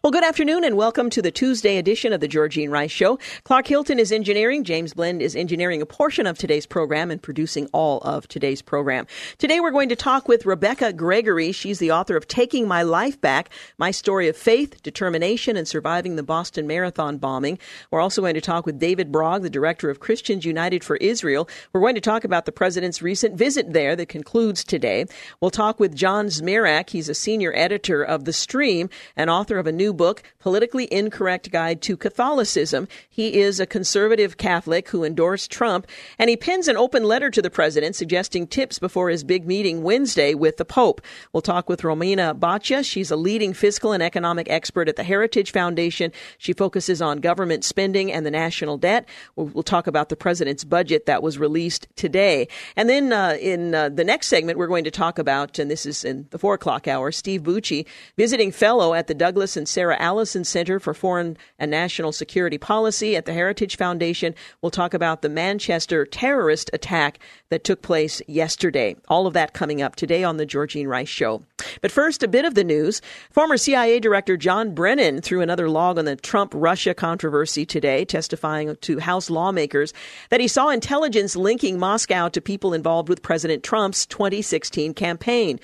Well, 0.00 0.12
good 0.12 0.22
afternoon 0.22 0.62
and 0.62 0.76
welcome 0.76 1.10
to 1.10 1.20
the 1.20 1.32
Tuesday 1.32 1.76
edition 1.76 2.12
of 2.12 2.20
the 2.20 2.28
Georgene 2.28 2.70
Rice 2.70 2.92
Show. 2.92 3.18
Clark 3.42 3.66
Hilton 3.66 3.98
is 3.98 4.12
engineering. 4.12 4.62
James 4.62 4.94
Blend 4.94 5.20
is 5.20 5.34
engineering 5.34 5.82
a 5.82 5.86
portion 5.86 6.24
of 6.24 6.38
today's 6.38 6.66
program 6.66 7.10
and 7.10 7.20
producing 7.20 7.68
all 7.72 7.98
of 8.02 8.28
today's 8.28 8.62
program. 8.62 9.08
Today 9.38 9.58
we're 9.58 9.72
going 9.72 9.88
to 9.88 9.96
talk 9.96 10.28
with 10.28 10.46
Rebekah 10.46 10.92
Gregory. 10.92 11.50
She's 11.50 11.80
the 11.80 11.90
author 11.90 12.16
of 12.16 12.28
Taking 12.28 12.68
My 12.68 12.84
Life 12.84 13.20
Back, 13.20 13.50
My 13.76 13.90
Story 13.90 14.28
of 14.28 14.36
Faith, 14.36 14.80
Determination, 14.84 15.56
and 15.56 15.66
Surviving 15.66 16.14
the 16.14 16.22
Boston 16.22 16.68
Marathon 16.68 17.18
Bombing. 17.18 17.58
We're 17.90 18.00
also 18.00 18.22
going 18.22 18.34
to 18.34 18.40
talk 18.40 18.66
with 18.66 18.78
David 18.78 19.10
Brog, 19.10 19.42
the 19.42 19.50
director 19.50 19.90
of 19.90 19.98
Christians 19.98 20.44
United 20.44 20.84
for 20.84 20.94
Israel. 20.98 21.48
We're 21.72 21.80
going 21.80 21.96
to 21.96 22.00
talk 22.00 22.22
about 22.22 22.44
the 22.44 22.52
president's 22.52 23.02
recent 23.02 23.34
visit 23.34 23.72
there 23.72 23.96
that 23.96 24.08
concludes 24.08 24.62
today. 24.62 25.06
We'll 25.40 25.50
talk 25.50 25.80
with 25.80 25.96
John 25.96 26.26
Zmirak. 26.26 26.90
He's 26.90 27.08
a 27.08 27.14
senior 27.14 27.52
editor 27.56 28.04
of 28.04 28.26
The 28.26 28.32
Stream 28.32 28.88
and 29.16 29.28
author 29.28 29.58
of 29.58 29.66
a 29.66 29.72
new 29.72 29.87
new 29.88 29.94
book, 29.94 30.22
Politically 30.38 30.86
Incorrect 30.92 31.50
Guide 31.50 31.80
to 31.80 31.96
Catholicism. 31.96 32.88
He 33.08 33.40
is 33.40 33.58
a 33.58 33.64
conservative 33.64 34.36
Catholic 34.36 34.90
who 34.90 35.02
endorsed 35.02 35.50
Trump, 35.50 35.86
and 36.18 36.28
he 36.28 36.36
pens 36.36 36.68
an 36.68 36.76
open 36.76 37.04
letter 37.04 37.30
to 37.30 37.40
the 37.40 37.48
president 37.48 37.96
suggesting 37.96 38.46
tips 38.46 38.78
before 38.78 39.08
his 39.08 39.24
big 39.24 39.46
meeting 39.46 39.82
Wednesday 39.82 40.34
with 40.34 40.58
the 40.58 40.66
Pope. 40.66 41.00
We'll 41.32 41.40
talk 41.40 41.70
with 41.70 41.80
Romina 41.80 42.38
Boccia. 42.38 42.84
She's 42.84 43.10
a 43.10 43.16
leading 43.16 43.54
fiscal 43.54 43.92
and 43.92 44.02
economic 44.02 44.50
expert 44.50 44.90
at 44.90 44.96
the 44.96 45.04
Heritage 45.04 45.52
Foundation. 45.52 46.12
She 46.36 46.52
focuses 46.52 47.00
on 47.00 47.20
government 47.20 47.64
spending 47.64 48.12
and 48.12 48.26
the 48.26 48.30
national 48.30 48.76
debt. 48.76 49.08
We'll, 49.36 49.46
we'll 49.46 49.62
talk 49.62 49.86
about 49.86 50.10
the 50.10 50.16
president's 50.16 50.64
budget 50.64 51.06
that 51.06 51.22
was 51.22 51.38
released 51.38 51.88
today. 51.96 52.46
And 52.76 52.90
then 52.90 53.10
uh, 53.14 53.38
in 53.40 53.74
uh, 53.74 53.88
the 53.88 54.04
next 54.04 54.26
segment, 54.26 54.58
we're 54.58 54.66
going 54.66 54.84
to 54.84 54.90
talk 54.90 55.18
about, 55.18 55.58
and 55.58 55.70
this 55.70 55.86
is 55.86 56.04
in 56.04 56.26
the 56.28 56.38
four 56.38 56.52
o'clock 56.52 56.86
hour, 56.86 57.10
Steve 57.10 57.42
Bucci, 57.42 57.86
visiting 58.18 58.52
fellow 58.52 58.92
at 58.92 59.06
the 59.06 59.14
Douglas 59.14 59.56
and 59.56 59.66
Sarah 59.78 59.96
Allison 60.00 60.42
Center 60.42 60.80
for 60.80 60.92
Foreign 60.92 61.36
and 61.56 61.70
National 61.70 62.10
Security 62.10 62.58
Policy 62.58 63.14
at 63.14 63.26
the 63.26 63.32
Heritage 63.32 63.76
Foundation. 63.76 64.34
We'll 64.60 64.72
talk 64.72 64.92
about 64.92 65.22
the 65.22 65.28
Manchester 65.28 66.04
terrorist 66.04 66.68
attack 66.72 67.20
that 67.50 67.62
took 67.62 67.80
place 67.80 68.20
yesterday. 68.26 68.96
All 69.06 69.28
of 69.28 69.34
that 69.34 69.54
coming 69.54 69.80
up 69.80 69.94
today 69.94 70.24
on 70.24 70.36
the 70.36 70.44
Georgene 70.46 70.88
Rice 70.88 71.08
Show. 71.08 71.44
But 71.80 71.92
first, 71.92 72.24
a 72.24 72.28
bit 72.28 72.44
of 72.44 72.56
the 72.56 72.64
news. 72.64 73.00
Former 73.30 73.56
CIA 73.56 74.00
Director 74.00 74.36
John 74.36 74.74
Brennan 74.74 75.20
threw 75.20 75.42
another 75.42 75.70
log 75.70 75.96
on 75.96 76.06
the 76.06 76.16
Trump 76.16 76.50
Russia 76.56 76.92
controversy 76.92 77.64
today, 77.64 78.04
testifying 78.04 78.74
to 78.80 78.98
House 78.98 79.30
lawmakers 79.30 79.94
that 80.30 80.40
he 80.40 80.48
saw 80.48 80.70
intelligence 80.70 81.36
linking 81.36 81.78
Moscow 81.78 82.28
to 82.30 82.40
people 82.40 82.74
involved 82.74 83.08
with 83.08 83.22
President 83.22 83.62
Trump's 83.62 84.06
2016 84.06 84.92
campaign. 84.94 85.60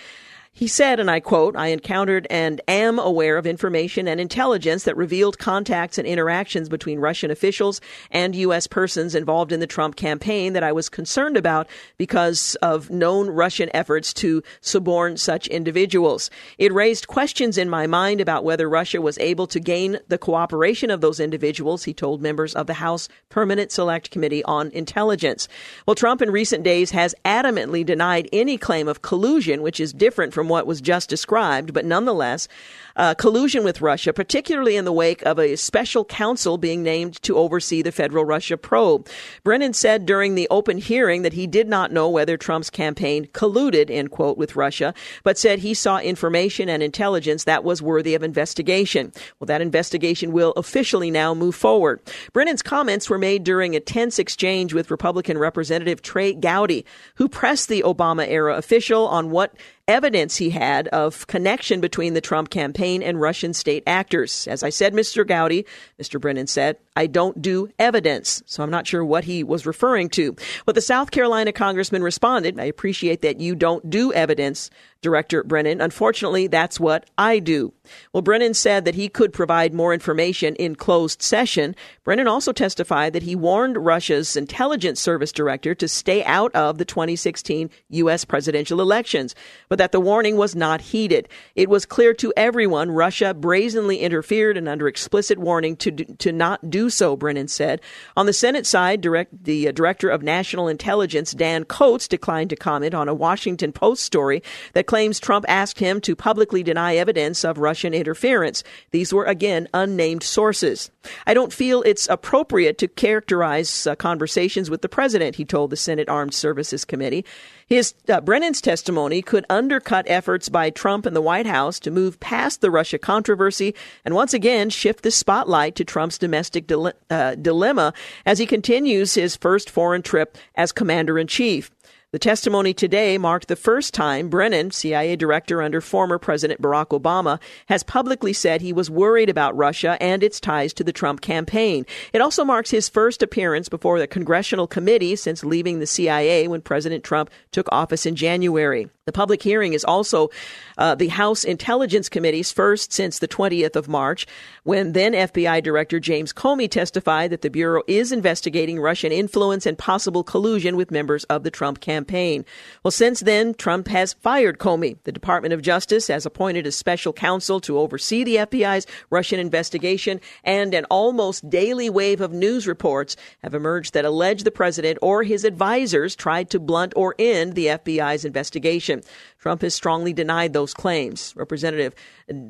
He 0.57 0.69
said, 0.69 1.01
and 1.01 1.11
I 1.11 1.19
quote, 1.19 1.57
I 1.57 1.69
encountered 1.69 2.29
and 2.31 2.61
am 2.69 3.01
aware 3.01 3.37
of 3.37 3.45
information 3.45 4.07
and 4.07 4.21
intelligence 4.21 4.85
that 4.85 4.97
revealed 4.97 5.37
contacts 5.37 5.99
and 5.99 6.07
interactions 6.07 6.69
between 6.69 7.01
Russian 7.01 7.33
officials 7.33 7.81
and 8.13 8.37
U.S. 8.37 8.69
persons 8.69 9.17
involved 9.17 9.51
in 9.51 9.59
the 9.59 9.67
Trump 9.67 9.97
campaign 9.97 10.53
that 10.53 10.63
I 10.63 10.71
was 10.71 10.89
concerned 10.89 11.37
about 11.37 11.67
because 11.99 12.55
of 12.63 12.89
known 12.89 13.31
Russian 13.31 13.69
efforts 13.75 14.15
to 14.15 14.45
suborn 14.61 15.17
such 15.19 15.49
individuals. 15.49 16.31
It 16.57 16.73
raised 16.73 17.09
questions 17.09 17.59
in 17.59 17.69
my 17.69 17.89
mind 17.89 18.21
about 18.21 18.45
whether 18.45 18.69
Russia 18.69 19.01
was 19.01 19.19
able 19.19 19.49
to 19.49 19.59
gain 19.59 19.99
the 20.07 20.19
cooperation 20.19 20.89
of 20.89 21.01
those 21.01 21.19
individuals, 21.19 21.83
he 21.83 21.93
told 21.93 22.23
members 22.23 22.55
of 22.55 22.69
the 22.69 22.75
House 22.75 23.09
Permanent 23.29 23.73
Select 23.73 24.13
Committee 24.13 24.45
on 24.45 24.71
Intelligence. 24.71 25.49
Well, 25.85 25.97
Trump 25.97 26.23
in 26.23 26.31
recent 26.31 26.63
days 26.63 26.93
has 26.93 27.13
adamantly 27.25 27.85
denied 27.85 28.29
any 28.33 28.57
claim 28.57 28.87
of 28.87 29.03
collusion, 29.03 29.61
which 29.61 29.81
is 29.81 29.93
different 29.93 30.33
from 30.33 30.44
from 30.45 30.51
what 30.51 30.67
was 30.67 30.83
just 30.83 31.09
described, 31.09 31.73
but 31.73 31.87
nonetheless, 31.87 32.49
uh, 32.97 33.15
collusion 33.15 33.65
with 33.65 33.81
Russia, 33.81 34.13
particularly 34.13 34.77
in 34.77 34.85
the 34.85 34.93
wake 34.93 35.23
of 35.23 35.39
a 35.39 35.57
special 35.57 36.05
counsel 36.05 36.59
being 36.59 36.83
named 36.83 37.21
to 37.23 37.39
oversee 37.39 37.81
the 37.81 37.91
federal 37.91 38.27
Russia 38.27 38.59
probe. 38.59 39.09
Brennan 39.43 39.73
said 39.73 40.05
during 40.05 40.35
the 40.35 40.47
open 40.51 40.77
hearing 40.77 41.23
that 41.23 41.33
he 41.33 41.47
did 41.47 41.67
not 41.67 41.93
know 41.93 42.11
whether 42.11 42.37
Trump's 42.37 42.69
campaign 42.69 43.27
colluded, 43.33 43.91
end 43.91 44.11
quote, 44.11 44.37
with 44.37 44.55
Russia, 44.55 44.93
but 45.23 45.39
said 45.39 45.61
he 45.61 45.73
saw 45.73 45.99
information 45.99 46.69
and 46.69 46.83
intelligence 46.83 47.45
that 47.45 47.65
was 47.65 47.81
worthy 47.81 48.15
of 48.15 48.23
investigation. 48.23 49.13
Well, 49.41 49.47
that 49.47 49.63
investigation 49.63 50.31
will 50.31 50.53
officially 50.59 51.11
now 51.11 51.33
move 51.33 51.55
forward. 51.55 52.01
Brennan's 52.35 52.63
comments 52.63 53.09
were 53.09 53.19
made 53.19 53.45
during 53.45 53.75
a 53.75 53.81
tense 53.81 54.19
exchange 54.19 54.75
with 54.75 54.91
Republican 54.91 55.39
Representative 55.39 56.03
Trey 56.03 56.35
Gowdy, 56.35 56.85
who 57.15 57.31
pressed 57.31 57.71
the 57.71 57.83
Obama 57.83 58.29
era 58.29 58.57
official 58.57 59.09
on 59.09 59.31
what 59.31 59.57
evidence 59.89 60.37
he 60.37 60.51
had 60.51 60.89
of 60.89 61.27
connection 61.27 61.81
between 61.81 62.15
the 62.15 62.21
Trump 62.21 62.51
campaign 62.51 63.03
and 63.03 63.21
Russian 63.21 63.53
state 63.53 63.83
actors. 63.87 64.47
As 64.49 64.63
I 64.63 64.71
said, 64.71 64.95
Mr. 64.95 65.27
Gowdy, 65.27 65.67
Mr. 66.01 66.21
Brennan 66.21 66.47
said, 66.47 66.79
I 66.97 67.07
don't 67.07 67.43
do 67.43 67.69
evidence. 67.79 68.43
So 68.47 68.63
I'm 68.63 68.71
not 68.71 68.87
sure 68.87 69.05
what 69.05 69.25
he 69.25 69.43
was 69.43 69.67
referring 69.67 70.09
to. 70.11 70.37
But 70.65 70.75
the 70.75 70.81
South 70.81 71.11
Carolina 71.11 71.53
congressman 71.53 72.03
responded, 72.03 72.59
I 72.59 72.65
appreciate 72.65 73.23
that 73.23 73.41
you 73.41 73.55
don't 73.55 73.91
do 73.91 74.13
evidence, 74.13 74.71
Director 75.05 75.45
Brennan. 75.45 75.83
Unfortunately, 75.83 76.47
that's 76.47 76.81
what 76.81 77.11
I 77.19 77.39
do. 77.39 77.75
Well, 78.13 78.23
Brennan 78.23 78.55
said 78.55 78.87
that 78.87 78.95
he 78.95 79.11
could 79.11 79.35
provide 79.35 79.75
more 79.75 79.93
information 79.93 80.55
in 80.57 80.77
closed 80.77 81.21
session. 81.21 81.77
Brennan 82.05 82.27
also 82.27 82.53
testified 82.53 83.13
that 83.13 83.23
he 83.23 83.37
warned 83.37 83.77
Russia's 83.77 84.35
intelligence 84.35 85.01
service 85.01 85.31
director 85.31 85.75
to 85.75 85.89
stay 85.89 86.25
out 86.25 86.55
of 86.55 86.79
the 86.79 86.87
2016 86.87 87.69
U.S. 87.91 88.25
presidential 88.25 88.81
elections, 88.81 89.35
but 89.69 89.77
that 89.77 89.93
the 89.93 90.01
warning 90.01 90.39
was 90.39 90.57
not 90.57 90.81
heeded. 90.81 91.29
It 91.55 91.69
was 91.69 91.85
clear 91.85 92.15
to 92.15 92.33
everyone 92.35 92.91
Russia 92.91 93.35
brazenly 93.35 93.99
interfered 93.99 94.57
and 94.57 94.69
under 94.69 94.89
explicit 94.89 95.39
warning 95.39 95.77
to, 95.77 95.91
to 95.93 96.33
not 96.33 96.71
do 96.71 96.84
so, 96.91 97.17
Brennan 97.17 97.49
said. 97.49 97.81
On 98.17 98.27
the 98.27 98.33
Senate 98.33 98.67
side, 98.67 99.01
direct, 99.01 99.45
the 99.45 99.69
uh, 99.69 99.73
director 99.73 100.09
of 100.09 100.23
national 100.23 100.69
intelligence, 100.69 101.33
Dan 101.33 101.65
Coats, 101.65 102.09
declined 102.09 102.51
to 102.51 102.57
comment 102.57 102.95
on 102.95 103.09
a 103.09 103.15
Washington 103.15 103.73
Post 103.73 104.03
story 104.03 104.43
that 104.73 104.87
claims 104.87 105.21
Trump 105.21 105.45
asked 105.49 105.79
him 105.79 106.01
to 106.03 106.17
publicly 106.17 106.63
deny 106.63 106.97
evidence 106.97 107.45
of 107.45 107.59
Russian 107.59 107.95
interference. 107.95 108.63
These 108.91 109.13
were, 109.13 109.25
again, 109.25 109.69
unnamed 109.75 110.23
sources. 110.23 110.91
I 111.27 111.35
don't 111.35 111.53
feel 111.53 111.83
it's 111.83 112.09
appropriate 112.09 112.79
to 112.79 112.89
characterize 112.89 113.87
uh, 113.87 113.95
conversations 113.95 114.71
with 114.71 114.83
the 114.83 114.89
president, 114.89 115.37
he 115.37 115.45
told 115.45 115.71
the 115.71 115.77
Senate 115.77 116.09
Armed 116.09 116.35
Services 116.35 116.85
Committee. 116.85 117.25
His 117.67 117.95
uh, 118.09 118.21
Brennan's 118.21 118.61
testimony 118.61 119.23
could 119.23 119.47
undercut 119.49 120.05
efforts 120.09 120.49
by 120.49 120.71
Trump 120.71 121.07
and 121.07 121.17
the 121.17 121.23
White 121.23 121.47
House 121.47 121.79
to 121.81 121.91
move 121.91 122.21
past 122.21 122.61
the 122.61 122.71
Russia 122.71 122.99
controversy 122.99 123.75
and 124.05 124.15
once 124.15 124.35
again 124.35 124.71
shift 124.71 125.03
the 125.03 125.11
spotlight 125.11 125.75
to 125.77 125.85
Trump's 125.85 126.19
domestic 126.19 126.67
dile- 126.67 126.93
uh, 127.11 127.35
dilemma 127.37 127.93
as 128.27 128.39
he 128.39 128.47
continues 128.47 129.15
his 129.15 129.37
first 129.37 129.71
foreign 129.71 130.03
trip 130.03 130.37
as 130.55 130.73
commander 130.73 131.19
in 131.19 131.27
chief. 131.27 131.71
The 132.15 132.21
testimony 132.21 132.73
today 132.73 133.19
marked 133.19 133.49
the 133.49 133.57
first 133.57 133.93
time 133.93 134.29
Brennan, 134.29 134.71
CIA 134.71 135.17
director 135.17 135.61
under 135.61 135.81
former 135.81 136.17
President 136.17 136.63
Barack 136.63 136.97
Obama, 136.97 137.41
has 137.67 137.83
publicly 137.83 138.33
said 138.33 138.61
he 138.61 138.73
was 138.73 138.89
worried 138.89 139.29
about 139.29 139.57
Russia 139.57 139.97
and 140.01 140.23
its 140.23 140.39
ties 140.39 140.73
to 140.75 140.85
the 140.85 140.93
Trump 140.93 141.23
campaign. 141.23 141.85
It 142.13 142.21
also 142.21 142.45
marks 142.45 142.71
his 142.71 142.89
first 142.89 143.21
appearance 143.21 143.69
before 143.69 143.99
the 143.99 144.07
congressional 144.07 144.69
committee 144.69 145.17
since 145.17 145.43
leaving 145.43 145.81
the 145.81 145.89
CIA 145.89 146.47
when 146.47 146.61
President 146.61 147.03
Trump 147.03 147.31
took 147.51 147.67
office 147.73 148.07
in 148.07 148.15
January. 148.15 148.89
The 149.07 149.13
public 149.13 149.43
hearing 149.43 149.75
is 149.75 149.85
also 149.85 150.31
uh, 150.79 150.95
the 150.95 151.09
House 151.09 151.45
Intelligence 151.45 152.09
Committee's 152.09 152.51
first 152.51 152.91
since 152.91 153.19
the 153.19 153.29
20th 153.29 153.77
of 153.77 153.87
March, 153.87 154.27
when 154.63 154.93
then 154.93 155.13
FBI 155.13 155.63
Director 155.63 156.01
James 156.01 156.33
Comey 156.33 156.71
testified 156.71 157.29
that 157.29 157.43
the 157.43 157.51
Bureau 157.51 157.83
is 157.87 158.13
investigating 158.13 158.81
Russian 158.81 159.13
influence 159.13 159.67
and 159.67 159.77
possible 159.77 160.25
collusion 160.25 160.75
with 160.75 160.91
members 160.91 161.25
of 161.25 161.43
the 161.43 161.51
Trump 161.51 161.81
campaign. 161.81 162.47
Well, 162.83 162.91
since 162.91 163.21
then, 163.21 163.53
Trump 163.53 163.89
has 163.89 164.15
fired 164.15 164.59
Comey. 164.59 164.97
The 165.05 165.13
Department 165.13 165.53
of 165.53 165.61
Justice 165.61 166.09
has 166.09 166.25
appointed 166.25 166.67
a 166.67 166.73
special 166.73 167.13
counsel 167.13 167.61
to 167.61 167.79
oversee 167.79 168.25
the 168.25 168.37
FBI's 168.37 168.87
Russian 169.11 169.39
investigation, 169.39 170.19
and 170.45 170.73
an 170.73 170.87
almost 170.87 171.51
daily 171.51 171.91
wave 171.91 172.23
of 172.23 172.33
news 172.33 172.67
reports 172.67 173.17
have 173.43 173.53
emerged 173.53 173.93
that 173.93 174.07
allege 174.07 174.45
the 174.45 174.51
president 174.51 174.99
or 175.03 175.25
his 175.25 175.45
advisors 175.45 176.17
tried 176.17 176.49
to 176.49 176.59
blunt 176.59 176.95
or 176.97 177.15
end 177.19 177.55
the 177.55 177.67
FBI's 177.67 178.25
investigation. 178.25 178.94
Trump 179.39 179.63
has 179.63 179.75
strongly 179.75 180.13
denied 180.13 180.53
those 180.53 180.75
claims. 180.75 181.33
Representative 181.37 181.95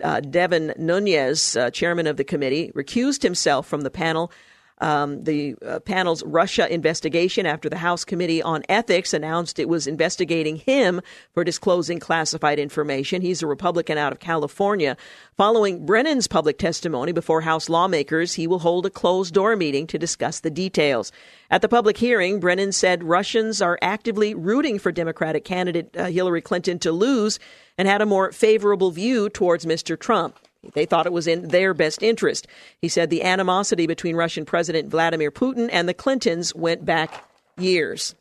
uh, 0.02 0.20
Devin 0.20 0.75
Nunes, 0.79 1.56
uh, 1.56 1.70
chairman 1.70 2.06
of 2.06 2.17
the 2.17 2.25
committee, 2.25 2.73
recused 2.75 3.23
himself 3.23 3.67
from 3.67 3.82
the 3.82 3.91
panel 3.91 4.31
um, 4.85 5.25
the 5.25 5.57
uh, 5.67 5.81
panel's 5.81 6.23
Russia 6.25 6.71
investigation 6.73 7.47
after 7.47 7.71
the 7.71 7.79
House 7.79 8.05
Committee 8.05 8.43
on 8.43 8.63
Ethics 8.69 9.15
announced 9.15 9.59
it 9.59 9.67
was 9.67 9.87
investigating 9.87 10.57
him 10.57 11.01
for 11.33 11.43
disclosing 11.43 11.99
classified 11.99 12.59
information. 12.59 13.23
He's 13.23 13.43
a 13.43 13.47
Republican 13.47 13.97
out 13.97 14.13
of 14.13 14.21
California. 14.21 14.99
Following 15.39 15.87
Brennan's 15.87 16.29
public 16.29 16.59
testimony 16.59 17.13
before 17.13 17.41
House 17.41 17.71
lawmakers, 17.71 18.35
he 18.35 18.47
will 18.47 18.59
hold 18.59 18.85
a 18.85 18.91
closed 18.91 19.33
door 19.33 19.57
meeting 19.57 19.87
to 19.87 19.99
discuss 19.99 20.41
the 20.41 20.51
details. 20.51 21.11
At 21.51 21.63
the 21.63 21.69
public 21.69 21.97
hearing, 21.97 22.39
Brennan 22.39 22.73
said 22.73 23.05
Russians 23.05 23.63
are 23.63 23.79
actively 23.81 24.35
rooting 24.35 24.79
for 24.79 24.93
Democratic 24.93 25.47
candidate 25.47 25.97
uh, 25.97 26.07
Hillary 26.07 26.43
Clinton 26.43 26.79
to 26.81 26.93
lose 26.93 27.39
and 27.79 27.89
had 27.89 28.03
a 28.03 28.07
more 28.07 28.33
favorable 28.33 28.91
view 28.91 29.31
towards 29.31 29.65
Mr. 29.65 29.99
Trump. 29.99 30.39
They 30.72 30.87
thought 30.87 31.06
it 31.06 31.12
was 31.12 31.26
in 31.26 31.49
their 31.49 31.75
best 31.75 32.02
interest. 32.02 32.46
He 32.81 32.88
said 32.88 33.11
the 33.11 33.22
animosity 33.22 33.87
between 33.87 34.16
Russian 34.16 34.44
President 34.44 34.88
Vladimir 34.88 35.31
Putin 35.31 35.69
and 35.72 35.88
the 35.88 35.94
Clintons 35.94 36.55
went 36.55 36.84
back 36.84 37.28
years. 37.58 38.14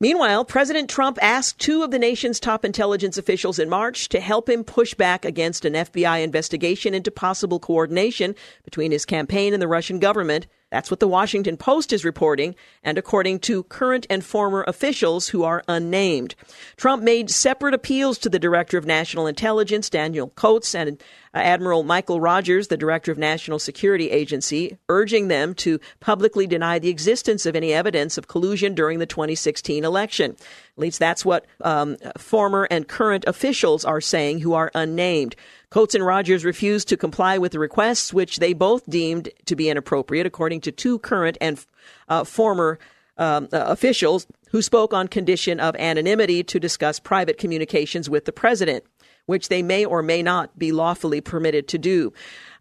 Meanwhile, 0.00 0.44
President 0.44 0.88
Trump 0.88 1.18
asked 1.20 1.58
two 1.58 1.82
of 1.82 1.90
the 1.90 1.98
nation's 1.98 2.38
top 2.38 2.64
intelligence 2.64 3.18
officials 3.18 3.58
in 3.58 3.68
March 3.68 4.08
to 4.10 4.20
help 4.20 4.48
him 4.48 4.62
push 4.62 4.94
back 4.94 5.24
against 5.24 5.64
an 5.64 5.72
FBI 5.72 6.22
investigation 6.22 6.94
into 6.94 7.10
possible 7.10 7.58
coordination 7.58 8.36
between 8.64 8.92
his 8.92 9.04
campaign 9.04 9.52
and 9.52 9.60
the 9.60 9.66
Russian 9.66 9.98
government 9.98 10.46
that's 10.70 10.90
what 10.90 11.00
the 11.00 11.08
Washington 11.08 11.56
Post 11.56 11.94
is 11.94 12.04
reporting, 12.04 12.54
and 12.84 12.98
according 12.98 13.38
to 13.40 13.62
current 13.64 14.06
and 14.10 14.22
former 14.22 14.64
officials 14.66 15.28
who 15.28 15.42
are 15.42 15.64
unnamed. 15.66 16.34
Trump 16.76 17.02
made 17.02 17.30
separate 17.30 17.72
appeals 17.72 18.18
to 18.18 18.28
the 18.28 18.38
Director 18.38 18.76
of 18.76 18.84
National 18.84 19.26
Intelligence, 19.26 19.88
Daniel 19.88 20.28
Coats, 20.28 20.74
and 20.74 21.02
Admiral 21.34 21.82
Michael 21.82 22.20
Rogers, 22.20 22.68
the 22.68 22.76
Director 22.76 23.12
of 23.12 23.18
National 23.18 23.58
Security 23.58 24.10
Agency, 24.10 24.78
urging 24.88 25.28
them 25.28 25.54
to 25.54 25.80
publicly 26.00 26.46
deny 26.46 26.78
the 26.78 26.88
existence 26.88 27.46
of 27.46 27.56
any 27.56 27.72
evidence 27.72 28.18
of 28.18 28.28
collusion 28.28 28.74
during 28.74 28.98
the 28.98 29.06
2016 29.06 29.84
election. 29.84 30.32
At 30.32 30.78
least 30.78 30.98
that's 30.98 31.24
what 31.24 31.46
um, 31.62 31.96
former 32.16 32.66
and 32.70 32.88
current 32.88 33.24
officials 33.26 33.84
are 33.84 34.00
saying 34.00 34.40
who 34.40 34.54
are 34.54 34.70
unnamed. 34.74 35.36
Coats 35.70 35.94
and 35.94 36.04
Rogers 36.04 36.44
refused 36.44 36.88
to 36.88 36.96
comply 36.96 37.36
with 37.38 37.52
the 37.52 37.58
requests, 37.58 38.12
which 38.12 38.38
they 38.38 38.54
both 38.54 38.88
deemed 38.88 39.28
to 39.44 39.54
be 39.54 39.68
inappropriate, 39.68 40.26
according 40.26 40.62
to 40.62 40.72
two 40.72 40.98
current 41.00 41.36
and 41.40 41.64
uh, 42.08 42.24
former 42.24 42.78
um, 43.18 43.48
uh, 43.52 43.64
officials 43.66 44.26
who 44.50 44.62
spoke 44.62 44.94
on 44.94 45.08
condition 45.08 45.60
of 45.60 45.76
anonymity 45.76 46.42
to 46.44 46.60
discuss 46.60 46.98
private 46.98 47.36
communications 47.36 48.08
with 48.08 48.24
the 48.24 48.32
president 48.32 48.84
which 49.28 49.50
they 49.50 49.62
may 49.62 49.84
or 49.84 50.02
may 50.02 50.22
not 50.22 50.58
be 50.58 50.72
lawfully 50.72 51.20
permitted 51.20 51.68
to 51.68 51.76
do. 51.76 52.10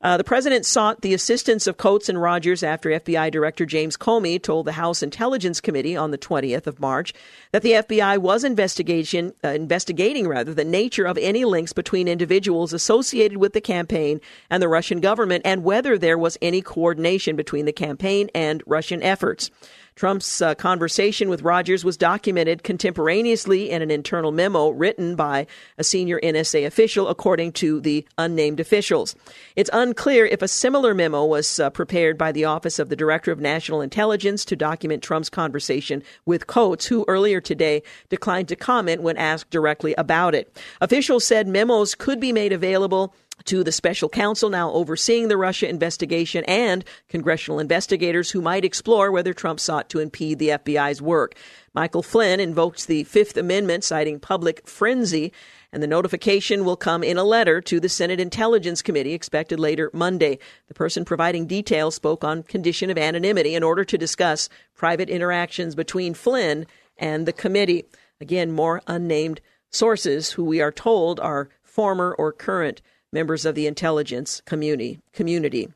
Uh, 0.02 0.18
the 0.18 0.24
president 0.24 0.66
sought 0.66 1.02
the 1.02 1.14
assistance 1.14 1.66
of 1.66 1.78
Coats 1.78 2.10
and 2.10 2.22
Rogers 2.22 2.62
after 2.62 2.90
FBI 2.90 3.32
Director 3.32 3.66
James 3.66 3.96
Comey 3.96 4.42
told 4.42 4.68
the 4.68 4.74
House 4.74 5.02
Intelligence 5.02 5.62
Committee 5.62 5.96
on 5.96 6.12
the 6.12 6.18
20th 6.18 6.68
of 6.68 6.80
March 6.80 7.14
that 7.52 7.64
the 7.64 7.72
FBI 7.72 8.18
was 8.18 8.44
investigation 8.44 9.34
uh, 9.44 9.48
investigating 9.48 10.28
rather 10.28 10.54
the 10.54 10.66
nature 10.66 11.06
of 11.06 11.18
any 11.18 11.46
links 11.46 11.72
between 11.72 12.08
individuals 12.08 12.74
associated 12.74 13.38
with 13.38 13.54
the 13.54 13.62
campaign 13.62 14.20
and 14.50 14.62
the 14.62 14.68
Russian 14.68 15.00
government 15.00 15.44
and 15.46 15.64
whether 15.64 15.98
there 15.98 16.18
was 16.18 16.38
any 16.42 16.62
coordination 16.62 17.38
between 17.38 17.66
the 17.66 17.74
campaign 17.74 18.30
and 18.36 18.62
Russian 18.68 19.02
efforts. 19.02 19.50
Trump's 19.98 20.44
uh, 20.44 20.54
conversation 20.54 21.28
with 21.28 21.42
Rogers 21.42 21.84
was 21.84 21.98
documented 21.98 22.62
contemporaneously 22.62 23.72
in 23.72 23.82
an 23.82 23.90
internal 23.90 24.32
memo 24.32 24.70
written 24.70 25.16
by 25.16 25.48
a 25.80 25.84
senior 25.84 26.20
NSA 26.20 26.68
official, 26.68 27.08
according 27.08 27.54
to 27.54 27.82
the 27.82 28.08
unnamed 28.16 28.60
officials. 28.60 29.16
It's 29.56 29.72
unclear 29.74 30.28
if 30.28 30.44
a 30.44 30.48
similar 30.48 30.94
memo 30.94 31.26
was 31.26 31.60
uh, 31.60 31.72
prepared 31.72 32.16
by 32.16 32.32
the 32.32 32.46
Office 32.46 32.78
of 32.78 32.90
the 32.90 32.96
Director 32.96 33.32
of 33.32 33.40
National 33.40 33.82
Intelligence 33.82 34.46
to 34.46 34.56
document 34.56 35.02
Trump's 35.02 35.32
conversation 35.32 36.04
with 36.28 36.46
Coats, 36.46 36.86
who 36.86 37.04
earlier 37.08 37.42
today 37.42 37.82
declined 38.10 38.50
to 38.50 38.56
comment 38.56 39.02
when 39.02 39.18
asked 39.18 39.50
directly 39.50 39.96
about 39.96 40.36
it. 40.36 40.56
Officials 40.80 41.26
said 41.26 41.48
memos 41.48 41.96
could 41.96 42.20
be 42.20 42.32
made 42.32 42.54
available 42.54 43.16
to 43.46 43.64
the 43.64 43.72
special 43.72 44.10
counsel 44.10 44.50
now 44.50 44.72
overseeing 44.72 45.28
the 45.28 45.38
Russia 45.38 45.70
investigation 45.70 46.44
and 46.46 46.84
congressional 47.08 47.60
investigators 47.60 48.32
who 48.32 48.42
might 48.42 48.66
explore 48.66 49.12
whether 49.12 49.34
Trump 49.34 49.60
sought 49.60 49.90
to 49.90 50.00
impede 50.00 50.40
the 50.40 50.50
FBI's 50.50 51.02
work. 51.02 51.36
Michael 51.74 52.04
Flynn 52.04 52.40
invokes 52.40 52.86
the 52.86 53.04
Fifth 53.06 53.38
Amendment, 53.38 53.84
citing 53.84 54.20
public 54.20 54.68
frenzy, 54.68 55.32
and 55.72 55.84
the 55.84 55.88
notification 55.88 56.66
will 56.66 56.76
come 56.76 57.04
in 57.04 57.18
a 57.18 57.24
letter 57.24 57.62
to 57.62 57.80
the 57.80 57.90
Senate 57.90 58.20
Intelligence 58.20 58.82
Committee 58.82 59.14
expected 59.14 59.60
later 59.60 59.92
Monday. 59.94 60.40
The 60.68 60.74
person 60.74 61.06
providing 61.06 61.46
details 61.46 61.96
spoke 61.96 62.24
on 62.24 62.44
condition 62.44 62.90
of 62.90 62.98
anonymity 62.98 63.54
in 63.54 63.64
order 63.64 63.84
to 63.86 63.98
discuss 63.98 64.50
private 64.76 65.10
interactions 65.10 65.76
between 65.76 66.14
Flynn 66.14 66.66
and 66.98 67.26
the 67.26 67.34
committee. 67.34 67.86
Again, 68.20 68.52
more 68.52 68.82
unnamed 68.88 69.42
sources 69.70 70.32
who 70.32 70.44
we 70.44 70.62
are 70.62 70.72
told 70.72 71.20
are 71.20 71.50
former 71.62 72.16
or 72.18 72.32
current 72.32 72.82
members 73.14 73.46
of 73.46 73.56
the 73.56 73.68
intelligence 73.68 74.42
community. 74.46 75.00
community. 75.14 75.70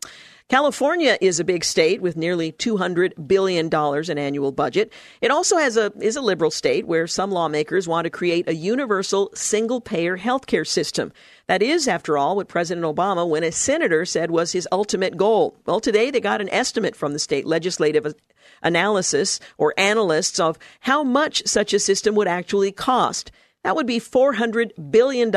California 0.51 1.17
is 1.21 1.39
a 1.39 1.45
big 1.45 1.63
state 1.63 2.01
with 2.01 2.17
nearly 2.17 2.51
$200 2.51 3.25
billion 3.25 3.69
in 3.73 4.17
annual 4.17 4.51
budget. 4.51 4.91
It 5.21 5.31
also 5.31 5.55
has 5.55 5.77
a, 5.77 5.93
is 6.01 6.17
a 6.17 6.21
liberal 6.21 6.51
state 6.51 6.85
where 6.85 7.07
some 7.07 7.31
lawmakers 7.31 7.87
want 7.87 8.03
to 8.03 8.09
create 8.09 8.49
a 8.49 8.53
universal 8.53 9.29
single 9.33 9.79
payer 9.79 10.17
healthcare 10.17 10.67
system. 10.67 11.13
That 11.47 11.63
is, 11.63 11.87
after 11.87 12.17
all, 12.17 12.35
what 12.35 12.49
President 12.49 12.85
Obama, 12.85 13.25
when 13.25 13.45
a 13.45 13.51
senator, 13.53 14.03
said 14.03 14.29
was 14.29 14.51
his 14.51 14.67
ultimate 14.73 15.15
goal. 15.15 15.55
Well, 15.65 15.79
today 15.79 16.11
they 16.11 16.19
got 16.19 16.41
an 16.41 16.49
estimate 16.49 16.97
from 16.97 17.13
the 17.13 17.19
state 17.19 17.45
legislative 17.45 18.13
analysis 18.61 19.39
or 19.57 19.73
analysts 19.77 20.37
of 20.37 20.59
how 20.81 21.01
much 21.01 21.43
such 21.45 21.73
a 21.73 21.79
system 21.79 22.13
would 22.15 22.27
actually 22.27 22.73
cost. 22.73 23.31
That 23.63 23.77
would 23.77 23.87
be 23.87 24.01
$400 24.01 24.91
billion 24.91 25.33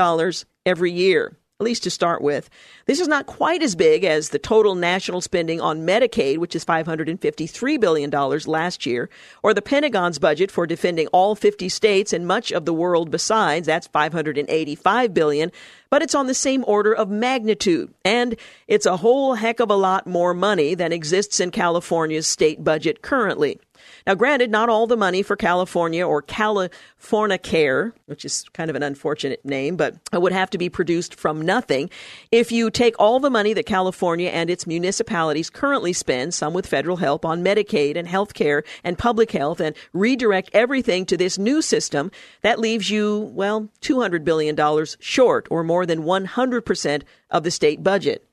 every 0.67 0.91
year 0.91 1.39
least 1.65 1.83
to 1.85 1.91
start 1.91 2.23
with. 2.23 2.49
This 2.87 3.01
is 3.01 3.09
not 3.09 3.27
quite 3.27 3.63
as 3.63 3.75
big 3.75 4.05
as 4.05 4.29
the 4.29 4.39
total 4.39 4.75
national 4.75 5.21
spending 5.21 5.61
on 5.61 5.87
Medicaid, 5.87 6.39
which 6.39 6.55
is 6.55 6.65
$553 6.65 7.81
billion 7.81 8.11
last 8.11 8.87
year, 8.87 9.11
or 9.43 9.53
the 9.53 9.63
Pentagon's 9.63 10.19
budget 10.19 10.51
for 10.51 10.67
defending 10.67 11.09
all 11.09 11.35
50 11.35 11.69
states 11.69 12.13
and 12.13 12.27
much 12.27 12.53
of 12.53 12.65
the 12.65 12.75
world 12.75 13.11
besides. 13.11 13.67
That's 13.67 13.87
585 13.89 15.13
billion. 15.13 15.51
But 15.91 16.03
it's 16.03 16.15
on 16.15 16.27
the 16.27 16.35
same 16.35 16.65
order 16.67 16.95
of 16.95 17.09
magnitude. 17.09 17.93
And 18.05 18.37
it's 18.69 18.87
a 18.87 18.99
whole 18.99 19.35
heck 19.35 19.61
of 19.61 19.71
a 19.71 19.77
lot 19.77 20.07
more 20.07 20.35
money 20.35 20.75
than 20.75 20.93
exists 20.93 21.41
in 21.41 21.51
California's 21.51 22.27
state 22.27 22.63
budget 22.63 23.03
currently. 23.03 23.59
Now, 24.07 24.15
granted, 24.15 24.51
not 24.51 24.69
all 24.69 24.87
the 24.87 24.99
money 24.99 25.23
for 25.23 25.35
California 25.35 26.07
or 26.07 26.23
Californicare, 26.23 27.93
which 28.05 28.27
is 28.27 28.45
kind 28.53 28.69
of 28.69 28.77
an 28.77 28.83
unfortunate 28.83 29.43
name, 29.47 29.77
but 29.77 29.97
would 30.13 30.33
have 30.33 30.51
to 30.51 30.59
be 30.59 30.69
produced 30.69 31.15
from 31.15 31.41
nothing. 31.41 31.89
If 32.31 32.53
you 32.53 32.71
take 32.71 32.97
all 32.99 33.19
the 33.19 33.31
money 33.31 33.55
that 33.55 33.65
California 33.65 34.29
and 34.29 34.51
its 34.51 34.67
municipalities 34.67 35.49
currently 35.49 35.95
spend, 35.95 36.35
some 36.35 36.53
with 36.53 36.67
federal 36.67 36.99
help, 36.99 37.25
on 37.25 37.43
Medicaid 37.43 37.97
and 37.97 38.07
health 38.07 38.35
care 38.35 38.63
and 38.83 38.99
public 38.99 39.33
health, 39.33 39.59
and 39.59 39.75
redirect 39.95 40.51
everything 40.53 41.07
to 41.07 41.17
this 41.17 41.39
new 41.39 41.63
system, 41.63 42.11
that 42.43 42.59
leaves 42.59 42.91
you, 42.91 43.31
well, 43.33 43.71
$200 43.81 44.23
billion 44.23 44.55
short, 45.01 45.49
or 45.51 45.65
more 45.65 45.87
than 45.87 46.03
100% 46.03 47.03
of 47.31 47.43
the 47.43 47.51
state 47.51 47.83
budget. 47.83 48.29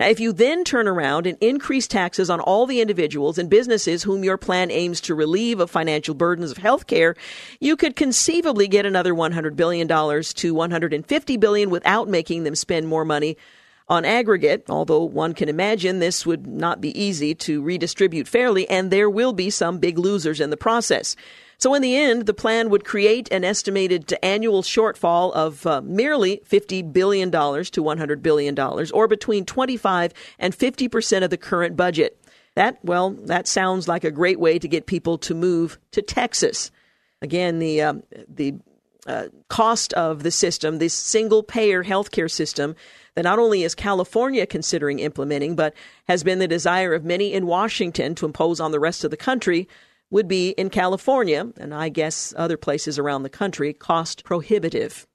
Now, 0.00 0.06
if 0.06 0.20
you 0.20 0.32
then 0.32 0.62
turn 0.62 0.86
around 0.86 1.26
and 1.26 1.36
increase 1.40 1.88
taxes 1.88 2.30
on 2.30 2.38
all 2.38 2.66
the 2.66 2.80
individuals 2.80 3.36
and 3.36 3.50
businesses 3.50 4.04
whom 4.04 4.22
your 4.22 4.36
plan 4.36 4.70
aims 4.70 5.00
to 5.02 5.14
relieve 5.14 5.58
of 5.58 5.72
financial 5.72 6.14
burdens 6.14 6.52
of 6.52 6.56
health 6.56 6.86
care, 6.86 7.16
you 7.58 7.76
could 7.76 7.96
conceivably 7.96 8.68
get 8.68 8.86
another 8.86 9.12
$100 9.12 9.56
billion 9.56 9.88
to 9.88 10.54
150 10.54 11.36
billion 11.38 11.70
without 11.70 12.08
making 12.08 12.44
them 12.44 12.54
spend 12.54 12.86
more 12.86 13.04
money 13.04 13.36
on 13.88 14.04
aggregate, 14.04 14.64
although 14.68 15.02
one 15.02 15.34
can 15.34 15.48
imagine 15.48 15.98
this 15.98 16.24
would 16.24 16.46
not 16.46 16.80
be 16.80 16.96
easy 17.00 17.34
to 17.34 17.60
redistribute 17.62 18.28
fairly, 18.28 18.68
and 18.68 18.92
there 18.92 19.10
will 19.10 19.32
be 19.32 19.50
some 19.50 19.78
big 19.78 19.98
losers 19.98 20.40
in 20.40 20.50
the 20.50 20.56
process. 20.56 21.16
So, 21.60 21.74
in 21.74 21.82
the 21.82 21.96
end, 21.96 22.26
the 22.26 22.34
plan 22.34 22.70
would 22.70 22.84
create 22.84 23.28
an 23.32 23.42
estimated 23.42 24.14
annual 24.22 24.62
shortfall 24.62 25.32
of 25.32 25.66
uh, 25.66 25.80
merely 25.82 26.40
$50 26.48 26.92
billion 26.92 27.32
to 27.32 27.38
$100 27.40 28.22
billion, 28.22 28.58
or 28.92 29.08
between 29.08 29.44
25 29.44 30.14
and 30.38 30.54
50 30.54 30.88
percent 30.88 31.24
of 31.24 31.30
the 31.30 31.36
current 31.36 31.76
budget. 31.76 32.16
That, 32.54 32.78
well, 32.84 33.10
that 33.10 33.46
sounds 33.48 33.88
like 33.88 34.04
a 34.04 34.10
great 34.10 34.38
way 34.40 34.58
to 34.58 34.68
get 34.68 34.86
people 34.86 35.18
to 35.18 35.34
move 35.34 35.78
to 35.92 36.02
Texas. 36.02 36.70
Again, 37.22 37.58
the, 37.58 37.82
um, 37.82 38.02
the 38.28 38.54
uh, 39.06 39.28
cost 39.48 39.92
of 39.94 40.22
the 40.22 40.30
system, 40.30 40.78
this 40.78 40.94
single 40.94 41.42
payer 41.42 41.82
healthcare 41.82 42.30
system 42.30 42.76
that 43.14 43.22
not 43.24 43.38
only 43.38 43.64
is 43.64 43.74
California 43.74 44.46
considering 44.46 45.00
implementing, 45.00 45.56
but 45.56 45.74
has 46.06 46.22
been 46.22 46.38
the 46.38 46.46
desire 46.46 46.94
of 46.94 47.04
many 47.04 47.32
in 47.32 47.46
Washington 47.46 48.14
to 48.14 48.26
impose 48.26 48.60
on 48.60 48.70
the 48.70 48.78
rest 48.78 49.02
of 49.02 49.10
the 49.10 49.16
country, 49.16 49.68
would 50.10 50.28
be 50.28 50.50
in 50.50 50.70
California, 50.70 51.48
and 51.58 51.74
I 51.74 51.88
guess 51.88 52.32
other 52.36 52.56
places 52.56 52.98
around 52.98 53.22
the 53.22 53.30
country, 53.30 53.72
cost 53.72 54.24
prohibitive. 54.24 55.06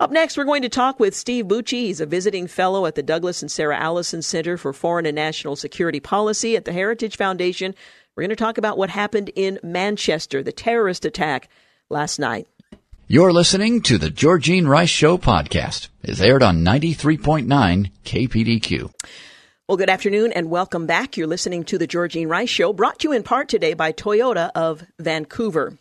Up 0.00 0.10
next, 0.10 0.36
we're 0.36 0.44
going 0.44 0.62
to 0.62 0.68
talk 0.68 1.00
with 1.00 1.14
Steve 1.14 1.46
Bucci. 1.46 1.84
He's 1.84 2.00
a 2.00 2.06
visiting 2.06 2.46
fellow 2.46 2.86
at 2.86 2.94
the 2.94 3.02
Douglas 3.02 3.40
and 3.40 3.50
Sarah 3.50 3.78
Allison 3.78 4.20
Center 4.22 4.56
for 4.56 4.72
Foreign 4.72 5.06
and 5.06 5.14
National 5.14 5.56
Security 5.56 6.00
Policy 6.00 6.56
at 6.56 6.64
the 6.64 6.72
Heritage 6.72 7.16
Foundation. 7.16 7.74
We're 8.14 8.22
going 8.22 8.30
to 8.30 8.36
talk 8.36 8.58
about 8.58 8.78
what 8.78 8.90
happened 8.90 9.30
in 9.34 9.58
Manchester, 9.62 10.42
the 10.42 10.52
terrorist 10.52 11.04
attack 11.04 11.48
last 11.88 12.18
night. 12.18 12.46
You're 13.06 13.32
listening 13.32 13.82
to 13.82 13.98
the 13.98 14.10
Georgene 14.10 14.66
Rice 14.66 14.88
Show 14.88 15.18
podcast. 15.18 15.88
It's 16.02 16.20
aired 16.20 16.42
on 16.42 16.64
93.9 16.64 17.90
KPDQ. 18.04 18.90
Well, 19.66 19.78
good 19.78 19.88
afternoon 19.88 20.30
and 20.32 20.50
welcome 20.50 20.84
back. 20.84 21.16
You're 21.16 21.26
listening 21.26 21.64
to 21.64 21.78
the 21.78 21.86
Georgene 21.86 22.28
Rice 22.28 22.50
Show, 22.50 22.74
brought 22.74 22.98
to 22.98 23.08
you 23.08 23.12
in 23.14 23.22
part 23.22 23.48
today 23.48 23.72
by 23.72 23.92
Toyota 23.92 24.50
of 24.54 24.84
Vancouver. 24.98 25.78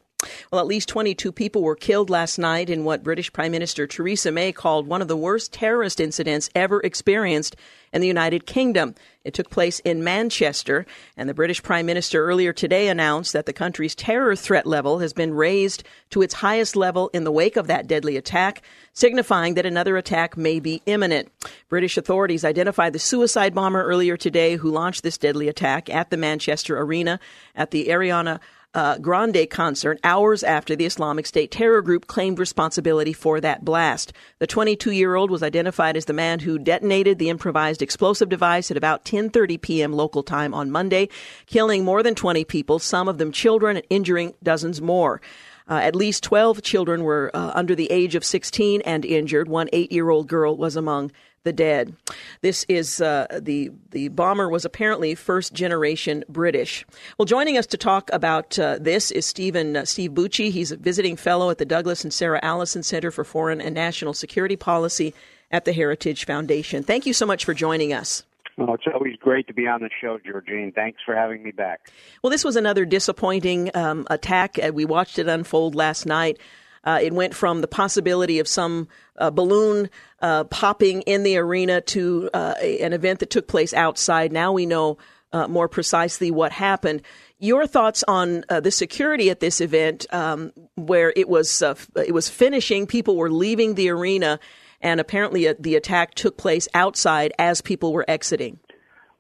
Well, 0.52 0.62
at 0.62 0.68
least 0.68 0.90
22 0.90 1.32
people 1.32 1.62
were 1.62 1.76
killed 1.76 2.10
last 2.10 2.38
night 2.38 2.70
in 2.70 2.84
what 2.84 3.04
British 3.04 3.32
Prime 3.32 3.52
Minister 3.52 3.88
Theresa 3.88 4.32
May 4.32 4.52
called 4.52 4.88
one 4.88 5.02
of 5.02 5.08
the 5.08 5.18
worst 5.18 5.54
terrorist 5.54 6.00
incidents 6.00 6.50
ever 6.56 6.80
experienced 6.82 7.56
in 7.94 8.02
the 8.02 8.08
United 8.08 8.46
Kingdom. 8.46 8.96
It 9.24 9.34
took 9.34 9.50
place 9.50 9.80
in 9.80 10.04
Manchester, 10.04 10.86
and 11.16 11.30
the 11.30 11.34
British 11.34 11.64
Prime 11.64 11.86
Minister 11.86 12.26
earlier 12.26 12.52
today 12.52 12.90
announced 12.90 13.32
that 13.34 13.46
the 13.46 13.54
country's 13.54 13.96
terror 13.96 14.36
threat 14.36 14.66
level 14.66 15.00
has 15.00 15.14
been 15.14 15.34
raised 15.34 15.84
to 16.10 16.22
its 16.22 16.34
highest 16.34 16.76
level 16.76 17.10
in 17.14 17.24
the 17.24 17.32
wake 17.32 17.56
of 17.56 17.68
that 17.68 17.88
deadly 17.88 18.18
attack, 18.18 18.62
signifying 18.92 19.54
that 19.54 19.66
another 19.66 19.96
attack 19.96 20.36
may 20.36 20.60
be 20.60 20.82
imminent. 20.86 21.32
British 21.70 21.98
authorities 21.98 22.44
identified 22.44 22.92
the 22.92 23.00
suicide 23.00 23.56
bomber 23.56 23.84
earlier 23.84 24.18
today 24.18 24.58
who 24.58 24.70
launched 24.70 25.04
this 25.04 25.18
deadly 25.18 25.48
attack 25.48 25.90
at 25.90 26.10
the 26.10 26.18
Manchester 26.18 26.78
Arena 26.78 27.20
at 27.56 27.72
the 27.72 27.88
Ariana 27.88 28.40
uh, 28.74 28.98
Grande 28.98 29.48
concert 29.50 30.00
hours 30.04 30.44
after 30.44 30.76
the 30.76 30.86
Islamic 30.86 31.26
State 31.26 31.52
terror 31.52 31.82
group 31.82 32.08
claimed 32.08 32.40
responsibility 32.40 33.14
for 33.14 33.40
that 33.42 33.64
blast. 33.64 34.14
The 34.40 34.48
22 34.48 34.92
year 34.92 35.16
old 35.16 35.30
was 35.30 35.44
identified 35.44 35.96
as 35.96 36.06
the 36.06 36.14
man 36.14 36.40
who 36.40 36.58
detonated 36.58 37.20
the 37.20 37.30
improvised 37.30 37.82
explosive 37.82 38.30
device 38.30 38.72
at 38.72 38.78
about 38.78 39.06
10:30 39.06 39.62
p.m. 39.62 39.94
local 39.94 40.24
time 40.24 40.54
on 40.54 40.72
Monday, 40.72 41.10
killing 41.46 41.86
more 41.86 42.04
than 42.04 42.16
20 42.16 42.44
people, 42.46 42.80
some 42.80 43.08
of 43.08 43.18
them 43.18 43.32
children, 43.32 43.78
and 43.78 43.86
injuring 43.90 44.34
dozens 44.42 44.82
more. 44.82 45.22
Uh, 45.70 45.76
at 45.76 45.96
least 45.96 46.24
12 46.24 46.62
children 46.62 47.04
were 47.04 47.32
uh, 47.34 47.52
under 47.54 47.74
the 47.74 47.90
age 47.90 48.16
of 48.16 48.26
16 48.26 48.82
and 48.82 49.06
injured. 49.06 49.48
One 49.48 49.70
eight 49.72 49.92
year 49.92 50.10
old 50.10 50.28
girl 50.28 50.58
was 50.58 50.76
among 50.76 51.12
the 51.44 51.54
dead. 51.54 51.96
This 52.42 52.66
is 52.70 53.02
uh, 53.02 53.28
the 53.42 53.72
the 53.92 54.08
bomber 54.10 54.50
was 54.50 54.66
apparently 54.66 55.16
first 55.16 55.54
generation 55.54 56.24
British. 56.30 56.86
Well, 57.18 57.26
joining 57.26 57.58
us 57.58 57.68
to 57.68 57.78
talk 57.78 58.10
about 58.14 58.58
uh, 58.58 58.78
this 58.80 59.12
is 59.12 59.26
Stephen 59.26 59.78
uh, 59.78 59.86
Steve 59.86 60.12
Bucci. 60.12 60.52
He's 60.52 60.72
a 60.72 60.78
visiting 60.78 61.16
fellow 61.16 61.50
at 61.50 61.58
the 61.58 61.66
Douglas 61.66 62.04
and 62.04 62.14
Sarah 62.14 62.40
Allison 62.42 62.84
Center 62.84 63.12
for 63.12 63.24
Foreign 63.24 63.62
and 63.62 63.76
National 63.76 64.14
Security 64.14 64.56
Policy 64.56 65.14
at 65.52 65.66
the 65.66 65.74
Heritage 65.74 66.26
Foundation. 66.26 66.84
Thank 66.84 67.06
you 67.06 67.14
so 67.14 67.26
much 67.26 67.46
for 67.46 67.54
joining 67.54 67.94
us. 67.94 68.24
Oh, 68.58 68.74
it's 68.74 68.84
always 68.94 69.16
great 69.16 69.48
to 69.48 69.54
be 69.54 69.68
on 69.68 69.82
the 69.82 69.90
show, 70.00 70.20
Georgene. 70.20 70.74
Thanks 70.76 71.00
for 71.04 71.16
having 71.16 71.42
me 71.42 71.52
back. 71.52 71.92
Well, 72.22 72.30
this 72.30 72.44
was 72.44 72.56
another 72.56 72.86
disappointing 72.86 73.76
um, 73.76 74.06
attack. 74.12 74.60
Uh, 74.64 74.72
we 74.72 74.86
watched 74.86 75.18
it 75.18 75.28
unfold 75.28 75.74
last 75.74 76.06
night. 76.06 76.38
Uh, 76.84 77.00
it 77.02 77.14
went 77.14 77.34
from 77.34 77.62
the 77.62 77.68
possibility 77.68 78.40
of 78.40 78.48
some 78.48 78.88
uh, 79.18 79.30
balloon 79.32 79.90
uh, 80.22 80.44
popping 80.46 81.02
in 81.04 81.24
the 81.24 81.38
arena 81.38 81.82
to 81.82 82.30
uh, 82.34 82.56
an 82.62 82.94
event 82.94 83.20
that 83.20 83.30
took 83.30 83.48
place 83.48 83.74
outside. 83.74 84.32
Now 84.32 84.52
we 84.52 84.66
know 84.66 84.98
uh, 85.32 85.48
more 85.48 85.68
precisely 85.68 86.30
what 86.32 86.52
happened. 86.52 87.02
Your 87.40 87.68
thoughts 87.68 88.04
on 88.08 88.44
uh, 88.50 88.60
the 88.60 88.72
security 88.72 89.30
at 89.30 89.40
this 89.40 89.62
event, 89.62 90.06
um, 90.14 90.52
where 90.76 91.12
it 91.16 91.28
was 91.28 91.62
it 91.96 92.14
was 92.14 92.30
finishing, 92.30 92.88
people 92.88 93.18
were 93.18 93.32
leaving 93.32 93.76
the 93.76 93.90
arena, 93.90 94.40
and 94.82 95.00
apparently 95.00 95.52
the 95.60 95.76
attack 95.76 96.14
took 96.16 96.38
place 96.38 96.68
outside 96.74 97.34
as 97.40 97.62
people 97.62 97.92
were 97.92 98.06
exiting. 98.08 98.60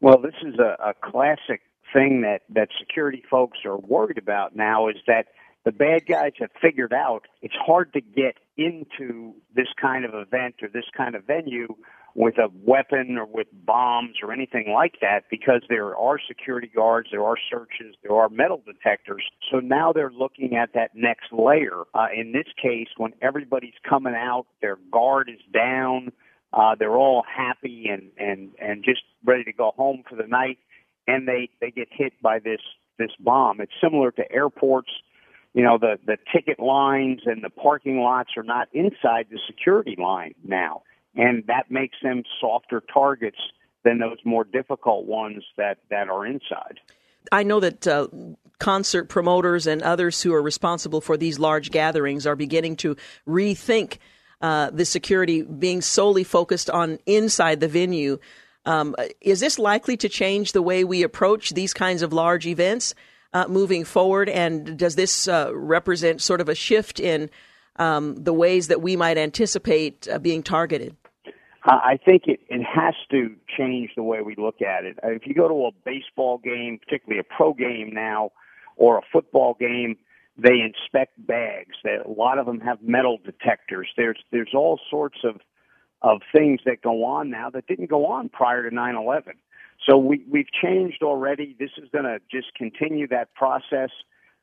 Well, 0.01 0.22
this 0.22 0.36
is 0.46 0.55
a, 0.60 0.77
a 0.84 0.93
classic 1.01 1.62
thing 1.93 2.22
that 2.22 2.41
that 2.50 2.70
security 2.79 3.24
folks 3.29 3.60
are 3.65 3.77
worried 3.77 4.17
about 4.17 4.55
now. 4.55 4.88
Is 4.88 4.98
that 5.08 5.27
the 5.65 5.72
bad 5.72 6.05
guys 6.05 6.34
have 6.39 6.51
figured 6.62 6.93
out 6.93 7.25
it's 7.41 7.55
hard 7.55 7.93
to 7.93 8.01
get 8.01 8.36
into 8.58 9.34
this 9.55 9.67
kind 9.82 10.05
of 10.05 10.13
event 10.13 10.55
or 10.62 10.67
this 10.67 10.86
kind 10.96 11.15
of 11.15 11.25
venue 11.25 11.75
with 12.15 12.38
a 12.38 12.50
weapon 12.63 13.17
or 13.17 13.25
with 13.25 13.48
bombs 13.65 14.17
or 14.22 14.32
anything 14.32 14.72
like 14.72 14.96
that 15.01 15.24
because 15.32 15.62
there 15.67 15.96
are 15.96 16.20
security 16.27 16.70
guards, 16.74 17.10
there 17.12 17.24
are 17.24 17.38
searches, 17.50 17.96
there 18.03 18.15
are 18.15 18.29
metal 18.29 18.62
detectors. 18.65 19.24
So 19.51 19.60
now 19.60 19.93
they're 19.93 20.12
looking 20.12 20.55
at 20.55 20.74
that 20.74 20.91
next 20.93 21.32
layer. 21.32 21.84
Uh, 21.96 22.08
in 22.15 22.32
this 22.32 22.46
case, 22.62 22.89
when 22.98 23.13
everybody's 23.22 23.74
coming 23.88 24.13
out, 24.13 24.46
their 24.62 24.77
guard 24.91 25.29
is 25.29 25.41
down, 25.51 26.12
uh, 26.51 26.75
they're 26.77 26.98
all 26.98 27.24
happy 27.24 27.88
and, 27.89 28.12
and, 28.17 28.51
and 28.62 28.84
just 28.84 29.01
ready 29.25 29.43
to 29.46 29.53
go 29.53 29.72
home 29.75 30.03
for 30.08 30.15
the 30.15 30.27
night 30.27 30.60
and 31.08 31.27
they, 31.27 31.50
they 31.62 31.72
get 31.72 31.88
hit 31.91 32.13
by 32.22 32.38
this, 32.38 32.62
this 33.00 33.12
bomb. 33.20 33.60
It's 33.60 33.74
similar 33.82 34.12
to 34.12 34.32
airports 34.32 34.91
you 35.53 35.63
know, 35.63 35.77
the, 35.77 35.98
the 36.05 36.17
ticket 36.33 36.60
lines 36.60 37.22
and 37.25 37.43
the 37.43 37.50
parking 37.50 38.00
lots 38.00 38.31
are 38.38 38.43
not 38.43 38.67
inside 38.74 39.27
the 39.29 39.39
security 39.48 39.95
line 39.98 40.33
now. 40.43 40.83
And 41.15 41.43
that 41.48 41.69
makes 41.69 41.98
them 42.01 42.24
softer 42.41 42.81
targets 42.91 43.38
than 43.83 44.00
those 44.00 44.17
more 44.25 44.43
difficult 44.43 45.05
ones 45.05 45.43
that, 45.57 45.77
that 45.89 46.10
are 46.10 46.25
inside. 46.25 46.79
I 47.31 47.43
know 47.43 47.60
that 47.60 47.88
uh, 47.88 48.07
concert 48.60 49.10
promoters 49.10 49.67
and 49.67 49.81
others 49.81 50.22
who 50.22 50.33
are 50.33 50.41
responsible 50.41 51.01
for 51.01 51.17
these 51.17 51.39
large 51.39 51.72
gatherings 51.72 52.25
are 52.25 52.36
beginning 52.36 52.77
to 52.77 52.98
rethink 53.27 53.98
uh, 54.41 54.72
the 54.72 54.86
security 54.86 55.41
being 55.41 55.81
solely 55.81 56.24
focused 56.24 56.69
on 56.69 56.98
inside 57.05 57.60
the 57.60 57.67
venue. 57.67 58.17
Um, 58.65 58.95
is 59.22 59.39
this 59.39 59.60
likely 59.60 59.98
to 59.98 60.10
change 60.10 60.51
the 60.51 60.62
way 60.62 60.83
we 60.83 61.03
approach 61.03 61.51
these 61.51 61.74
kinds 61.74 62.01
of 62.01 62.12
large 62.12 62.48
events? 62.48 62.95
Uh, 63.33 63.47
moving 63.47 63.83
forward? 63.83 64.29
And 64.29 64.77
does 64.77 64.95
this 64.95 65.27
uh, 65.27 65.51
represent 65.53 66.21
sort 66.21 66.41
of 66.41 66.49
a 66.49 66.55
shift 66.55 66.99
in 66.99 67.29
um, 67.77 68.15
the 68.15 68.33
ways 68.33 68.67
that 68.67 68.81
we 68.81 68.95
might 68.95 69.17
anticipate 69.17 70.07
uh, 70.07 70.19
being 70.19 70.43
targeted? 70.43 70.95
I 71.65 71.97
think 72.03 72.23
it, 72.25 72.41
it 72.49 72.61
has 72.63 72.93
to 73.11 73.33
change 73.57 73.91
the 73.95 74.03
way 74.03 74.21
we 74.21 74.35
look 74.37 74.61
at 74.61 74.83
it. 74.83 74.97
If 75.01 75.25
you 75.25 75.33
go 75.33 75.47
to 75.47 75.65
a 75.67 75.71
baseball 75.85 76.37
game, 76.37 76.77
particularly 76.77 77.19
a 77.19 77.23
pro 77.23 77.53
game 77.53 77.91
now, 77.93 78.31
or 78.75 78.97
a 78.97 79.01
football 79.13 79.55
game, 79.57 79.95
they 80.37 80.59
inspect 80.59 81.25
bags. 81.25 81.75
They, 81.83 81.95
a 82.03 82.09
lot 82.09 82.37
of 82.37 82.45
them 82.45 82.59
have 82.59 82.81
metal 82.81 83.17
detectors. 83.23 83.87
There's 83.95 84.19
there's 84.31 84.51
all 84.53 84.79
sorts 84.89 85.19
of 85.23 85.39
of 86.01 86.19
things 86.33 86.59
that 86.65 86.81
go 86.81 87.05
on 87.05 87.29
now 87.29 87.49
that 87.51 87.65
didn't 87.67 87.89
go 87.89 88.07
on 88.07 88.27
prior 88.27 88.69
to 88.69 88.75
9/11. 88.75 89.33
So 89.87 89.97
we, 89.97 90.23
we've 90.29 90.51
changed 90.61 91.03
already. 91.03 91.55
This 91.59 91.71
is 91.77 91.89
going 91.91 92.05
to 92.05 92.19
just 92.31 92.53
continue 92.55 93.07
that 93.09 93.33
process. 93.33 93.89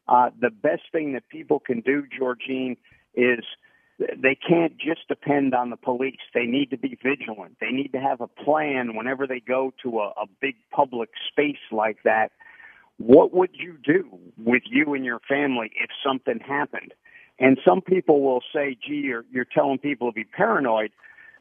Uh, 0.09 0.31
the 0.41 0.51
best 0.51 0.83
thing 0.93 1.13
that 1.15 1.29
people 1.29 1.61
can 1.61 1.81
do, 1.81 2.05
Georgene, 2.19 2.77
is 3.15 3.45
they 3.99 4.35
can't 4.35 4.77
just 4.79 5.07
depend 5.09 5.55
on 5.55 5.71
the 5.71 5.77
police. 5.77 6.17
They 6.35 6.47
need 6.47 6.71
to 6.71 6.79
be 6.79 6.99
vigilant. 7.03 7.57
They 7.61 7.71
need 7.71 7.93
to 7.93 8.01
have 8.01 8.21
a 8.21 8.27
plan 8.27 8.97
whenever 8.97 9.27
they 9.27 9.41
go 9.41 9.73
to 9.83 10.01
a, 10.01 10.09
a 10.09 10.27
big 10.41 10.57
public 10.71 11.11
space 11.31 11.61
like 11.71 11.99
that. 12.05 12.33
What 12.99 13.33
would 13.33 13.51
you 13.53 13.77
do 13.83 14.19
with 14.37 14.63
you 14.67 14.95
and 14.95 15.05
your 15.05 15.21
family 15.29 15.71
if 15.83 15.91
something 16.05 16.41
happened? 16.41 16.93
And 17.39 17.59
some 17.67 17.81
people 17.81 18.21
will 18.21 18.43
say, 18.55 18.77
gee, 18.87 19.03
you're, 19.05 19.25
you're 19.31 19.47
telling 19.47 19.79
people 19.79 20.11
to 20.11 20.15
be 20.15 20.25
paranoid. 20.25 20.91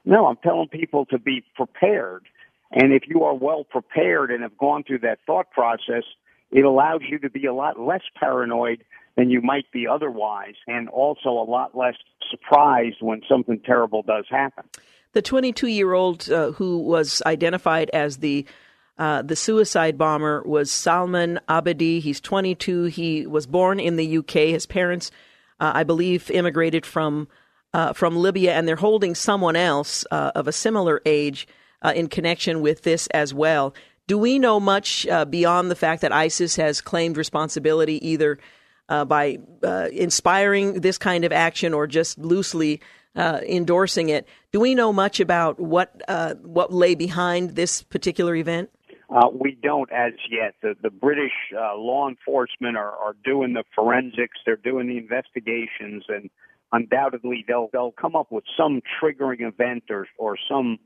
No, 0.05 0.27
I'm 0.27 0.37
telling 0.37 0.69
people 0.69 1.05
to 1.07 1.19
be 1.19 1.43
prepared 1.55 2.25
and 2.71 2.93
if 2.93 3.03
you 3.07 3.23
are 3.23 3.33
well 3.33 3.63
prepared 3.63 4.31
and 4.31 4.43
have 4.43 4.57
gone 4.57 4.83
through 4.83 4.99
that 4.99 5.19
thought 5.25 5.51
process, 5.51 6.03
it 6.51 6.65
allows 6.65 7.01
you 7.09 7.19
to 7.19 7.29
be 7.29 7.45
a 7.45 7.53
lot 7.53 7.79
less 7.79 8.01
paranoid 8.19 8.83
than 9.15 9.29
you 9.29 9.41
might 9.41 9.71
be 9.71 9.87
otherwise, 9.87 10.55
and 10.67 10.87
also 10.89 11.29
a 11.29 11.45
lot 11.49 11.77
less 11.77 11.95
surprised 12.29 12.97
when 13.01 13.21
something 13.27 13.59
terrible 13.59 14.01
does 14.01 14.25
happen. 14.29 14.63
The 15.13 15.21
22 15.21 15.67
year 15.67 15.93
old 15.93 16.29
uh, 16.29 16.51
who 16.51 16.79
was 16.79 17.21
identified 17.25 17.89
as 17.91 18.17
the 18.17 18.45
Uh, 18.99 19.21
the 19.21 19.35
suicide 19.35 19.97
bomber 19.97 20.43
was 20.43 20.69
Salman 20.69 21.39
Abedi. 21.47 22.01
He's 22.01 22.19
22. 22.19 22.85
He 22.85 23.25
was 23.25 23.47
born 23.47 23.79
in 23.79 23.95
the 23.95 24.17
UK. 24.17 24.51
His 24.51 24.65
parents, 24.65 25.09
uh, 25.61 25.71
I 25.73 25.85
believe, 25.85 26.29
immigrated 26.29 26.85
from 26.85 27.29
uh, 27.73 27.93
from 27.93 28.17
Libya, 28.17 28.53
and 28.53 28.67
they're 28.67 28.75
holding 28.75 29.15
someone 29.15 29.55
else 29.55 30.05
uh, 30.11 30.31
of 30.35 30.47
a 30.47 30.51
similar 30.51 31.01
age 31.05 31.47
uh, 31.81 31.93
in 31.95 32.07
connection 32.07 32.61
with 32.61 32.83
this 32.83 33.07
as 33.07 33.33
well. 33.33 33.73
Do 34.07 34.17
we 34.17 34.39
know 34.39 34.59
much 34.59 35.07
uh, 35.07 35.25
beyond 35.25 35.69
the 35.69 35.75
fact 35.75 36.01
that 36.01 36.11
ISIS 36.11 36.55
has 36.55 36.81
claimed 36.81 37.17
responsibility 37.17 38.05
either 38.07 38.39
by 38.87 39.37
inspiring 39.91 40.81
this 40.81 40.97
kind 40.97 41.23
of 41.23 41.31
action 41.31 41.75
or 41.75 41.85
just 41.85 42.17
loosely 42.17 42.81
endorsing 43.15 44.09
it? 44.09 44.27
Do 44.51 44.59
we 44.59 44.73
know 44.73 44.91
much 44.91 45.19
about 45.19 45.59
what 45.59 46.01
what 46.41 46.73
lay 46.73 46.95
behind 46.95 47.51
this 47.51 47.83
particular 47.83 48.35
event? 48.35 48.71
Uh, 49.09 49.27
we 49.33 49.57
don't 49.61 49.91
as 49.91 50.13
yet. 50.29 50.53
The, 50.61 50.75
the 50.81 50.91
British 50.91 51.31
uh, 51.55 51.75
law 51.75 52.07
enforcement 52.07 52.77
are, 52.77 52.91
are 52.91 53.15
doing 53.25 53.53
the 53.53 53.63
forensics. 53.75 54.37
They're 54.45 54.55
doing 54.55 54.87
the 54.87 54.97
investigations, 54.97 56.03
and 56.07 56.29
undoubtedly 56.71 57.43
they'll 57.47 57.69
they'll 57.73 57.91
come 57.91 58.15
up 58.15 58.31
with 58.31 58.43
some 58.55 58.81
triggering 59.01 59.41
event 59.41 59.85
or 59.89 60.07
or 60.19 60.37
some 60.49 60.77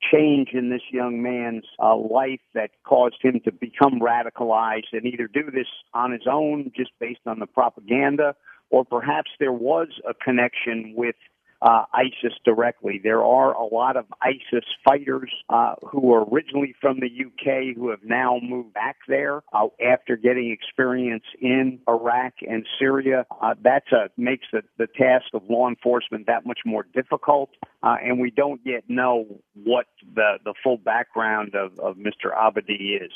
change 0.00 0.50
in 0.52 0.70
this 0.70 0.82
young 0.92 1.22
man's 1.22 1.64
uh, 1.82 1.96
life 1.96 2.40
that 2.54 2.70
caused 2.86 3.16
him 3.22 3.40
to 3.44 3.52
become 3.52 4.00
radicalized 4.00 4.92
and 4.92 5.04
either 5.06 5.26
do 5.26 5.50
this 5.50 5.66
on 5.94 6.12
his 6.12 6.26
own, 6.30 6.70
just 6.76 6.90
based 7.00 7.20
on 7.26 7.38
the 7.40 7.46
propaganda, 7.46 8.34
or 8.70 8.84
perhaps 8.84 9.30
there 9.40 9.52
was 9.52 9.88
a 10.08 10.14
connection 10.14 10.94
with 10.96 11.16
uh, 11.60 11.84
ISIS 11.92 12.34
directly. 12.44 13.00
There 13.02 13.24
are 13.24 13.52
a 13.52 13.64
lot 13.64 13.96
of 13.96 14.06
ISIS 14.22 14.64
fighters 14.84 15.30
uh, 15.48 15.74
who 15.90 16.12
are 16.14 16.24
originally 16.24 16.74
from 16.80 17.00
the 17.00 17.06
UK 17.08 17.76
who 17.76 17.90
have 17.90 18.04
now 18.04 18.38
moved 18.42 18.74
back 18.74 18.96
there 19.08 19.42
uh, 19.52 19.66
after 19.84 20.16
getting 20.16 20.50
experience 20.50 21.24
in 21.40 21.80
Iraq 21.88 22.34
and 22.48 22.64
Syria. 22.78 23.26
Uh, 23.42 23.54
that's 23.62 23.90
a 23.92 24.10
makes 24.16 24.46
the, 24.52 24.62
the 24.78 24.86
task 24.86 25.26
of 25.34 25.42
law 25.48 25.68
enforcement 25.68 26.26
that 26.26 26.46
much 26.46 26.60
more 26.64 26.86
difficult, 26.94 27.50
uh, 27.82 27.96
and 28.02 28.20
we 28.20 28.30
don't 28.30 28.60
yet 28.64 28.84
know 28.88 29.26
what 29.64 29.86
the 30.14 30.38
the 30.44 30.54
full 30.62 30.78
background 30.78 31.54
of, 31.54 31.78
of 31.80 31.96
Mr. 31.96 32.32
Abedi 32.36 33.02
is. 33.02 33.12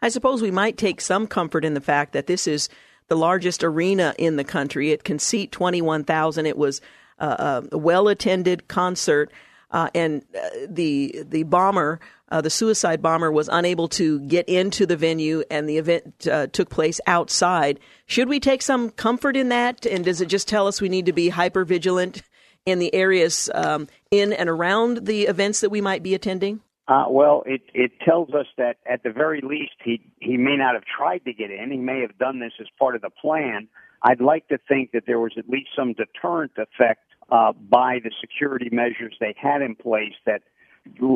I 0.00 0.08
suppose 0.08 0.42
we 0.42 0.50
might 0.50 0.76
take 0.76 1.00
some 1.00 1.26
comfort 1.26 1.64
in 1.64 1.74
the 1.74 1.80
fact 1.80 2.12
that 2.12 2.26
this 2.26 2.46
is 2.46 2.68
the 3.08 3.16
largest 3.16 3.62
arena 3.64 4.14
in 4.18 4.36
the 4.36 4.44
country. 4.44 4.90
It 4.90 5.04
can 5.04 5.18
seat 5.18 5.52
21,000. 5.52 6.46
It 6.46 6.56
was 6.56 6.80
uh, 7.18 7.62
a 7.70 7.78
well 7.78 8.08
attended 8.08 8.68
concert. 8.68 9.32
Uh, 9.70 9.88
and 9.94 10.22
uh, 10.36 10.48
the 10.68 11.24
the 11.26 11.44
bomber, 11.44 11.98
uh, 12.30 12.42
the 12.42 12.50
suicide 12.50 13.00
bomber, 13.00 13.32
was 13.32 13.48
unable 13.50 13.88
to 13.88 14.20
get 14.20 14.46
into 14.46 14.84
the 14.84 14.98
venue, 14.98 15.42
and 15.50 15.66
the 15.66 15.78
event 15.78 16.28
uh, 16.30 16.46
took 16.48 16.68
place 16.68 17.00
outside. 17.06 17.80
Should 18.04 18.28
we 18.28 18.38
take 18.38 18.60
some 18.60 18.90
comfort 18.90 19.34
in 19.34 19.48
that? 19.48 19.86
And 19.86 20.04
does 20.04 20.20
it 20.20 20.26
just 20.26 20.46
tell 20.46 20.66
us 20.66 20.82
we 20.82 20.90
need 20.90 21.06
to 21.06 21.14
be 21.14 21.30
hyper 21.30 21.64
vigilant 21.64 22.22
in 22.66 22.80
the 22.80 22.94
areas 22.94 23.48
um, 23.54 23.88
in 24.10 24.32
and 24.34 24.48
around 24.48 25.06
the 25.06 25.22
events 25.22 25.60
that 25.60 25.70
we 25.70 25.80
might 25.80 26.02
be 26.02 26.14
attending? 26.14 26.60
Uh, 26.88 27.04
well, 27.08 27.42
it 27.46 27.62
it 27.72 27.92
tells 28.04 28.30
us 28.34 28.46
that 28.58 28.76
at 28.90 29.02
the 29.02 29.10
very 29.10 29.40
least 29.40 29.74
he 29.84 30.00
he 30.20 30.36
may 30.36 30.56
not 30.56 30.74
have 30.74 30.84
tried 30.84 31.24
to 31.24 31.32
get 31.32 31.50
in. 31.50 31.70
He 31.70 31.78
may 31.78 32.00
have 32.00 32.18
done 32.18 32.40
this 32.40 32.52
as 32.60 32.66
part 32.78 32.96
of 32.96 33.02
the 33.02 33.10
plan. 33.10 33.68
I'd 34.02 34.20
like 34.20 34.48
to 34.48 34.58
think 34.68 34.92
that 34.92 35.04
there 35.06 35.20
was 35.20 35.32
at 35.36 35.48
least 35.48 35.70
some 35.76 35.92
deterrent 35.92 36.52
effect 36.56 37.02
uh, 37.30 37.52
by 37.52 38.00
the 38.02 38.10
security 38.20 38.68
measures 38.72 39.14
they 39.20 39.34
had 39.40 39.62
in 39.62 39.74
place 39.74 40.14
that 40.26 40.42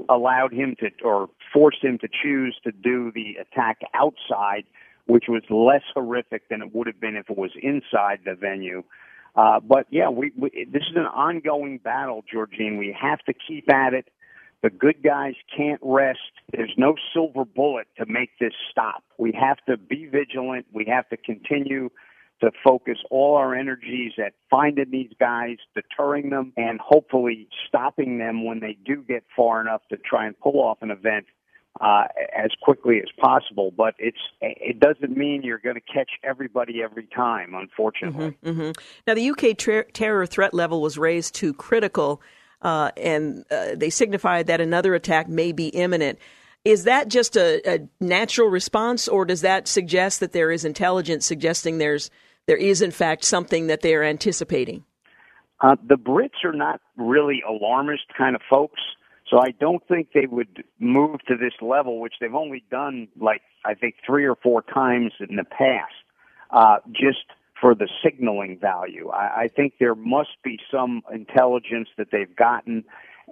allowed 0.08 0.52
him 0.52 0.76
to 0.78 0.90
or 1.04 1.28
forced 1.52 1.82
him 1.82 1.98
to 1.98 2.08
choose 2.22 2.56
to 2.64 2.70
do 2.70 3.10
the 3.12 3.36
attack 3.40 3.80
outside, 3.94 4.64
which 5.06 5.24
was 5.28 5.42
less 5.50 5.82
horrific 5.94 6.48
than 6.48 6.62
it 6.62 6.74
would 6.74 6.86
have 6.86 7.00
been 7.00 7.16
if 7.16 7.28
it 7.28 7.36
was 7.36 7.50
inside 7.60 8.20
the 8.24 8.34
venue. 8.34 8.84
Uh, 9.34 9.60
but 9.60 9.86
yeah, 9.90 10.08
we, 10.08 10.32
we, 10.38 10.50
this 10.72 10.84
is 10.88 10.96
an 10.96 11.06
ongoing 11.06 11.78
battle, 11.78 12.24
Georgene. 12.32 12.78
We 12.78 12.96
have 12.98 13.18
to 13.26 13.34
keep 13.34 13.70
at 13.70 13.92
it. 13.92 14.08
The 14.62 14.70
good 14.70 15.02
guys 15.02 15.34
can't 15.54 15.80
rest. 15.82 16.20
There's 16.52 16.72
no 16.78 16.94
silver 17.12 17.44
bullet 17.44 17.88
to 17.98 18.06
make 18.06 18.30
this 18.40 18.54
stop. 18.70 19.04
We 19.18 19.32
have 19.38 19.58
to 19.68 19.76
be 19.76 20.06
vigilant. 20.06 20.66
We 20.72 20.86
have 20.86 21.08
to 21.10 21.16
continue 21.16 21.90
to 22.40 22.50
focus 22.62 22.98
all 23.10 23.36
our 23.36 23.54
energies 23.54 24.12
at 24.18 24.34
finding 24.50 24.90
these 24.90 25.10
guys, 25.18 25.56
deterring 25.74 26.30
them, 26.30 26.52
and 26.56 26.80
hopefully 26.80 27.48
stopping 27.68 28.18
them 28.18 28.44
when 28.44 28.60
they 28.60 28.76
do 28.84 29.02
get 29.02 29.24
far 29.34 29.60
enough 29.60 29.82
to 29.90 29.96
try 29.96 30.26
and 30.26 30.38
pull 30.38 30.60
off 30.60 30.78
an 30.82 30.90
event 30.90 31.26
uh, 31.80 32.04
as 32.36 32.50
quickly 32.62 32.98
as 32.98 33.10
possible. 33.18 33.70
But 33.70 33.94
it's 33.98 34.18
it 34.40 34.80
doesn't 34.80 35.16
mean 35.16 35.42
you're 35.42 35.58
going 35.58 35.76
to 35.76 35.92
catch 35.92 36.10
everybody 36.22 36.82
every 36.82 37.06
time, 37.06 37.54
unfortunately. 37.54 38.36
Mm-hmm, 38.44 38.60
mm-hmm. 38.60 38.70
Now, 39.06 39.14
the 39.14 39.30
UK 39.30 39.56
ter- 39.56 39.84
terror 39.84 40.26
threat 40.26 40.54
level 40.54 40.80
was 40.80 40.98
raised 40.98 41.34
to 41.36 41.52
critical, 41.54 42.20
uh, 42.62 42.90
and 42.96 43.44
uh, 43.50 43.74
they 43.74 43.90
signified 43.90 44.46
that 44.46 44.60
another 44.60 44.94
attack 44.94 45.28
may 45.28 45.52
be 45.52 45.68
imminent. 45.68 46.18
Is 46.64 46.84
that 46.84 47.08
just 47.08 47.36
a, 47.36 47.62
a, 47.64 47.88
natural 48.00 48.48
response, 48.48 49.06
or 49.06 49.24
does 49.24 49.42
that 49.42 49.68
suggest 49.68 50.18
that 50.18 50.32
there 50.32 50.50
is 50.50 50.64
intelligence 50.64 51.24
suggesting 51.24 51.78
there's 51.78 52.10
there 52.46 52.56
is, 52.56 52.82
in 52.82 52.90
fact, 52.90 53.24
something 53.24 53.66
that 53.66 53.82
they 53.82 53.94
are 53.94 54.02
anticipating? 54.02 54.84
Uh, 55.60 55.76
the 55.86 55.96
Brits 55.96 56.44
are 56.44 56.52
not 56.52 56.80
really 56.96 57.42
alarmist 57.48 58.04
kind 58.16 58.36
of 58.36 58.42
folks, 58.48 58.80
so 59.28 59.38
I 59.38 59.52
don't 59.58 59.86
think 59.88 60.08
they 60.12 60.26
would 60.26 60.62
move 60.78 61.20
to 61.28 61.36
this 61.36 61.54
level, 61.60 62.00
which 62.00 62.14
they've 62.20 62.34
only 62.34 62.62
done 62.70 63.08
like 63.18 63.42
I 63.64 63.74
think 63.74 63.96
three 64.06 64.24
or 64.24 64.36
four 64.36 64.62
times 64.62 65.12
in 65.18 65.36
the 65.36 65.44
past, 65.44 65.94
uh, 66.50 66.76
just 66.92 67.24
for 67.60 67.74
the 67.74 67.88
signaling 68.04 68.58
value. 68.60 69.10
I, 69.10 69.42
I 69.44 69.48
think 69.48 69.74
there 69.80 69.94
must 69.94 70.36
be 70.44 70.58
some 70.70 71.02
intelligence 71.12 71.88
that 71.96 72.08
they've 72.12 72.34
gotten, 72.36 72.84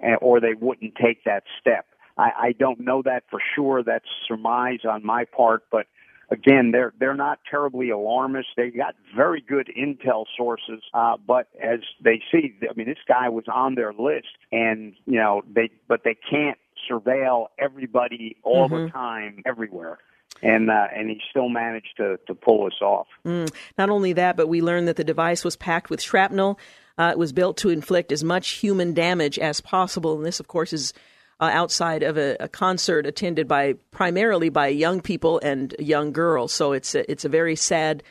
uh, 0.03 0.15
or 0.15 0.41
they 0.41 0.55
wouldn't 0.59 0.95
take 0.95 1.23
that 1.25 1.43
step. 1.61 1.85
I, 2.17 2.31
I 2.37 2.51
don't 2.53 2.79
know 2.79 3.01
that 3.03 3.23
for 3.29 3.39
sure. 3.55 3.83
That's 3.83 4.05
surmise 4.27 4.79
on 4.89 5.05
my 5.05 5.25
part, 5.25 5.63
but 5.71 5.85
again, 6.29 6.71
they're 6.71 6.93
they're 6.99 7.15
not 7.15 7.39
terribly 7.49 7.89
alarmist. 7.89 8.49
They 8.57 8.69
got 8.69 8.95
very 9.15 9.41
good 9.41 9.71
intel 9.77 10.25
sources, 10.37 10.81
uh, 10.93 11.17
but 11.25 11.47
as 11.61 11.79
they 12.03 12.21
see, 12.31 12.55
I 12.69 12.73
mean, 12.75 12.87
this 12.87 12.97
guy 13.07 13.29
was 13.29 13.45
on 13.53 13.75
their 13.75 13.93
list, 13.93 14.37
and 14.51 14.93
you 15.05 15.19
know 15.19 15.43
they 15.53 15.69
but 15.87 16.01
they 16.03 16.15
can't 16.29 16.57
surveil 16.89 17.47
everybody 17.57 18.37
all 18.43 18.69
mm-hmm. 18.69 18.85
the 18.85 18.89
time 18.91 19.41
everywhere. 19.45 19.97
And 20.41 20.69
uh, 20.69 20.87
and 20.93 21.09
he 21.09 21.21
still 21.29 21.49
managed 21.49 21.95
to 21.97 22.19
to 22.27 22.35
pull 22.35 22.65
us 22.65 22.81
off. 22.81 23.07
Mm. 23.25 23.51
Not 23.77 23.89
only 23.89 24.13
that, 24.13 24.35
but 24.35 24.47
we 24.47 24.61
learned 24.61 24.87
that 24.89 24.97
the 24.97 25.03
device 25.03 25.45
was 25.45 25.55
packed 25.55 25.89
with 25.89 26.01
shrapnel. 26.01 26.59
Uh, 26.97 27.09
it 27.11 27.17
was 27.17 27.33
built 27.33 27.57
to 27.57 27.69
inflict 27.69 28.11
as 28.11 28.23
much 28.23 28.49
human 28.51 28.93
damage 28.93 29.39
as 29.39 29.61
possible, 29.61 30.15
and 30.15 30.25
this, 30.25 30.39
of 30.39 30.47
course, 30.47 30.73
is 30.73 30.93
uh, 31.39 31.49
outside 31.51 32.03
of 32.03 32.17
a, 32.17 32.37
a, 32.39 32.47
concert 32.47 33.05
attended 33.05 33.47
by 33.47 33.73
primarily 33.91 34.49
by 34.49 34.67
young 34.67 35.01
people 35.01 35.39
and 35.43 35.75
young 35.79 36.11
girls. 36.11 36.53
So 36.53 36.71
it's 36.71 36.95
a, 36.95 37.09
it's 37.11 37.25
a 37.25 37.29
very 37.29 37.55
sad 37.55 38.03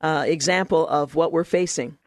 uh, 0.00 0.24
example 0.26 0.88
of 0.88 1.14
what 1.14 1.32
we're 1.32 1.44
facing. 1.44 1.98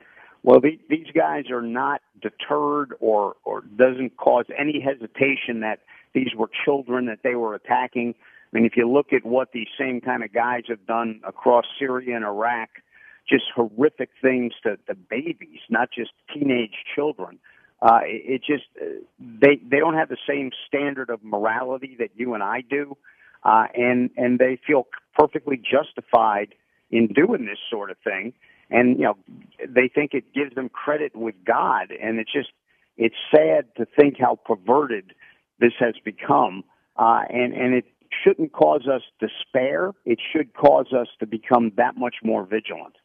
Well, 0.43 0.59
the, 0.59 0.79
these 0.89 1.07
guys 1.13 1.49
are 1.49 1.61
not 1.61 2.01
deterred 2.21 2.93
or 2.99 3.35
or 3.43 3.61
doesn't 3.61 4.17
cause 4.17 4.45
any 4.57 4.79
hesitation 4.79 5.61
that 5.61 5.79
these 6.13 6.29
were 6.35 6.49
children 6.65 7.05
that 7.07 7.19
they 7.23 7.35
were 7.35 7.55
attacking. 7.55 8.15
I 8.53 8.57
mean, 8.57 8.65
if 8.65 8.77
you 8.77 8.89
look 8.89 9.11
at 9.11 9.25
what 9.25 9.51
these 9.51 9.67
same 9.77 10.01
kind 10.01 10.23
of 10.23 10.33
guys 10.33 10.63
have 10.69 10.85
done 10.87 11.21
across 11.27 11.65
Syria 11.77 12.15
and 12.15 12.23
Iraq, 12.23 12.69
just 13.27 13.45
horrific 13.55 14.09
things 14.21 14.53
to, 14.63 14.77
to 14.87 14.95
babies, 14.95 15.59
not 15.69 15.89
just 15.91 16.11
teenage 16.33 16.75
children 16.95 17.39
uh, 17.81 17.99
it, 18.03 18.35
it 18.35 18.41
just 18.45 18.63
they 19.19 19.59
they 19.69 19.79
don't 19.79 19.95
have 19.95 20.09
the 20.09 20.17
same 20.27 20.51
standard 20.67 21.09
of 21.09 21.23
morality 21.23 21.95
that 21.99 22.09
you 22.15 22.33
and 22.33 22.43
I 22.43 22.61
do, 22.61 22.97
uh, 23.43 23.65
and 23.73 24.09
and 24.17 24.39
they 24.39 24.59
feel 24.65 24.87
perfectly 25.17 25.57
justified 25.57 26.55
in 26.91 27.07
doing 27.07 27.45
this 27.45 27.59
sort 27.69 27.91
of 27.91 27.97
thing, 28.03 28.33
and 28.69 28.97
you 28.97 29.03
know 29.03 29.17
they 29.67 29.89
think 29.93 30.13
it 30.13 30.33
gives 30.33 30.55
them 30.55 30.69
credit 30.69 31.15
with 31.15 31.35
God, 31.45 31.91
and 31.91 32.19
it's 32.19 32.31
just 32.31 32.49
it's 32.97 33.15
sad 33.33 33.65
to 33.77 33.85
think 33.99 34.15
how 34.19 34.39
perverted 34.45 35.13
this 35.59 35.73
has 35.79 35.95
become, 36.03 36.63
uh, 36.97 37.21
and 37.29 37.53
and 37.53 37.73
it 37.73 37.85
shouldn't 38.23 38.53
cause 38.53 38.87
us 38.87 39.01
despair. 39.19 39.91
It 40.05 40.19
should 40.31 40.53
cause 40.53 40.93
us 40.93 41.07
to 41.19 41.25
become 41.25 41.73
that 41.77 41.97
much 41.97 42.15
more 42.23 42.45
vigilant. 42.45 42.95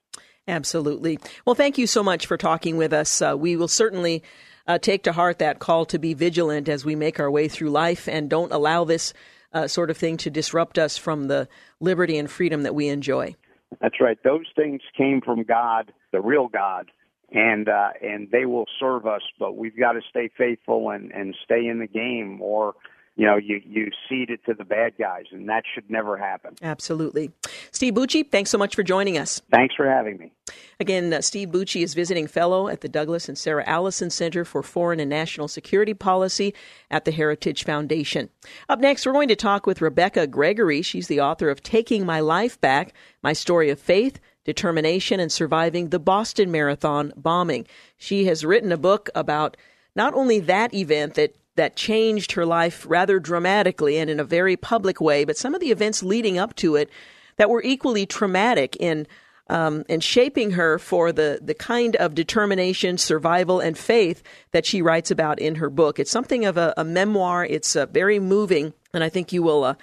Absolutely. 0.48 1.18
Well, 1.44 1.54
thank 1.54 1.78
you 1.78 1.86
so 1.86 2.02
much 2.02 2.26
for 2.26 2.36
talking 2.36 2.76
with 2.76 2.92
us. 2.92 3.22
Uh, 3.22 3.36
we 3.38 3.56
will 3.56 3.68
certainly 3.68 4.22
uh, 4.70 4.78
take 4.78 5.02
to 5.02 5.12
heart 5.12 5.40
that 5.40 5.58
call 5.58 5.84
to 5.84 5.98
be 5.98 6.14
vigilant 6.14 6.68
as 6.68 6.84
we 6.84 6.94
make 6.94 7.18
our 7.18 7.30
way 7.30 7.48
through 7.48 7.70
life 7.70 8.06
and 8.06 8.30
don't 8.30 8.52
allow 8.52 8.84
this 8.84 9.12
uh, 9.52 9.66
sort 9.66 9.90
of 9.90 9.96
thing 9.96 10.16
to 10.16 10.30
disrupt 10.30 10.78
us 10.78 10.96
from 10.96 11.26
the 11.26 11.48
liberty 11.80 12.16
and 12.16 12.30
freedom 12.30 12.62
that 12.62 12.72
we 12.72 12.86
enjoy. 12.86 13.34
That's 13.80 14.00
right. 14.00 14.16
Those 14.22 14.46
things 14.54 14.80
came 14.96 15.22
from 15.22 15.42
God, 15.42 15.92
the 16.12 16.20
real 16.20 16.46
God, 16.46 16.88
and 17.32 17.68
uh, 17.68 17.90
and 18.00 18.30
they 18.30 18.46
will 18.46 18.66
serve 18.78 19.06
us. 19.06 19.22
But 19.40 19.56
we've 19.56 19.76
got 19.76 19.92
to 19.92 20.02
stay 20.08 20.30
faithful 20.38 20.90
and 20.90 21.10
and 21.10 21.36
stay 21.44 21.66
in 21.66 21.80
the 21.80 21.88
game, 21.88 22.40
or 22.40 22.74
you 23.16 23.26
know, 23.26 23.36
you, 23.36 23.60
you 23.66 23.90
cede 24.08 24.30
it 24.30 24.40
to 24.46 24.54
the 24.54 24.64
bad 24.64 24.94
guys, 24.98 25.24
and 25.30 25.48
that 25.48 25.64
should 25.74 25.90
never 25.90 26.16
happen. 26.16 26.54
Absolutely. 26.62 27.30
Steve 27.70 27.94
Bucci, 27.94 28.30
thanks 28.30 28.50
so 28.50 28.56
much 28.56 28.74
for 28.74 28.82
joining 28.82 29.18
us. 29.18 29.42
Thanks 29.50 29.74
for 29.74 29.86
having 29.86 30.16
me. 30.18 30.32
Again, 30.78 31.12
uh, 31.12 31.20
Steve 31.20 31.50
Bucci 31.50 31.82
is 31.82 31.92
visiting 31.94 32.26
fellow 32.26 32.68
at 32.68 32.80
the 32.80 32.88
Douglas 32.88 33.28
and 33.28 33.36
Sarah 33.36 33.64
Allison 33.66 34.10
Center 34.10 34.44
for 34.44 34.62
Foreign 34.62 35.00
and 35.00 35.10
National 35.10 35.48
Security 35.48 35.92
Policy 35.92 36.54
at 36.90 37.04
the 37.04 37.10
Heritage 37.10 37.64
Foundation. 37.64 38.30
Up 38.68 38.80
next, 38.80 39.04
we're 39.04 39.12
going 39.12 39.28
to 39.28 39.36
talk 39.36 39.66
with 39.66 39.82
Rebekah 39.82 40.28
Gregory. 40.28 40.80
She's 40.80 41.08
the 41.08 41.20
author 41.20 41.50
of 41.50 41.62
Taking 41.62 42.06
My 42.06 42.20
Life 42.20 42.60
Back 42.60 42.94
My 43.22 43.32
Story 43.32 43.70
of 43.70 43.78
Faith, 43.78 44.18
Determination, 44.44 45.20
and 45.20 45.30
Surviving 45.30 45.90
the 45.90 45.98
Boston 45.98 46.50
Marathon 46.50 47.12
Bombing. 47.16 47.66
She 47.98 48.24
has 48.26 48.44
written 48.44 48.72
a 48.72 48.78
book 48.78 49.10
about 49.14 49.56
not 49.94 50.14
only 50.14 50.40
that 50.40 50.72
event 50.72 51.14
that 51.14 51.34
that 51.60 51.76
changed 51.76 52.32
her 52.32 52.46
life 52.46 52.86
rather 52.88 53.20
dramatically 53.20 53.98
and 53.98 54.08
in 54.08 54.18
a 54.18 54.24
very 54.24 54.56
public 54.56 54.98
way, 54.98 55.26
but 55.26 55.36
some 55.36 55.54
of 55.54 55.60
the 55.60 55.70
events 55.70 56.02
leading 56.02 56.38
up 56.38 56.56
to 56.56 56.74
it 56.74 56.88
that 57.36 57.50
were 57.50 57.62
equally 57.62 58.06
traumatic 58.06 58.76
in 58.76 59.06
um, 59.50 59.84
and 59.86 60.02
shaping 60.02 60.52
her 60.52 60.78
for 60.78 61.12
the, 61.12 61.38
the 61.42 61.52
kind 61.52 61.96
of 61.96 62.14
determination, 62.14 62.96
survival, 62.96 63.60
and 63.60 63.76
faith 63.76 64.22
that 64.52 64.64
she 64.64 64.80
writes 64.80 65.10
about 65.10 65.38
in 65.38 65.56
her 65.56 65.68
book. 65.68 65.98
It's 65.98 66.10
something 66.10 66.46
of 66.46 66.56
a, 66.56 66.72
a 66.78 66.84
memoir. 66.84 67.44
It's 67.44 67.76
uh, 67.76 67.84
very 67.84 68.18
moving, 68.18 68.72
and 68.94 69.04
I 69.04 69.10
think 69.10 69.30
you 69.30 69.42
will 69.42 69.64
uh, 69.64 69.74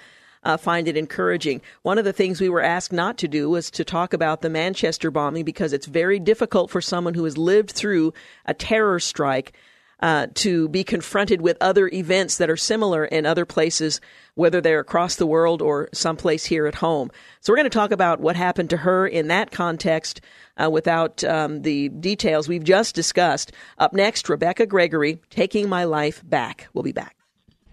uh, 0.42 0.56
find 0.56 0.88
it 0.88 0.96
encouraging. 0.96 1.60
One 1.82 1.98
of 1.98 2.04
the 2.04 2.12
things 2.12 2.40
we 2.40 2.48
were 2.48 2.62
asked 2.62 2.92
not 2.92 3.18
to 3.18 3.28
do 3.28 3.48
was 3.48 3.70
to 3.72 3.84
talk 3.84 4.12
about 4.12 4.40
the 4.40 4.50
Manchester 4.50 5.12
bombing 5.12 5.44
because 5.44 5.72
it's 5.72 5.86
very 5.86 6.18
difficult 6.18 6.70
for 6.70 6.80
someone 6.80 7.14
who 7.14 7.24
has 7.24 7.38
lived 7.38 7.70
through 7.70 8.14
a 8.46 8.54
terror 8.54 8.98
strike 8.98 9.52
uh, 10.00 10.28
to 10.34 10.68
be 10.68 10.84
confronted 10.84 11.40
with 11.40 11.56
other 11.60 11.88
events 11.92 12.36
that 12.38 12.50
are 12.50 12.56
similar 12.56 13.04
in 13.04 13.26
other 13.26 13.44
places, 13.44 14.00
whether 14.34 14.60
they're 14.60 14.80
across 14.80 15.16
the 15.16 15.26
world 15.26 15.60
or 15.60 15.88
someplace 15.92 16.44
here 16.44 16.66
at 16.66 16.76
home. 16.76 17.10
So 17.40 17.52
we're 17.52 17.58
going 17.58 17.64
to 17.64 17.70
talk 17.70 17.90
about 17.90 18.20
what 18.20 18.36
happened 18.36 18.70
to 18.70 18.76
her 18.78 19.06
in 19.06 19.28
that 19.28 19.50
context 19.50 20.20
uh, 20.56 20.70
without 20.70 21.24
um, 21.24 21.62
the 21.62 21.88
details 21.88 22.48
we've 22.48 22.64
just 22.64 22.94
discussed. 22.94 23.52
Up 23.78 23.92
next, 23.92 24.28
Rebekah 24.28 24.66
Gregory, 24.66 25.18
Taking 25.30 25.68
My 25.68 25.84
Life 25.84 26.22
Back. 26.24 26.68
We'll 26.72 26.84
be 26.84 26.92
back. 26.92 27.17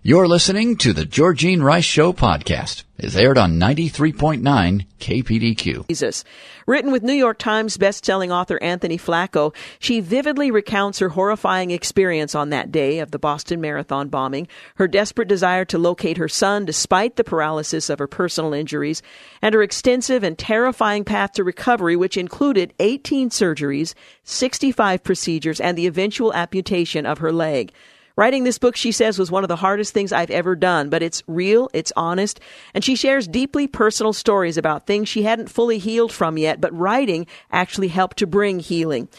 You're 0.08 0.28
listening 0.28 0.76
to 0.78 0.94
the 0.94 1.04
Georgene 1.04 1.64
Rice 1.64 1.84
Show 1.84 2.14
podcast. 2.14 2.84
It's 3.00 3.16
aired 3.16 3.40
on 3.40 3.60
93.9 3.60 4.86
KPDQ. 5.00 5.88
Jesus. 5.88 6.24
Written 6.68 6.92
with 6.92 7.02
New 7.02 7.12
York 7.12 7.40
Times 7.40 7.76
bestselling 7.76 8.30
author 8.30 8.62
Anthony 8.62 9.00
Flacco, 9.00 9.52
she 9.80 10.02
vividly 10.02 10.52
recounts 10.52 11.00
her 11.00 11.10
horrifying 11.10 11.72
experience 11.72 12.36
on 12.36 12.52
that 12.52 12.72
day 12.72 13.00
of 13.00 13.10
the 13.10 13.18
Boston 13.18 13.60
Marathon 13.60 14.10
bombing, 14.10 14.48
her 14.76 14.88
desperate 14.88 15.28
desire 15.28 15.66
to 15.66 15.80
locate 15.80 16.18
her 16.18 16.30
son 16.30 16.66
despite 16.66 17.16
the 17.16 17.24
paralysis 17.24 17.90
of 17.90 17.98
her 17.98 18.06
personal 18.06 18.54
injuries, 18.54 19.02
and 19.42 19.56
her 19.56 19.64
extensive 19.64 20.24
and 20.24 20.38
terrifying 20.38 21.04
path 21.04 21.32
to 21.32 21.44
recovery, 21.44 21.96
which 21.96 22.16
included 22.16 22.76
18 22.78 23.32
surgeries, 23.32 23.96
65 24.24 25.04
procedures, 25.04 25.60
and 25.60 25.76
the 25.76 25.88
eventual 25.88 26.32
amputation 26.36 27.08
of 27.08 27.18
her 27.18 27.32
leg. 27.32 27.74
Writing 28.18 28.44
this 28.44 28.58
book, 28.58 28.76
she 28.76 28.92
says, 28.92 29.20
was 29.20 29.30
one 29.30 29.44
of 29.44 29.50
the 29.50 29.58
hardest 29.58 29.94
things 29.94 30.14
I've 30.14 30.32
ever 30.32 30.56
done, 30.56 30.90
but 30.90 31.04
it's 31.04 31.22
real, 31.28 31.70
it's 31.74 31.92
honest, 31.98 32.40
and 32.74 32.84
she 32.84 32.96
shares 32.96 33.28
deeply 33.28 33.68
personal 33.68 34.14
stories 34.14 34.58
about 34.58 34.88
things 34.88 35.10
she 35.10 35.24
hadn't 35.24 35.50
fully 35.50 35.80
healed 35.80 36.14
from 36.14 36.38
yet, 36.38 36.62
but 36.62 36.74
writing 36.74 37.28
actually 37.52 37.90
helped 37.90 38.18
to 38.18 38.28
bring 38.28 38.60
healing. 38.60 39.10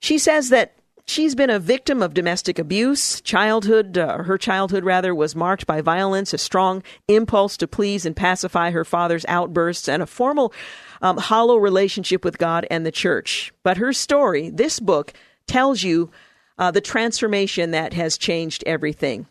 She 0.00 0.18
says 0.18 0.48
that 0.48 0.74
She's 1.06 1.34
been 1.34 1.50
a 1.50 1.58
victim 1.58 2.02
of 2.02 2.14
domestic 2.14 2.58
abuse. 2.58 3.20
Childhood, 3.20 3.98
uh, 3.98 4.22
her 4.22 4.38
childhood 4.38 4.84
rather, 4.84 5.14
was 5.14 5.36
marked 5.36 5.66
by 5.66 5.82
violence, 5.82 6.32
a 6.32 6.38
strong 6.38 6.82
impulse 7.08 7.58
to 7.58 7.68
please 7.68 8.06
and 8.06 8.16
pacify 8.16 8.70
her 8.70 8.86
father's 8.86 9.26
outbursts, 9.28 9.86
and 9.86 10.02
a 10.02 10.06
formal, 10.06 10.54
um, 11.02 11.18
hollow 11.18 11.58
relationship 11.58 12.24
with 12.24 12.38
God 12.38 12.66
and 12.70 12.86
the 12.86 12.90
church. 12.90 13.52
But 13.62 13.76
her 13.76 13.92
story, 13.92 14.48
this 14.48 14.80
book, 14.80 15.12
tells 15.46 15.82
you 15.82 16.10
uh, 16.58 16.70
the 16.70 16.80
transformation 16.80 17.70
that 17.72 17.92
has 17.92 18.18
changed 18.18 18.64
everything. 18.66 19.26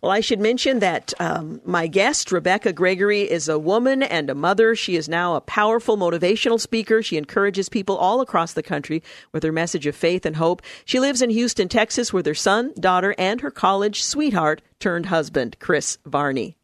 Well, 0.00 0.12
I 0.12 0.20
should 0.20 0.40
mention 0.40 0.80
that 0.80 1.12
um, 1.20 1.60
my 1.64 1.86
guest, 1.86 2.32
Rebekah 2.32 2.72
Gregory, 2.72 3.22
is 3.22 3.48
a 3.48 3.58
woman 3.58 4.02
and 4.02 4.30
a 4.30 4.34
mother. 4.34 4.74
She 4.74 4.96
is 4.96 5.08
now 5.08 5.34
a 5.34 5.40
powerful 5.40 5.96
motivational 5.96 6.60
speaker. 6.60 7.02
She 7.02 7.16
encourages 7.16 7.68
people 7.68 7.96
all 7.96 8.20
across 8.20 8.52
the 8.52 8.62
country 8.62 9.02
with 9.32 9.42
her 9.42 9.52
message 9.52 9.86
of 9.86 9.96
faith 9.96 10.26
and 10.26 10.36
hope. 10.36 10.62
She 10.84 11.00
lives 11.00 11.22
in 11.22 11.30
Houston, 11.30 11.68
Texas, 11.68 12.12
with 12.12 12.26
her 12.26 12.34
son, 12.34 12.72
daughter, 12.78 13.14
and 13.18 13.40
her 13.40 13.50
college 13.50 14.02
sweetheart 14.02 14.62
turned 14.78 15.06
husband, 15.06 15.56
Chris 15.60 15.98
Varney. 16.06 16.56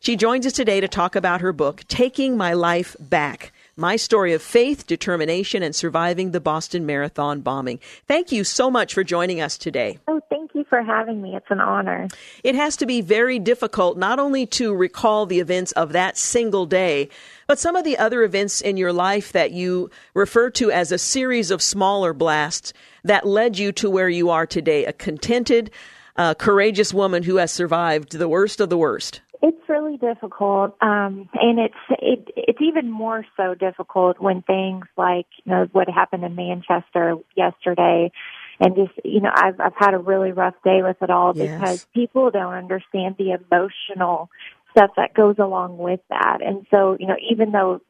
She 0.00 0.16
joins 0.16 0.46
us 0.46 0.52
today 0.52 0.80
to 0.80 0.88
talk 0.88 1.16
about 1.16 1.40
her 1.40 1.52
book, 1.52 1.84
Taking 1.88 2.36
My 2.36 2.52
Life 2.54 2.96
Back 2.98 3.52
my 3.78 3.94
story 3.96 4.32
of 4.32 4.42
faith, 4.42 4.86
determination, 4.86 5.62
and 5.62 5.74
surviving 5.74 6.32
the 6.32 6.40
Boston 6.40 6.84
Marathon 6.84 7.40
bombing. 7.40 7.78
Thank 8.06 8.32
you 8.32 8.42
so 8.42 8.70
much 8.70 8.92
for 8.92 9.04
joining 9.04 9.40
us 9.40 9.56
today. 9.56 9.98
Oh, 10.08 10.20
thank 10.28 10.54
you 10.54 10.64
for 10.68 10.82
having 10.82 11.22
me. 11.22 11.36
It's 11.36 11.50
an 11.50 11.60
honor. 11.60 12.08
It 12.42 12.56
has 12.56 12.76
to 12.78 12.86
be 12.86 13.00
very 13.00 13.38
difficult 13.38 13.96
not 13.96 14.18
only 14.18 14.46
to 14.46 14.74
recall 14.74 15.26
the 15.26 15.38
events 15.38 15.70
of 15.72 15.92
that 15.92 16.18
single 16.18 16.66
day, 16.66 17.08
but 17.46 17.60
some 17.60 17.76
of 17.76 17.84
the 17.84 17.96
other 17.96 18.24
events 18.24 18.60
in 18.60 18.76
your 18.76 18.92
life 18.92 19.30
that 19.32 19.52
you 19.52 19.90
refer 20.12 20.50
to 20.50 20.72
as 20.72 20.90
a 20.90 20.98
series 20.98 21.52
of 21.52 21.62
smaller 21.62 22.12
blasts 22.12 22.72
that 23.04 23.26
led 23.26 23.58
you 23.58 23.70
to 23.72 23.88
where 23.88 24.08
you 24.08 24.28
are 24.28 24.46
today, 24.46 24.84
a 24.86 24.92
contented, 24.92 25.70
uh, 26.16 26.34
courageous 26.34 26.92
woman 26.92 27.22
who 27.22 27.36
has 27.36 27.52
survived 27.52 28.18
the 28.18 28.28
worst 28.28 28.60
of 28.60 28.68
the 28.68 28.76
worst. 28.76 29.20
It's 29.40 29.68
really 29.68 29.96
difficult, 29.96 30.76
um, 30.82 31.28
and 31.34 31.60
it's 31.60 31.74
it, 31.90 32.28
it's 32.36 32.60
even 32.60 32.90
more 32.90 33.24
so 33.36 33.54
difficult 33.54 34.20
when 34.20 34.42
things 34.42 34.86
like 34.96 35.26
you 35.44 35.52
know 35.52 35.68
what 35.70 35.88
happened 35.88 36.24
in 36.24 36.34
Manchester 36.34 37.14
yesterday, 37.36 38.10
and 38.58 38.74
just 38.74 38.90
you 39.04 39.20
know 39.20 39.30
I've 39.32 39.60
I've 39.60 39.76
had 39.76 39.94
a 39.94 39.98
really 39.98 40.32
rough 40.32 40.54
day 40.64 40.82
with 40.82 40.96
it 41.02 41.10
all 41.10 41.36
yes. 41.36 41.52
because 41.52 41.86
people 41.94 42.32
don't 42.32 42.54
understand 42.54 43.14
the 43.16 43.30
emotional 43.30 44.28
stuff 44.72 44.90
that 44.96 45.14
goes 45.14 45.36
along 45.38 45.78
with 45.78 46.00
that, 46.10 46.38
and 46.44 46.66
so 46.68 46.96
you 46.98 47.06
know 47.06 47.16
even 47.30 47.52
though 47.52 47.80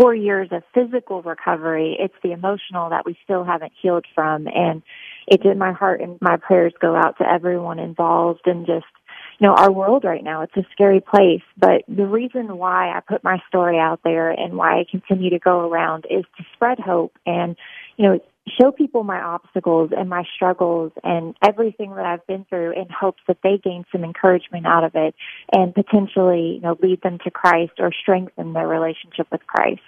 four 0.00 0.14
years 0.14 0.48
of 0.52 0.62
physical 0.72 1.20
recovery, 1.20 1.98
it's 2.00 2.14
the 2.22 2.32
emotional 2.32 2.88
that 2.88 3.04
we 3.04 3.14
still 3.24 3.44
haven't 3.44 3.72
healed 3.80 4.06
from, 4.14 4.48
and 4.48 4.82
it 5.26 5.42
did 5.42 5.58
my 5.58 5.72
heart 5.72 6.00
and 6.00 6.18
my 6.22 6.38
prayers 6.38 6.72
go 6.80 6.96
out 6.96 7.18
to 7.18 7.30
everyone 7.30 7.78
involved, 7.78 8.40
and 8.46 8.64
just 8.66 8.86
you 9.38 9.46
know, 9.46 9.54
our 9.54 9.70
world 9.70 10.04
right 10.04 10.22
now, 10.22 10.42
it's 10.42 10.56
a 10.56 10.64
scary 10.72 11.00
place. 11.00 11.42
But 11.56 11.82
the 11.88 12.06
reason 12.06 12.56
why 12.56 12.90
I 12.90 13.00
put 13.00 13.24
my 13.24 13.38
story 13.48 13.78
out 13.78 14.00
there 14.04 14.30
and 14.30 14.56
why 14.56 14.80
I 14.80 14.84
continue 14.90 15.30
to 15.30 15.38
go 15.38 15.68
around 15.68 16.06
is 16.10 16.24
to 16.36 16.44
spread 16.54 16.78
hope 16.78 17.16
and, 17.26 17.56
you 17.96 18.08
know, 18.08 18.20
show 18.60 18.70
people 18.70 19.04
my 19.04 19.20
obstacles 19.20 19.90
and 19.96 20.08
my 20.08 20.24
struggles 20.34 20.92
and 21.02 21.34
everything 21.42 21.94
that 21.94 22.04
I've 22.04 22.26
been 22.26 22.44
through 22.44 22.72
in 22.72 22.88
hopes 22.88 23.22
that 23.26 23.38
they 23.42 23.58
gain 23.62 23.84
some 23.90 24.04
encouragement 24.04 24.66
out 24.66 24.84
of 24.84 24.92
it 24.94 25.14
and 25.52 25.74
potentially, 25.74 26.54
you 26.56 26.60
know, 26.60 26.76
lead 26.82 27.00
them 27.02 27.18
to 27.24 27.30
Christ 27.30 27.72
or 27.78 27.90
strengthen 27.92 28.52
their 28.52 28.68
relationship 28.68 29.26
with 29.32 29.46
Christ. 29.46 29.80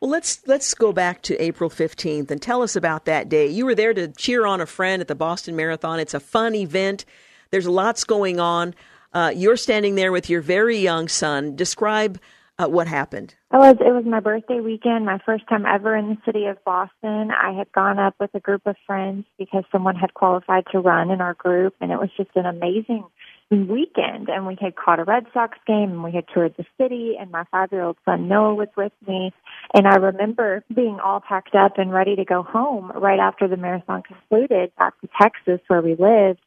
Well, 0.00 0.10
let's 0.10 0.46
let's 0.46 0.72
go 0.72 0.92
back 0.92 1.20
to 1.22 1.36
April 1.38 1.68
15th 1.68 2.30
and 2.30 2.40
tell 2.40 2.62
us 2.62 2.74
about 2.74 3.04
that 3.04 3.28
day. 3.28 3.48
You 3.48 3.66
were 3.66 3.74
there 3.74 3.92
to 3.92 4.08
cheer 4.08 4.46
on 4.46 4.60
a 4.60 4.66
friend 4.66 5.02
at 5.02 5.08
the 5.08 5.14
Boston 5.14 5.56
Marathon. 5.56 6.00
It's 6.00 6.14
a 6.14 6.20
fun 6.20 6.54
event. 6.54 7.04
There's 7.50 7.66
lots 7.66 8.04
going 8.04 8.40
on. 8.40 8.74
Uh, 9.12 9.32
you're 9.34 9.56
standing 9.56 9.96
there 9.96 10.12
with 10.12 10.30
your 10.30 10.40
very 10.40 10.78
young 10.78 11.08
son. 11.08 11.56
Describe 11.56 12.20
uh, 12.60 12.68
what 12.68 12.86
happened. 12.86 13.34
It 13.52 13.56
was 13.56 13.76
it 13.80 13.92
was 13.92 14.04
my 14.04 14.20
birthday 14.20 14.60
weekend, 14.60 15.06
my 15.06 15.18
first 15.24 15.48
time 15.48 15.64
ever 15.66 15.96
in 15.96 16.10
the 16.10 16.18
city 16.24 16.46
of 16.46 16.62
Boston. 16.64 17.30
I 17.30 17.52
had 17.52 17.72
gone 17.72 17.98
up 17.98 18.14
with 18.20 18.30
a 18.34 18.40
group 18.40 18.62
of 18.66 18.76
friends 18.86 19.24
because 19.38 19.64
someone 19.72 19.96
had 19.96 20.14
qualified 20.14 20.64
to 20.72 20.78
run 20.78 21.10
in 21.10 21.20
our 21.20 21.34
group, 21.34 21.74
and 21.80 21.90
it 21.90 21.98
was 21.98 22.10
just 22.16 22.30
an 22.34 22.46
amazing 22.46 23.04
weekend. 23.50 24.28
And 24.28 24.46
we 24.46 24.56
had 24.60 24.76
caught 24.76 25.00
a 25.00 25.04
Red 25.04 25.26
Sox 25.32 25.58
game, 25.66 25.90
and 25.90 26.04
we 26.04 26.12
had 26.12 26.24
toured 26.32 26.54
the 26.56 26.64
city. 26.78 27.16
And 27.18 27.30
my 27.30 27.44
five 27.50 27.72
year 27.72 27.82
old 27.82 27.96
son 28.04 28.28
Noah 28.28 28.54
was 28.54 28.68
with 28.76 28.92
me, 29.08 29.32
and 29.74 29.88
I 29.88 29.96
remember 29.96 30.62
being 30.74 30.98
all 31.02 31.20
packed 31.20 31.54
up 31.54 31.78
and 31.78 31.92
ready 31.92 32.14
to 32.16 32.24
go 32.24 32.42
home 32.42 32.92
right 32.94 33.18
after 33.18 33.48
the 33.48 33.56
marathon 33.56 34.02
concluded 34.02 34.70
back 34.76 35.00
to 35.00 35.08
Texas 35.20 35.60
where 35.68 35.82
we 35.82 35.96
lived. 35.96 36.40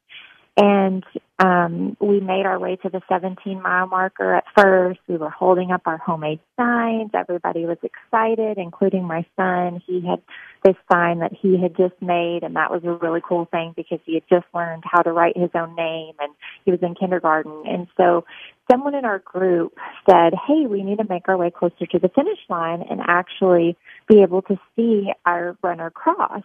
And 0.55 1.03
um, 1.39 1.97
we 1.99 2.19
made 2.19 2.45
our 2.45 2.59
way 2.59 2.75
to 2.77 2.89
the 2.89 3.01
17 3.09 3.61
mile 3.61 3.87
marker 3.87 4.35
at 4.35 4.43
first. 4.55 4.99
We 5.07 5.17
were 5.17 5.31
holding 5.31 5.71
up 5.71 5.81
our 5.85 5.97
homemade 5.97 6.39
signs. 6.57 7.09
Everybody 7.13 7.65
was 7.65 7.79
excited, 7.81 8.59
including 8.59 9.03
my 9.05 9.25
son. 9.35 9.81
He 9.85 10.05
had 10.07 10.21
this 10.63 10.75
sign 10.91 11.19
that 11.19 11.33
he 11.33 11.59
had 11.59 11.75
just 11.75 11.99
made, 12.01 12.43
and 12.43 12.55
that 12.55 12.69
was 12.69 12.83
a 12.83 12.93
really 12.93 13.21
cool 13.27 13.45
thing 13.45 13.73
because 13.75 13.99
he 14.05 14.13
had 14.13 14.23
just 14.29 14.45
learned 14.53 14.83
how 14.85 15.01
to 15.01 15.11
write 15.11 15.35
his 15.35 15.49
own 15.55 15.75
name 15.75 16.13
and 16.19 16.31
he 16.65 16.71
was 16.71 16.79
in 16.83 16.93
kindergarten. 16.93 17.63
And 17.65 17.87
so 17.97 18.23
someone 18.69 18.93
in 18.93 19.03
our 19.03 19.19
group 19.19 19.73
said, 20.07 20.33
Hey, 20.47 20.67
we 20.67 20.83
need 20.83 20.99
to 20.99 21.07
make 21.09 21.27
our 21.27 21.37
way 21.37 21.49
closer 21.49 21.87
to 21.87 21.99
the 21.99 22.09
finish 22.09 22.39
line 22.47 22.83
and 22.87 23.01
actually 23.07 23.75
be 24.07 24.21
able 24.21 24.43
to 24.43 24.59
see 24.75 25.11
our 25.25 25.57
runner 25.63 25.89
cross. 25.89 26.43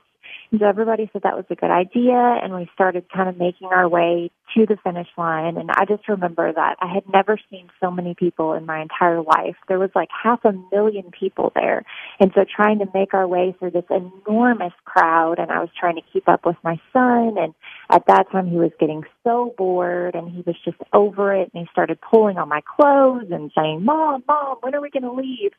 And 0.51 0.61
so 0.61 0.67
everybody 0.67 1.11
said 1.13 1.23
that 1.25 1.37
was 1.37 1.45
a 1.51 1.55
good 1.55 1.71
idea, 1.71 2.17
and 2.17 2.55
we 2.55 2.71
started 2.73 3.05
kind 3.15 3.29
of 3.29 3.37
making 3.37 3.69
our 3.69 3.87
way 3.87 4.31
to 4.55 4.65
the 4.65 4.79
finish 4.83 5.09
line. 5.19 5.59
And 5.59 5.71
I 5.71 5.85
just 5.85 6.09
remember 6.09 6.51
that 6.51 6.77
I 6.81 6.93
had 6.93 7.05
never 7.13 7.39
seen 7.51 7.69
so 7.81 7.91
many 7.91 8.15
people 8.15 8.55
in 8.55 8.65
my 8.65 8.81
entire 8.81 9.21
life. 9.21 9.57
There 9.69 9.79
was 9.79 9.91
like 9.95 10.09
half 10.11 10.43
a 10.47 10.53
million 10.73 11.11
people 11.11 11.53
there. 11.55 11.85
And 12.19 12.33
so 12.35 12.45
trying 12.45 12.79
to 12.79 12.87
make 12.95 13.13
our 13.13 13.29
way 13.29 13.55
through 13.59 13.73
this 13.73 13.85
enormous 13.91 14.73
crowd, 14.87 15.39
and 15.39 15.51
I 15.51 15.61
was 15.61 15.69
trying 15.79 15.97
to 15.97 16.03
keep 16.13 16.29
up 16.29 16.47
with 16.47 16.57
my 16.65 16.81
son. 16.95 17.37
And 17.39 17.53
at 17.91 18.07
that 18.07 18.31
time, 18.33 18.49
he 18.49 18.57
was 18.57 18.73
getting 18.81 19.05
so 19.25 19.55
bored, 19.59 20.15
and 20.15 20.31
he 20.31 20.43
was 20.47 20.57
just 20.65 20.79
over 20.95 21.35
it. 21.35 21.51
And 21.53 21.65
he 21.65 21.69
started 21.71 21.99
pulling 22.01 22.39
on 22.39 22.49
my 22.49 22.63
clothes 22.63 23.27
and 23.31 23.53
saying, 23.55 23.85
Mom, 23.85 24.25
Mom, 24.27 24.57
when 24.63 24.75
are 24.75 24.81
we 24.81 24.89
going 24.89 25.03
to 25.03 25.13
leave? 25.13 25.53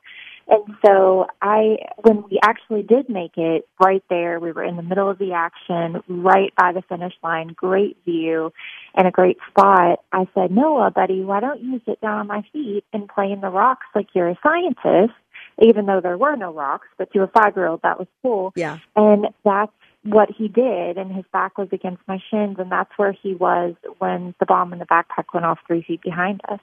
And 0.50 0.76
so 0.84 1.28
I, 1.42 1.78
when 2.02 2.24
we 2.24 2.40
actually 2.44 2.82
did 2.82 3.08
make 3.08 3.38
it 3.38 3.68
right 3.80 4.04
there, 4.10 4.40
we 4.40 4.52
were 4.52 4.64
in 4.64 4.78
the 4.78 4.84
middle 4.84 5.10
of 5.10 5.20
the 5.20 5.34
action, 5.34 6.02
right 6.08 6.52
by 6.56 6.72
the 6.72 6.82
finish 6.82 7.14
line, 7.24 7.50
great 7.50 7.98
view 8.04 8.52
and 8.96 9.08
a 9.08 9.12
great 9.12 9.38
spot. 9.50 10.00
I 10.12 10.28
said, 10.34 10.50
Noah, 10.50 10.90
buddy, 10.90 11.22
why 11.22 11.40
don't 11.40 11.62
you 11.62 11.80
sit 11.86 12.02
down 12.02 12.20
on 12.20 12.28
my 12.28 12.44
feet 12.52 12.84
and 12.92 13.08
play 13.08 13.32
in 13.32 13.42
the 13.42 13.50
rocks 13.50 13.86
like 13.94 14.08
you're 14.14 14.30
a 14.30 14.40
scientist? 14.42 15.14
Even 15.62 15.86
though 15.86 16.02
there 16.02 16.18
were 16.18 16.36
no 16.36 16.54
rocks, 16.54 16.88
but 16.98 17.12
to 17.12 17.22
a 17.22 17.28
five 17.28 17.56
year 17.56 17.68
old, 17.68 17.82
that 17.84 18.00
was 18.00 18.08
cool. 18.24 18.54
Yeah. 18.56 18.80
And 18.96 19.28
that's 19.44 19.72
what 20.04 20.30
he 20.32 20.48
did 20.48 20.98
and 20.98 21.12
his 21.12 21.26
back 21.34 21.58
was 21.58 21.68
against 21.74 22.02
my 22.08 22.18
shins 22.32 22.56
and 22.58 22.72
that's 22.72 22.92
where 22.96 23.12
he 23.12 23.36
was 23.36 23.76
when 23.98 24.34
the 24.40 24.46
bomb 24.46 24.72
in 24.72 24.80
the 24.80 24.86
backpack 24.86 25.26
went 25.34 25.46
off 25.46 25.60
three 25.68 25.84
feet 25.84 26.02
behind 26.02 26.40
us. 26.48 26.60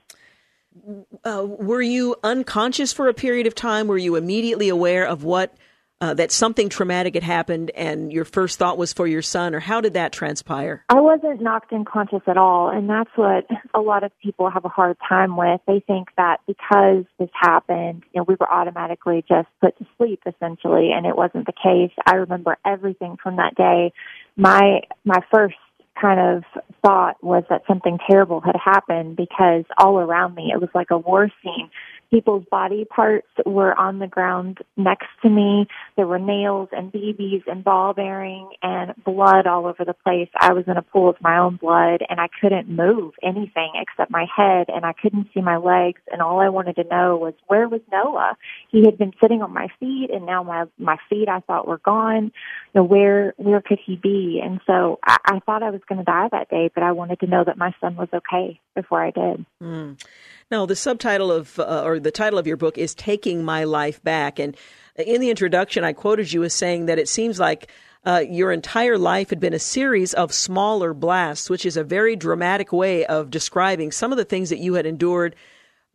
Uh, 1.24 1.44
were 1.46 1.82
you 1.82 2.16
unconscious 2.22 2.92
for 2.92 3.08
a 3.08 3.14
period 3.14 3.46
of 3.46 3.54
time? 3.54 3.86
Were 3.86 3.98
you 3.98 4.16
immediately 4.16 4.68
aware 4.68 5.06
of 5.06 5.24
what 5.24 5.54
uh, 6.00 6.12
that 6.12 6.30
something 6.30 6.68
traumatic 6.68 7.14
had 7.14 7.22
happened, 7.22 7.70
and 7.74 8.12
your 8.12 8.26
first 8.26 8.58
thought 8.58 8.76
was 8.76 8.92
for 8.92 9.06
your 9.06 9.22
son, 9.22 9.54
or 9.54 9.60
how 9.60 9.80
did 9.80 9.94
that 9.94 10.12
transpire? 10.12 10.84
I 10.90 11.00
wasn't 11.00 11.40
knocked 11.40 11.72
unconscious 11.72 12.20
at 12.26 12.36
all, 12.36 12.68
and 12.68 12.88
that's 12.88 13.10
what 13.16 13.46
a 13.74 13.80
lot 13.80 14.04
of 14.04 14.12
people 14.22 14.50
have 14.50 14.66
a 14.66 14.68
hard 14.68 14.98
time 15.08 15.36
with. 15.36 15.60
They 15.66 15.80
think 15.86 16.08
that 16.18 16.40
because 16.46 17.04
this 17.18 17.30
happened, 17.32 18.02
you 18.12 18.20
know, 18.20 18.24
we 18.28 18.36
were 18.38 18.50
automatically 18.50 19.24
just 19.26 19.48
put 19.62 19.78
to 19.78 19.86
sleep 19.96 20.20
essentially, 20.26 20.90
and 20.92 21.06
it 21.06 21.16
wasn't 21.16 21.46
the 21.46 21.52
case. 21.52 21.96
I 22.04 22.16
remember 22.16 22.58
everything 22.66 23.16
from 23.22 23.36
that 23.36 23.54
day. 23.54 23.92
My 24.36 24.82
my 25.04 25.20
first 25.34 25.56
kind 26.00 26.20
of 26.20 26.44
thought 26.84 27.22
was 27.22 27.44
that 27.50 27.62
something 27.66 27.98
terrible 28.08 28.40
had 28.40 28.56
happened 28.56 29.16
because 29.16 29.64
all 29.78 29.98
around 29.98 30.34
me 30.34 30.52
it 30.52 30.60
was 30.60 30.70
like 30.74 30.90
a 30.90 30.98
war 30.98 31.30
scene 31.42 31.70
people's 32.16 32.46
body 32.50 32.86
parts 32.86 33.26
were 33.44 33.78
on 33.78 33.98
the 33.98 34.06
ground 34.06 34.56
next 34.78 35.08
to 35.20 35.28
me. 35.28 35.66
There 35.96 36.06
were 36.06 36.18
nails 36.18 36.70
and 36.72 36.90
BBs 36.90 37.42
and 37.46 37.62
ball 37.62 37.92
bearing 37.92 38.48
and 38.62 38.94
blood 39.04 39.46
all 39.46 39.66
over 39.66 39.84
the 39.84 39.92
place. 39.92 40.30
I 40.40 40.54
was 40.54 40.64
in 40.66 40.78
a 40.78 40.82
pool 40.82 41.10
of 41.10 41.20
my 41.20 41.36
own 41.36 41.56
blood 41.56 42.00
and 42.08 42.18
I 42.18 42.28
couldn't 42.40 42.70
move 42.70 43.12
anything 43.22 43.72
except 43.74 44.10
my 44.10 44.24
head 44.34 44.68
and 44.68 44.86
I 44.86 44.94
couldn't 44.94 45.28
see 45.34 45.42
my 45.42 45.58
legs 45.58 46.00
and 46.10 46.22
all 46.22 46.40
I 46.40 46.48
wanted 46.48 46.76
to 46.76 46.84
know 46.84 47.18
was 47.18 47.34
where 47.48 47.68
was 47.68 47.82
Noah? 47.92 48.38
He 48.70 48.86
had 48.86 48.96
been 48.96 49.12
sitting 49.20 49.42
on 49.42 49.52
my 49.52 49.68
feet 49.78 50.08
and 50.10 50.24
now 50.24 50.42
my 50.42 50.64
my 50.78 50.96
feet 51.10 51.28
I 51.28 51.40
thought 51.40 51.68
were 51.68 51.78
gone. 51.84 52.32
You 52.72 52.80
know, 52.80 52.84
where 52.84 53.34
where 53.36 53.60
could 53.60 53.78
he 53.84 53.96
be? 53.96 54.40
And 54.42 54.60
so 54.66 55.00
I, 55.04 55.18
I 55.22 55.40
thought 55.40 55.62
I 55.62 55.68
was 55.68 55.82
to 55.90 56.02
die 56.02 56.28
that 56.32 56.48
day, 56.48 56.70
but 56.74 56.82
I 56.82 56.92
wanted 56.92 57.20
to 57.20 57.26
know 57.26 57.44
that 57.44 57.58
my 57.58 57.74
son 57.78 57.96
was 57.96 58.08
okay 58.14 58.58
before 58.74 59.04
I 59.04 59.10
did. 59.10 59.44
Mm. 59.62 60.02
Now, 60.48 60.64
the 60.64 60.76
subtitle 60.76 61.32
of, 61.32 61.58
uh, 61.58 61.82
or 61.84 61.98
the 61.98 62.12
title 62.12 62.38
of 62.38 62.46
your 62.46 62.56
book 62.56 62.78
is 62.78 62.94
Taking 62.94 63.44
My 63.44 63.64
Life 63.64 64.00
Back. 64.04 64.38
And 64.38 64.56
in 64.94 65.20
the 65.20 65.30
introduction, 65.30 65.82
I 65.82 65.92
quoted 65.92 66.32
you 66.32 66.44
as 66.44 66.54
saying 66.54 66.86
that 66.86 67.00
it 67.00 67.08
seems 67.08 67.40
like 67.40 67.68
uh, 68.04 68.22
your 68.28 68.52
entire 68.52 68.96
life 68.96 69.30
had 69.30 69.40
been 69.40 69.54
a 69.54 69.58
series 69.58 70.14
of 70.14 70.32
smaller 70.32 70.94
blasts, 70.94 71.50
which 71.50 71.66
is 71.66 71.76
a 71.76 71.82
very 71.82 72.14
dramatic 72.14 72.72
way 72.72 73.04
of 73.06 73.30
describing 73.30 73.90
some 73.90 74.12
of 74.12 74.18
the 74.18 74.24
things 74.24 74.50
that 74.50 74.60
you 74.60 74.74
had 74.74 74.86
endured 74.86 75.34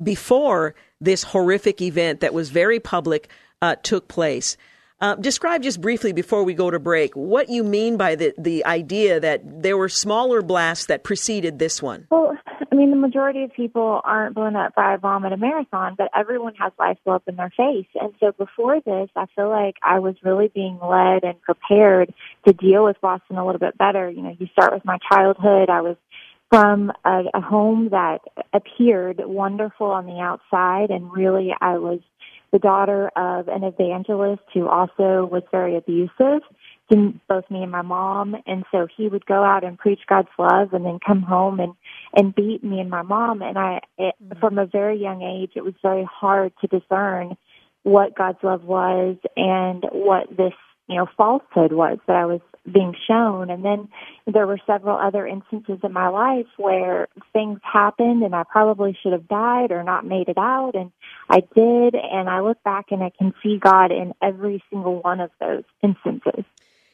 before 0.03 0.75
this 0.99 1.23
horrific 1.23 1.81
event 1.81 2.19
that 2.19 2.33
was 2.33 2.49
very 2.49 2.81
public 2.81 3.29
uh, 3.61 3.75
took 3.83 4.09
place. 4.09 4.57
Uh, 4.99 5.15
describe 5.15 5.63
just 5.63 5.79
briefly 5.79 6.11
before 6.11 6.43
we 6.43 6.53
go 6.53 6.69
to 6.69 6.77
break 6.77 7.15
what 7.15 7.49
you 7.49 7.63
mean 7.63 7.95
by 7.95 8.15
the, 8.15 8.33
the 8.37 8.65
idea 8.65 9.19
that 9.19 9.41
there 9.63 9.77
were 9.77 9.89
smaller 9.89 10.41
blasts 10.41 10.87
that 10.87 11.03
preceded 11.03 11.57
this 11.57 11.81
one. 11.81 12.05
Well, 12.11 12.37
I 12.71 12.77
mean, 12.77 12.89
the 12.89 12.95
majority 12.95 13.43
of 13.43 13.53
people 13.53 13.99
aren't 14.05 14.33
blown 14.33 14.55
up 14.55 14.75
by 14.75 14.93
a 14.93 14.97
bomb 14.97 15.25
at 15.25 15.33
a 15.33 15.37
marathon, 15.37 15.95
but 15.97 16.09
everyone 16.15 16.55
has 16.55 16.71
life 16.79 16.97
blow 17.03 17.15
up 17.15 17.23
in 17.27 17.35
their 17.35 17.51
face. 17.55 17.87
And 17.99 18.13
so 18.21 18.31
before 18.31 18.79
this, 18.79 19.09
I 19.13 19.25
feel 19.35 19.49
like 19.49 19.75
I 19.83 19.99
was 19.99 20.15
really 20.23 20.47
being 20.47 20.79
led 20.81 21.25
and 21.25 21.41
prepared 21.41 22.13
to 22.47 22.53
deal 22.53 22.85
with 22.85 22.95
Boston 23.01 23.37
a 23.37 23.45
little 23.45 23.59
bit 23.59 23.77
better. 23.77 24.09
You 24.09 24.21
know, 24.21 24.35
you 24.39 24.47
start 24.53 24.73
with 24.73 24.85
my 24.85 24.97
childhood. 25.11 25.69
I 25.69 25.81
was 25.81 25.97
from 26.49 26.93
a, 27.03 27.23
a 27.33 27.41
home 27.41 27.89
that 27.89 28.19
appeared 28.53 29.21
wonderful 29.25 29.87
on 29.87 30.05
the 30.05 30.19
outside, 30.19 30.91
and 30.91 31.11
really 31.11 31.53
I 31.59 31.77
was 31.77 31.99
the 32.53 32.59
daughter 32.59 33.09
of 33.17 33.49
an 33.49 33.63
evangelist 33.63 34.43
who 34.53 34.67
also 34.67 35.25
was 35.29 35.43
very 35.51 35.75
abusive 35.75 36.41
to 36.91 37.13
both 37.27 37.49
me 37.49 37.63
and 37.63 37.71
my 37.71 37.81
mom. 37.81 38.35
And 38.45 38.65
so 38.71 38.87
he 38.95 39.07
would 39.07 39.25
go 39.25 39.43
out 39.43 39.63
and 39.63 39.77
preach 39.77 40.01
God's 40.07 40.29
love 40.37 40.73
and 40.73 40.85
then 40.85 40.99
come 41.05 41.21
home 41.21 41.59
and, 41.59 41.73
and 42.15 42.35
beat 42.35 42.63
me 42.63 42.79
and 42.79 42.89
my 42.89 43.01
mom. 43.01 43.41
And 43.41 43.57
I, 43.57 43.81
it, 43.97 44.15
mm-hmm. 44.23 44.39
from 44.39 44.57
a 44.57 44.65
very 44.65 44.99
young 44.99 45.21
age, 45.21 45.51
it 45.55 45.63
was 45.63 45.73
very 45.81 46.07
hard 46.09 46.53
to 46.61 46.67
discern 46.67 47.37
what 47.83 48.15
God's 48.15 48.43
love 48.43 48.63
was 48.63 49.17
and 49.35 49.83
what 49.91 50.29
this, 50.29 50.53
you 50.87 50.95
know, 50.97 51.07
falsehood 51.17 51.71
was 51.71 51.97
that 52.07 52.15
I 52.15 52.25
was 52.25 52.41
being 52.71 52.93
shown. 53.07 53.49
And 53.49 53.65
then 53.65 53.87
there 54.27 54.45
were 54.45 54.59
several 54.67 54.97
other 54.97 55.25
instances 55.25 55.79
in 55.83 55.93
my 55.93 56.09
life 56.09 56.45
where 56.57 57.07
things 57.33 57.59
happened 57.63 58.23
and 58.23 58.35
I 58.35 58.43
probably 58.43 58.95
should 59.01 59.13
have 59.13 59.27
died 59.27 59.71
or 59.71 59.83
not 59.83 60.05
made 60.05 60.29
it 60.29 60.37
out. 60.37 60.75
And 60.75 60.91
I 61.29 61.39
did. 61.39 61.95
And 61.95 62.29
I 62.29 62.41
look 62.41 62.61
back 62.63 62.87
and 62.91 63.01
I 63.01 63.11
can 63.17 63.33
see 63.41 63.57
God 63.57 63.91
in 63.91 64.13
every 64.21 64.63
single 64.69 65.01
one 65.01 65.21
of 65.21 65.31
those 65.39 65.63
instances. 65.81 66.45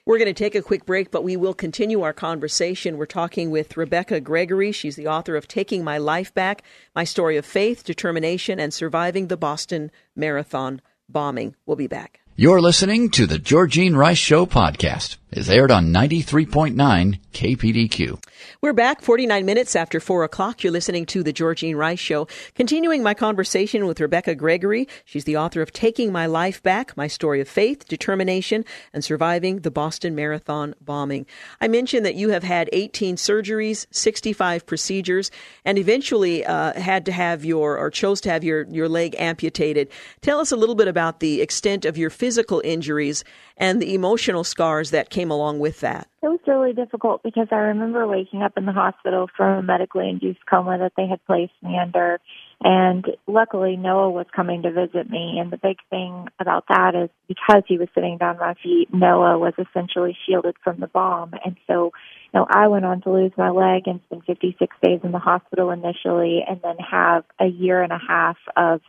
We're 0.08 0.20
going 0.20 0.34
to 0.34 0.34
take 0.34 0.56
a 0.56 0.62
quick 0.62 0.86
break, 0.86 1.12
but 1.12 1.26
we 1.26 1.36
will 1.36 1.54
continue 1.54 2.02
our 2.02 2.14
conversation. 2.14 2.96
We're 2.96 3.06
talking 3.06 3.52
with 3.52 3.76
Rebekah 3.76 4.22
Gregory. 4.22 4.72
She's 4.72 4.96
the 4.96 5.08
author 5.08 5.36
of 5.36 5.50
Taking 5.50 5.84
My 5.84 5.98
Life 5.98 6.34
Back 6.34 6.64
My 6.96 7.04
Story 7.04 7.36
of 7.36 7.46
Faith, 7.46 7.84
Determination, 7.84 8.58
and 8.58 8.74
Surviving 8.74 9.28
the 9.28 9.36
Boston 9.36 9.92
Marathon 10.16 10.82
Bombing. 11.10 11.56
We'll 11.66 11.76
be 11.76 11.88
back. 11.88 12.22
You're 12.38 12.62
listening 12.62 13.10
to 13.12 13.28
the 13.28 13.38
Georgene 13.38 13.98
Rice 13.98 14.18
Show 14.18 14.46
podcast. 14.46 15.18
Is 15.30 15.50
aired 15.50 15.72
on 15.72 15.88
93.9 15.88 17.20
KPDQ. 17.34 18.24
We're 18.62 18.72
back 18.72 19.02
49 19.02 19.46
minutes 19.46 19.76
after 19.76 20.00
4 20.00 20.24
o'clock. 20.24 20.64
You're 20.64 20.72
listening 20.72 21.06
to 21.08 21.22
The 21.22 21.34
Georgene 21.34 21.76
Rice 21.76 22.00
Show. 22.00 22.30
Continuing 22.56 23.04
my 23.04 23.14
conversation 23.14 23.86
with 23.86 24.00
Rebekah 24.00 24.36
Gregory. 24.36 24.88
She's 25.04 25.26
the 25.26 25.36
author 25.36 25.62
of 25.62 25.74
Taking 25.74 26.14
My 26.14 26.28
Life 26.28 26.64
Back, 26.64 26.96
My 26.96 27.08
Story 27.08 27.42
of 27.42 27.50
Faith, 27.50 27.90
Determination, 27.90 28.64
and 28.94 29.04
Surviving 29.04 29.60
the 29.60 29.70
Boston 29.70 30.16
Marathon 30.16 30.74
Bombing. 30.80 31.26
I 31.60 31.68
mentioned 31.68 32.06
that 32.06 32.16
you 32.16 32.30
have 32.30 32.44
had 32.44 32.70
18 32.72 33.18
surgeries, 33.18 33.86
65 33.92 34.66
procedures, 34.66 35.30
and 35.66 35.78
eventually 35.78 36.46
uh, 36.46 36.80
had 36.80 37.06
to 37.06 37.12
have 37.12 37.44
your, 37.44 37.78
or 37.78 37.92
chose 37.92 38.22
to 38.22 38.30
have 38.30 38.46
your, 38.46 38.64
your 38.70 38.88
leg 38.88 39.14
amputated. 39.20 39.90
Tell 40.22 40.40
us 40.40 40.54
a 40.54 40.58
little 40.58 40.76
bit 40.76 40.88
about 40.88 41.20
the 41.20 41.42
extent 41.42 41.84
of 41.84 41.98
your 41.98 42.10
physical 42.10 42.62
injuries 42.64 43.26
and 43.58 43.82
the 43.82 43.94
emotional 43.94 44.44
scars 44.44 44.92
that 44.92 45.10
came 45.18 45.32
along 45.32 45.58
with 45.58 45.80
that? 45.80 46.08
It 46.22 46.28
was 46.28 46.40
really 46.46 46.74
difficult 46.74 47.24
because 47.24 47.48
I 47.52 47.56
remember 47.56 48.06
waking 48.06 48.44
up 48.44 48.54
in 48.56 48.68
the 48.68 48.72
hospital 48.72 49.28
from 49.36 49.58
a 49.58 49.64
medically 49.64 50.08
induced 50.10 50.46
coma 50.46 50.78
that 50.78 50.92
they 50.96 51.08
had 51.08 51.26
placed 51.26 51.54
me 51.64 51.76
under. 51.82 52.20
And 52.62 53.04
luckily, 53.26 53.78
Noah 53.78 54.12
was 54.12 54.28
coming 54.36 54.62
to 54.62 54.72
visit 54.72 55.10
me. 55.10 55.40
And 55.40 55.52
the 55.52 55.58
big 55.58 55.78
thing 55.90 56.28
about 56.40 56.66
that 56.70 56.94
is 56.94 57.10
because 57.28 57.64
he 57.68 57.80
was 57.80 57.88
sitting 57.96 58.20
down 58.20 58.38
my 58.38 58.54
feet, 58.62 58.94
Noah 58.94 59.40
was 59.40 59.54
essentially 59.58 60.16
shielded 60.28 60.56
from 60.64 60.80
the 60.80 60.88
bomb. 60.88 61.34
And 61.44 61.58
so, 61.66 61.92
you 62.32 62.40
know, 62.40 62.46
I 62.48 62.68
went 62.68 62.86
on 62.86 63.02
to 63.02 63.12
lose 63.12 63.32
my 63.38 63.50
leg 63.50 63.84
and 63.88 64.00
spend 64.06 64.24
56 64.26 64.76
days 64.84 65.00
in 65.04 65.12
the 65.12 65.20
hospital 65.20 65.72
initially 65.72 66.44
and 66.48 66.60
then 66.62 66.78
have 66.78 67.24
a 67.40 67.48
year 67.48 67.82
and 67.82 67.92
a 67.92 68.00
half 68.08 68.38
of 68.56 68.82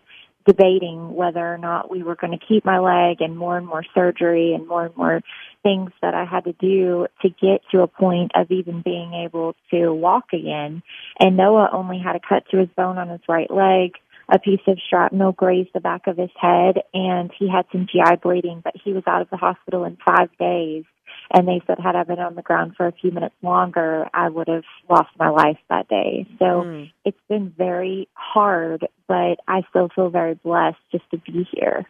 debating 0.48 1.14
whether 1.14 1.46
or 1.46 1.58
not 1.58 1.90
we 1.90 2.02
were 2.02 2.16
going 2.16 2.32
to 2.36 2.46
keep 2.46 2.64
my 2.64 2.78
leg 2.78 3.20
and 3.20 3.36
more 3.36 3.58
and 3.58 3.66
more 3.66 3.84
surgery 3.94 4.54
and 4.54 4.66
more 4.66 4.86
and 4.86 4.96
more 4.96 5.20
things 5.62 5.90
that 6.00 6.14
I 6.14 6.24
had 6.24 6.44
to 6.44 6.54
do 6.54 7.06
to 7.20 7.28
get 7.28 7.60
to 7.72 7.82
a 7.82 7.86
point 7.86 8.32
of 8.34 8.50
even 8.50 8.80
being 8.80 9.12
able 9.12 9.54
to 9.70 9.92
walk 9.92 10.32
again. 10.32 10.82
And 11.20 11.36
Noah 11.36 11.68
only 11.70 11.98
had 11.98 12.16
a 12.16 12.20
cut 12.26 12.44
to 12.50 12.56
his 12.56 12.70
bone 12.74 12.96
on 12.96 13.10
his 13.10 13.20
right 13.28 13.50
leg. 13.50 13.92
A 14.30 14.38
piece 14.38 14.60
of 14.66 14.78
shrapnel 14.88 15.32
grazed 15.32 15.70
the 15.74 15.80
back 15.80 16.06
of 16.06 16.16
his 16.16 16.30
head 16.40 16.78
and 16.94 17.30
he 17.38 17.46
had 17.50 17.66
some 17.70 17.86
GI 17.86 18.16
bleeding, 18.22 18.62
but 18.64 18.74
he 18.82 18.94
was 18.94 19.04
out 19.06 19.20
of 19.20 19.28
the 19.30 19.36
hospital 19.36 19.84
in 19.84 19.98
five 20.06 20.30
days. 20.38 20.84
And 21.30 21.46
they 21.46 21.60
said, 21.66 21.78
had 21.78 21.94
I 21.94 22.04
been 22.04 22.18
on 22.18 22.34
the 22.34 22.42
ground 22.42 22.74
for 22.76 22.86
a 22.86 22.92
few 22.92 23.10
minutes 23.10 23.34
longer, 23.42 24.06
I 24.14 24.28
would 24.28 24.48
have 24.48 24.64
lost 24.88 25.10
my 25.18 25.28
life 25.28 25.58
that 25.68 25.88
day. 25.88 26.26
So 26.38 26.44
mm. 26.44 26.90
it's 27.04 27.20
been 27.28 27.52
very 27.56 28.08
hard, 28.14 28.86
but 29.06 29.38
I 29.46 29.62
still 29.68 29.90
feel 29.94 30.08
very 30.08 30.34
blessed 30.34 30.78
just 30.90 31.04
to 31.10 31.18
be 31.18 31.46
here. 31.52 31.86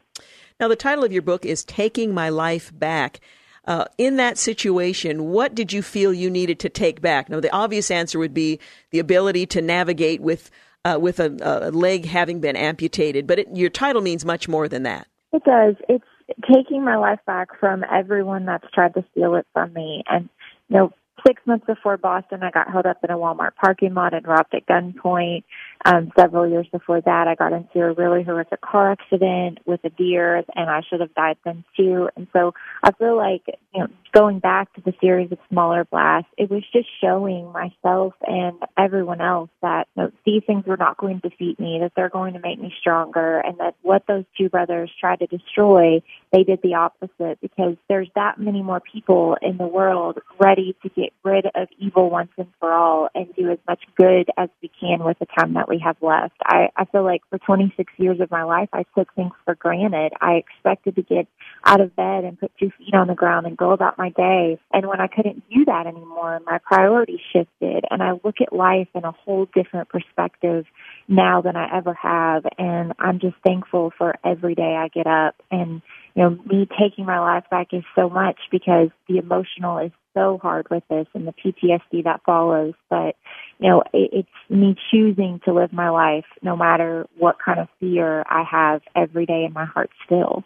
Now, 0.58 0.66
the 0.66 0.76
title 0.76 1.04
of 1.04 1.12
your 1.12 1.22
book 1.22 1.46
is 1.46 1.64
Taking 1.64 2.12
My 2.12 2.30
Life 2.30 2.76
Back. 2.76 3.20
Uh, 3.64 3.84
in 3.98 4.16
that 4.16 4.38
situation, 4.38 5.26
what 5.26 5.54
did 5.54 5.72
you 5.72 5.82
feel 5.82 6.12
you 6.12 6.30
needed 6.30 6.58
to 6.60 6.68
take 6.68 7.00
back? 7.00 7.28
Now, 7.28 7.38
the 7.38 7.52
obvious 7.52 7.90
answer 7.90 8.18
would 8.18 8.34
be 8.34 8.58
the 8.90 8.98
ability 8.98 9.46
to 9.46 9.62
navigate 9.62 10.20
with 10.20 10.50
uh, 10.84 10.96
with 10.98 11.20
a, 11.20 11.36
a, 11.42 11.70
leg 11.70 12.06
having 12.06 12.40
been 12.40 12.56
amputated, 12.56 13.26
but 13.26 13.40
it, 13.40 13.48
your 13.52 13.68
title 13.68 14.00
means 14.00 14.24
much 14.24 14.48
more 14.48 14.68
than 14.68 14.84
that. 14.84 15.06
It 15.32 15.44
does. 15.44 15.74
It's 15.88 16.04
taking 16.52 16.84
my 16.84 16.96
life 16.96 17.20
back 17.26 17.48
from 17.58 17.84
everyone 17.90 18.46
that's 18.46 18.70
tried 18.72 18.94
to 18.94 19.04
steal 19.12 19.34
it 19.36 19.46
from 19.52 19.72
me, 19.72 20.02
and 20.08 20.28
you 20.68 20.76
know, 20.76 20.92
six 21.26 21.42
months 21.46 21.66
before 21.66 21.96
Boston, 21.96 22.42
I 22.42 22.50
got 22.50 22.70
held 22.70 22.86
up 22.86 22.98
in 23.04 23.10
a 23.10 23.16
Walmart 23.16 23.54
parking 23.56 23.94
lot 23.94 24.14
and 24.14 24.26
robbed 24.26 24.54
at 24.54 24.66
gunpoint. 24.66 25.44
Um, 25.84 26.10
several 26.18 26.48
years 26.48 26.66
before 26.72 27.00
that, 27.00 27.28
I 27.28 27.34
got 27.34 27.52
into 27.52 27.80
a 27.80 27.92
really 27.92 28.24
horrific 28.24 28.60
car 28.60 28.92
accident 28.92 29.58
with 29.64 29.80
a 29.84 29.90
deer, 29.90 30.36
and 30.36 30.70
I 30.70 30.82
should 30.88 31.00
have 31.00 31.14
died 31.14 31.36
then 31.44 31.64
too. 31.76 32.08
And 32.16 32.26
so 32.32 32.52
I 32.82 32.92
feel 32.92 33.16
like, 33.16 33.42
you 33.74 33.80
know, 33.80 33.88
going 34.12 34.38
back 34.38 34.72
to 34.74 34.80
the 34.80 34.94
series 35.00 35.30
of 35.32 35.38
smaller 35.50 35.84
blasts, 35.84 36.30
it 36.36 36.50
was 36.50 36.62
just 36.72 36.88
showing 37.00 37.52
myself 37.52 38.14
and 38.26 38.58
everyone 38.76 39.20
else 39.20 39.50
that 39.62 39.86
you 39.96 40.04
know, 40.04 40.10
these 40.24 40.42
things 40.46 40.64
were 40.66 40.76
not 40.76 40.96
going 40.96 41.20
to 41.20 41.28
defeat 41.28 41.60
me, 41.60 41.78
that 41.80 41.92
they're 41.94 42.08
going 42.08 42.34
to 42.34 42.40
make 42.40 42.60
me 42.60 42.72
stronger, 42.80 43.38
and 43.38 43.58
that 43.58 43.74
what 43.82 44.02
those 44.08 44.24
two 44.36 44.48
brothers 44.48 44.90
tried 44.98 45.20
to 45.20 45.26
destroy, 45.26 46.02
they 46.32 46.42
did 46.42 46.60
the 46.62 46.74
opposite 46.74 47.38
because 47.40 47.76
there's 47.88 48.08
that 48.14 48.40
many 48.40 48.62
more 48.62 48.80
people 48.80 49.36
in 49.42 49.56
the 49.56 49.66
world 49.66 50.18
ready 50.40 50.76
to 50.82 50.88
get 50.88 51.12
rid 51.24 51.46
of 51.54 51.68
evil 51.78 52.10
once 52.10 52.30
and 52.38 52.48
for 52.60 52.72
all 52.72 53.08
and 53.14 53.34
do 53.34 53.50
as 53.50 53.58
much 53.66 53.82
good 53.96 54.30
as 54.36 54.48
we 54.62 54.70
can 54.80 55.04
with 55.04 55.18
the 55.18 55.26
time 55.38 55.54
that 55.54 55.68
we 55.68 55.78
have 55.84 55.96
left. 56.00 56.34
I, 56.44 56.68
I 56.76 56.84
feel 56.86 57.04
like 57.04 57.22
for 57.30 57.38
26 57.38 57.92
years 57.96 58.20
of 58.20 58.30
my 58.30 58.44
life, 58.44 58.68
I 58.72 58.84
took 58.96 59.14
things 59.14 59.32
for 59.44 59.54
granted. 59.54 60.12
I 60.20 60.34
expected 60.34 60.96
to 60.96 61.02
get 61.02 61.26
out 61.64 61.80
of 61.80 61.94
bed 61.96 62.24
and 62.24 62.38
put 62.38 62.52
two 62.58 62.70
feet 62.78 62.94
on 62.94 63.08
the 63.08 63.14
ground 63.14 63.46
and 63.46 63.56
go 63.56 63.72
about 63.72 63.98
my 63.98 64.10
day. 64.10 64.58
And 64.72 64.86
when 64.86 65.00
I 65.00 65.08
couldn't 65.08 65.42
do 65.50 65.64
that 65.66 65.86
anymore, 65.86 66.40
my 66.46 66.58
priorities 66.58 67.20
shifted 67.32 67.84
and 67.90 68.02
I 68.02 68.12
look 68.24 68.36
at 68.40 68.52
life 68.52 68.88
in 68.94 69.04
a 69.04 69.12
whole 69.12 69.46
different 69.54 69.88
perspective 69.88 70.64
now 71.08 71.40
than 71.40 71.56
I 71.56 71.76
ever 71.76 71.94
have. 71.94 72.44
And 72.58 72.92
I'm 72.98 73.18
just 73.18 73.36
thankful 73.44 73.92
for 73.96 74.14
every 74.24 74.54
day 74.54 74.76
I 74.78 74.88
get 74.88 75.06
up 75.06 75.34
and 75.50 75.82
you 76.18 76.24
know, 76.24 76.30
me 76.30 76.66
taking 76.80 77.06
my 77.06 77.20
life 77.20 77.44
back 77.48 77.68
is 77.72 77.84
so 77.94 78.08
much 78.08 78.38
because 78.50 78.88
the 79.08 79.18
emotional 79.18 79.78
is 79.78 79.92
so 80.18 80.38
hard 80.42 80.66
with 80.70 80.82
this 80.88 81.06
and 81.14 81.26
the 81.26 81.32
PTSD 81.32 82.04
that 82.04 82.20
follows. 82.26 82.74
But, 82.90 83.16
you 83.58 83.68
know, 83.68 83.82
it, 83.92 84.10
it's 84.12 84.50
me 84.50 84.76
choosing 84.90 85.40
to 85.44 85.52
live 85.52 85.72
my 85.72 85.90
life 85.90 86.24
no 86.42 86.56
matter 86.56 87.06
what 87.16 87.36
kind 87.44 87.60
of 87.60 87.68
fear 87.78 88.24
I 88.28 88.42
have 88.50 88.82
every 88.96 89.26
day 89.26 89.44
in 89.44 89.52
my 89.52 89.64
heart 89.64 89.90
still. 90.04 90.44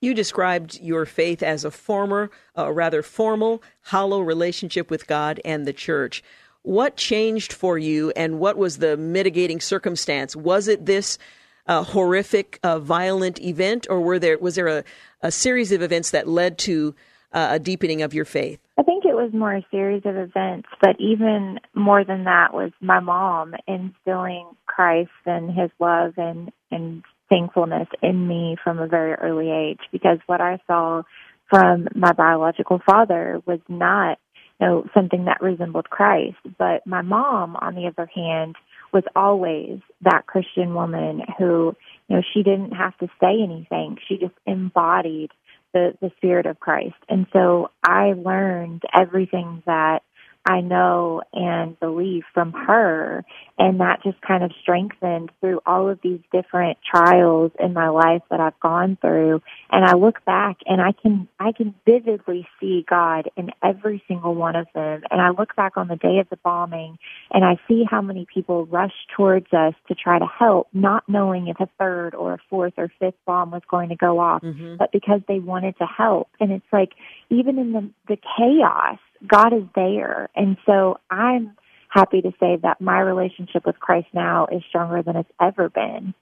You 0.00 0.14
described 0.14 0.80
your 0.80 1.06
faith 1.06 1.42
as 1.42 1.64
a 1.64 1.70
former, 1.70 2.30
uh, 2.56 2.70
rather 2.70 3.02
formal, 3.02 3.62
hollow 3.82 4.20
relationship 4.20 4.90
with 4.90 5.06
God 5.06 5.40
and 5.44 5.66
the 5.66 5.72
church. 5.72 6.22
What 6.62 6.96
changed 6.96 7.52
for 7.52 7.78
you 7.78 8.12
and 8.14 8.38
what 8.38 8.56
was 8.56 8.78
the 8.78 8.96
mitigating 8.96 9.60
circumstance? 9.60 10.36
Was 10.36 10.68
it 10.68 10.86
this 10.86 11.18
uh, 11.66 11.82
horrific, 11.82 12.58
uh, 12.62 12.78
violent 12.78 13.40
event, 13.40 13.86
or 13.88 14.00
were 14.00 14.18
there 14.18 14.38
was 14.38 14.54
there 14.54 14.68
a, 14.68 14.84
a 15.22 15.30
series 15.30 15.72
of 15.72 15.80
events 15.82 16.10
that 16.10 16.28
led 16.28 16.58
to 16.58 16.94
uh, 17.34 17.48
a 17.52 17.58
deepening 17.58 18.00
of 18.00 18.14
your 18.14 18.24
faith? 18.24 18.60
I 18.78 18.82
think 18.82 19.04
it 19.04 19.14
was 19.14 19.32
more 19.34 19.54
a 19.54 19.66
series 19.70 20.02
of 20.06 20.16
events, 20.16 20.68
but 20.80 20.96
even 20.98 21.58
more 21.74 22.04
than 22.04 22.24
that 22.24 22.54
was 22.54 22.70
my 22.80 23.00
mom 23.00 23.54
instilling 23.66 24.46
Christ 24.66 25.10
and 25.26 25.50
His 25.50 25.70
love 25.78 26.14
and 26.16 26.50
and 26.70 27.02
thankfulness 27.28 27.88
in 28.02 28.26
me 28.28 28.56
from 28.62 28.78
a 28.78 28.86
very 28.86 29.14
early 29.14 29.50
age. 29.50 29.80
Because 29.92 30.18
what 30.26 30.40
I 30.40 30.58
saw 30.66 31.02
from 31.50 31.88
my 31.94 32.12
biological 32.12 32.80
father 32.86 33.42
was 33.46 33.60
not 33.68 34.18
you 34.60 34.66
know 34.66 34.86
something 34.94 35.24
that 35.24 35.42
resembled 35.42 35.90
Christ, 35.90 36.38
but 36.58 36.86
my 36.86 37.02
mom, 37.02 37.56
on 37.56 37.74
the 37.74 37.86
other 37.86 38.08
hand, 38.14 38.54
was 38.92 39.04
always 39.16 39.80
that 40.02 40.26
Christian 40.26 40.74
woman 40.74 41.22
who, 41.36 41.74
you 42.08 42.16
know, 42.16 42.22
she 42.32 42.44
didn't 42.44 42.72
have 42.72 42.96
to 42.98 43.08
say 43.20 43.42
anything. 43.42 43.98
She 44.08 44.16
just 44.18 44.34
embodied 44.46 45.30
the, 45.74 45.94
the 46.00 46.10
spirit 46.16 46.46
of 46.46 46.60
Christ. 46.60 46.94
And 47.08 47.26
so 47.32 47.70
I 47.84 48.14
learned 48.14 48.82
everything 48.94 49.62
that 49.66 50.03
I 50.46 50.60
know 50.60 51.22
and 51.32 51.78
believe 51.80 52.24
from 52.32 52.52
her. 52.52 53.24
And 53.58 53.80
that 53.80 54.02
just 54.02 54.20
kind 54.20 54.42
of 54.42 54.50
strengthened 54.60 55.30
through 55.40 55.60
all 55.64 55.88
of 55.88 56.00
these 56.02 56.20
different 56.32 56.78
trials 56.88 57.52
in 57.58 57.72
my 57.72 57.88
life 57.88 58.22
that 58.30 58.40
I've 58.40 58.58
gone 58.60 58.98
through. 59.00 59.42
And 59.70 59.84
I 59.84 59.94
look 59.94 60.24
back 60.24 60.58
and 60.66 60.80
I 60.80 60.92
can, 60.92 61.28
I 61.38 61.52
can 61.52 61.74
vividly 61.86 62.46
see 62.60 62.84
God 62.88 63.30
in 63.36 63.50
every 63.62 64.02
single 64.08 64.34
one 64.34 64.56
of 64.56 64.66
them. 64.74 65.02
And 65.10 65.20
I 65.20 65.30
look 65.30 65.56
back 65.56 65.76
on 65.76 65.88
the 65.88 65.96
day 65.96 66.18
of 66.18 66.28
the 66.30 66.36
bombing 66.36 66.98
and 67.30 67.44
I 67.44 67.58
see 67.68 67.84
how 67.88 68.02
many 68.02 68.26
people 68.32 68.66
rushed 68.66 69.10
towards 69.16 69.52
us 69.52 69.74
to 69.88 69.94
try 69.94 70.18
to 70.18 70.26
help, 70.26 70.68
not 70.72 71.04
knowing 71.08 71.48
if 71.48 71.60
a 71.60 71.68
third 71.78 72.14
or 72.14 72.34
a 72.34 72.38
fourth 72.50 72.74
or 72.76 72.90
fifth 72.98 73.14
bomb 73.26 73.50
was 73.50 73.62
going 73.70 73.88
to 73.90 73.96
go 73.96 74.18
off, 74.18 74.42
mm-hmm. 74.42 74.76
but 74.76 74.92
because 74.92 75.20
they 75.28 75.38
wanted 75.38 75.76
to 75.78 75.86
help. 75.86 76.28
And 76.40 76.52
it's 76.52 76.66
like, 76.72 76.90
even 77.30 77.58
in 77.58 77.72
the, 77.72 77.90
the 78.08 78.16
chaos, 78.36 78.98
God 79.26 79.52
is 79.52 79.64
there. 79.74 80.28
And 80.34 80.56
so 80.66 80.98
I'm 81.10 81.56
happy 81.88 82.20
to 82.22 82.32
say 82.40 82.56
that 82.62 82.80
my 82.80 83.00
relationship 83.00 83.64
with 83.64 83.78
Christ 83.78 84.08
now 84.12 84.46
is 84.50 84.62
stronger 84.68 85.02
than 85.02 85.16
it's 85.16 85.30
ever 85.40 85.68
been. 85.68 86.14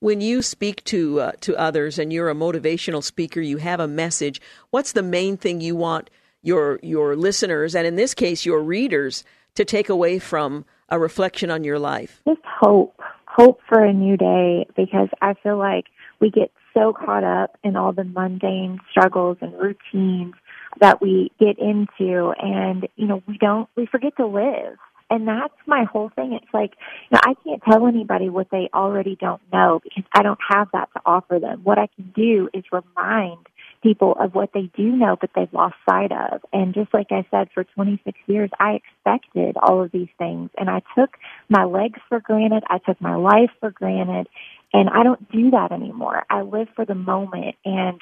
When 0.00 0.20
you 0.20 0.42
speak 0.42 0.84
to 0.84 1.20
uh, 1.20 1.32
to 1.40 1.56
others 1.56 1.98
and 1.98 2.12
you're 2.12 2.30
a 2.30 2.34
motivational 2.34 3.02
speaker, 3.02 3.40
you 3.40 3.58
have 3.58 3.80
a 3.80 3.88
message. 3.88 4.40
What's 4.70 4.92
the 4.92 5.02
main 5.02 5.36
thing 5.36 5.60
you 5.60 5.74
want 5.74 6.08
your 6.42 6.78
your 6.82 7.16
listeners 7.16 7.74
and 7.74 7.86
in 7.86 7.96
this 7.96 8.14
case 8.14 8.46
your 8.46 8.62
readers 8.62 9.24
to 9.54 9.64
take 9.64 9.88
away 9.88 10.20
from 10.20 10.64
a 10.88 10.98
reflection 10.98 11.50
on 11.50 11.64
your 11.64 11.78
life? 11.78 12.22
Just 12.26 12.40
hope. 12.44 13.00
Hope 13.26 13.60
for 13.68 13.84
a 13.84 13.92
new 13.92 14.16
day 14.16 14.66
because 14.76 15.08
I 15.20 15.34
feel 15.42 15.58
like 15.58 15.86
we 16.20 16.30
get 16.30 16.52
so 16.74 16.92
caught 16.92 17.24
up 17.24 17.56
in 17.62 17.76
all 17.76 17.92
the 17.92 18.04
mundane 18.04 18.80
struggles 18.90 19.36
and 19.40 19.52
routines 19.54 20.34
that 20.80 21.00
we 21.00 21.30
get 21.38 21.58
into 21.58 22.32
and, 22.38 22.88
you 22.96 23.06
know, 23.06 23.22
we 23.26 23.38
don't, 23.38 23.68
we 23.76 23.86
forget 23.86 24.16
to 24.16 24.26
live. 24.26 24.78
And 25.10 25.26
that's 25.26 25.54
my 25.66 25.84
whole 25.84 26.10
thing. 26.14 26.34
It's 26.34 26.52
like, 26.52 26.72
you 27.10 27.14
know, 27.14 27.20
I 27.22 27.34
can't 27.42 27.62
tell 27.62 27.86
anybody 27.86 28.28
what 28.28 28.48
they 28.50 28.68
already 28.74 29.16
don't 29.18 29.40
know 29.52 29.80
because 29.82 30.04
I 30.14 30.22
don't 30.22 30.38
have 30.50 30.68
that 30.72 30.90
to 30.94 31.00
offer 31.06 31.38
them. 31.38 31.60
What 31.64 31.78
I 31.78 31.88
can 31.96 32.12
do 32.14 32.50
is 32.52 32.64
remind 32.70 33.46
people 33.82 34.16
of 34.20 34.34
what 34.34 34.50
they 34.52 34.70
do 34.76 34.84
know 34.84 35.16
but 35.18 35.30
they've 35.34 35.52
lost 35.52 35.76
sight 35.88 36.12
of. 36.12 36.42
And 36.52 36.74
just 36.74 36.92
like 36.92 37.06
I 37.10 37.24
said, 37.30 37.48
for 37.54 37.64
26 37.64 38.18
years, 38.26 38.50
I 38.60 38.80
expected 38.80 39.56
all 39.56 39.82
of 39.82 39.92
these 39.92 40.08
things 40.18 40.50
and 40.58 40.68
I 40.68 40.82
took 40.96 41.16
my 41.48 41.64
legs 41.64 42.00
for 42.08 42.20
granted. 42.20 42.64
I 42.68 42.78
took 42.78 43.00
my 43.00 43.14
life 43.14 43.50
for 43.60 43.70
granted 43.70 44.28
and 44.74 44.90
I 44.90 45.04
don't 45.04 45.30
do 45.32 45.52
that 45.52 45.72
anymore. 45.72 46.24
I 46.28 46.42
live 46.42 46.68
for 46.76 46.84
the 46.84 46.94
moment 46.94 47.56
and 47.64 48.00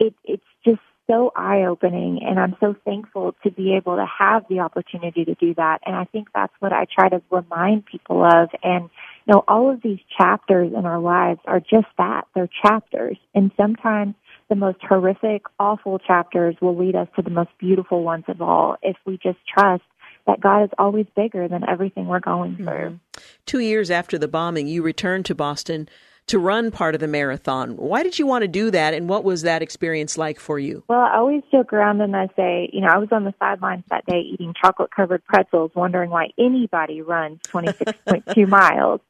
it, 0.00 0.14
it's 0.24 0.42
just 0.64 0.80
so 1.10 1.32
eye 1.34 1.64
opening 1.68 2.20
and 2.22 2.38
I'm 2.38 2.54
so 2.60 2.74
thankful 2.84 3.34
to 3.42 3.50
be 3.50 3.74
able 3.74 3.96
to 3.96 4.06
have 4.06 4.44
the 4.48 4.60
opportunity 4.60 5.24
to 5.24 5.34
do 5.34 5.54
that. 5.54 5.78
And 5.84 5.96
I 5.96 6.04
think 6.04 6.28
that's 6.34 6.52
what 6.60 6.72
I 6.72 6.86
try 6.92 7.08
to 7.08 7.22
remind 7.30 7.86
people 7.86 8.24
of. 8.24 8.50
And, 8.62 8.90
you 9.26 9.34
know, 9.34 9.44
all 9.48 9.70
of 9.72 9.82
these 9.82 9.98
chapters 10.16 10.72
in 10.76 10.86
our 10.86 11.00
lives 11.00 11.40
are 11.46 11.60
just 11.60 11.86
that. 11.96 12.26
They're 12.34 12.48
chapters. 12.62 13.16
And 13.34 13.50
sometimes 13.56 14.14
the 14.48 14.56
most 14.56 14.78
horrific, 14.82 15.42
awful 15.58 15.98
chapters 15.98 16.56
will 16.60 16.76
lead 16.76 16.94
us 16.94 17.08
to 17.16 17.22
the 17.22 17.30
most 17.30 17.50
beautiful 17.58 18.02
ones 18.02 18.24
of 18.28 18.40
all 18.40 18.76
if 18.82 18.96
we 19.06 19.18
just 19.22 19.38
trust 19.46 19.82
that 20.26 20.40
God 20.40 20.64
is 20.64 20.70
always 20.78 21.06
bigger 21.16 21.48
than 21.48 21.66
everything 21.66 22.06
we're 22.06 22.20
going 22.20 22.56
through. 22.56 22.64
Mm-hmm. 22.66 23.20
Two 23.46 23.60
years 23.60 23.90
after 23.90 24.18
the 24.18 24.28
bombing, 24.28 24.66
you 24.66 24.82
returned 24.82 25.24
to 25.26 25.34
Boston 25.34 25.88
to 26.28 26.38
run 26.38 26.70
part 26.70 26.94
of 26.94 27.00
the 27.00 27.08
marathon. 27.08 27.76
Why 27.76 28.02
did 28.02 28.18
you 28.18 28.26
want 28.26 28.42
to 28.42 28.48
do 28.48 28.70
that, 28.70 28.94
and 28.94 29.08
what 29.08 29.24
was 29.24 29.42
that 29.42 29.62
experience 29.62 30.16
like 30.16 30.38
for 30.38 30.58
you? 30.58 30.84
Well, 30.88 31.00
I 31.00 31.16
always 31.16 31.42
joke 31.50 31.72
around 31.72 32.00
and 32.00 32.14
I 32.16 32.28
say, 32.36 32.70
you 32.72 32.80
know, 32.80 32.88
I 32.88 32.98
was 32.98 33.08
on 33.12 33.24
the 33.24 33.34
sidelines 33.38 33.84
that 33.90 34.06
day 34.06 34.20
eating 34.20 34.54
chocolate 34.60 34.90
covered 34.90 35.24
pretzels, 35.24 35.70
wondering 35.74 36.10
why 36.10 36.28
anybody 36.38 37.02
runs 37.02 37.40
26.2 37.42 38.48
miles. 38.48 39.00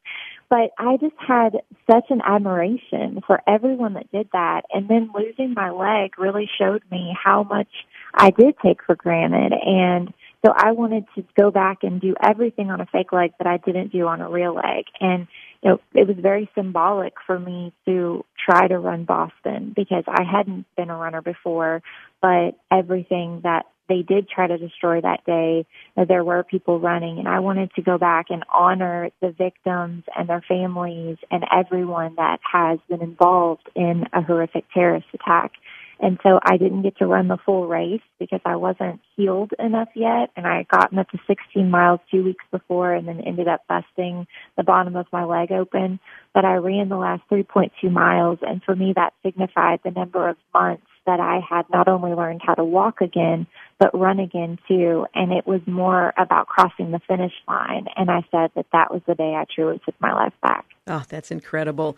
But 0.51 0.71
I 0.79 0.97
just 0.97 1.17
had 1.19 1.59
such 1.91 2.07
an 2.09 2.23
admiration 2.25 3.21
for 3.27 3.43
everyone 3.47 3.95
that 3.95 4.11
did 4.11 4.29
that. 4.33 4.63
And 4.73 4.89
then 4.89 5.11
losing 5.15 5.53
my 5.53 5.71
leg 5.71 6.19
really 6.19 6.49
showed 6.59 6.83
me 6.91 7.15
how 7.23 7.43
much 7.43 7.69
I 8.15 8.31
did 8.31 8.55
take 8.65 8.83
for 8.85 8.97
granted. 8.97 9.53
And 9.53 10.13
so 10.45 10.53
I 10.57 10.73
wanted 10.73 11.05
to 11.17 11.25
go 11.39 11.51
back 11.51 11.79
and 11.83 12.01
do 12.01 12.15
everything 12.23 12.71
on 12.71 12.81
a 12.81 12.87
fake 12.87 13.13
leg 13.13 13.33
that 13.39 13.47
I 13.47 13.59
didn't 13.59 13.93
do 13.93 14.07
on 14.07 14.23
a 14.23 14.31
real 14.31 14.55
leg. 14.55 14.85
And 15.01 15.27
you 15.63 15.71
know, 15.71 15.81
it 15.95 16.07
was 16.07 16.17
very 16.21 16.49
symbolic 16.55 17.15
for 17.27 17.39
me 17.39 17.73
to 17.87 18.25
try 18.39 18.69
to 18.69 18.79
run 18.79 19.05
Boston 19.05 19.73
because 19.75 20.05
I 20.07 20.23
hadn't 20.23 20.67
been 20.77 20.91
a 20.91 20.97
runner 20.97 21.21
before, 21.21 21.83
but 22.23 22.53
everything 22.71 23.41
that 23.43 23.67
they 23.89 24.03
did 24.03 24.29
try 24.29 24.47
to 24.47 24.59
destroy 24.59 25.01
that 25.01 25.25
day, 25.25 25.67
there 25.97 26.23
were 26.23 26.45
people 26.45 26.79
running 26.79 27.19
and 27.19 27.27
I 27.27 27.41
wanted 27.41 27.73
to 27.75 27.83
go 27.83 27.99
back 27.99 28.27
and 28.29 28.45
honor 28.55 29.11
the 29.21 29.31
victims 29.31 30.05
and 30.17 30.29
their 30.29 30.45
families 30.47 31.17
and 31.31 31.45
everyone 31.51 32.15
that 32.17 32.39
has 32.53 32.79
been 32.89 33.03
involved 33.03 33.69
in 33.75 34.05
a 34.13 34.23
horrific 34.23 34.65
terrorist 34.73 35.07
attack. 35.15 35.53
And 36.01 36.19
so 36.23 36.39
I 36.43 36.57
didn't 36.57 36.83
get 36.83 36.99
to 36.99 37.07
run 37.07 37.29
the 37.29 37.39
full 37.45 37.67
race 37.67 38.03
because 38.19 38.41
I 38.45 38.57
wasn't 38.57 39.01
healed 39.17 39.53
enough 39.59 39.89
yet. 39.95 40.31
And 40.37 40.47
I 40.47 40.59
had 40.59 40.69
gotten 40.69 40.99
up 40.99 41.11
to 41.11 41.19
16 41.27 41.71
miles 41.71 42.01
two 42.11 42.25
weeks 42.25 42.45
before 42.51 42.93
and 42.93 43.09
then 43.09 43.21
ended 43.21 43.49
up 43.49 43.63
busting 43.69 44.27
the 44.57 44.63
bottom 44.63 44.97
of 44.97 45.07
my 45.13 45.25
leg 45.25 45.51
open. 45.53 45.99
But 46.35 46.45
I 46.45 46.55
ran 46.55 46.89
the 46.89 46.97
last 46.97 47.23
3.2 47.31 47.91
miles. 47.91 48.39
And 48.43 48.63
for 48.63 48.77
me, 48.77 48.93
that 48.97 49.13
signified 49.25 49.81
the 49.85 49.91
number 49.91 50.29
of 50.29 50.37
months 50.55 50.87
that 51.09 51.21
I 51.21 51.41
had 51.49 51.65
not 51.73 51.89
only 51.89 52.13
learned 52.13 52.43
how 52.45 52.55
to 52.55 52.65
walk 52.65 53.01
again, 53.01 53.47
but 53.79 53.99
run 53.99 54.21
again 54.21 54.59
too. 54.69 55.07
And 55.15 55.33
it 55.33 55.47
was 55.47 55.63
more 55.67 56.13
about 56.19 56.49
crossing 56.49 56.91
the 56.91 57.01
finish 57.09 57.33
line. 57.49 57.87
And 57.97 58.11
I 58.11 58.21
said 58.31 58.51
that 58.55 58.67
that 58.73 58.93
was 58.93 59.01
the 59.07 59.15
day 59.15 59.35
I 59.35 59.47
truly 59.53 59.81
took 59.85 59.99
my 60.01 60.13
life 60.13 60.35
back. 60.43 60.67
Oh, 60.87 61.03
that's 61.09 61.31
incredible. 61.31 61.97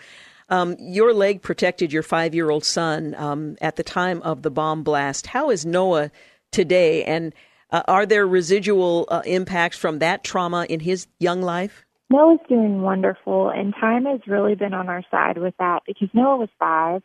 Um, 0.50 0.76
your 0.78 1.14
leg 1.14 1.42
protected 1.42 1.92
your 1.92 2.02
five 2.02 2.34
year 2.34 2.50
old 2.50 2.64
son 2.64 3.14
um, 3.16 3.56
at 3.60 3.76
the 3.76 3.82
time 3.82 4.20
of 4.22 4.42
the 4.42 4.50
bomb 4.50 4.82
blast. 4.82 5.28
How 5.28 5.50
is 5.50 5.64
Noah 5.64 6.10
today? 6.50 7.04
And 7.04 7.32
uh, 7.70 7.82
are 7.86 8.04
there 8.04 8.26
residual 8.26 9.06
uh, 9.10 9.22
impacts 9.24 9.78
from 9.78 10.00
that 10.00 10.24
trauma 10.24 10.66
in 10.68 10.80
his 10.80 11.06
young 11.18 11.40
life? 11.40 11.84
Noah's 12.12 12.40
doing 12.48 12.82
wonderful, 12.82 13.50
and 13.50 13.72
time 13.80 14.04
has 14.04 14.20
really 14.26 14.56
been 14.56 14.74
on 14.74 14.88
our 14.88 15.04
side 15.12 15.38
with 15.38 15.54
that 15.60 15.84
because 15.86 16.08
Noah 16.12 16.38
was 16.38 16.48
five 16.58 17.02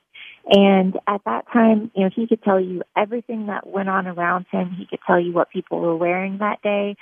and 0.47 0.95
at 1.07 1.21
that 1.25 1.45
time, 1.51 1.91
you 1.95 2.03
know, 2.03 2.09
he 2.15 2.27
could 2.27 2.43
tell 2.43 2.59
you 2.59 2.83
everything 2.95 3.47
that 3.47 3.65
went 3.65 3.89
on 3.89 4.05
around 4.05 4.45
him. 4.51 4.75
He 4.77 4.85
could 4.85 4.99
tell 5.05 5.19
you 5.19 5.33
what 5.33 5.49
people 5.49 5.79
were 5.79 5.95
wearing 5.95 6.37
that 6.37 6.61
day. 6.61 6.95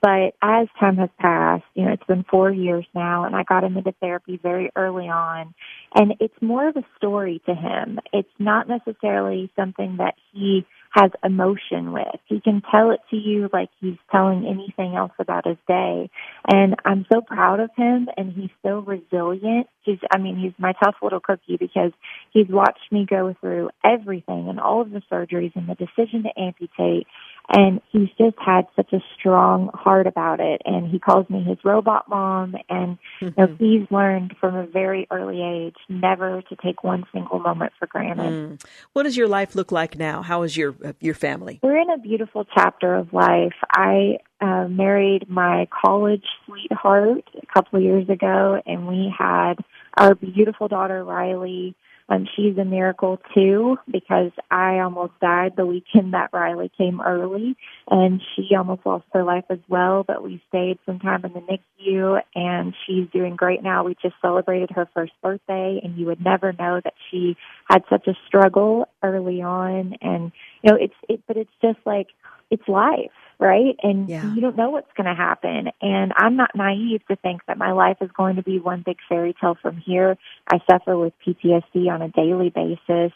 But 0.00 0.34
as 0.42 0.68
time 0.78 0.96
has 0.96 1.10
passed, 1.18 1.64
you 1.74 1.84
know, 1.84 1.92
it's 1.92 2.04
been 2.04 2.24
four 2.30 2.50
years 2.50 2.86
now 2.94 3.24
and 3.24 3.36
I 3.36 3.42
got 3.42 3.64
him 3.64 3.76
into 3.76 3.92
therapy 4.00 4.38
very 4.42 4.70
early 4.76 5.08
on. 5.08 5.54
And 5.94 6.14
it's 6.20 6.34
more 6.40 6.68
of 6.68 6.76
a 6.76 6.84
story 6.96 7.42
to 7.46 7.54
him. 7.54 7.98
It's 8.12 8.28
not 8.38 8.68
necessarily 8.68 9.50
something 9.56 9.96
that 9.98 10.14
he 10.32 10.66
has 10.92 11.12
emotion 11.22 11.92
with. 11.92 12.16
He 12.26 12.40
can 12.40 12.62
tell 12.68 12.90
it 12.90 13.00
to 13.10 13.16
you 13.16 13.48
like 13.52 13.68
he's 13.80 13.96
telling 14.10 14.46
anything 14.46 14.96
else 14.96 15.12
about 15.18 15.46
his 15.46 15.56
day. 15.68 16.10
And 16.50 16.74
I'm 16.84 17.06
so 17.12 17.20
proud 17.20 17.60
of 17.60 17.70
him 17.76 18.08
and 18.16 18.32
he's 18.32 18.50
so 18.64 18.80
resilient. 18.80 19.68
He's, 19.82 19.98
I 20.12 20.18
mean, 20.18 20.36
he's 20.36 20.52
my 20.58 20.72
tough 20.82 20.96
little 21.02 21.20
cookie 21.20 21.56
because 21.58 21.92
he's 22.32 22.48
watched 22.48 22.90
me 22.90 23.06
go 23.08 23.34
through 23.40 23.70
everything 23.84 24.48
and 24.48 24.58
all 24.58 24.82
of 24.82 24.90
the 24.90 25.02
surgeries 25.10 25.54
and 25.54 25.68
the 25.68 25.76
decision 25.76 26.24
to 26.24 26.40
amputate 26.40 27.06
and 27.52 27.80
he's 27.90 28.08
just 28.16 28.36
had 28.38 28.66
such 28.76 28.92
a 28.92 29.00
strong 29.18 29.70
heart 29.74 30.06
about 30.06 30.38
it. 30.40 30.62
And 30.64 30.88
he 30.88 30.98
calls 30.98 31.28
me 31.28 31.42
his 31.42 31.58
robot 31.64 32.08
mom. 32.08 32.54
And 32.68 32.98
you 33.20 33.32
know 33.36 33.46
mm-hmm. 33.48 33.64
he's 33.64 33.90
learned 33.90 34.34
from 34.40 34.54
a 34.54 34.66
very 34.66 35.06
early 35.10 35.42
age 35.42 35.76
never 35.88 36.42
to 36.42 36.56
take 36.56 36.84
one 36.84 37.04
single 37.12 37.40
moment 37.40 37.72
for 37.78 37.86
granted. 37.86 38.20
Mm. 38.30 38.64
what 38.92 39.02
does 39.02 39.16
your 39.16 39.28
life 39.28 39.54
look 39.54 39.72
like 39.72 39.98
now? 39.98 40.22
How 40.22 40.42
is 40.42 40.56
your 40.56 40.74
uh, 40.84 40.92
your 41.00 41.14
family? 41.14 41.58
We're 41.62 41.80
in 41.80 41.90
a 41.90 41.98
beautiful 41.98 42.46
chapter 42.54 42.94
of 42.94 43.12
life. 43.12 43.54
I 43.72 44.18
uh, 44.40 44.68
married 44.68 45.28
my 45.28 45.68
college 45.84 46.24
sweetheart 46.46 47.24
a 47.42 47.46
couple 47.52 47.78
of 47.78 47.84
years 47.84 48.08
ago. 48.08 48.60
And 48.64 48.86
we 48.86 49.12
had 49.16 49.54
our 49.96 50.14
beautiful 50.14 50.68
daughter 50.68 51.04
riley 51.04 51.74
um, 52.10 52.26
she's 52.34 52.58
a 52.58 52.64
miracle 52.64 53.20
too 53.34 53.76
because 53.90 54.32
I 54.50 54.80
almost 54.80 55.12
died 55.20 55.52
the 55.56 55.64
weekend 55.64 56.12
that 56.12 56.30
Riley 56.32 56.70
came 56.76 57.00
early 57.00 57.56
and 57.88 58.20
she 58.34 58.54
almost 58.56 58.84
lost 58.84 59.04
her 59.12 59.22
life 59.22 59.44
as 59.48 59.60
well, 59.68 60.02
but 60.02 60.22
we 60.22 60.42
stayed 60.48 60.78
some 60.84 60.98
time 60.98 61.24
in 61.24 61.32
the 61.32 61.40
NICU 61.40 62.20
and 62.34 62.74
she's 62.86 63.08
doing 63.12 63.36
great 63.36 63.62
now. 63.62 63.84
We 63.84 63.94
just 64.02 64.16
celebrated 64.20 64.70
her 64.72 64.88
first 64.92 65.12
birthday 65.22 65.80
and 65.82 65.96
you 65.96 66.06
would 66.06 66.22
never 66.22 66.52
know 66.52 66.80
that 66.82 66.94
she 67.10 67.36
had 67.68 67.84
such 67.88 68.08
a 68.08 68.14
struggle 68.26 68.88
early 69.02 69.40
on 69.40 69.94
and 70.02 70.32
you 70.62 70.72
know, 70.72 70.78
it's, 70.80 70.94
it, 71.08 71.22
but 71.28 71.36
it's 71.36 71.50
just 71.62 71.78
like, 71.86 72.08
it's 72.50 72.66
life 72.66 73.12
right? 73.40 73.74
And 73.82 74.08
yeah. 74.08 74.34
you 74.34 74.40
don't 74.40 74.56
know 74.56 74.70
what's 74.70 74.92
going 74.96 75.06
to 75.06 75.14
happen. 75.14 75.68
And 75.80 76.12
I'm 76.14 76.36
not 76.36 76.50
naive 76.54 77.00
to 77.08 77.16
think 77.16 77.40
that 77.48 77.56
my 77.56 77.72
life 77.72 77.96
is 78.00 78.10
going 78.16 78.36
to 78.36 78.42
be 78.42 78.58
one 78.58 78.82
big 78.84 78.98
fairy 79.08 79.34
tale 79.40 79.56
from 79.60 79.78
here. 79.78 80.16
I 80.46 80.58
suffer 80.70 80.96
with 80.96 81.14
PTSD 81.26 81.88
on 81.90 82.02
a 82.02 82.08
daily 82.10 82.50
basis. 82.50 83.12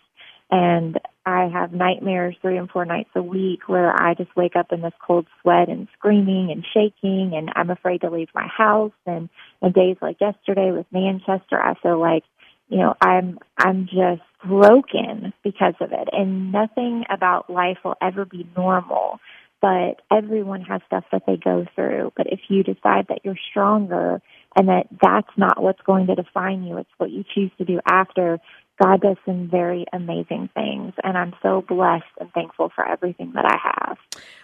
And 0.51 0.99
I 1.27 1.49
have 1.53 1.72
nightmares 1.72 2.37
three 2.41 2.57
and 2.57 2.70
four 2.70 2.85
nights 2.85 3.11
a 3.14 3.22
week 3.22 3.68
where 3.68 3.91
I 3.91 4.14
just 4.14 4.35
wake 4.37 4.57
up 4.57 4.72
in 4.72 4.83
this 4.83 4.93
cold 5.05 5.27
sweat 5.41 5.68
and 5.68 5.89
screaming 5.99 6.51
and 6.51 6.64
shaking 6.72 7.33
and 7.35 7.51
I'm 7.55 7.70
afraid 7.70 8.03
to 8.03 8.11
leave 8.11 8.29
my 8.35 8.47
house. 8.47 8.93
And, 9.07 9.29
and 9.61 9.75
days 9.75 9.97
like 10.01 10.20
yesterday 10.20 10.70
with 10.70 10.87
Manchester, 10.93 11.61
I 11.61 11.75
feel 11.83 11.99
like, 11.99 12.25
you 12.68 12.79
know, 12.79 12.95
I'm, 13.01 13.39
I'm 13.59 13.87
just 13.87 14.22
broken 14.47 15.33
because 15.43 15.75
of 15.81 15.93
it 15.93 16.09
and 16.12 16.53
nothing 16.53 17.05
about 17.11 17.51
life 17.51 17.79
will 17.85 17.97
ever 18.03 18.25
be 18.25 18.47
normal 18.57 19.18
but 19.65 20.03
everyone 20.15 20.61
has 20.61 20.83
stuff 20.87 21.05
that 21.11 21.23
they 21.27 21.39
go 21.39 21.65
through. 21.75 22.12
But 22.19 22.27
if 22.27 22.41
you 22.49 22.62
decide 22.62 23.07
that 23.09 23.21
you're 23.25 23.39
stronger 23.51 24.21
and 24.55 24.69
that 24.69 24.89
that's 25.01 25.39
not 25.39 25.62
what's 25.62 25.81
going 25.87 26.07
to 26.09 26.15
define 26.15 26.65
you, 26.65 26.77
it's 26.77 26.91
what 26.99 27.11
you 27.11 27.25
choose 27.35 27.51
to 27.57 27.65
do 27.65 27.81
after, 27.87 28.39
God 28.83 29.01
does 29.01 29.17
some 29.25 29.49
very 29.51 29.87
amazing 29.91 30.51
things. 30.53 30.93
And 31.03 31.17
I'm 31.17 31.33
so 31.43 31.65
blessed 31.67 32.05
and 32.21 32.31
thankful 32.35 32.73
for 32.75 32.87
everything 32.87 33.33
that 33.37 33.47
I 33.47 33.57
have. 33.87 33.97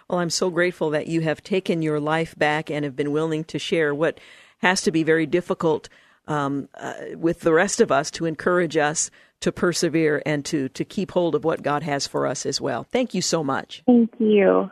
Well, 0.09 0.17
I'm 0.17 0.31
so 0.31 0.49
grateful 0.49 0.89
that 0.89 1.05
you 1.05 1.21
have 1.21 1.43
taken 1.43 1.83
your 1.83 1.99
life 1.99 2.35
back 2.35 2.71
and 2.71 2.83
have 2.83 2.95
been 2.95 3.11
willing 3.11 3.43
to 3.43 3.59
share 3.59 3.93
what 3.93 4.19
has 4.63 4.81
to 4.81 4.91
be 4.91 5.03
very 5.03 5.27
difficult 5.27 5.87
um, 6.27 6.67
uh, 6.73 6.93
with 7.15 7.41
the 7.41 7.53
rest 7.53 7.79
of 7.79 7.91
us 7.91 8.09
to 8.11 8.25
encourage 8.25 8.75
us 8.75 9.11
to 9.41 9.51
persevere 9.51 10.23
and 10.25 10.43
to, 10.45 10.69
to 10.69 10.83
keep 10.83 11.11
hold 11.11 11.35
of 11.35 11.43
what 11.43 11.61
God 11.61 11.83
has 11.83 12.07
for 12.07 12.25
us 12.25 12.43
as 12.47 12.59
well. 12.59 12.85
Thank 12.85 13.13
you 13.13 13.21
so 13.21 13.43
much. 13.43 13.83
Thank 13.85 14.11
you. 14.17 14.71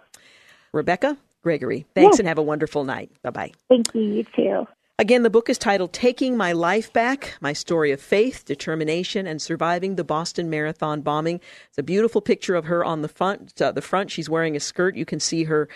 Rebekah 0.73 1.17
Gregory. 1.41 1.85
Thanks 1.95 2.15
yes. 2.15 2.19
and 2.19 2.27
have 2.27 2.37
a 2.37 2.43
wonderful 2.43 2.83
night. 2.83 3.11
Bye 3.23 3.29
bye. 3.29 3.51
Thank 3.69 3.93
you. 3.93 4.01
You 4.01 4.23
too. 4.35 4.67
Again, 4.99 5.23
the 5.23 5.29
book 5.29 5.49
is 5.49 5.57
titled 5.57 5.93
Taking 5.93 6.35
My 6.35 6.51
Life 6.51 6.91
Back 6.91 7.37
My 7.39 7.53
Story 7.53 7.93
of 7.93 8.01
Faith, 8.01 8.43
Determination, 8.43 9.27
and 9.27 9.41
Surviving 9.41 9.95
the 9.95 10.03
Boston 10.03 10.49
Marathon 10.49 10.99
Bombing. 10.99 11.39
It's 11.69 11.77
a 11.77 11.83
beautiful 11.83 12.19
picture 12.19 12.55
of 12.55 12.65
her 12.65 12.83
on 12.83 13.01
the 13.01 13.07
front. 13.07 13.61
Uh, 13.61 13.71
the 13.71 13.81
front, 13.81 14.11
she's 14.11 14.29
wearing 14.29 14.57
a 14.57 14.59
skirt. 14.59 14.97
You 14.97 15.05
can 15.05 15.21
see 15.21 15.45
her 15.45 15.69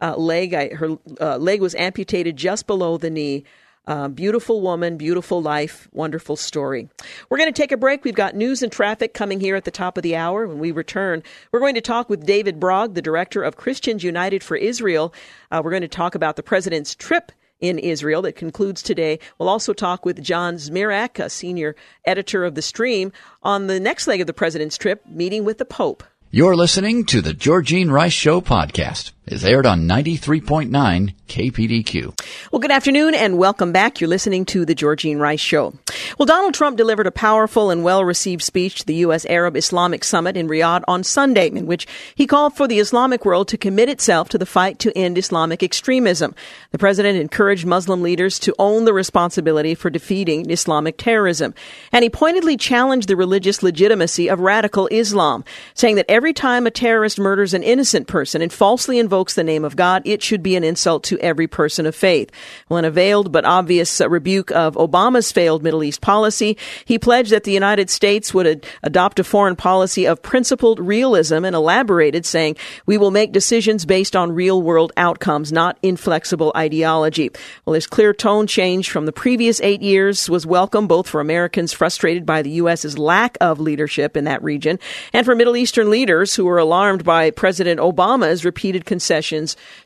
uh, 0.00 0.16
leg. 0.16 0.54
I, 0.54 0.68
her 0.70 0.96
uh, 1.20 1.36
leg 1.36 1.60
was 1.60 1.74
amputated 1.74 2.36
just 2.36 2.66
below 2.66 2.96
the 2.96 3.10
knee. 3.10 3.44
Uh, 3.90 4.06
beautiful 4.06 4.60
woman, 4.60 4.96
beautiful 4.96 5.42
life, 5.42 5.88
wonderful 5.90 6.36
story. 6.36 6.88
We're 7.28 7.38
going 7.38 7.52
to 7.52 7.60
take 7.60 7.72
a 7.72 7.76
break. 7.76 8.04
We've 8.04 8.14
got 8.14 8.36
news 8.36 8.62
and 8.62 8.70
traffic 8.70 9.14
coming 9.14 9.40
here 9.40 9.56
at 9.56 9.64
the 9.64 9.72
top 9.72 9.96
of 9.96 10.04
the 10.04 10.14
hour. 10.14 10.46
When 10.46 10.60
we 10.60 10.70
return, 10.70 11.24
we're 11.50 11.58
going 11.58 11.74
to 11.74 11.80
talk 11.80 12.08
with 12.08 12.24
David 12.24 12.60
Brog, 12.60 12.94
the 12.94 13.02
director 13.02 13.42
of 13.42 13.56
Christians 13.56 14.04
United 14.04 14.44
for 14.44 14.56
Israel. 14.56 15.12
Uh, 15.50 15.60
we're 15.64 15.72
going 15.72 15.82
to 15.82 15.88
talk 15.88 16.14
about 16.14 16.36
the 16.36 16.42
president's 16.44 16.94
trip 16.94 17.32
in 17.58 17.80
Israel 17.80 18.22
that 18.22 18.36
concludes 18.36 18.80
today. 18.80 19.18
We'll 19.40 19.48
also 19.48 19.72
talk 19.72 20.04
with 20.04 20.22
John 20.22 20.54
Zmirak, 20.54 21.18
a 21.18 21.28
senior 21.28 21.74
editor 22.04 22.44
of 22.44 22.54
The 22.54 22.62
Stream, 22.62 23.10
on 23.42 23.66
the 23.66 23.80
next 23.80 24.06
leg 24.06 24.20
of 24.20 24.28
the 24.28 24.32
president's 24.32 24.78
trip, 24.78 25.04
meeting 25.08 25.44
with 25.44 25.58
the 25.58 25.64
Pope. 25.64 26.04
You're 26.30 26.54
listening 26.54 27.06
to 27.06 27.20
the 27.20 27.34
Georgene 27.34 27.90
Rice 27.90 28.12
Show 28.12 28.40
podcast 28.40 29.10
is 29.30 29.44
aired 29.44 29.64
on 29.64 29.86
93.9 29.86 31.14
KPDQ. 31.28 32.20
Well, 32.50 32.58
good 32.58 32.72
afternoon 32.72 33.14
and 33.14 33.38
welcome 33.38 33.70
back. 33.70 34.00
You're 34.00 34.08
listening 34.08 34.44
to 34.46 34.64
the 34.64 34.74
Georgene 34.74 35.20
Rice 35.20 35.40
Show. 35.40 35.72
Well, 36.18 36.26
Donald 36.26 36.54
Trump 36.54 36.76
delivered 36.76 37.06
a 37.06 37.12
powerful 37.12 37.70
and 37.70 37.84
well-received 37.84 38.42
speech 38.42 38.80
to 38.80 38.86
the 38.86 38.96
U.S. 38.96 39.24
Arab 39.26 39.56
Islamic 39.56 40.02
Summit 40.02 40.36
in 40.36 40.48
Riyadh 40.48 40.82
on 40.88 41.04
Sunday, 41.04 41.46
in 41.46 41.66
which 41.66 41.86
he 42.16 42.26
called 42.26 42.56
for 42.56 42.66
the 42.66 42.80
Islamic 42.80 43.24
world 43.24 43.46
to 43.48 43.56
commit 43.56 43.88
itself 43.88 44.28
to 44.30 44.38
the 44.38 44.46
fight 44.46 44.80
to 44.80 44.96
end 44.98 45.16
Islamic 45.16 45.62
extremism. 45.62 46.34
The 46.72 46.78
president 46.78 47.16
encouraged 47.18 47.64
Muslim 47.64 48.02
leaders 48.02 48.40
to 48.40 48.54
own 48.58 48.84
the 48.84 48.92
responsibility 48.92 49.76
for 49.76 49.90
defeating 49.90 50.50
Islamic 50.50 50.96
terrorism. 50.96 51.54
And 51.92 52.02
he 52.02 52.10
pointedly 52.10 52.56
challenged 52.56 53.06
the 53.06 53.16
religious 53.16 53.62
legitimacy 53.62 54.28
of 54.28 54.40
radical 54.40 54.88
Islam, 54.90 55.44
saying 55.74 55.94
that 55.94 56.06
every 56.08 56.32
time 56.32 56.66
a 56.66 56.70
terrorist 56.72 57.20
murders 57.20 57.54
an 57.54 57.62
innocent 57.62 58.08
person 58.08 58.42
and 58.42 58.52
falsely 58.52 58.98
invokes 58.98 59.19
invokes 59.20 59.34
the 59.34 59.44
name 59.44 59.66
of 59.66 59.76
God, 59.76 60.00
it 60.06 60.22
should 60.22 60.42
be 60.42 60.56
an 60.56 60.64
insult 60.64 61.04
to 61.04 61.18
every 61.18 61.46
person 61.46 61.84
of 61.84 61.94
faith. 61.94 62.30
In 62.70 62.86
a 62.86 62.90
veiled 62.90 63.30
but 63.30 63.44
obvious 63.44 64.00
uh, 64.00 64.08
rebuke 64.08 64.50
of 64.52 64.76
Obama's 64.76 65.30
failed 65.30 65.62
Middle 65.62 65.84
East 65.84 66.00
policy, 66.00 66.56
he 66.86 66.98
pledged 66.98 67.30
that 67.30 67.44
the 67.44 67.52
United 67.52 67.90
States 67.90 68.32
would 68.32 68.46
ad- 68.46 68.66
adopt 68.82 69.18
a 69.18 69.24
foreign 69.24 69.56
policy 69.56 70.06
of 70.06 70.22
principled 70.22 70.80
realism 70.80 71.44
and 71.44 71.54
elaborated, 71.54 72.24
saying, 72.24 72.56
We 72.86 72.96
will 72.96 73.10
make 73.10 73.32
decisions 73.32 73.84
based 73.84 74.16
on 74.16 74.32
real 74.32 74.62
world 74.62 74.90
outcomes, 74.96 75.52
not 75.52 75.76
inflexible 75.82 76.50
ideology. 76.56 77.30
Well, 77.66 77.74
this 77.74 77.86
clear 77.86 78.14
tone 78.14 78.46
change 78.46 78.88
from 78.88 79.04
the 79.04 79.12
previous 79.12 79.60
eight 79.60 79.82
years 79.82 80.30
was 80.30 80.46
welcome 80.46 80.86
both 80.86 81.06
for 81.06 81.20
Americans 81.20 81.74
frustrated 81.74 82.24
by 82.24 82.40
the 82.40 82.62
U.S.'s 82.62 82.96
lack 82.96 83.36
of 83.42 83.60
leadership 83.60 84.16
in 84.16 84.24
that 84.24 84.42
region 84.42 84.78
and 85.12 85.26
for 85.26 85.34
Middle 85.34 85.58
Eastern 85.58 85.90
leaders 85.90 86.34
who 86.34 86.46
were 86.46 86.58
alarmed 86.58 87.04
by 87.04 87.30
President 87.30 87.80
Obama's 87.80 88.46
repeated 88.46 88.86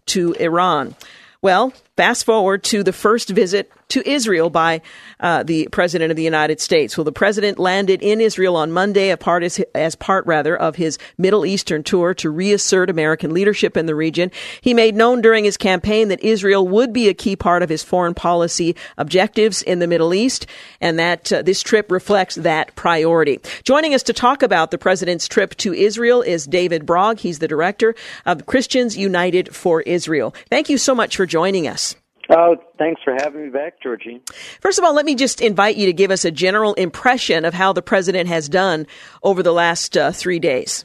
to 0.06 0.32
Iran. 0.34 0.94
Well, 1.42 1.72
Fast 1.96 2.26
forward 2.26 2.64
to 2.64 2.82
the 2.82 2.92
first 2.92 3.28
visit 3.28 3.70
to 3.90 4.02
Israel 4.08 4.50
by 4.50 4.82
uh, 5.20 5.44
the 5.44 5.68
President 5.70 6.10
of 6.10 6.16
the 6.16 6.24
United 6.24 6.58
States. 6.58 6.98
Well, 6.98 7.04
the 7.04 7.12
President 7.12 7.56
landed 7.56 8.02
in 8.02 8.20
Israel 8.20 8.56
on 8.56 8.72
Monday 8.72 9.10
as 9.10 9.18
part, 9.18 9.44
as, 9.44 9.60
as 9.76 9.94
part 9.94 10.26
rather 10.26 10.56
of 10.56 10.74
his 10.74 10.98
Middle 11.18 11.46
Eastern 11.46 11.84
tour 11.84 12.12
to 12.14 12.30
reassert 12.30 12.90
American 12.90 13.32
leadership 13.32 13.76
in 13.76 13.86
the 13.86 13.94
region. 13.94 14.32
He 14.60 14.74
made 14.74 14.96
known 14.96 15.22
during 15.22 15.44
his 15.44 15.56
campaign 15.56 16.08
that 16.08 16.24
Israel 16.24 16.66
would 16.66 16.92
be 16.92 17.08
a 17.08 17.14
key 17.14 17.36
part 17.36 17.62
of 17.62 17.68
his 17.68 17.84
foreign 17.84 18.14
policy 18.14 18.74
objectives 18.98 19.62
in 19.62 19.78
the 19.78 19.86
Middle 19.86 20.14
East, 20.14 20.48
and 20.80 20.98
that 20.98 21.32
uh, 21.32 21.42
this 21.42 21.62
trip 21.62 21.92
reflects 21.92 22.34
that 22.34 22.74
priority. 22.74 23.38
Joining 23.62 23.94
us 23.94 24.02
to 24.04 24.12
talk 24.12 24.42
about 24.42 24.72
the 24.72 24.78
President's 24.78 25.28
trip 25.28 25.54
to 25.58 25.72
Israel 25.72 26.22
is 26.22 26.44
David 26.44 26.86
Brog. 26.86 27.20
He's 27.20 27.38
the 27.38 27.46
director 27.46 27.94
of 28.26 28.46
Christians 28.46 28.96
United 28.96 29.54
for 29.54 29.82
Israel. 29.82 30.34
Thank 30.50 30.68
you 30.68 30.78
so 30.78 30.96
much 30.96 31.16
for 31.16 31.26
joining 31.26 31.68
us. 31.68 31.83
Oh, 32.30 32.56
thanks 32.78 33.02
for 33.02 33.14
having 33.18 33.44
me 33.44 33.50
back, 33.50 33.80
Georgie. 33.82 34.22
First 34.60 34.78
of 34.78 34.84
all, 34.84 34.94
let 34.94 35.04
me 35.04 35.14
just 35.14 35.40
invite 35.40 35.76
you 35.76 35.86
to 35.86 35.92
give 35.92 36.10
us 36.10 36.24
a 36.24 36.30
general 36.30 36.74
impression 36.74 37.44
of 37.44 37.52
how 37.54 37.72
the 37.72 37.82
president 37.82 38.28
has 38.28 38.48
done 38.48 38.86
over 39.22 39.42
the 39.42 39.52
last 39.52 39.96
uh, 39.96 40.10
three 40.10 40.38
days. 40.38 40.84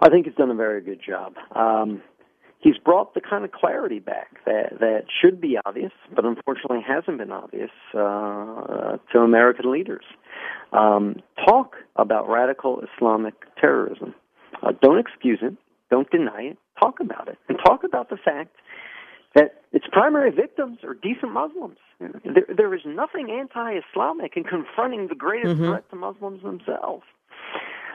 I 0.00 0.08
think 0.08 0.26
he's 0.26 0.34
done 0.34 0.50
a 0.50 0.54
very 0.54 0.80
good 0.80 1.00
job. 1.06 1.34
Um, 1.54 2.02
he's 2.60 2.78
brought 2.78 3.14
the 3.14 3.20
kind 3.20 3.44
of 3.44 3.52
clarity 3.52 3.98
back 3.98 4.44
that 4.46 4.78
that 4.80 5.04
should 5.20 5.40
be 5.40 5.58
obvious, 5.64 5.92
but 6.14 6.24
unfortunately 6.24 6.80
hasn't 6.86 7.18
been 7.18 7.32
obvious 7.32 7.70
uh, 7.94 8.96
to 9.12 9.18
American 9.18 9.70
leaders. 9.70 10.04
Um, 10.72 11.16
talk 11.44 11.74
about 11.96 12.28
radical 12.28 12.82
Islamic 12.96 13.34
terrorism. 13.60 14.14
Uh, 14.62 14.72
don't 14.80 14.98
excuse 14.98 15.40
it. 15.42 15.54
Don't 15.90 16.08
deny 16.10 16.42
it. 16.42 16.58
Talk 16.80 17.00
about 17.00 17.28
it, 17.28 17.36
and 17.48 17.58
talk 17.62 17.84
about 17.84 18.08
the 18.08 18.16
fact 18.16 18.56
that 18.56 18.62
its 19.72 19.86
primary 19.92 20.30
victims 20.30 20.78
are 20.82 20.94
decent 20.94 21.32
Muslims. 21.32 21.78
There, 22.00 22.46
there 22.56 22.74
is 22.74 22.80
nothing 22.84 23.30
anti-Islamic 23.30 24.36
in 24.36 24.44
confronting 24.44 25.08
the 25.08 25.14
greatest 25.14 25.54
mm-hmm. 25.54 25.66
threat 25.66 25.88
to 25.90 25.96
Muslims 25.96 26.42
themselves. 26.42 27.04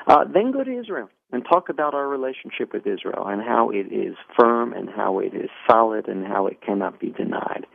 Uh, 0.08 0.24
then 0.32 0.52
go 0.52 0.64
to 0.64 0.80
Israel 0.80 1.10
and 1.32 1.44
talk 1.44 1.70
about 1.70 1.94
our 1.94 2.08
relationship 2.08 2.72
with 2.72 2.86
Israel 2.86 3.26
and 3.28 3.42
how 3.42 3.72
it 3.72 3.92
is 3.92 4.16
firm 4.40 4.72
and 4.74 4.90
how 4.90 5.20
it 5.20 5.34
is 5.34 5.50
solid 5.70 6.08
and 6.08 6.26
how 6.26 6.46
it 6.48 6.62
cannot 6.62 7.00
be 7.00 7.10
denied. 7.10 7.66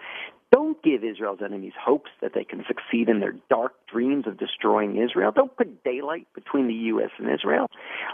Don't 0.53 0.83
give 0.83 1.05
Israel's 1.05 1.39
enemies 1.45 1.75
hopes 1.81 2.11
that 2.21 2.33
they 2.35 2.43
can 2.43 2.65
succeed 2.67 3.09
in 3.09 3.21
their 3.21 3.35
dark 3.49 3.73
dreams 3.93 4.27
of 4.27 4.37
destroying 4.37 5.01
Israel. 5.01 5.31
Don't 5.33 5.57
put 5.57 5.85
daylight 5.85 6.27
between 6.35 6.67
the 6.67 6.75
U.S. 6.75 7.11
and 7.19 7.33
Israel. 7.33 7.69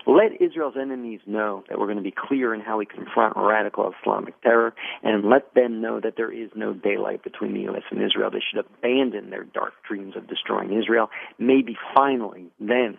Let 0.06 0.40
Israel's 0.40 0.74
enemies 0.78 1.20
know 1.26 1.64
that 1.68 1.78
we're 1.78 1.86
going 1.86 1.96
to 1.96 2.02
be 2.02 2.14
clear 2.16 2.52
in 2.52 2.60
how 2.60 2.76
we 2.76 2.84
confront 2.84 3.34
radical 3.36 3.90
Islamic 4.02 4.40
terror, 4.42 4.74
and 5.02 5.24
let 5.24 5.54
them 5.54 5.80
know 5.80 5.98
that 6.00 6.14
there 6.18 6.30
is 6.30 6.50
no 6.54 6.74
daylight 6.74 7.24
between 7.24 7.54
the 7.54 7.60
U.S. 7.60 7.82
and 7.90 8.02
Israel. 8.02 8.30
They 8.30 8.42
should 8.46 8.64
abandon 8.64 9.30
their 9.30 9.44
dark 9.44 9.72
dreams 9.88 10.14
of 10.14 10.28
destroying 10.28 10.78
Israel. 10.78 11.08
Maybe 11.38 11.76
finally, 11.94 12.48
then, 12.60 12.98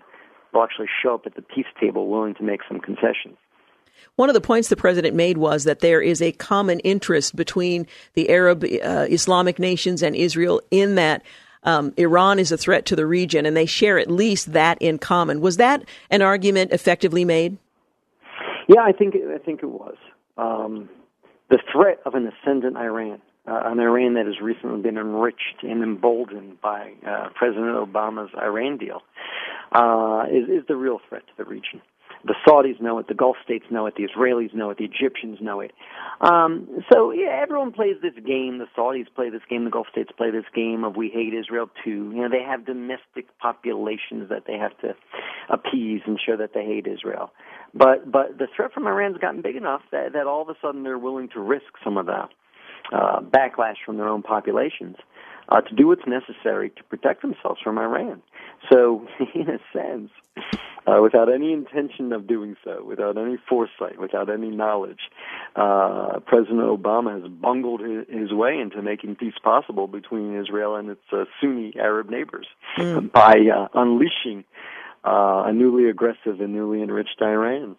they'll 0.51 0.63
actually 0.63 0.89
show 1.03 1.13
up 1.13 1.27
at 1.27 1.35
the 1.35 1.43
peace 1.43 1.65
table 1.79 2.07
willing 2.07 2.33
to 2.35 2.43
make 2.43 2.61
some 2.67 2.79
concessions. 2.79 3.37
One 4.15 4.29
of 4.29 4.33
the 4.33 4.41
points 4.41 4.69
the 4.69 4.75
president 4.75 5.15
made 5.15 5.37
was 5.37 5.63
that 5.65 5.79
there 5.79 6.01
is 6.01 6.21
a 6.21 6.31
common 6.33 6.79
interest 6.79 7.35
between 7.35 7.87
the 8.13 8.29
Arab 8.29 8.63
uh, 8.63 9.05
Islamic 9.09 9.59
nations 9.59 10.01
and 10.01 10.15
Israel 10.15 10.61
in 10.71 10.95
that 10.95 11.23
um, 11.63 11.93
Iran 11.97 12.39
is 12.39 12.51
a 12.51 12.57
threat 12.57 12.85
to 12.87 12.95
the 12.95 13.05
region, 13.05 13.45
and 13.45 13.55
they 13.55 13.65
share 13.65 13.99
at 13.99 14.09
least 14.09 14.53
that 14.53 14.77
in 14.81 14.97
common. 14.97 15.41
Was 15.41 15.57
that 15.57 15.83
an 16.09 16.21
argument 16.21 16.71
effectively 16.71 17.25
made? 17.25 17.57
Yeah, 18.67 18.81
I 18.81 18.91
think 18.91 19.15
I 19.15 19.37
think 19.37 19.63
it 19.63 19.69
was. 19.69 19.95
Um, 20.37 20.89
the 21.49 21.59
threat 21.71 21.99
of 22.05 22.13
an 22.15 22.27
ascendant 22.27 22.77
Iran, 22.77 23.21
uh, 23.47 23.61
an 23.65 23.79
Iran 23.79 24.15
that 24.15 24.25
has 24.25 24.41
recently 24.41 24.81
been 24.81 24.97
enriched 24.97 25.63
and 25.63 25.81
emboldened 25.81 26.59
by 26.61 26.93
uh, 27.05 27.29
President 27.35 27.75
Obama's 27.75 28.31
Iran 28.35 28.77
deal, 28.77 29.01
uh, 29.71 30.25
is, 30.29 30.49
is 30.49 30.67
the 30.67 30.75
real 30.75 30.99
threat 31.07 31.23
to 31.27 31.33
the 31.37 31.45
region. 31.45 31.81
The 32.27 32.35
Saudis 32.45 32.81
know 32.81 32.99
it, 32.99 33.07
the 33.07 33.13
Gulf 33.13 33.37
states 33.43 33.65
know 33.71 33.85
it, 33.85 33.95
the 33.95 34.03
Israelis 34.03 34.53
know 34.53 34.69
it, 34.69 34.77
the 34.77 34.85
Egyptians 34.85 35.39
know 35.41 35.61
it. 35.61 35.71
Um, 36.21 36.83
so 36.91 37.11
yeah, 37.11 37.39
everyone 37.41 37.71
plays 37.71 37.95
this 38.01 38.13
game. 38.25 38.57
The 38.57 38.67
Saudis 38.77 39.07
play 39.15 39.29
this 39.29 39.41
game. 39.49 39.65
The 39.65 39.71
Gulf 39.71 39.87
states 39.91 40.11
play 40.17 40.29
this 40.31 40.45
game 40.53 40.83
of 40.83 40.95
we 40.95 41.09
hate 41.09 41.33
Israel 41.33 41.69
too. 41.83 42.11
You 42.13 42.21
know, 42.23 42.29
they 42.29 42.43
have 42.43 42.65
domestic 42.65 43.25
populations 43.39 44.29
that 44.29 44.43
they 44.45 44.57
have 44.57 44.77
to 44.79 44.95
appease 45.49 46.01
and 46.05 46.19
show 46.23 46.35
that 46.37 46.53
they 46.53 46.65
hate 46.65 46.85
Israel. 46.87 47.31
But 47.73 48.11
but 48.11 48.37
the 48.37 48.47
threat 48.55 48.73
from 48.73 48.87
Iran's 48.87 49.17
gotten 49.17 49.41
big 49.41 49.55
enough 49.55 49.81
that 49.91 50.13
that 50.13 50.27
all 50.27 50.41
of 50.41 50.49
a 50.49 50.55
sudden 50.61 50.83
they're 50.83 50.97
willing 50.97 51.29
to 51.29 51.39
risk 51.39 51.71
some 51.83 51.97
of 51.97 52.05
the 52.07 52.27
uh, 52.91 53.21
backlash 53.21 53.75
from 53.85 53.97
their 53.97 54.07
own 54.07 54.21
populations 54.21 54.95
uh, 55.49 55.61
to 55.61 55.75
do 55.75 55.87
what's 55.87 56.05
necessary 56.07 56.69
to 56.71 56.83
protect 56.83 57.21
themselves 57.21 57.59
from 57.63 57.77
Iran. 57.77 58.21
So, 58.71 59.07
in 59.35 59.49
a 59.49 59.59
sense, 59.73 60.11
uh, 60.87 61.01
without 61.01 61.31
any 61.31 61.51
intention 61.51 62.13
of 62.13 62.27
doing 62.27 62.55
so, 62.63 62.83
without 62.83 63.17
any 63.17 63.37
foresight, 63.49 63.99
without 63.99 64.29
any 64.29 64.49
knowledge, 64.49 65.01
uh, 65.55 66.19
President 66.25 66.61
Obama 66.61 67.21
has 67.21 67.29
bungled 67.29 67.81
his, 67.81 68.31
way 68.31 68.59
into 68.59 68.81
making 68.81 69.15
peace 69.15 69.33
possible 69.43 69.87
between 69.87 70.39
Israel 70.39 70.75
and 70.75 70.89
its 70.89 71.01
uh, 71.11 71.25
Sunni 71.41 71.73
Arab 71.79 72.09
neighbors 72.09 72.45
mm. 72.77 73.11
by 73.11 73.33
uh, 73.33 73.67
unleashing 73.73 74.43
uh, 75.03 75.43
a 75.47 75.53
newly 75.53 75.89
aggressive 75.89 76.39
and 76.39 76.53
newly 76.53 76.83
enriched 76.83 77.19
Iran. 77.21 77.75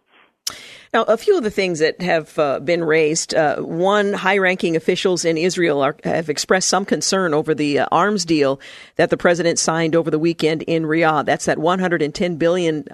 Now, 0.95 1.03
a 1.03 1.17
few 1.17 1.37
of 1.37 1.45
the 1.45 1.51
things 1.51 1.81
that 1.81 2.01
have 2.01 2.39
uh, 2.39 2.61
been 2.61 2.83
raised. 2.83 3.35
Uh, 3.35 3.57
one, 3.57 4.15
high-ranking 4.15 4.75
officials 4.75 5.25
in 5.25 5.37
Israel 5.37 5.83
are, 5.83 5.97
have 6.05 6.31
expressed 6.31 6.69
some 6.69 6.85
concern 6.85 7.35
over 7.35 7.55
the 7.55 7.81
uh, 7.81 7.87
arms 7.93 8.25
deal 8.25 8.59
that 8.97 9.11
the 9.11 9.17
president 9.17 9.59
signed 9.59 9.95
over 9.95 10.11
the 10.11 10.19
weekend 10.19 10.63
in 10.63 10.85
Riyadh. 10.85 11.27
That's 11.27 11.45
that 11.45 11.59
$110 11.59 12.39
billion. 12.39 12.85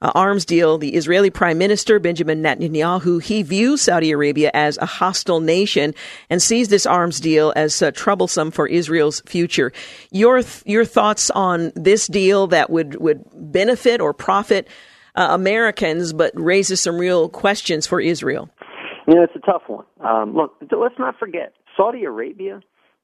Uh, 0.00 0.12
arms 0.14 0.44
deal. 0.44 0.78
The 0.78 0.94
Israeli 0.94 1.28
Prime 1.28 1.58
Minister 1.58 1.98
Benjamin 1.98 2.40
Netanyahu 2.40 3.20
he 3.20 3.42
views 3.42 3.82
Saudi 3.82 4.12
Arabia 4.12 4.52
as 4.54 4.78
a 4.78 4.86
hostile 4.86 5.40
nation 5.40 5.92
and 6.30 6.40
sees 6.40 6.68
this 6.68 6.86
arms 6.86 7.18
deal 7.18 7.52
as 7.56 7.82
uh, 7.82 7.90
troublesome 7.90 8.52
for 8.52 8.68
Israel's 8.68 9.22
future. 9.26 9.72
Your 10.12 10.42
th- 10.42 10.62
your 10.66 10.84
thoughts 10.84 11.30
on 11.30 11.72
this 11.74 12.06
deal 12.06 12.46
that 12.46 12.70
would 12.70 13.00
would 13.00 13.24
benefit 13.34 14.00
or 14.00 14.14
profit 14.14 14.68
uh, 15.14 15.28
Americans, 15.30 16.12
but 16.12 16.32
raises 16.34 16.80
some 16.80 16.98
real 16.98 17.28
questions 17.28 17.86
for 17.86 18.00
Israel. 18.00 18.50
You 19.06 19.14
know, 19.14 19.22
it's 19.22 19.36
a 19.36 19.40
tough 19.40 19.62
one. 19.66 19.86
Um, 20.00 20.34
look, 20.34 20.54
let's 20.70 20.98
not 20.98 21.18
forget 21.18 21.54
Saudi 21.76 22.04
Arabia. 22.04 22.60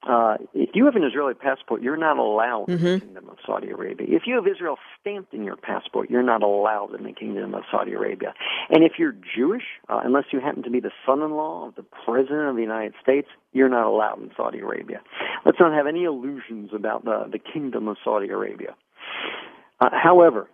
Uh, 0.07 0.37
if 0.53 0.71
you 0.75 0.85
have 0.85 0.97
an 0.97 1.05
Israeli 1.05 1.33
passport, 1.33 1.81
you're 1.81 1.97
not 1.97 2.19
allowed 2.19 2.67
mm-hmm. 2.69 2.73
in 2.73 2.83
the 2.83 2.89
mm-hmm. 2.89 3.07
Kingdom 3.07 3.29
of 3.31 3.39
Saudi 3.47 3.71
Arabia. 3.71 4.07
If 4.11 4.25
you 4.27 4.35
have 4.35 4.47
Israel 4.47 4.77
stamped 5.01 5.33
in 5.33 5.45
your 5.45 5.57
passport, 5.57 6.11
you're 6.11 6.23
not 6.23 6.43
allowed 6.43 6.95
in 6.95 7.05
the 7.05 7.13
Kingdom 7.13 7.55
of 7.55 7.63
Saudi 7.71 7.93
Arabia. 7.93 8.35
And 8.69 8.85
if 8.85 8.93
you're 8.99 9.15
Jewish, 9.35 9.63
uh, 9.89 10.01
unless 10.05 10.25
you 10.31 10.41
happen 10.41 10.63
to 10.65 10.71
be 10.71 10.81
the 10.81 10.91
son-in-law 11.07 11.69
of 11.69 11.77
the 11.77 11.85
President 12.05 12.51
of 12.51 12.57
the 12.57 12.61
United 12.61 12.93
States, 13.03 13.29
you're 13.53 13.71
not 13.71 13.87
allowed 13.87 14.21
in 14.23 14.31
Saudi 14.37 14.59
Arabia. 14.59 15.01
Let's 15.47 15.59
not 15.59 15.73
have 15.73 15.87
any 15.87 16.05
illusions 16.05 16.73
about 16.75 17.07
the, 17.07 17.25
the 17.33 17.39
Kingdom 17.39 17.89
of 17.89 17.97
Saudi 18.05 18.29
Arabia. 18.29 18.75
Uh, 19.81 19.89
however, 19.91 20.49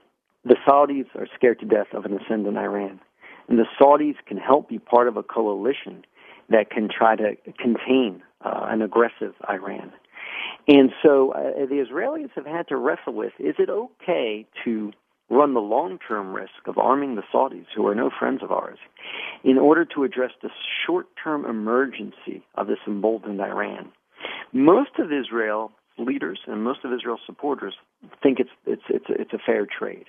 the 0.45 0.57
Saudis 0.67 1.07
are 1.17 1.29
scared 1.35 1.61
to 1.61 1.67
death 1.67 1.89
of 1.93 2.05
an 2.05 2.19
ascendant 2.19 2.57
Iran. 2.57 3.01
And 3.49 3.59
the 3.59 3.67
Saudis 3.81 4.15
can 4.27 4.39
help 4.39 4.69
be 4.69 4.79
part 4.79 5.09
of 5.09 5.17
a 5.17 5.23
coalition 5.23 6.05
that 6.49 6.71
can 6.71 6.89
try 6.89 7.17
to 7.17 7.37
contain 7.59 8.23
uh, 8.45 8.67
an 8.69 8.83
aggressive 8.83 9.35
Iran. 9.49 9.93
And 10.69 10.91
so 11.03 11.33
uh, 11.33 11.67
the 11.67 11.85
Israelis 11.85 12.31
have 12.35 12.47
had 12.47 12.69
to 12.69 12.77
wrestle 12.77 13.15
with 13.15 13.33
is 13.39 13.57
it 13.59 13.69
okay 13.69 14.47
to 14.65 14.93
run 15.29 15.55
the 15.55 15.61
long 15.61 15.99
term 16.07 16.33
risk 16.33 16.67
of 16.67 16.79
arming 16.79 17.15
the 17.15 17.23
Saudis, 17.33 17.67
who 17.75 17.87
are 17.87 17.95
no 17.95 18.11
friends 18.17 18.43
of 18.43 18.51
ours, 18.51 18.79
in 19.45 19.59
order 19.59 19.85
to 19.85 20.05
address 20.05 20.33
the 20.43 20.51
short 20.87 21.07
term 21.23 21.45
emergency 21.45 22.45
of 22.57 22.67
this 22.67 22.79
emboldened 22.87 23.41
Iran? 23.41 23.93
Most 24.53 24.99
of 24.99 25.13
Israel 25.13 25.73
leaders 25.99 26.41
and 26.47 26.65
most 26.65 26.81
of 26.85 26.93
Israel's 26.93 27.21
supporters 27.27 27.75
think 28.23 28.41
it's 28.41 28.51
it's 28.67 28.83
it's 28.89 29.07
it's 29.09 29.33
a 29.33 29.39
fair 29.39 29.67
trade. 29.67 30.07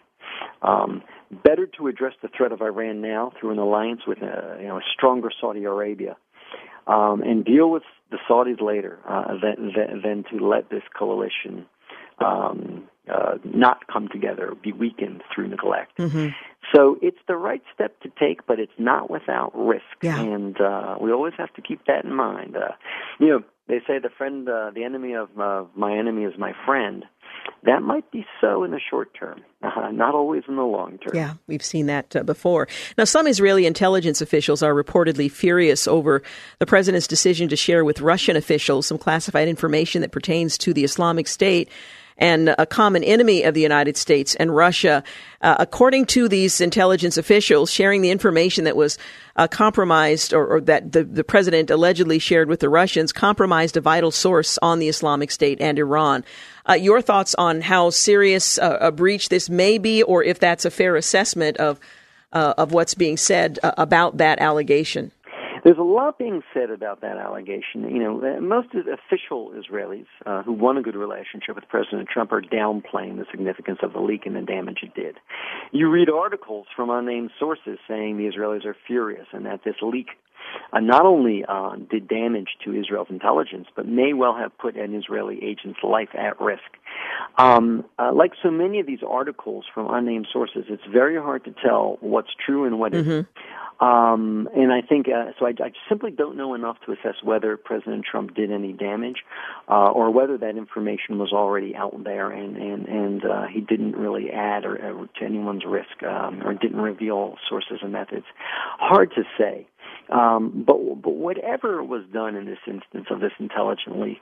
Um, 0.61 1.03
better 1.43 1.67
to 1.77 1.87
address 1.87 2.13
the 2.21 2.29
threat 2.35 2.51
of 2.51 2.61
Iran 2.61 3.01
now 3.01 3.31
through 3.39 3.51
an 3.51 3.59
alliance 3.59 4.01
with 4.07 4.19
a, 4.19 4.57
you 4.59 4.67
know, 4.67 4.77
a 4.77 4.83
stronger 4.93 5.29
Saudi 5.39 5.63
Arabia 5.63 6.17
um, 6.87 7.21
and 7.21 7.45
deal 7.45 7.69
with 7.69 7.83
the 8.11 8.17
Saudis 8.29 8.61
later 8.61 8.99
uh, 9.07 9.33
than, 9.41 9.71
than, 9.75 10.01
than 10.03 10.23
to 10.31 10.45
let 10.45 10.69
this 10.69 10.83
coalition 10.97 11.65
um, 12.19 12.87
uh, 13.11 13.37
not 13.43 13.87
come 13.87 14.07
together, 14.07 14.53
be 14.61 14.71
weakened 14.71 15.23
through 15.33 15.47
neglect. 15.47 15.97
Mm-hmm. 15.97 16.27
So 16.73 16.97
it's 17.01 17.17
the 17.27 17.35
right 17.35 17.63
step 17.73 17.99
to 18.01 18.11
take, 18.19 18.45
but 18.45 18.59
it's 18.59 18.71
not 18.77 19.09
without 19.09 19.51
risk, 19.55 19.83
yeah. 20.01 20.19
and 20.19 20.59
uh, 20.61 20.97
we 21.01 21.11
always 21.11 21.33
have 21.37 21.53
to 21.55 21.61
keep 21.61 21.85
that 21.87 22.05
in 22.05 22.13
mind. 22.13 22.55
Uh, 22.55 22.73
you 23.19 23.27
know, 23.27 23.43
they 23.71 23.79
say 23.87 23.99
the 23.99 24.09
friend, 24.09 24.49
uh, 24.49 24.71
the 24.75 24.83
enemy 24.83 25.13
of 25.13 25.29
uh, 25.39 25.63
my 25.75 25.97
enemy 25.97 26.25
is 26.25 26.33
my 26.37 26.51
friend. 26.65 27.05
That 27.63 27.81
might 27.81 28.11
be 28.11 28.25
so 28.41 28.65
in 28.65 28.71
the 28.71 28.81
short 28.89 29.13
term, 29.17 29.41
uh, 29.63 29.89
not 29.91 30.13
always 30.13 30.43
in 30.49 30.57
the 30.57 30.63
long 30.63 30.97
term. 30.97 31.15
Yeah, 31.15 31.35
we've 31.47 31.63
seen 31.63 31.85
that 31.85 32.13
uh, 32.13 32.23
before. 32.23 32.67
Now, 32.97 33.05
some 33.05 33.27
Israeli 33.27 33.65
intelligence 33.65 34.19
officials 34.19 34.61
are 34.61 34.73
reportedly 34.73 35.31
furious 35.31 35.87
over 35.87 36.21
the 36.59 36.65
president's 36.65 37.07
decision 37.07 37.47
to 37.47 37.55
share 37.55 37.85
with 37.85 38.01
Russian 38.01 38.35
officials 38.35 38.87
some 38.87 38.97
classified 38.97 39.47
information 39.47 40.01
that 40.01 40.11
pertains 40.11 40.57
to 40.59 40.73
the 40.73 40.83
Islamic 40.83 41.27
State 41.27 41.69
and 42.21 42.53
a 42.59 42.67
common 42.67 43.03
enemy 43.03 43.43
of 43.43 43.55
the 43.55 43.61
United 43.61 43.97
States 43.97 44.35
and 44.35 44.55
Russia. 44.55 45.03
Uh, 45.41 45.55
according 45.57 46.05
to 46.05 46.29
these 46.29 46.61
intelligence 46.61 47.17
officials, 47.17 47.71
sharing 47.71 48.03
the 48.03 48.11
information 48.11 48.63
that 48.65 48.75
was 48.75 48.99
uh, 49.37 49.47
compromised 49.47 50.31
or, 50.31 50.45
or, 50.45 50.61
that 50.61 50.91
the, 50.91 51.03
the 51.03 51.23
president 51.23 51.71
allegedly 51.71 52.19
shared 52.19 52.47
with 52.47 52.59
the 52.59 52.69
Russians 52.69 53.11
compromised 53.11 53.75
a 53.75 53.81
vital 53.81 54.11
source 54.11 54.59
on 54.61 54.77
the 54.77 54.87
Islamic 54.87 55.31
State 55.31 55.59
and 55.59 55.79
Iran. 55.79 56.23
Uh, 56.69 56.73
your 56.73 57.01
thoughts 57.01 57.33
on 57.39 57.59
how 57.61 57.89
serious 57.89 58.59
uh, 58.59 58.77
a 58.79 58.91
breach 58.91 59.29
this 59.29 59.49
may 59.49 59.79
be, 59.79 60.03
or 60.03 60.23
if 60.23 60.37
that's 60.37 60.63
a 60.63 60.71
fair 60.71 60.95
assessment 60.95 61.57
of 61.57 61.79
uh, 62.33 62.53
of 62.57 62.71
what's 62.71 62.93
being 62.93 63.17
said 63.17 63.59
uh, 63.61 63.73
about 63.77 64.17
that 64.17 64.39
allegation? 64.39 65.11
There's 65.63 65.77
a 65.77 65.83
lot 65.83 66.17
being 66.17 66.41
said 66.53 66.71
about 66.71 67.01
that 67.01 67.17
allegation. 67.17 67.83
You 67.89 67.99
know, 67.99 68.37
uh, 68.37 68.41
most 68.41 68.69
official 68.73 69.51
Israelis 69.51 70.07
uh, 70.25 70.41
who 70.41 70.53
want 70.53 70.79
a 70.79 70.81
good 70.81 70.95
relationship 70.95 71.55
with 71.55 71.67
President 71.69 72.09
Trump 72.09 72.31
are 72.31 72.41
downplaying 72.41 73.17
the 73.17 73.25
significance 73.29 73.79
of 73.83 73.93
the 73.93 73.99
leak 73.99 74.25
and 74.25 74.35
the 74.35 74.41
damage 74.41 74.79
it 74.81 74.95
did. 74.95 75.17
You 75.71 75.89
read 75.89 76.09
articles 76.09 76.65
from 76.75 76.89
unnamed 76.89 77.31
sources 77.39 77.77
saying 77.87 78.17
the 78.17 78.25
Israelis 78.25 78.65
are 78.65 78.75
furious 78.87 79.27
and 79.33 79.45
that 79.45 79.61
this 79.63 79.75
leak 79.81 80.07
uh, 80.73 80.79
not 80.79 81.05
only 81.05 81.43
uh, 81.47 81.75
did 81.89 82.07
damage 82.07 82.49
to 82.65 82.73
Israel's 82.73 83.09
intelligence, 83.09 83.67
but 83.75 83.87
may 83.87 84.13
well 84.13 84.35
have 84.35 84.57
put 84.57 84.75
an 84.75 84.95
Israeli 84.95 85.43
agent's 85.43 85.79
life 85.83 86.09
at 86.17 86.39
risk. 86.39 86.61
Um, 87.37 87.85
uh, 87.99 88.11
like 88.13 88.33
so 88.41 88.51
many 88.51 88.79
of 88.79 88.85
these 88.85 88.99
articles 89.07 89.65
from 89.73 89.93
unnamed 89.93 90.27
sources, 90.31 90.65
it's 90.69 90.83
very 90.91 91.17
hard 91.17 91.45
to 91.45 91.53
tell 91.63 91.97
what's 92.01 92.31
true 92.45 92.65
and 92.65 92.79
what 92.79 92.93
mm-hmm. 92.93 93.21
Um, 93.81 94.47
and 94.55 94.71
I 94.71 94.81
think 94.81 95.07
uh, 95.07 95.31
so. 95.39 95.47
I, 95.47 95.53
I 95.59 95.71
simply 95.89 96.11
don't 96.11 96.37
know 96.37 96.53
enough 96.53 96.77
to 96.85 96.91
assess 96.91 97.15
whether 97.23 97.57
President 97.57 98.05
Trump 98.09 98.35
did 98.35 98.51
any 98.51 98.73
damage, 98.73 99.23
uh, 99.67 99.89
or 99.89 100.11
whether 100.11 100.37
that 100.37 100.55
information 100.55 101.17
was 101.17 101.33
already 101.33 101.75
out 101.75 102.03
there 102.03 102.29
and 102.29 102.57
and 102.57 102.85
and 102.87 103.25
uh, 103.25 103.47
he 103.47 103.59
didn't 103.59 103.95
really 103.95 104.29
add 104.29 104.65
or, 104.65 104.75
or 104.75 105.07
to 105.17 105.25
anyone's 105.25 105.65
risk, 105.65 106.03
um, 106.03 106.43
or 106.45 106.53
didn't 106.53 106.79
reveal 106.79 107.37
sources 107.49 107.79
and 107.81 107.91
methods. 107.91 108.25
Hard 108.77 109.13
to 109.15 109.23
say. 109.35 109.65
Um, 110.11 110.63
but 110.67 110.77
but 111.01 111.13
whatever 111.13 111.83
was 111.83 112.03
done 112.13 112.35
in 112.35 112.45
this 112.45 112.59
instance 112.67 113.07
of 113.09 113.21
this 113.21 113.31
intelligent 113.39 113.99
leak, 113.99 114.21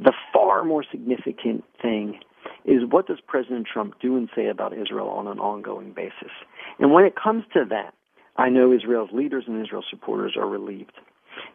the 0.00 0.12
far 0.32 0.64
more 0.64 0.84
significant 0.90 1.64
thing 1.80 2.18
is 2.64 2.82
what 2.88 3.06
does 3.06 3.18
President 3.26 3.66
Trump 3.72 3.94
do 4.00 4.16
and 4.16 4.28
say 4.34 4.48
about 4.48 4.72
Israel 4.76 5.08
on 5.08 5.28
an 5.28 5.38
ongoing 5.38 5.92
basis? 5.92 6.32
And 6.78 6.92
when 6.92 7.04
it 7.04 7.14
comes 7.14 7.44
to 7.54 7.64
that, 7.70 7.94
I 8.36 8.48
know 8.48 8.72
Israel's 8.72 9.10
leaders 9.12 9.44
and 9.46 9.62
Israel's 9.62 9.86
supporters 9.90 10.34
are 10.36 10.48
relieved 10.48 10.98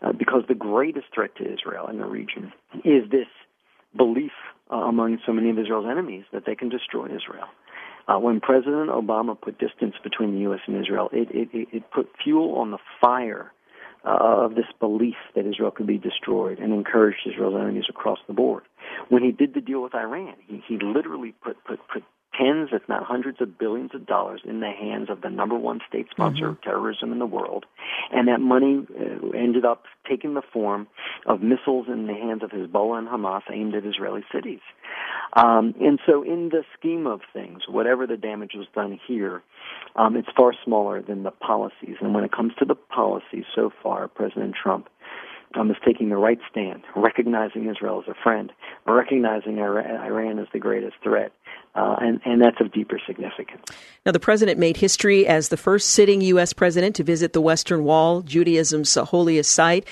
uh, 0.01 0.11
because 0.13 0.43
the 0.47 0.55
greatest 0.55 1.07
threat 1.13 1.35
to 1.37 1.43
Israel 1.43 1.87
in 1.87 1.97
the 1.97 2.05
region 2.05 2.53
is 2.85 3.09
this 3.11 3.27
belief 3.95 4.31
uh, 4.71 4.75
among 4.75 5.17
so 5.25 5.33
many 5.33 5.49
of 5.49 5.57
Israel's 5.57 5.87
enemies 5.89 6.23
that 6.31 6.43
they 6.45 6.55
can 6.55 6.69
destroy 6.69 7.05
Israel. 7.05 7.47
Uh, 8.07 8.17
when 8.19 8.39
President 8.39 8.89
Obama 8.89 9.39
put 9.39 9.59
distance 9.59 9.95
between 10.01 10.33
the 10.33 10.41
U.S. 10.41 10.61
and 10.67 10.79
Israel, 10.79 11.09
it, 11.11 11.27
it, 11.31 11.49
it 11.73 11.91
put 11.91 12.07
fuel 12.23 12.55
on 12.55 12.71
the 12.71 12.77
fire 13.01 13.51
Uh, 14.07 14.45
of 14.45 14.55
this 14.55 14.71
belief 14.79 15.17
that 15.35 15.45
Israel 15.45 15.69
could 15.69 15.85
be 15.85 15.97
destroyed 15.97 16.59
and 16.59 16.71
encouraged 16.71 17.27
Israel's 17.29 17.59
enemies 17.59 17.83
across 17.89 18.19
the 18.25 18.33
board. 18.33 18.63
When 19.09 19.21
he 19.21 19.33
did 19.33 19.53
the 19.53 19.59
deal 19.59 19.83
with 19.83 19.93
Iran, 19.93 20.35
he, 20.47 20.63
he 20.65 20.77
literally 20.81 21.33
put, 21.43 21.57
put, 21.65 21.79
put 21.91 22.03
tens, 22.37 22.69
if 22.71 22.87
not 22.87 23.03
hundreds 23.03 23.41
of 23.41 23.57
billions 23.57 23.91
of 23.93 24.05
dollars 24.05 24.41
in 24.43 24.59
the 24.59 24.71
hands 24.71 25.09
of 25.09 25.21
the 25.21 25.29
number 25.29 25.55
one 25.55 25.79
state 25.87 26.07
sponsor 26.11 26.43
mm-hmm. 26.43 26.51
of 26.51 26.61
terrorism 26.61 27.11
in 27.11 27.19
the 27.19 27.25
world. 27.25 27.65
And 28.11 28.27
that 28.27 28.39
money 28.39 28.85
uh, 28.89 29.29
ended 29.37 29.65
up 29.65 29.83
taking 30.07 30.33
the 30.33 30.41
form 30.53 30.87
of 31.25 31.41
missiles 31.41 31.87
in 31.87 32.07
the 32.07 32.13
hands 32.13 32.43
of 32.43 32.51
Hezbollah 32.51 32.99
and 32.99 33.07
Hamas 33.07 33.41
aimed 33.51 33.75
at 33.75 33.85
Israeli 33.85 34.23
cities. 34.33 34.59
Um, 35.33 35.73
and 35.79 35.99
so, 36.05 36.23
in 36.23 36.49
the 36.49 36.63
scheme 36.77 37.05
of 37.05 37.21
things, 37.33 37.63
whatever 37.67 38.07
the 38.07 38.17
damage 38.17 38.51
was 38.55 38.67
done 38.73 38.99
here, 39.07 39.43
um, 39.95 40.15
it's 40.15 40.29
far 40.35 40.53
smaller 40.63 41.01
than 41.01 41.23
the 41.23 41.31
policies. 41.31 41.97
And 42.01 42.13
when 42.13 42.23
it 42.23 42.31
comes 42.31 42.53
to 42.59 42.65
the 42.65 42.75
policies 42.75 43.43
so 43.53 43.71
far, 43.83 44.07
President 44.07 44.55
Trump 44.61 44.89
um, 45.55 45.71
is 45.71 45.77
taking 45.85 46.09
the 46.09 46.17
right 46.17 46.39
stand, 46.49 46.83
recognizing 46.95 47.69
Israel 47.69 48.03
as 48.05 48.09
a 48.09 48.15
friend, 48.23 48.51
recognizing 48.85 49.59
Iran 49.59 50.39
as 50.39 50.47
the 50.53 50.59
greatest 50.59 50.95
threat, 51.03 51.31
uh, 51.75 51.95
and, 51.99 52.19
and 52.25 52.41
that's 52.41 52.59
of 52.59 52.71
deeper 52.71 52.99
significance. 53.05 53.63
Now, 54.05 54.11
the 54.11 54.19
president 54.19 54.59
made 54.59 54.77
history 54.77 55.27
as 55.27 55.49
the 55.49 55.57
first 55.57 55.91
sitting 55.91 56.21
U.S. 56.21 56.53
president 56.53 56.95
to 56.97 57.03
visit 57.03 57.33
the 57.33 57.41
Western 57.41 57.83
Wall, 57.83 58.21
Judaism's 58.21 58.95
holiest 58.95 59.51
site. 59.51 59.87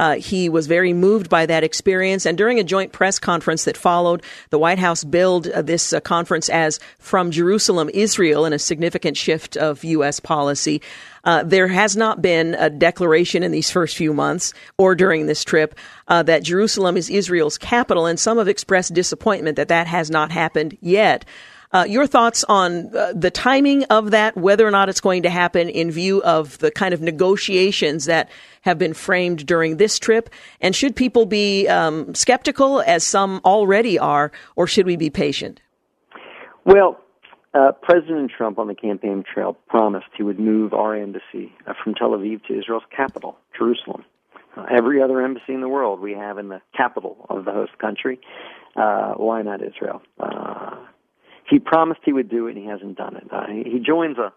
Uh, 0.00 0.14
he 0.14 0.48
was 0.48 0.66
very 0.66 0.94
moved 0.94 1.28
by 1.28 1.44
that 1.44 1.62
experience. 1.62 2.24
And 2.24 2.38
during 2.38 2.58
a 2.58 2.64
joint 2.64 2.90
press 2.90 3.18
conference 3.18 3.64
that 3.64 3.76
followed, 3.76 4.22
the 4.48 4.58
White 4.58 4.78
House 4.78 5.04
billed 5.04 5.46
uh, 5.48 5.60
this 5.60 5.92
uh, 5.92 6.00
conference 6.00 6.48
as 6.48 6.80
From 6.98 7.30
Jerusalem, 7.30 7.90
Israel, 7.92 8.46
in 8.46 8.54
a 8.54 8.58
significant 8.58 9.18
shift 9.18 9.58
of 9.58 9.84
U.S. 9.84 10.18
policy. 10.18 10.80
Uh, 11.22 11.42
there 11.42 11.68
has 11.68 11.98
not 11.98 12.22
been 12.22 12.54
a 12.54 12.70
declaration 12.70 13.42
in 13.42 13.52
these 13.52 13.70
first 13.70 13.94
few 13.94 14.14
months 14.14 14.54
or 14.78 14.94
during 14.94 15.26
this 15.26 15.44
trip 15.44 15.74
uh, 16.08 16.22
that 16.22 16.44
Jerusalem 16.44 16.96
is 16.96 17.10
Israel's 17.10 17.58
capital, 17.58 18.06
and 18.06 18.18
some 18.18 18.38
have 18.38 18.48
expressed 18.48 18.94
disappointment 18.94 19.56
that 19.56 19.68
that 19.68 19.86
has 19.86 20.10
not 20.10 20.30
happened 20.30 20.78
yet. 20.80 21.26
Uh, 21.72 21.84
your 21.88 22.06
thoughts 22.06 22.42
on 22.44 22.94
uh, 22.96 23.12
the 23.14 23.30
timing 23.30 23.84
of 23.84 24.10
that, 24.10 24.36
whether 24.36 24.66
or 24.66 24.72
not 24.72 24.88
it's 24.88 25.00
going 25.00 25.22
to 25.22 25.30
happen 25.30 25.68
in 25.68 25.90
view 25.90 26.20
of 26.22 26.58
the 26.58 26.70
kind 26.70 26.92
of 26.92 27.00
negotiations 27.00 28.06
that 28.06 28.28
have 28.62 28.76
been 28.76 28.92
framed 28.92 29.46
during 29.46 29.76
this 29.76 29.98
trip, 29.98 30.30
and 30.60 30.74
should 30.74 30.96
people 30.96 31.26
be 31.26 31.68
um, 31.68 32.12
skeptical, 32.14 32.80
as 32.80 33.04
some 33.04 33.40
already 33.44 33.98
are, 33.98 34.32
or 34.56 34.66
should 34.66 34.84
we 34.84 34.96
be 34.96 35.10
patient? 35.10 35.60
Well, 36.64 37.00
uh, 37.54 37.72
President 37.82 38.32
Trump 38.36 38.58
on 38.58 38.66
the 38.66 38.74
campaign 38.74 39.22
trail 39.32 39.56
promised 39.68 40.06
he 40.16 40.24
would 40.24 40.40
move 40.40 40.72
our 40.72 40.96
embassy 40.96 41.52
uh, 41.66 41.74
from 41.82 41.94
Tel 41.94 42.10
Aviv 42.10 42.44
to 42.46 42.58
Israel's 42.58 42.82
capital, 42.94 43.38
Jerusalem. 43.56 44.04
Uh, 44.56 44.66
every 44.76 45.00
other 45.00 45.20
embassy 45.20 45.54
in 45.54 45.60
the 45.60 45.68
world 45.68 46.00
we 46.00 46.14
have 46.14 46.36
in 46.36 46.48
the 46.48 46.60
capital 46.76 47.26
of 47.28 47.44
the 47.44 47.52
host 47.52 47.78
country. 47.78 48.20
Uh, 48.74 49.12
why 49.14 49.42
not 49.42 49.60
Israel? 49.62 50.02
Uh, 50.18 50.76
he 51.50 51.58
promised 51.58 52.00
he 52.04 52.12
would 52.12 52.30
do 52.30 52.46
it, 52.46 52.56
and 52.56 52.64
he 52.64 52.68
hasn't 52.68 52.96
done 52.96 53.16
it. 53.16 53.26
Uh, 53.30 53.46
he, 53.48 53.80
joins 53.84 54.16
a 54.18 54.32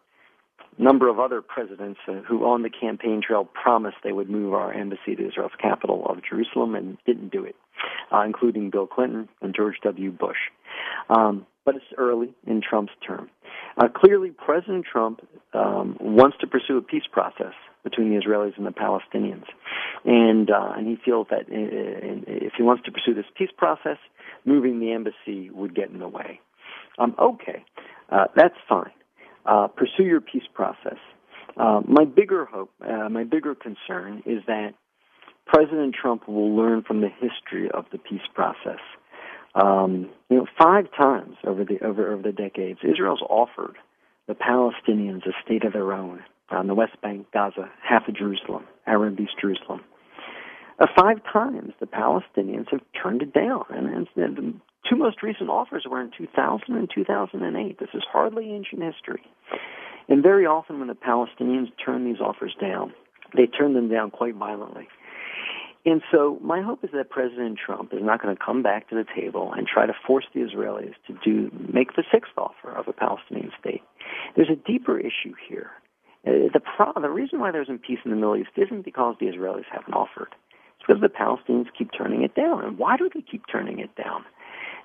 number 0.81 1.07
of 1.07 1.19
other 1.19 1.41
presidents 1.41 1.99
uh, 2.07 2.13
who, 2.27 2.45
on 2.45 2.63
the 2.63 2.69
campaign 2.69 3.21
trail, 3.25 3.45
promised 3.45 3.97
they 4.03 4.11
would 4.11 4.29
move 4.29 4.53
our 4.53 4.73
embassy 4.73 5.15
to 5.15 5.27
Israel's 5.27 5.51
capital 5.61 6.05
of 6.07 6.17
Jerusalem 6.27 6.75
and 6.75 6.97
didn't 7.05 7.31
do 7.31 7.45
it, 7.45 7.55
uh, 8.11 8.21
including 8.21 8.71
Bill 8.71 8.87
Clinton 8.87 9.29
and 9.41 9.55
George 9.55 9.75
W. 9.83 10.11
Bush. 10.11 10.37
Um, 11.09 11.45
but 11.65 11.75
it's 11.75 11.85
early 11.97 12.33
in 12.45 12.61
Trump's 12.61 12.91
term. 13.05 13.29
Uh, 13.77 13.87
clearly, 13.87 14.31
President 14.31 14.85
Trump 14.91 15.21
um, 15.53 15.97
wants 15.99 16.37
to 16.41 16.47
pursue 16.47 16.77
a 16.77 16.81
peace 16.81 17.07
process 17.11 17.53
between 17.83 18.09
the 18.09 18.19
Israelis 18.19 18.57
and 18.57 18.65
the 18.65 18.71
Palestinians, 18.71 19.45
and 20.05 20.49
uh, 20.49 20.73
and 20.75 20.87
he 20.87 20.97
feels 21.03 21.27
that 21.29 21.41
uh, 21.41 22.23
if 22.27 22.53
he 22.57 22.63
wants 22.63 22.83
to 22.85 22.91
pursue 22.91 23.13
this 23.13 23.25
peace 23.37 23.49
process, 23.57 23.97
moving 24.45 24.79
the 24.79 24.91
embassy 24.91 25.49
would 25.49 25.75
get 25.75 25.89
in 25.89 25.99
the 25.99 26.07
way. 26.07 26.39
Um, 26.99 27.15
okay, 27.19 27.63
uh, 28.09 28.25
that's 28.35 28.55
fine. 28.67 28.91
Uh, 29.45 29.67
pursue 29.67 30.03
your 30.03 30.21
peace 30.21 30.47
process. 30.53 30.97
Uh, 31.57 31.81
my 31.87 32.05
bigger 32.05 32.45
hope, 32.45 32.71
uh, 32.81 33.09
my 33.09 33.23
bigger 33.23 33.55
concern 33.55 34.23
is 34.25 34.41
that 34.47 34.73
President 35.45 35.95
Trump 35.99 36.27
will 36.27 36.55
learn 36.55 36.83
from 36.83 37.01
the 37.01 37.09
history 37.09 37.69
of 37.71 37.85
the 37.91 37.97
peace 37.97 38.25
process. 38.33 38.79
Um, 39.55 40.09
you 40.29 40.37
know, 40.37 40.47
five 40.57 40.85
times 40.97 41.35
over 41.45 41.63
the 41.63 41.83
over, 41.85 42.11
over 42.11 42.23
the 42.23 42.31
decades, 42.31 42.79
Israel's 42.83 43.21
offered 43.29 43.75
the 44.27 44.33
Palestinians 44.33 45.27
a 45.27 45.33
state 45.45 45.63
of 45.63 45.73
their 45.73 45.93
own 45.93 46.23
on 46.49 46.67
the 46.67 46.73
West 46.73 46.99
Bank, 47.01 47.27
Gaza, 47.33 47.69
half 47.81 48.07
of 48.07 48.15
Jerusalem, 48.15 48.65
Arab 48.87 49.19
East 49.19 49.33
Jerusalem. 49.39 49.81
Uh, 50.79 50.87
five 50.97 51.17
times 51.31 51.73
the 51.79 51.85
Palestinians 51.85 52.69
have 52.71 52.81
turned 53.01 53.21
it 53.21 53.33
down, 53.33 53.63
and, 53.69 54.07
and 54.15 54.61
two 54.89 54.95
most 54.95 55.23
recent 55.23 55.49
offers 55.49 55.85
were 55.89 56.01
in 56.01 56.11
2000 56.17 56.75
and 56.75 56.89
2008. 56.93 57.79
This 57.79 57.89
is 57.93 58.03
hardly 58.11 58.51
ancient 58.51 58.83
history. 58.83 59.21
And 60.09 60.21
very 60.21 60.45
often, 60.45 60.79
when 60.79 60.87
the 60.87 60.95
Palestinians 60.95 61.71
turn 61.83 62.05
these 62.05 62.19
offers 62.19 62.55
down, 62.59 62.93
they 63.35 63.45
turn 63.45 63.73
them 63.73 63.89
down 63.89 64.11
quite 64.11 64.35
violently. 64.35 64.87
And 65.85 66.01
so 66.11 66.39
my 66.41 66.61
hope 66.61 66.83
is 66.83 66.91
that 66.93 67.09
President 67.09 67.59
Trump 67.63 67.93
is 67.93 67.99
not 68.01 68.21
going 68.21 68.35
to 68.35 68.41
come 68.41 68.63
back 68.63 68.89
to 68.89 68.95
the 68.95 69.05
table 69.15 69.51
and 69.55 69.67
try 69.67 69.85
to 69.85 69.93
force 70.07 70.25
the 70.33 70.39
Israelis 70.39 70.93
to 71.07 71.17
do 71.23 71.51
make 71.73 71.95
the 71.95 72.03
sixth 72.11 72.31
offer 72.37 72.71
of 72.71 72.87
a 72.87 72.93
Palestinian 72.93 73.51
state. 73.59 73.81
There's 74.35 74.49
a 74.49 74.55
deeper 74.55 74.97
issue 74.97 75.33
here. 75.47 75.71
Uh, 76.25 76.47
the 76.53 76.61
pro- 76.61 76.93
the 77.01 77.09
reason 77.09 77.39
why 77.41 77.51
there 77.51 77.61
isn't 77.61 77.81
peace 77.81 77.99
in 78.05 78.11
the 78.11 78.15
Middle 78.15 78.37
East 78.37 78.51
isn't 78.55 78.85
because 78.85 79.15
the 79.19 79.25
Israelis 79.25 79.65
haven't 79.69 79.93
offered. 79.93 80.33
It's 80.77 80.87
because 80.87 81.01
the 81.01 81.09
Palestinians 81.09 81.67
keep 81.77 81.89
turning 81.97 82.23
it 82.23 82.33
down. 82.33 82.63
And 82.63 82.77
why 82.77 82.95
do 82.95 83.09
they 83.13 83.21
keep 83.21 83.43
turning 83.51 83.79
it 83.79 83.93
down? 83.97 84.23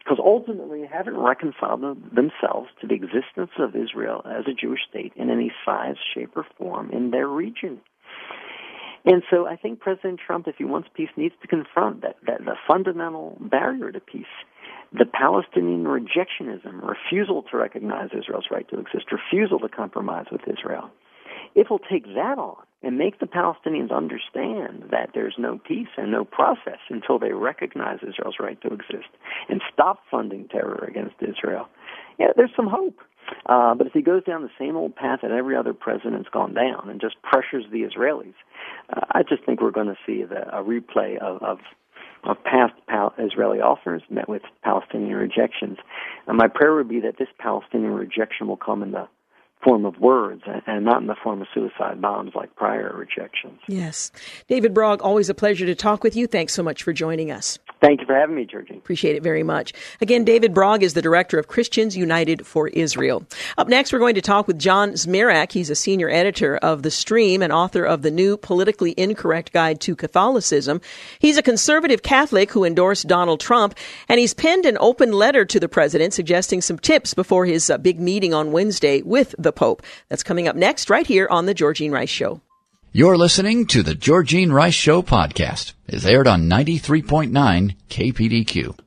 Because 0.08 0.24
ultimately 0.24 0.80
they 0.80 0.86
haven't 0.86 1.18
reconciled 1.18 1.82
themselves 1.82 2.70
to 2.80 2.86
the 2.86 2.94
existence 2.94 3.50
of 3.58 3.76
Israel 3.76 4.22
as 4.24 4.46
a 4.46 4.54
Jewish 4.54 4.80
state 4.88 5.12
in 5.16 5.28
any 5.28 5.52
size, 5.66 5.96
shape, 6.14 6.30
or 6.34 6.46
form 6.56 6.90
in 6.90 7.10
their 7.10 7.28
region. 7.28 7.78
And 9.04 9.22
so 9.30 9.46
I 9.46 9.56
think 9.56 9.80
President 9.80 10.18
Trump, 10.26 10.48
if 10.48 10.56
he 10.56 10.64
wants 10.64 10.88
peace, 10.94 11.10
needs 11.18 11.34
to 11.42 11.46
confront 11.48 12.00
that, 12.00 12.16
that 12.26 12.38
the 12.46 12.54
fundamental 12.66 13.36
barrier 13.38 13.92
to 13.92 14.00
peace, 14.00 14.24
the 14.92 15.04
Palestinian 15.04 15.84
rejectionism, 15.84 16.80
refusal 16.82 17.42
to 17.50 17.58
recognize 17.58 18.08
Israel's 18.16 18.46
right 18.50 18.66
to 18.70 18.80
exist, 18.80 19.12
refusal 19.12 19.58
to 19.58 19.68
compromise 19.68 20.26
with 20.32 20.40
Israel. 20.48 20.90
If 21.54 21.68
he'll 21.68 21.78
take 21.78 22.06
that 22.14 22.38
on 22.38 22.56
and 22.82 22.96
make 22.96 23.18
the 23.18 23.26
Palestinians 23.26 23.90
understand 23.92 24.84
that 24.90 25.10
there's 25.14 25.34
no 25.38 25.58
peace 25.58 25.88
and 25.96 26.10
no 26.10 26.24
process 26.24 26.78
until 26.88 27.18
they 27.18 27.32
recognize 27.32 27.98
Israel's 28.02 28.36
right 28.40 28.60
to 28.62 28.68
exist 28.68 29.08
and 29.48 29.60
stop 29.72 30.00
funding 30.10 30.48
terror 30.48 30.84
against 30.88 31.16
Israel, 31.20 31.68
yeah, 32.18 32.28
there's 32.36 32.54
some 32.56 32.68
hope. 32.68 32.98
Uh, 33.46 33.74
but 33.74 33.86
if 33.86 33.92
he 33.92 34.00
goes 34.00 34.24
down 34.24 34.42
the 34.42 34.50
same 34.58 34.76
old 34.76 34.96
path 34.96 35.20
that 35.22 35.30
every 35.30 35.54
other 35.54 35.74
president's 35.74 36.30
gone 36.30 36.54
down 36.54 36.88
and 36.88 37.00
just 37.00 37.16
pressures 37.22 37.64
the 37.70 37.82
Israelis, 37.82 38.34
uh, 38.94 39.00
I 39.12 39.22
just 39.22 39.44
think 39.44 39.60
we're 39.60 39.70
going 39.70 39.88
to 39.88 39.98
see 40.06 40.24
the, 40.24 40.48
a 40.56 40.62
replay 40.62 41.18
of, 41.18 41.42
of 41.42 41.58
of 42.24 42.42
past 42.44 42.74
Pal- 42.88 43.14
Israeli 43.18 43.60
offers 43.60 44.02
met 44.10 44.28
with 44.28 44.42
Palestinian 44.62 45.14
rejections. 45.14 45.78
And 46.26 46.36
my 46.36 46.48
prayer 46.48 46.74
would 46.74 46.88
be 46.88 47.00
that 47.00 47.16
this 47.18 47.28
Palestinian 47.38 47.92
rejection 47.92 48.48
will 48.48 48.56
come 48.56 48.82
in 48.82 48.92
the 48.92 49.08
form 49.62 49.84
of 49.84 49.98
words 49.98 50.42
and 50.66 50.84
not 50.84 51.00
in 51.00 51.08
the 51.08 51.16
form 51.22 51.42
of 51.42 51.48
suicide 51.52 52.00
bombs 52.00 52.32
like 52.34 52.54
prior 52.54 52.94
rejections. 52.94 53.58
Yes. 53.66 54.12
David 54.46 54.72
Brog, 54.72 55.02
always 55.02 55.28
a 55.28 55.34
pleasure 55.34 55.66
to 55.66 55.74
talk 55.74 56.04
with 56.04 56.14
you. 56.14 56.26
Thanks 56.26 56.54
so 56.54 56.62
much 56.62 56.82
for 56.82 56.92
joining 56.92 57.30
us. 57.30 57.58
Thank 57.80 58.00
you 58.00 58.06
for 58.06 58.14
having 58.14 58.34
me, 58.34 58.44
Georgie. 58.44 58.76
Appreciate 58.76 59.16
it 59.16 59.22
very 59.22 59.42
much. 59.42 59.72
Again, 60.00 60.24
David 60.24 60.52
Brog 60.52 60.82
is 60.82 60.94
the 60.94 61.02
director 61.02 61.38
of 61.38 61.46
Christians 61.46 61.96
United 61.96 62.46
for 62.46 62.68
Israel. 62.68 63.24
Up 63.56 63.68
next, 63.68 63.92
we're 63.92 64.00
going 64.00 64.16
to 64.16 64.20
talk 64.20 64.48
with 64.48 64.58
John 64.58 64.92
Zmirak. 64.92 65.52
He's 65.52 65.70
a 65.70 65.76
senior 65.76 66.10
editor 66.10 66.56
of 66.56 66.82
The 66.82 66.90
Stream 66.90 67.42
and 67.42 67.52
author 67.52 67.84
of 67.84 68.02
the 68.02 68.10
new 68.10 68.36
Politically 68.36 68.94
Incorrect 68.96 69.52
Guide 69.52 69.80
to 69.82 69.94
Catholicism. 69.94 70.80
He's 71.20 71.36
a 71.36 71.42
conservative 71.42 72.02
Catholic 72.02 72.50
who 72.50 72.64
endorsed 72.64 73.06
Donald 73.06 73.40
Trump, 73.40 73.76
and 74.08 74.18
he's 74.18 74.34
penned 74.34 74.66
an 74.66 74.76
open 74.80 75.12
letter 75.12 75.44
to 75.44 75.60
the 75.60 75.68
president 75.68 76.14
suggesting 76.14 76.60
some 76.60 76.78
tips 76.78 77.14
before 77.14 77.46
his 77.46 77.70
uh, 77.70 77.78
big 77.78 78.00
meeting 78.00 78.34
on 78.34 78.50
Wednesday 78.50 79.02
with 79.02 79.34
the 79.38 79.47
Pope. 79.52 79.82
That's 80.08 80.22
coming 80.22 80.48
up 80.48 80.56
next, 80.56 80.90
right 80.90 81.06
here 81.06 81.28
on 81.30 81.46
The 81.46 81.54
Georgene 81.54 81.92
Rice 81.92 82.10
Show. 82.10 82.40
You're 82.92 83.18
listening 83.18 83.66
to 83.66 83.82
the 83.82 83.94
Georgene 83.94 84.50
Rice 84.52 84.74
Show 84.74 85.02
podcast. 85.02 85.74
It's 85.86 86.06
aired 86.06 86.26
on 86.26 86.48
93.9 86.48 87.76
KPDQ. 87.90 88.78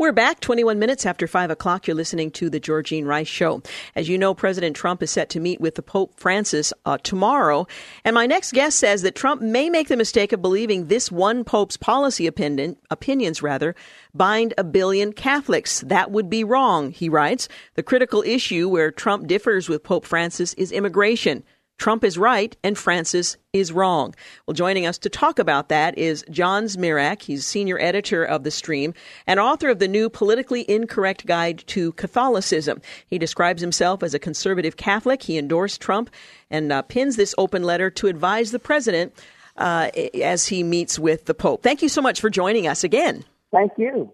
We're 0.00 0.12
back 0.12 0.40
21 0.40 0.78
minutes 0.78 1.04
after 1.04 1.26
5 1.26 1.50
o'clock. 1.50 1.86
You're 1.86 1.94
listening 1.94 2.30
to 2.30 2.48
the 2.48 2.58
Georgene 2.58 3.04
Rice 3.04 3.28
Show. 3.28 3.62
As 3.94 4.08
you 4.08 4.16
know, 4.16 4.32
President 4.32 4.74
Trump 4.74 5.02
is 5.02 5.10
set 5.10 5.28
to 5.28 5.40
meet 5.40 5.60
with 5.60 5.74
the 5.74 5.82
Pope 5.82 6.18
Francis 6.18 6.72
uh, 6.86 6.96
tomorrow. 6.96 7.66
And 8.02 8.14
my 8.14 8.24
next 8.24 8.54
guest 8.54 8.78
says 8.78 9.02
that 9.02 9.14
Trump 9.14 9.42
may 9.42 9.68
make 9.68 9.88
the 9.88 9.98
mistake 9.98 10.32
of 10.32 10.40
believing 10.40 10.86
this 10.86 11.12
one 11.12 11.44
Pope's 11.44 11.76
policy 11.76 12.26
opinion, 12.26 12.78
opinions 12.90 13.42
rather, 13.42 13.74
bind 14.14 14.54
a 14.56 14.64
billion 14.64 15.12
Catholics. 15.12 15.80
That 15.80 16.10
would 16.10 16.30
be 16.30 16.44
wrong, 16.44 16.92
he 16.92 17.10
writes. 17.10 17.46
The 17.74 17.82
critical 17.82 18.22
issue 18.22 18.70
where 18.70 18.90
Trump 18.90 19.26
differs 19.26 19.68
with 19.68 19.84
Pope 19.84 20.06
Francis 20.06 20.54
is 20.54 20.72
immigration. 20.72 21.44
Trump 21.80 22.04
is 22.04 22.18
right 22.18 22.54
and 22.62 22.76
Francis 22.76 23.38
is 23.54 23.72
wrong. 23.72 24.14
Well, 24.46 24.52
joining 24.52 24.84
us 24.84 24.98
to 24.98 25.08
talk 25.08 25.38
about 25.38 25.70
that 25.70 25.96
is 25.96 26.22
John 26.30 26.64
Zmirak. 26.64 27.22
He's 27.22 27.46
senior 27.46 27.80
editor 27.80 28.22
of 28.22 28.44
The 28.44 28.50
Stream 28.50 28.92
and 29.26 29.40
author 29.40 29.70
of 29.70 29.78
the 29.78 29.88
new 29.88 30.10
Politically 30.10 30.70
Incorrect 30.70 31.24
Guide 31.24 31.64
to 31.68 31.92
Catholicism. 31.92 32.82
He 33.06 33.18
describes 33.18 33.62
himself 33.62 34.02
as 34.02 34.12
a 34.12 34.18
conservative 34.18 34.76
Catholic. 34.76 35.22
He 35.22 35.38
endorsed 35.38 35.80
Trump 35.80 36.10
and 36.50 36.70
uh, 36.70 36.82
pins 36.82 37.16
this 37.16 37.34
open 37.38 37.62
letter 37.62 37.88
to 37.92 38.08
advise 38.08 38.50
the 38.50 38.58
president 38.58 39.14
uh, 39.56 39.90
as 40.20 40.48
he 40.48 40.62
meets 40.62 40.98
with 40.98 41.24
the 41.24 41.34
Pope. 41.34 41.62
Thank 41.62 41.80
you 41.80 41.88
so 41.88 42.02
much 42.02 42.20
for 42.20 42.28
joining 42.28 42.66
us 42.66 42.84
again. 42.84 43.24
Thank 43.52 43.72
you. 43.78 44.12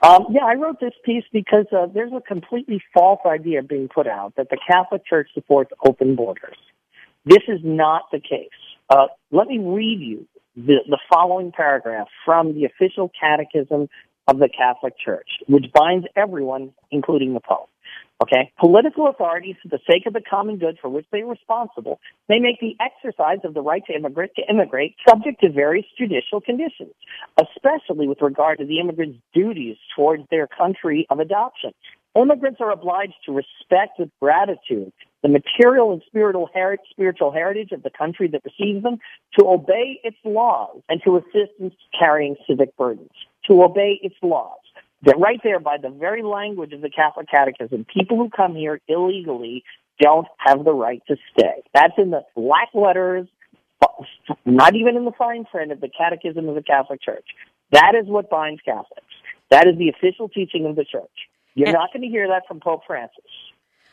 Um, 0.00 0.26
yeah, 0.30 0.46
I 0.46 0.54
wrote 0.54 0.80
this 0.80 0.94
piece 1.04 1.24
because 1.30 1.66
uh, 1.76 1.88
there's 1.92 2.12
a 2.12 2.22
completely 2.22 2.82
false 2.94 3.20
idea 3.26 3.62
being 3.62 3.88
put 3.88 4.06
out 4.06 4.34
that 4.36 4.48
the 4.48 4.56
Catholic 4.66 5.04
Church 5.04 5.28
supports 5.34 5.72
open 5.84 6.16
borders. 6.16 6.56
This 7.26 7.42
is 7.48 7.60
not 7.64 8.04
the 8.12 8.20
case. 8.20 8.48
Uh, 8.88 9.08
let 9.32 9.48
me 9.48 9.58
read 9.58 9.98
you 10.00 10.26
the, 10.54 10.76
the 10.88 10.98
following 11.12 11.50
paragraph 11.52 12.06
from 12.24 12.54
the 12.54 12.64
official 12.64 13.10
catechism 13.20 13.88
of 14.28 14.38
the 14.38 14.48
Catholic 14.48 14.94
Church, 15.04 15.28
which 15.48 15.66
binds 15.74 16.06
everyone, 16.16 16.72
including 16.90 17.34
the 17.34 17.40
Pope. 17.40 17.68
Okay? 18.22 18.52
Political 18.58 19.08
authorities, 19.08 19.56
for 19.60 19.68
the 19.68 19.80
sake 19.90 20.06
of 20.06 20.12
the 20.12 20.22
common 20.22 20.56
good 20.58 20.78
for 20.80 20.88
which 20.88 21.06
they 21.12 21.20
are 21.20 21.26
responsible, 21.26 22.00
may 22.28 22.38
make 22.38 22.60
the 22.60 22.76
exercise 22.80 23.38
of 23.44 23.54
the 23.54 23.60
right 23.60 23.82
to 23.86 23.92
immigrate, 23.94 24.30
to 24.36 24.42
immigrate 24.48 24.94
subject 25.08 25.40
to 25.42 25.50
various 25.50 25.86
judicial 25.98 26.40
conditions, 26.40 26.94
especially 27.38 28.08
with 28.08 28.22
regard 28.22 28.58
to 28.58 28.64
the 28.64 28.78
immigrant's 28.78 29.18
duties 29.34 29.76
towards 29.94 30.22
their 30.30 30.46
country 30.46 31.06
of 31.10 31.18
adoption. 31.18 31.72
Immigrants 32.16 32.60
are 32.60 32.72
obliged 32.72 33.14
to 33.26 33.32
respect 33.32 33.98
with 33.98 34.08
gratitude 34.20 34.92
the 35.26 35.32
material 35.32 35.92
and 35.92 36.02
spiritual, 36.06 36.48
her- 36.54 36.78
spiritual 36.90 37.32
heritage 37.32 37.72
of 37.72 37.82
the 37.82 37.90
country 37.90 38.28
that 38.28 38.42
receives 38.44 38.82
them, 38.82 38.98
to 39.38 39.46
obey 39.46 40.00
its 40.04 40.16
laws, 40.24 40.80
and 40.88 41.00
to 41.04 41.16
assist 41.16 41.52
in 41.58 41.72
carrying 41.98 42.36
civic 42.48 42.76
burdens. 42.76 43.10
To 43.48 43.62
obey 43.62 43.98
its 44.02 44.14
laws. 44.22 44.58
That 45.02 45.18
right 45.18 45.40
there, 45.42 45.60
by 45.60 45.78
the 45.80 45.90
very 45.90 46.22
language 46.22 46.72
of 46.72 46.80
the 46.80 46.90
Catholic 46.90 47.28
Catechism, 47.28 47.86
people 47.92 48.16
who 48.16 48.30
come 48.30 48.54
here 48.54 48.80
illegally 48.88 49.64
don't 50.00 50.26
have 50.38 50.64
the 50.64 50.72
right 50.72 51.02
to 51.08 51.16
stay. 51.32 51.62
That's 51.74 51.94
in 51.98 52.10
the 52.10 52.22
black 52.34 52.68
letters, 52.74 53.26
not 54.44 54.74
even 54.74 54.96
in 54.96 55.04
the 55.04 55.12
fine 55.12 55.44
print 55.44 55.72
of 55.72 55.80
the 55.80 55.88
Catechism 55.88 56.48
of 56.48 56.54
the 56.54 56.62
Catholic 56.62 57.02
Church. 57.02 57.26
That 57.72 57.94
is 58.00 58.06
what 58.06 58.30
binds 58.30 58.60
Catholics. 58.62 59.06
That 59.50 59.66
is 59.66 59.76
the 59.76 59.88
official 59.88 60.28
teaching 60.28 60.66
of 60.66 60.76
the 60.76 60.84
Church. 60.84 61.10
You're 61.54 61.72
not 61.72 61.92
going 61.92 62.02
to 62.02 62.08
hear 62.08 62.28
that 62.28 62.42
from 62.46 62.60
Pope 62.60 62.82
Francis. 62.86 63.24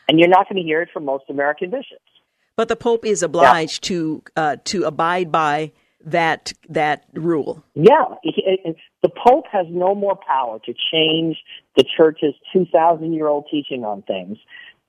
And 0.07 0.19
you're 0.19 0.29
not 0.29 0.49
going 0.49 0.61
to 0.61 0.63
hear 0.63 0.81
it 0.81 0.89
from 0.93 1.05
most 1.05 1.25
American 1.29 1.69
bishops. 1.69 2.01
But 2.55 2.67
the 2.67 2.75
Pope 2.75 3.05
is 3.05 3.23
obliged 3.23 3.85
yeah. 3.85 3.87
to 3.89 4.23
uh, 4.35 4.55
to 4.65 4.83
abide 4.83 5.31
by 5.31 5.71
that 6.05 6.53
that 6.69 7.05
rule. 7.13 7.63
Yeah, 7.73 8.05
the 8.23 9.09
Pope 9.09 9.45
has 9.51 9.65
no 9.69 9.95
more 9.95 10.15
power 10.15 10.59
to 10.65 10.73
change 10.91 11.37
the 11.75 11.83
Church's 11.97 12.35
two 12.51 12.65
thousand 12.71 13.13
year 13.13 13.27
old 13.27 13.47
teaching 13.49 13.83
on 13.83 14.03
things 14.03 14.37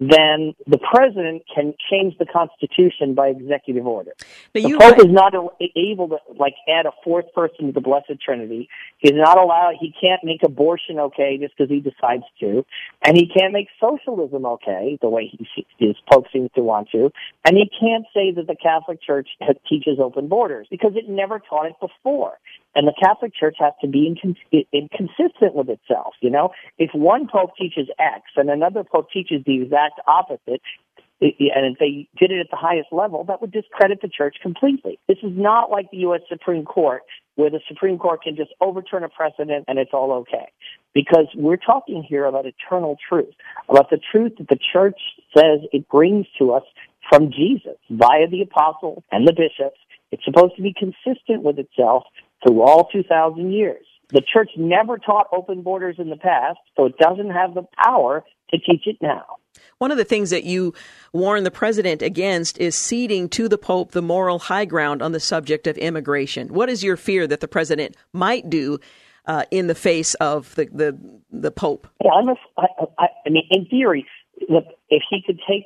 then 0.00 0.54
the 0.66 0.78
president 0.78 1.42
can 1.54 1.72
change 1.90 2.18
the 2.18 2.26
constitution 2.26 3.14
by 3.14 3.28
executive 3.28 3.86
order. 3.86 4.12
Now 4.54 4.68
the 4.68 4.76
Pope 4.78 4.98
is 4.98 5.12
not 5.12 5.34
able 5.76 6.08
to 6.08 6.18
like 6.38 6.54
add 6.68 6.86
a 6.86 6.92
fourth 7.04 7.32
person 7.32 7.66
to 7.66 7.72
the 7.72 7.80
Blessed 7.80 8.20
Trinity. 8.24 8.68
He's 8.98 9.14
not 9.14 9.38
allowed. 9.38 9.74
He 9.80 9.94
can't 10.00 10.22
make 10.24 10.42
abortion 10.44 10.98
okay 10.98 11.38
just 11.40 11.56
because 11.56 11.70
he 11.70 11.80
decides 11.80 12.24
to, 12.40 12.64
and 13.02 13.16
he 13.16 13.28
can't 13.28 13.52
make 13.52 13.68
socialism 13.80 14.44
okay 14.46 14.98
the 15.00 15.08
way 15.08 15.30
he 15.30 15.46
his 15.78 15.96
Pope 16.10 16.26
seems 16.32 16.50
to 16.56 16.62
want 16.62 16.90
to, 16.90 17.12
and 17.44 17.56
he 17.56 17.70
can't 17.80 18.04
say 18.12 18.32
that 18.32 18.46
the 18.46 18.56
Catholic 18.56 19.00
Church 19.00 19.28
teaches 19.68 19.98
open 20.00 20.28
borders 20.28 20.66
because 20.70 20.92
it 20.96 21.08
never 21.08 21.38
taught 21.38 21.66
it 21.66 21.76
before. 21.80 22.38
And 22.74 22.88
the 22.88 22.94
Catholic 23.00 23.34
Church 23.34 23.56
has 23.60 23.72
to 23.80 23.88
be 23.88 24.06
inconsistent 24.72 25.54
with 25.54 25.68
itself. 25.68 26.14
You 26.20 26.30
know, 26.30 26.50
if 26.78 26.90
one 26.92 27.28
Pope 27.28 27.56
teaches 27.56 27.88
X 27.98 28.22
and 28.36 28.50
another 28.50 28.84
Pope 28.84 29.10
teaches 29.12 29.44
the 29.46 29.62
exact 29.62 30.00
opposite, 30.06 30.60
and 31.20 31.32
if 31.40 31.78
they 31.78 32.08
did 32.18 32.32
it 32.32 32.40
at 32.40 32.50
the 32.50 32.56
highest 32.56 32.88
level, 32.92 33.24
that 33.24 33.40
would 33.40 33.52
discredit 33.52 34.00
the 34.02 34.08
church 34.08 34.36
completely. 34.42 34.98
This 35.08 35.18
is 35.22 35.32
not 35.34 35.70
like 35.70 35.90
the 35.90 35.98
U.S. 35.98 36.20
Supreme 36.28 36.64
Court, 36.64 37.02
where 37.36 37.48
the 37.48 37.60
Supreme 37.68 37.98
Court 37.98 38.22
can 38.22 38.36
just 38.36 38.52
overturn 38.60 39.04
a 39.04 39.08
precedent 39.08 39.64
and 39.68 39.78
it's 39.78 39.92
all 39.94 40.12
okay. 40.12 40.50
Because 40.92 41.26
we're 41.34 41.56
talking 41.56 42.02
here 42.06 42.26
about 42.26 42.44
eternal 42.46 42.96
truth, 43.08 43.34
about 43.68 43.90
the 43.90 44.00
truth 44.12 44.32
that 44.38 44.48
the 44.48 44.58
church 44.72 44.98
says 45.34 45.60
it 45.72 45.88
brings 45.88 46.26
to 46.38 46.52
us 46.52 46.64
from 47.08 47.30
Jesus 47.30 47.76
via 47.90 48.28
the 48.28 48.42
apostles 48.42 49.02
and 49.10 49.26
the 49.26 49.32
bishops. 49.32 49.78
It's 50.10 50.24
supposed 50.24 50.56
to 50.56 50.62
be 50.62 50.74
consistent 50.76 51.42
with 51.42 51.58
itself 51.58 52.04
through 52.44 52.62
all 52.62 52.88
2,000 52.92 53.52
years. 53.52 53.86
The 54.10 54.22
church 54.22 54.50
never 54.56 54.98
taught 54.98 55.28
open 55.32 55.62
borders 55.62 55.96
in 55.98 56.10
the 56.10 56.16
past, 56.16 56.58
so 56.76 56.86
it 56.86 56.98
doesn't 56.98 57.30
have 57.30 57.54
the 57.54 57.66
power 57.82 58.24
to 58.50 58.58
teach 58.58 58.82
it 58.86 58.96
now. 59.00 59.24
One 59.78 59.90
of 59.90 59.96
the 59.96 60.04
things 60.04 60.30
that 60.30 60.44
you 60.44 60.74
warn 61.12 61.44
the 61.44 61.50
president 61.50 62.02
against 62.02 62.58
is 62.58 62.76
ceding 62.76 63.28
to 63.30 63.48
the 63.48 63.58
Pope 63.58 63.92
the 63.92 64.02
moral 64.02 64.38
high 64.38 64.64
ground 64.64 65.02
on 65.02 65.12
the 65.12 65.20
subject 65.20 65.66
of 65.66 65.76
immigration. 65.78 66.48
What 66.48 66.68
is 66.68 66.84
your 66.84 66.96
fear 66.96 67.26
that 67.26 67.40
the 67.40 67.48
president 67.48 67.96
might 68.12 68.50
do 68.50 68.78
uh, 69.26 69.44
in 69.50 69.66
the 69.66 69.74
face 69.74 70.14
of 70.14 70.54
the 70.54 70.66
the, 70.72 70.98
the 71.30 71.50
Pope? 71.50 71.88
Yeah, 72.04 72.10
I'm 72.12 72.28
a, 72.28 72.36
I, 72.58 73.06
I 73.26 73.30
mean, 73.30 73.44
in 73.50 73.66
theory, 73.66 74.06
if 74.36 75.02
he 75.10 75.22
could 75.26 75.40
take 75.48 75.64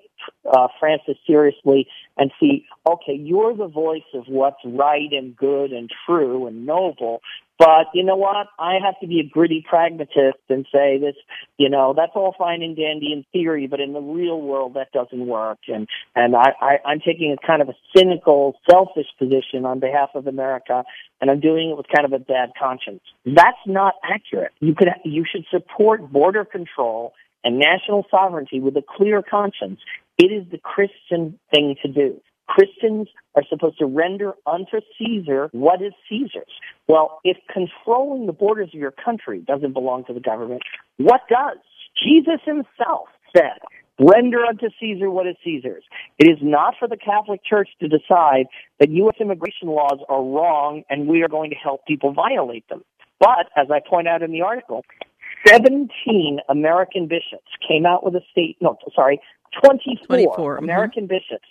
uh, 0.53 0.69
Francis 0.79 1.17
seriously 1.27 1.87
and 2.17 2.31
see, 2.41 2.67
okay, 2.89 3.15
you're 3.15 3.57
the 3.57 3.69
voice 3.69 4.09
of 4.15 4.25
what's 4.29 4.59
right 4.65 5.13
and 5.13 5.37
good 5.37 5.73
and 5.73 5.91
true 6.07 6.47
and 6.47 6.67
noble, 6.67 7.21
but 7.59 7.87
you 7.93 8.05
know 8.05 8.17
what? 8.17 8.47
I 8.59 8.75
have 8.85 8.99
to 9.01 9.09
be 9.09 9.19
a 9.19 9.25
gritty 9.25 9.65
pragmatist 9.69 10.39
and 10.49 10.65
say 10.73 10.99
this, 10.99 11.17
you 11.59 11.69
know, 11.69 11.93
that's 11.97 12.13
all 12.15 12.35
fine 12.39 12.63
and 12.63 12.77
dandy 12.77 13.13
in 13.13 13.25
theory, 13.33 13.67
but 13.67 13.81
in 13.81 13.93
the 13.93 14.01
real 14.01 14.41
world 14.41 14.75
that 14.75 14.93
doesn't 14.93 15.27
work. 15.27 15.59
And, 15.67 15.89
and 16.15 16.37
I, 16.37 16.53
I, 16.61 16.79
I'm 16.85 17.01
taking 17.01 17.37
a 17.37 17.47
kind 17.47 17.61
of 17.61 17.69
a 17.69 17.75
cynical, 17.97 18.55
selfish 18.71 19.09
position 19.19 19.65
on 19.65 19.81
behalf 19.81 20.11
of 20.15 20.29
America 20.29 20.85
and 21.21 21.31
I'm 21.31 21.41
doing 21.41 21.71
it 21.71 21.77
with 21.77 21.87
kind 21.95 22.05
of 22.05 22.13
a 22.13 22.23
bad 22.23 22.51
conscience. 22.59 23.01
That's 23.27 23.59
not 23.67 23.95
accurate. 24.05 24.53
You 24.61 24.75
could, 24.75 24.89
you 25.05 25.25
should 25.31 25.45
support 25.51 26.13
border 26.13 26.45
control 26.45 27.13
and 27.43 27.59
national 27.59 28.07
sovereignty 28.11 28.61
with 28.61 28.77
a 28.77 28.83
clear 28.97 29.23
conscience. 29.23 29.81
It 30.19 30.33
is 30.33 30.51
the 30.51 30.59
Christian 30.59 31.39
thing 31.53 31.77
to 31.83 31.89
do. 31.89 32.21
Christians 32.49 33.09
are 33.35 33.43
supposed 33.49 33.79
to 33.79 33.87
render 33.87 34.33
unto 34.47 34.81
Caesar 34.99 35.49
what 35.53 35.83
is 35.83 35.93
Caesar's. 36.09 36.51
Well, 36.89 37.21
if 37.23 37.37
controlling 37.53 38.27
the 38.27 38.33
borders 38.33 38.71
of 38.75 38.81
your 38.81 38.91
country 38.91 39.41
doesn't 39.47 39.75
belong 39.75 40.05
to 40.07 40.14
the 40.14 40.21
government, 40.21 40.62
what 40.97 41.21
does? 41.29 41.59
Jesus 42.03 42.41
himself 42.45 43.09
said, 43.37 43.59
render 44.01 44.45
unto 44.45 44.69
Caesar 44.81 45.11
what 45.11 45.27
is 45.27 45.37
Caesar's. 45.45 45.85
It 46.19 46.29
is 46.29 46.39
not 46.41 46.75
for 46.79 46.89
the 46.89 46.97
Catholic 46.97 47.45
Church 47.45 47.69
to 47.81 47.89
decide 47.89 48.47
that 48.81 48.91
U.S. 48.91 49.16
immigration 49.21 49.69
laws 49.69 49.99
are 50.09 50.23
wrong 50.23 50.83
and 50.89 51.07
we 51.07 51.23
are 51.23 51.29
going 51.29 51.51
to 51.51 51.57
help 51.57 51.85
people 51.87 52.12
violate 52.12 52.69
them. 52.69 52.83
But, 53.21 53.51
as 53.57 53.66
I 53.71 53.81
point 53.87 54.09
out 54.09 54.23
in 54.23 54.31
the 54.31 54.43
article, 54.43 54.85
17 55.47 56.39
American 56.49 57.09
bishops 57.09 57.51
came 57.66 57.87
out 57.87 58.05
with 58.05 58.14
a 58.14 58.21
state, 58.31 58.57
no, 58.61 58.77
sorry, 58.95 59.21
24, 59.63 60.07
24. 60.07 60.57
Mm-hmm. 60.57 60.65
American 60.65 61.05
mm-hmm. 61.05 61.15
bishops 61.15 61.49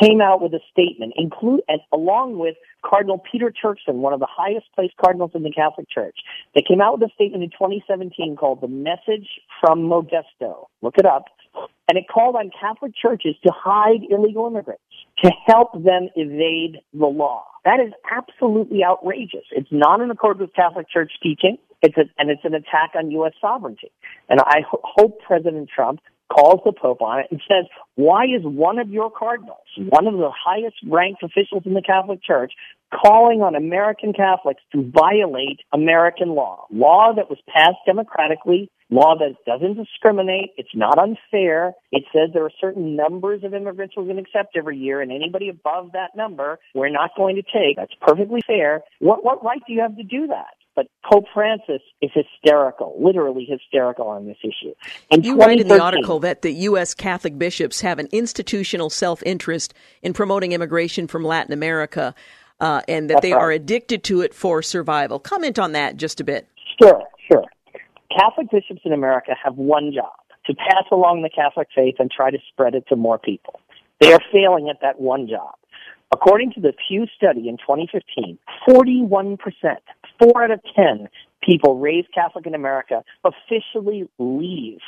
came 0.00 0.20
out 0.20 0.40
with 0.40 0.54
a 0.54 0.60
statement, 0.70 1.12
include 1.16 1.60
and 1.68 1.80
along 1.92 2.38
with 2.38 2.56
Cardinal 2.84 3.22
Peter 3.30 3.52
Turkson, 3.52 3.96
one 3.96 4.12
of 4.12 4.20
the 4.20 4.28
highest 4.28 4.66
placed 4.74 4.94
cardinals 4.96 5.32
in 5.34 5.42
the 5.42 5.52
Catholic 5.52 5.88
Church. 5.90 6.16
They 6.54 6.62
came 6.66 6.80
out 6.80 6.98
with 6.98 7.10
a 7.10 7.14
statement 7.14 7.44
in 7.44 7.50
2017 7.50 8.36
called 8.36 8.60
"The 8.60 8.68
Message 8.68 9.28
from 9.60 9.80
Modesto." 9.88 10.66
Look 10.80 10.94
it 10.98 11.06
up, 11.06 11.26
and 11.88 11.98
it 11.98 12.04
called 12.12 12.36
on 12.36 12.50
Catholic 12.58 12.92
churches 12.94 13.34
to 13.44 13.52
hide 13.54 14.00
illegal 14.10 14.46
immigrants 14.46 14.82
to 15.22 15.30
help 15.46 15.72
them 15.72 16.08
evade 16.16 16.78
the 16.92 17.06
law. 17.06 17.44
That 17.64 17.80
is 17.80 17.92
absolutely 18.10 18.84
outrageous. 18.84 19.44
It's 19.52 19.70
not 19.70 20.00
in 20.00 20.10
accord 20.10 20.40
with 20.40 20.52
Catholic 20.54 20.88
Church 20.88 21.12
teaching. 21.22 21.58
It's 21.82 21.96
a, 21.96 22.04
and 22.18 22.30
it's 22.30 22.44
an 22.44 22.54
attack 22.54 22.92
on 22.96 23.10
U.S. 23.10 23.32
sovereignty. 23.40 23.90
And 24.28 24.40
I 24.40 24.60
ho- 24.68 24.80
hope 24.82 25.20
President 25.20 25.68
Trump 25.74 26.00
calls 26.30 26.60
the 26.64 26.72
Pope 26.72 27.02
on 27.02 27.20
it 27.20 27.26
and 27.30 27.40
says, 27.48 27.66
why 27.94 28.24
is 28.24 28.42
one 28.42 28.78
of 28.78 28.88
your 28.90 29.10
cardinals, 29.10 29.66
one 29.76 30.06
of 30.06 30.14
the 30.14 30.30
highest 30.32 30.76
ranked 30.88 31.22
officials 31.22 31.62
in 31.66 31.74
the 31.74 31.82
Catholic 31.82 32.22
Church, 32.22 32.52
calling 32.90 33.40
on 33.40 33.54
American 33.54 34.12
Catholics 34.12 34.62
to 34.72 34.90
violate 34.90 35.60
American 35.72 36.30
law? 36.30 36.66
Law 36.70 37.12
that 37.14 37.28
was 37.28 37.38
passed 37.48 37.78
democratically, 37.86 38.70
law 38.90 39.14
that 39.18 39.36
doesn't 39.46 39.76
discriminate, 39.76 40.50
it's 40.56 40.74
not 40.74 40.98
unfair. 40.98 41.72
It 41.90 42.04
says 42.12 42.30
there 42.32 42.44
are 42.44 42.50
certain 42.60 42.96
numbers 42.96 43.44
of 43.44 43.54
immigrants 43.54 43.94
we're 43.96 44.04
going 44.04 44.16
to 44.16 44.22
accept 44.22 44.56
every 44.56 44.78
year, 44.78 45.00
and 45.00 45.10
anybody 45.10 45.48
above 45.48 45.92
that 45.92 46.16
number, 46.16 46.58
we're 46.74 46.90
not 46.90 47.10
going 47.16 47.36
to 47.36 47.42
take. 47.42 47.76
That's 47.76 47.94
perfectly 48.00 48.40
fair. 48.46 48.82
What, 49.00 49.24
what 49.24 49.44
right 49.44 49.60
do 49.66 49.72
you 49.72 49.80
have 49.80 49.96
to 49.96 50.02
do 50.02 50.28
that? 50.28 50.54
But 50.74 50.86
Pope 51.10 51.26
Francis 51.34 51.82
is 52.00 52.10
hysterical, 52.14 52.96
literally 52.98 53.44
hysterical 53.44 54.06
on 54.06 54.26
this 54.26 54.38
issue. 54.42 54.74
In 55.10 55.22
you 55.22 55.36
write 55.36 55.60
in 55.60 55.68
the 55.68 55.82
article 55.82 56.18
that 56.20 56.40
the 56.40 56.52
U.S. 56.52 56.94
Catholic 56.94 57.38
bishops 57.38 57.82
have 57.82 57.98
an 57.98 58.08
institutional 58.10 58.88
self-interest 58.88 59.74
in 60.00 60.14
promoting 60.14 60.52
immigration 60.52 61.06
from 61.06 61.24
Latin 61.24 61.52
America, 61.52 62.14
uh, 62.60 62.80
and 62.88 63.10
that 63.10 63.20
they 63.20 63.32
right. 63.32 63.40
are 63.40 63.50
addicted 63.50 64.02
to 64.04 64.22
it 64.22 64.34
for 64.34 64.62
survival. 64.62 65.18
Comment 65.18 65.58
on 65.58 65.72
that 65.72 65.98
just 65.98 66.20
a 66.20 66.24
bit. 66.24 66.48
Sure, 66.80 67.02
sure. 67.30 67.44
Catholic 68.16 68.50
bishops 68.50 68.80
in 68.84 68.92
America 68.92 69.32
have 69.42 69.56
one 69.56 69.92
job 69.92 70.12
to 70.46 70.54
pass 70.54 70.84
along 70.90 71.22
the 71.22 71.30
Catholic 71.30 71.68
faith 71.74 71.96
and 71.98 72.10
try 72.10 72.30
to 72.30 72.38
spread 72.48 72.74
it 72.74 72.84
to 72.88 72.96
more 72.96 73.18
people. 73.18 73.60
They 74.00 74.12
are 74.12 74.20
failing 74.32 74.68
at 74.68 74.80
that 74.80 75.00
one 75.00 75.28
job. 75.28 75.54
According 76.12 76.52
to 76.52 76.60
the 76.60 76.72
Pew 76.88 77.06
study 77.16 77.48
in 77.48 77.56
2015, 77.56 78.38
41%, 78.68 79.38
four 80.22 80.44
out 80.44 80.50
of 80.50 80.60
10 80.76 81.08
people 81.42 81.78
raised 81.78 82.08
Catholic 82.14 82.46
in 82.46 82.54
America 82.54 83.02
officially 83.24 84.08
leave 84.18 84.78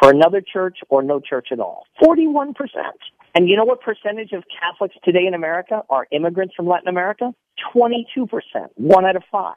for 0.00 0.10
another 0.10 0.40
church 0.40 0.78
or 0.88 1.02
no 1.02 1.20
church 1.20 1.48
at 1.52 1.60
all. 1.60 1.84
41%. 2.02 2.54
And 3.34 3.48
you 3.48 3.56
know 3.56 3.64
what 3.64 3.80
percentage 3.80 4.32
of 4.32 4.44
Catholics 4.60 4.94
today 5.04 5.26
in 5.26 5.34
America 5.34 5.82
are 5.90 6.06
immigrants 6.10 6.54
from 6.54 6.66
Latin 6.66 6.88
America? 6.88 7.34
22%, 7.74 8.02
one 8.76 9.04
out 9.04 9.16
of 9.16 9.22
five. 9.30 9.54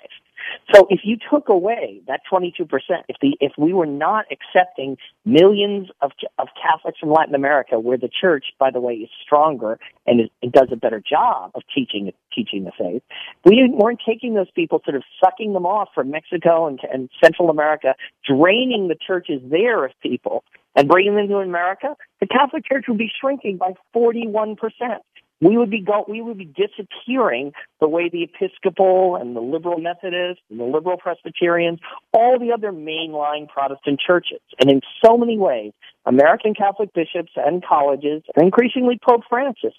So 0.73 0.87
if 0.89 1.01
you 1.03 1.17
took 1.31 1.49
away 1.49 2.01
that 2.07 2.21
22%, 2.31 2.67
if 3.07 3.17
the 3.21 3.37
if 3.39 3.51
we 3.57 3.73
were 3.73 3.85
not 3.85 4.25
accepting 4.31 4.97
millions 5.25 5.89
of 6.01 6.11
of 6.37 6.47
Catholics 6.61 6.99
from 6.99 7.11
Latin 7.11 7.35
America, 7.35 7.79
where 7.79 7.97
the 7.97 8.09
church, 8.09 8.45
by 8.59 8.71
the 8.71 8.79
way, 8.79 8.93
is 8.93 9.09
stronger 9.23 9.79
and, 10.05 10.29
and 10.41 10.51
does 10.51 10.69
a 10.71 10.75
better 10.75 11.01
job 11.01 11.51
of 11.55 11.63
teaching 11.73 12.11
teaching 12.33 12.63
the 12.63 12.71
faith, 12.77 13.03
we 13.45 13.69
weren't 13.69 14.01
taking 14.05 14.33
those 14.33 14.51
people, 14.51 14.81
sort 14.85 14.95
of 14.95 15.03
sucking 15.23 15.53
them 15.53 15.65
off 15.65 15.89
from 15.93 16.11
Mexico 16.11 16.67
and, 16.67 16.79
and 16.91 17.09
Central 17.23 17.49
America, 17.49 17.95
draining 18.27 18.87
the 18.87 18.95
churches 18.95 19.41
there 19.49 19.85
of 19.85 19.91
people 20.01 20.43
and 20.75 20.87
bringing 20.87 21.15
them 21.15 21.27
to 21.27 21.37
America. 21.37 21.95
The 22.19 22.27
Catholic 22.27 22.63
Church 22.65 22.85
would 22.87 22.97
be 22.97 23.11
shrinking 23.19 23.57
by 23.57 23.73
41 23.93 24.55
percent 24.55 25.03
we 25.41 25.57
would 25.57 25.69
be 25.69 25.81
go- 25.81 26.05
we 26.07 26.21
would 26.21 26.37
be 26.37 26.45
disappearing 26.45 27.51
the 27.79 27.87
way 27.87 28.09
the 28.09 28.23
Episcopal 28.23 29.15
and 29.15 29.35
the 29.35 29.41
liberal 29.41 29.79
Methodists 29.79 30.43
and 30.49 30.59
the 30.59 30.63
liberal 30.63 30.97
Presbyterians, 30.97 31.79
all 32.13 32.39
the 32.39 32.51
other 32.51 32.71
mainline 32.71 33.49
Protestant 33.49 33.99
churches. 33.99 34.41
And 34.59 34.69
in 34.69 34.81
so 35.03 35.17
many 35.17 35.37
ways, 35.37 35.73
American 36.05 36.53
Catholic 36.53 36.93
bishops 36.93 37.31
and 37.35 37.63
colleges, 37.63 38.23
and 38.35 38.45
increasingly 38.45 38.99
Pope 39.03 39.21
Francis, 39.29 39.73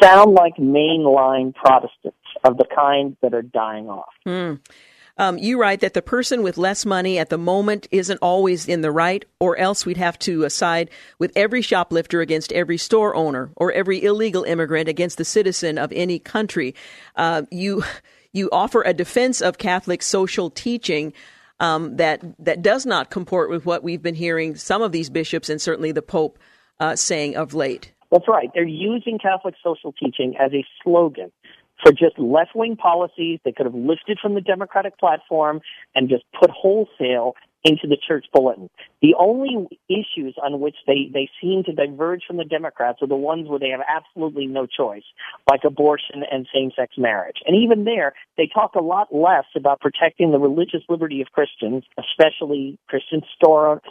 sound 0.00 0.34
like 0.34 0.56
mainline 0.56 1.54
Protestants 1.54 2.16
of 2.44 2.56
the 2.56 2.66
kind 2.74 3.16
that 3.22 3.34
are 3.34 3.42
dying 3.42 3.88
off. 3.88 4.12
Mm. 4.26 4.60
Um, 5.18 5.36
you 5.36 5.60
write 5.60 5.80
that 5.80 5.94
the 5.94 6.02
person 6.02 6.42
with 6.42 6.56
less 6.56 6.86
money 6.86 7.18
at 7.18 7.28
the 7.28 7.38
moment 7.38 7.88
isn't 7.90 8.18
always 8.18 8.68
in 8.68 8.82
the 8.82 8.92
right, 8.92 9.24
or 9.40 9.56
else 9.58 9.84
we'd 9.84 9.96
have 9.96 10.18
to 10.20 10.48
side 10.48 10.90
with 11.18 11.32
every 11.34 11.60
shoplifter 11.60 12.20
against 12.20 12.52
every 12.52 12.78
store 12.78 13.14
owner, 13.16 13.50
or 13.56 13.72
every 13.72 14.02
illegal 14.02 14.44
immigrant 14.44 14.88
against 14.88 15.18
the 15.18 15.24
citizen 15.24 15.76
of 15.76 15.92
any 15.92 16.18
country. 16.18 16.74
Uh, 17.16 17.42
you 17.50 17.82
you 18.32 18.48
offer 18.52 18.82
a 18.82 18.94
defense 18.94 19.40
of 19.40 19.58
Catholic 19.58 20.02
social 20.02 20.50
teaching. 20.50 21.12
Um, 21.60 21.96
that 21.96 22.22
that 22.38 22.62
does 22.62 22.86
not 22.86 23.10
comport 23.10 23.50
with 23.50 23.66
what 23.66 23.82
we've 23.82 24.00
been 24.00 24.14
hearing 24.14 24.54
some 24.54 24.80
of 24.80 24.92
these 24.92 25.10
bishops 25.10 25.48
and 25.48 25.60
certainly 25.60 25.90
the 25.90 26.02
Pope 26.02 26.38
uh, 26.78 26.94
saying 26.94 27.34
of 27.34 27.52
late. 27.52 27.92
That's 28.10 28.28
right. 28.28 28.48
They're 28.54 28.62
using 28.62 29.18
Catholic 29.18 29.54
social 29.62 29.92
teaching 29.92 30.34
as 30.38 30.52
a 30.54 30.64
slogan 30.82 31.32
for 31.82 31.92
just 31.92 32.18
left 32.18 32.54
wing 32.54 32.76
policies 32.76 33.40
they 33.44 33.52
could 33.52 33.66
have 33.66 33.74
lifted 33.74 34.18
from 34.20 34.34
the 34.34 34.40
Democratic 34.40 34.98
platform 34.98 35.60
and 35.94 36.08
just 36.08 36.24
put 36.38 36.50
wholesale 36.50 37.34
into 37.64 37.86
the 37.88 37.96
church 37.96 38.26
bulletin. 38.32 38.70
The 39.02 39.14
only 39.18 39.68
issues 39.88 40.36
on 40.42 40.60
which 40.60 40.76
they, 40.86 41.10
they 41.12 41.28
seem 41.40 41.64
to 41.64 41.72
diverge 41.72 42.22
from 42.26 42.36
the 42.36 42.44
Democrats 42.44 42.98
are 43.02 43.08
the 43.08 43.16
ones 43.16 43.48
where 43.48 43.58
they 43.58 43.70
have 43.70 43.80
absolutely 43.88 44.46
no 44.46 44.66
choice, 44.66 45.02
like 45.50 45.60
abortion 45.64 46.22
and 46.30 46.46
same 46.54 46.70
sex 46.76 46.94
marriage. 46.96 47.36
And 47.46 47.56
even 47.56 47.84
there, 47.84 48.14
they 48.36 48.48
talk 48.52 48.74
a 48.74 48.82
lot 48.82 49.14
less 49.14 49.44
about 49.56 49.80
protecting 49.80 50.30
the 50.30 50.38
religious 50.38 50.82
liberty 50.88 51.20
of 51.20 51.28
Christians, 51.32 51.84
especially 51.98 52.78
Christian 52.88 53.22
store, 53.36 53.82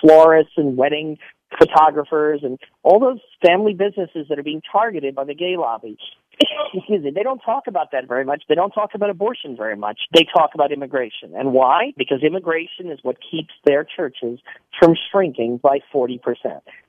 florists 0.00 0.52
and 0.56 0.76
wedding 0.76 1.18
photographers 1.58 2.40
and 2.42 2.58
all 2.82 2.98
those 2.98 3.20
family 3.44 3.72
businesses 3.72 4.26
that 4.28 4.38
are 4.38 4.42
being 4.42 4.62
targeted 4.70 5.14
by 5.14 5.24
the 5.24 5.34
gay 5.34 5.56
lobby. 5.56 5.96
Excuse 6.38 7.02
me. 7.02 7.10
They 7.10 7.22
don't 7.22 7.40
talk 7.40 7.64
about 7.66 7.92
that 7.92 8.06
very 8.06 8.24
much. 8.24 8.42
They 8.48 8.54
don't 8.54 8.70
talk 8.72 8.90
about 8.94 9.10
abortion 9.10 9.56
very 9.56 9.76
much. 9.76 10.00
They 10.14 10.24
talk 10.24 10.50
about 10.54 10.72
immigration. 10.72 11.32
And 11.34 11.52
why? 11.52 11.92
Because 11.96 12.22
immigration 12.22 12.90
is 12.90 12.98
what 13.02 13.16
keeps 13.30 13.52
their 13.64 13.84
churches 13.84 14.38
from 14.78 14.94
shrinking 15.10 15.58
by 15.62 15.78
40%. 15.94 16.18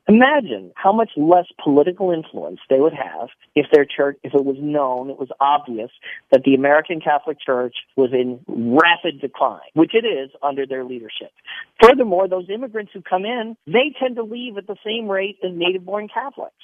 Imagine 0.10 0.72
how 0.76 0.94
much 0.94 1.12
less 1.18 1.46
political 1.62 2.12
influence 2.12 2.60
they 2.70 2.80
would 2.80 2.94
have 2.94 3.28
if 3.56 3.66
their 3.74 3.86
church, 3.86 4.18
if 4.24 4.34
it 4.34 4.46
was 4.46 4.56
known, 4.58 5.10
it 5.10 5.20
was 5.20 5.30
obvious 5.42 5.92
that 6.32 6.44
the 6.46 6.54
American 6.54 7.02
Catholic 7.02 7.38
Church 7.46 7.76
was 7.98 8.12
in 8.14 8.40
rapid 8.48 9.20
decline, 9.20 9.68
which 9.74 9.92
it 9.94 10.06
is 10.06 10.30
under 10.42 10.66
their 10.66 10.86
leadership. 10.86 11.32
Furthermore, 11.82 12.30
those 12.30 12.50
immigrants 12.50 12.92
who 12.94 13.02
come 13.02 13.26
in, 13.26 13.58
they 13.66 13.94
tend 14.00 14.16
to 14.16 14.24
leave 14.24 14.58
at 14.58 14.68
the 14.68 14.78
same 14.86 15.10
rate 15.10 15.38
as 15.44 15.52
native 15.54 15.86
born 15.86 16.08
Catholics. 16.08 16.56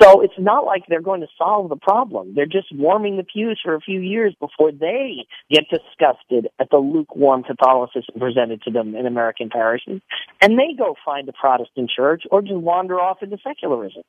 So 0.00 0.20
it's 0.22 0.34
not 0.38 0.64
like 0.64 0.84
they're 0.88 1.00
going 1.00 1.20
to 1.20 1.28
solve 1.38 1.68
the 1.68 1.76
problem. 1.76 2.34
They're 2.34 2.46
just 2.46 2.74
warming 2.74 3.16
the 3.16 3.24
pews 3.24 3.60
for 3.62 3.74
a 3.74 3.80
few 3.80 4.00
years 4.00 4.34
before 4.40 4.72
they 4.72 5.26
get 5.50 5.64
disgusted 5.70 6.48
at 6.58 6.68
the 6.70 6.78
lukewarm 6.78 7.44
Catholicism 7.44 8.18
presented 8.18 8.62
to 8.62 8.70
them 8.70 8.94
in 8.94 9.06
American 9.06 9.50
parishes, 9.50 10.00
and 10.40 10.58
they 10.58 10.74
go 10.76 10.94
find 11.04 11.28
a 11.28 11.32
Protestant 11.32 11.90
church 11.94 12.24
or 12.30 12.42
just 12.42 12.54
wander 12.54 13.00
off 13.00 13.22
into 13.22 13.38
secularism. 13.46 14.02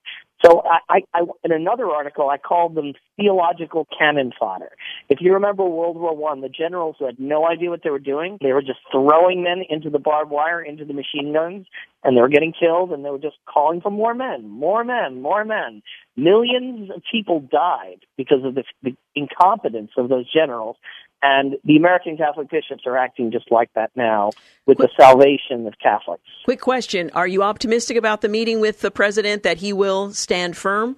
So 0.43 0.63
I, 0.65 0.79
I, 0.89 1.01
I 1.13 1.21
in 1.43 1.51
another 1.51 1.88
article, 1.88 2.29
I 2.29 2.38
called 2.38 2.75
them 2.75 2.93
theological 3.17 3.88
cannon 3.97 4.31
fodder. 4.38 4.71
If 5.09 5.19
you 5.21 5.33
remember 5.33 5.65
World 5.65 5.97
War 5.97 6.15
One, 6.15 6.41
the 6.41 6.49
generals 6.49 6.95
who 6.99 7.05
had 7.05 7.19
no 7.19 7.47
idea 7.47 7.69
what 7.69 7.81
they 7.83 7.89
were 7.89 7.99
doing, 7.99 8.38
they 8.41 8.53
were 8.53 8.61
just 8.61 8.79
throwing 8.91 9.43
men 9.43 9.63
into 9.69 9.89
the 9.89 9.99
barbed 9.99 10.31
wire, 10.31 10.61
into 10.61 10.86
the 10.86 10.93
machine 10.93 11.33
guns, 11.33 11.67
and 12.03 12.15
they 12.15 12.21
were 12.21 12.29
getting 12.29 12.53
killed, 12.57 12.91
and 12.91 13.03
they 13.03 13.09
were 13.09 13.19
just 13.19 13.38
calling 13.51 13.81
for 13.81 13.91
more 13.91 14.13
men, 14.13 14.47
more 14.47 14.83
men, 14.83 15.21
more 15.21 15.45
men. 15.45 15.74
Millions 16.15 16.89
of 16.89 17.01
people 17.11 17.39
died 17.39 18.05
because 18.17 18.43
of 18.43 18.55
the, 18.55 18.63
the 18.84 18.95
incompetence 19.15 19.91
of 19.97 20.09
those 20.09 20.32
generals. 20.32 20.78
And 21.21 21.55
the 21.63 21.78
American 21.78 22.17
Catholic 22.17 22.49
bishops 22.49 22.84
are 22.86 22.97
acting 22.97 23.32
just 23.32 23.49
like 23.49 23.69
that 23.73 23.89
now 23.95 24.32
with 24.65 24.78
quick, 24.78 24.91
the 24.91 25.03
salvation 25.03 25.65
of 25.65 25.73
Catholics. 25.82 26.23
Quick 26.43 26.61
question. 26.61 27.09
Are 27.13 27.28
you 27.28 27.41
optimistic 27.41 27.97
about 27.97 28.21
the 28.21 28.30
meeting 28.30 28.59
with 28.59 28.82
the 28.82 28.91
president 28.91 29.43
that 29.43 29.57
he 29.57 29.73
will 29.73 30.13
stand 30.13 30.55
firm? 30.55 30.97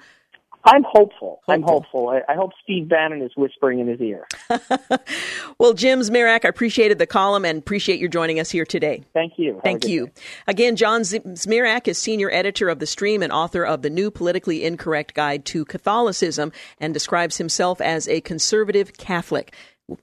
I'm 0.63 0.83
hopeful. 0.83 1.41
hopeful. 1.45 1.53
I'm 1.53 1.61
hopeful. 1.61 2.09
I, 2.09 2.21
I, 2.31 2.35
hope 2.35 2.51
Steve 2.61 2.89
Bannon 2.89 3.21
is 3.21 3.31
whispering 3.37 3.79
in 3.79 3.87
his 3.87 4.01
ear. 4.01 4.27
well, 5.59 5.73
Jim 5.73 6.01
Zmirak, 6.01 6.43
I 6.43 6.49
appreciated 6.49 6.99
the 6.99 7.05
column 7.05 7.45
and 7.45 7.59
appreciate 7.59 7.99
your 7.99 8.09
joining 8.09 8.39
us 8.39 8.49
here 8.49 8.65
today. 8.65 9.03
Thank 9.13 9.33
you. 9.37 9.55
Have 9.55 9.63
Thank 9.63 9.87
you. 9.87 10.07
Day. 10.07 10.11
Again, 10.47 10.75
John 10.75 11.01
Zmirak 11.01 11.87
is 11.87 11.97
senior 11.97 12.29
editor 12.31 12.69
of 12.69 12.79
The 12.79 12.85
Stream 12.85 13.23
and 13.23 13.31
author 13.31 13.65
of 13.65 13.81
The 13.81 13.89
New 13.89 14.11
Politically 14.11 14.65
Incorrect 14.65 15.13
Guide 15.13 15.45
to 15.45 15.63
Catholicism 15.63 16.51
and 16.79 16.93
describes 16.93 17.37
himself 17.37 17.79
as 17.79 18.07
a 18.07 18.21
conservative 18.21 18.97
Catholic. 18.97 19.53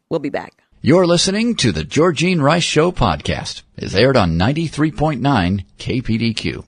We'll 0.08 0.20
be 0.20 0.30
back. 0.30 0.54
You're 0.80 1.06
listening 1.06 1.56
to 1.56 1.72
the 1.72 1.84
Georgene 1.84 2.42
Rice 2.42 2.62
Show 2.62 2.92
podcast. 2.92 3.62
It's 3.76 3.94
aired 3.94 4.16
on 4.16 4.38
93.9 4.38 5.64
KPDQ. 5.78 6.64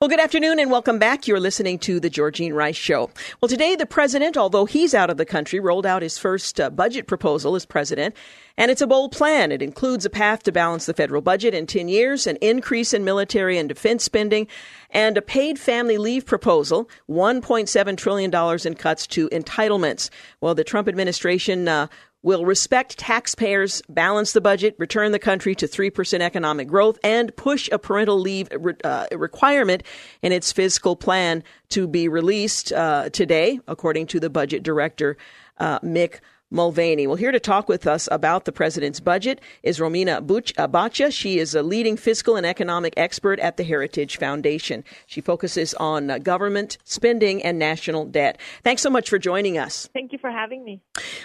Well, 0.00 0.08
good 0.08 0.20
afternoon 0.20 0.60
and 0.60 0.70
welcome 0.70 1.00
back. 1.00 1.26
You're 1.26 1.40
listening 1.40 1.80
to 1.80 1.98
the 1.98 2.08
Georgene 2.08 2.54
Rice 2.54 2.76
Show. 2.76 3.10
Well, 3.40 3.48
today 3.48 3.74
the 3.74 3.84
president, 3.84 4.36
although 4.36 4.64
he's 4.64 4.94
out 4.94 5.10
of 5.10 5.16
the 5.16 5.24
country, 5.24 5.58
rolled 5.58 5.86
out 5.86 6.02
his 6.02 6.18
first 6.18 6.60
uh, 6.60 6.70
budget 6.70 7.08
proposal 7.08 7.56
as 7.56 7.66
president. 7.66 8.14
And 8.56 8.70
it's 8.70 8.80
a 8.80 8.86
bold 8.86 9.10
plan. 9.10 9.50
It 9.50 9.60
includes 9.60 10.04
a 10.04 10.10
path 10.10 10.44
to 10.44 10.52
balance 10.52 10.86
the 10.86 10.94
federal 10.94 11.20
budget 11.20 11.52
in 11.52 11.66
10 11.66 11.88
years, 11.88 12.28
an 12.28 12.36
increase 12.36 12.94
in 12.94 13.04
military 13.04 13.58
and 13.58 13.68
defense 13.68 14.04
spending, 14.04 14.46
and 14.90 15.18
a 15.18 15.22
paid 15.22 15.58
family 15.58 15.98
leave 15.98 16.24
proposal, 16.24 16.88
$1.7 17.10 17.96
trillion 17.96 18.32
in 18.64 18.74
cuts 18.74 19.04
to 19.08 19.28
entitlements. 19.30 20.10
Well, 20.40 20.54
the 20.54 20.62
Trump 20.62 20.86
administration 20.86 21.66
uh, 21.66 21.88
will 22.28 22.44
respect 22.44 22.98
taxpayers, 22.98 23.80
balance 23.88 24.32
the 24.32 24.40
budget, 24.42 24.76
return 24.76 25.12
the 25.12 25.18
country 25.18 25.54
to 25.54 25.66
3% 25.66 26.20
economic 26.20 26.68
growth, 26.68 26.98
and 27.02 27.34
push 27.36 27.70
a 27.72 27.78
parental 27.78 28.20
leave 28.20 28.50
uh, 28.84 29.06
requirement 29.12 29.82
in 30.20 30.30
its 30.30 30.52
fiscal 30.52 30.94
plan 30.94 31.42
to 31.70 31.88
be 31.88 32.06
released 32.06 32.70
uh, 32.70 33.08
today, 33.08 33.58
according 33.66 34.06
to 34.06 34.20
the 34.20 34.28
budget 34.28 34.62
director, 34.62 35.16
uh, 35.56 35.78
Mick 35.78 36.20
Mulvaney. 36.50 37.06
Well, 37.06 37.16
here 37.16 37.32
to 37.32 37.40
talk 37.40 37.68
with 37.68 37.86
us 37.86 38.08
about 38.10 38.46
the 38.46 38.52
president's 38.52 39.00
budget 39.00 39.40
is 39.62 39.78
Romina 39.78 40.24
Boccia. 40.24 41.12
She 41.12 41.38
is 41.38 41.54
a 41.54 41.62
leading 41.62 41.96
fiscal 41.96 42.36
and 42.36 42.46
economic 42.46 42.94
expert 42.96 43.38
at 43.40 43.58
the 43.58 43.64
Heritage 43.64 44.16
Foundation. 44.16 44.82
She 45.06 45.20
focuses 45.20 45.74
on 45.74 46.10
uh, 46.10 46.18
government 46.18 46.78
spending 46.84 47.42
and 47.42 47.58
national 47.58 48.06
debt. 48.06 48.38
Thanks 48.64 48.80
so 48.80 48.88
much 48.88 49.10
for 49.10 49.18
joining 49.18 49.58
us. 49.58 49.90
Thank 49.92 50.12
you 50.12 50.18
for 50.18 50.30
having 50.30 50.64
me. 50.64 50.80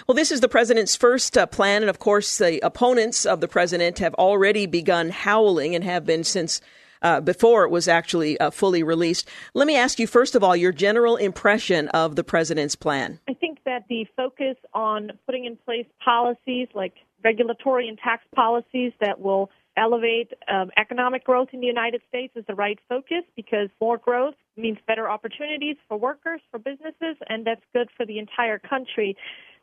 Well, 0.06 0.14
this 0.14 0.30
is 0.30 0.40
the 0.40 0.48
president's 0.48 0.94
first 0.94 1.38
uh, 1.38 1.46
plan, 1.46 1.82
and 1.82 1.90
of 1.90 1.98
course, 1.98 2.36
the 2.36 2.60
opponents 2.64 3.24
of 3.24 3.40
the 3.40 3.48
president 3.48 4.00
have 4.00 4.14
already 4.14 4.66
begun 4.66 5.08
howling 5.08 5.74
and 5.74 5.84
have 5.84 6.04
been 6.04 6.24
since 6.24 6.60
uh, 7.04 7.20
before 7.20 7.64
it 7.64 7.70
was 7.70 7.86
actually 7.86 8.40
uh, 8.40 8.50
fully 8.50 8.82
released. 8.82 9.28
Let 9.52 9.66
me 9.66 9.76
ask 9.76 9.98
you, 9.98 10.06
first 10.06 10.34
of 10.34 10.42
all, 10.42 10.56
your 10.56 10.72
general 10.72 11.16
impression 11.16 11.88
of 11.88 12.16
the 12.16 12.24
president's 12.24 12.74
plan. 12.74 13.20
I 13.28 13.34
that 13.74 13.88
the 13.88 14.06
focus 14.16 14.56
on 14.72 15.10
putting 15.26 15.46
in 15.46 15.56
place 15.56 15.86
policies 16.04 16.68
like 16.74 16.94
regulatory 17.24 17.88
and 17.88 17.98
tax 17.98 18.22
policies 18.32 18.92
that 19.00 19.20
will 19.20 19.50
elevate 19.76 20.32
um, 20.46 20.70
economic 20.76 21.24
growth 21.24 21.48
in 21.52 21.60
the 21.60 21.66
United 21.66 22.00
States 22.08 22.32
is 22.36 22.44
the 22.46 22.54
right 22.54 22.78
focus 22.88 23.24
because 23.34 23.68
more 23.80 23.98
growth 23.98 24.34
means 24.56 24.78
better 24.86 25.10
opportunities 25.10 25.76
for 25.88 25.98
workers, 25.98 26.40
for 26.52 26.58
businesses, 26.58 27.16
and 27.28 27.44
that's 27.44 27.62
good 27.72 27.88
for 27.96 28.06
the 28.06 28.20
entire 28.20 28.60
country. 28.60 29.16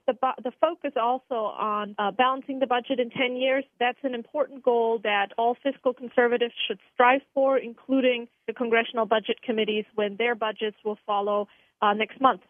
The, 0.08 0.16
the 0.44 0.52
focus 0.60 0.92
also 1.02 1.36
on 1.36 1.96
uh, 1.98 2.12
balancing 2.12 2.60
the 2.60 2.68
budget 2.68 3.00
in 3.00 3.12
10 3.12 3.38
years, 3.38 3.64
that's 3.80 4.00
an 4.04 4.14
important 4.14 4.62
goal 4.62 5.00
that 5.04 5.28
all 5.38 5.56
fiscal 5.64 5.94
conservatives 5.94 6.56
should 6.68 6.80
strive 6.94 7.22
for, 7.34 7.58
including 7.58 8.28
the 8.48 8.54
congressional 8.54 9.06
budget 9.06 9.42
committees 9.42 9.86
when 9.96 10.18
their 10.18 10.36
budgets 10.36 10.76
will 10.84 10.98
follow 11.06 11.48
uh, 11.82 11.94
next 11.94 12.20
month. 12.22 12.42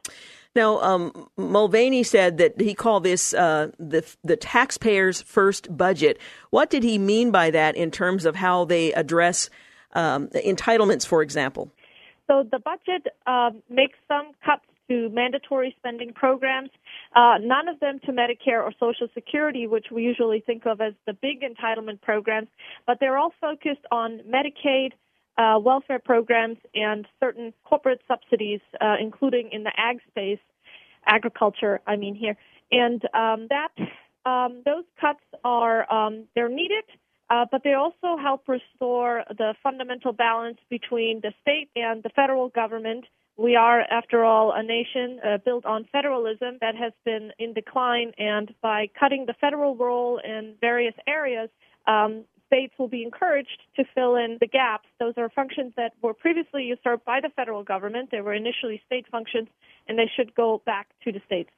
Now, 0.56 0.82
um, 0.82 1.30
Mulvaney 1.38 2.04
said 2.04 2.38
that 2.40 2.60
he 2.60 2.74
called 2.74 3.04
this 3.04 3.34
uh, 3.34 3.72
the 3.80 4.04
the 4.24 4.36
taxpayers' 4.36 5.22
first 5.22 5.76
budget. 5.76 6.20
What 6.50 6.70
did 6.70 6.84
he 6.84 6.98
mean 6.98 7.32
by 7.32 7.52
that 7.52 7.76
in 7.76 7.90
terms 7.90 8.26
of 8.26 8.36
how 8.36 8.66
they 8.66 8.92
address 8.94 9.50
um, 9.94 10.28
entitlements, 10.30 11.08
for 11.08 11.22
example? 11.22 11.72
So 12.28 12.44
the 12.50 12.60
budget 12.60 13.08
uh, 13.26 13.52
makes 13.70 13.98
some 14.08 14.32
cuts 14.46 14.66
to 14.92 15.10
mandatory 15.10 15.74
spending 15.80 16.14
programs, 16.14 16.70
uh, 17.16 17.36
none 17.42 17.70
of 17.70 17.80
them 17.80 18.00
to 18.06 18.12
Medicare 18.12 18.62
or 18.62 18.74
Social 18.78 19.08
Security, 19.14 19.66
which 19.66 19.86
we 19.90 20.04
usually 20.04 20.42
think 20.46 20.66
of 20.66 20.82
as 20.82 20.94
the 21.08 21.14
big 21.14 21.42
entitlement 21.42 22.02
programs, 22.02 22.50
but 22.86 22.98
they're 23.00 23.18
all 23.18 23.34
focused 23.40 23.86
on 23.90 24.20
Medicaid, 24.30 24.92
uh, 25.38 25.60
welfare 25.60 26.00
programs, 26.00 26.58
and 26.76 27.08
certain 27.20 27.54
corporate 27.64 28.02
subsidies, 28.08 28.62
uh, 28.80 28.96
including 29.00 29.50
in 29.52 29.64
the 29.64 29.72
ag 29.78 30.00
space, 30.10 30.40
agriculture, 31.06 31.82
I 31.88 31.96
mean 31.96 32.16
here. 32.16 32.38
And 32.72 33.02
um, 33.14 33.48
that 33.50 33.72
um, 34.26 34.62
those 34.66 34.84
cuts 35.00 35.24
are 35.44 35.92
um, 35.92 36.26
they're 36.36 36.50
needed. 36.50 36.84
Uh, 37.30 37.46
but 37.50 37.64
they 37.64 37.74
also 37.74 38.18
help 38.22 38.46
restore 38.50 39.24
the 39.38 39.56
fundamental 39.64 40.12
balance 40.12 40.58
between 40.70 41.22
the 41.22 41.32
state 41.42 41.70
and 41.78 42.04
the 42.04 42.10
federal 42.10 42.50
government 42.50 43.06
we 43.38 43.56
are, 43.56 43.82
after 43.82 44.24
all, 44.24 44.52
a 44.52 44.62
nation 44.62 45.20
uh, 45.26 45.38
built 45.44 45.66
on 45.66 45.86
federalism 45.92 46.58
that 46.62 46.76
has 46.76 46.94
been 47.06 47.32
in 47.40 47.54
decline, 47.54 48.12
and 48.18 48.54
by 48.62 48.88
cutting 49.00 49.26
the 49.26 49.34
federal 49.40 49.76
role 49.76 50.20
in 50.24 50.56
various 50.62 50.94
areas, 51.08 51.50
um, 51.88 52.26
states 52.52 52.74
will 52.78 52.90
be 52.90 53.04
encouraged 53.04 53.62
to 53.78 53.86
fill 53.96 54.16
in 54.16 54.38
the 54.42 54.48
gaps. 54.48 54.88
Those 55.00 55.14
are 55.16 55.30
functions 55.30 55.72
that 55.78 55.94
were 56.02 56.14
previously 56.14 56.64
usurped 56.66 57.06
by 57.06 57.22
the 57.22 57.30
federal 57.30 57.64
government. 57.64 58.10
They 58.12 58.20
were 58.20 58.34
initially 58.34 58.82
state 58.86 59.06
functions, 59.10 59.48
and 59.88 59.98
they 59.98 60.12
should 60.14 60.36
go 60.36 60.62
back 60.66 60.88
to 61.06 61.14
the 61.14 61.22
states. 61.26 61.50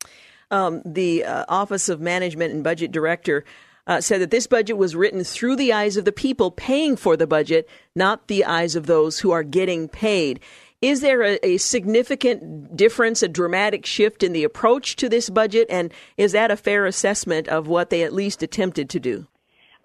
Um, 0.52 0.84
the 0.86 1.26
uh, 1.26 1.46
Office 1.50 1.90
of 1.90 2.00
Management 2.00 2.54
and 2.54 2.64
Budget 2.64 2.92
Director. 2.92 3.44
Uh, 3.86 4.00
said 4.00 4.22
that 4.22 4.32
this 4.32 4.48
budget 4.48 4.78
was 4.78 4.96
written 4.96 5.26
through 5.26 5.58
the 5.58 5.74
eyes 5.74 5.98
of 5.98 6.06
the 6.06 6.14
people 6.14 6.52
paying 6.52 6.96
for 6.96 7.18
the 7.18 7.28
budget, 7.28 7.68
not 7.98 8.30
the 8.30 8.46
eyes 8.46 8.78
of 8.78 8.86
those 8.86 9.20
who 9.20 9.32
are 9.32 9.44
getting 9.44 9.90
paid. 9.90 10.40
Is 10.82 11.02
there 11.02 11.22
a, 11.22 11.38
a, 11.44 11.58
significant 11.58 12.78
difference, 12.78 13.22
a 13.22 13.28
dramatic 13.28 13.86
shift 13.86 14.24
in 14.24 14.32
the 14.32 14.46
approach 14.46 14.96
to 14.96 15.10
this 15.10 15.30
budget? 15.30 15.68
And 15.70 15.92
is 16.16 16.32
that 16.32 16.50
a 16.50 16.56
fair 16.56 16.86
assessment 16.86 17.50
of 17.50 17.68
what 17.68 17.90
they 17.90 18.04
at 18.04 18.14
least 18.14 18.42
attempted 18.42 18.90
to 18.92 19.02
do? 19.02 19.28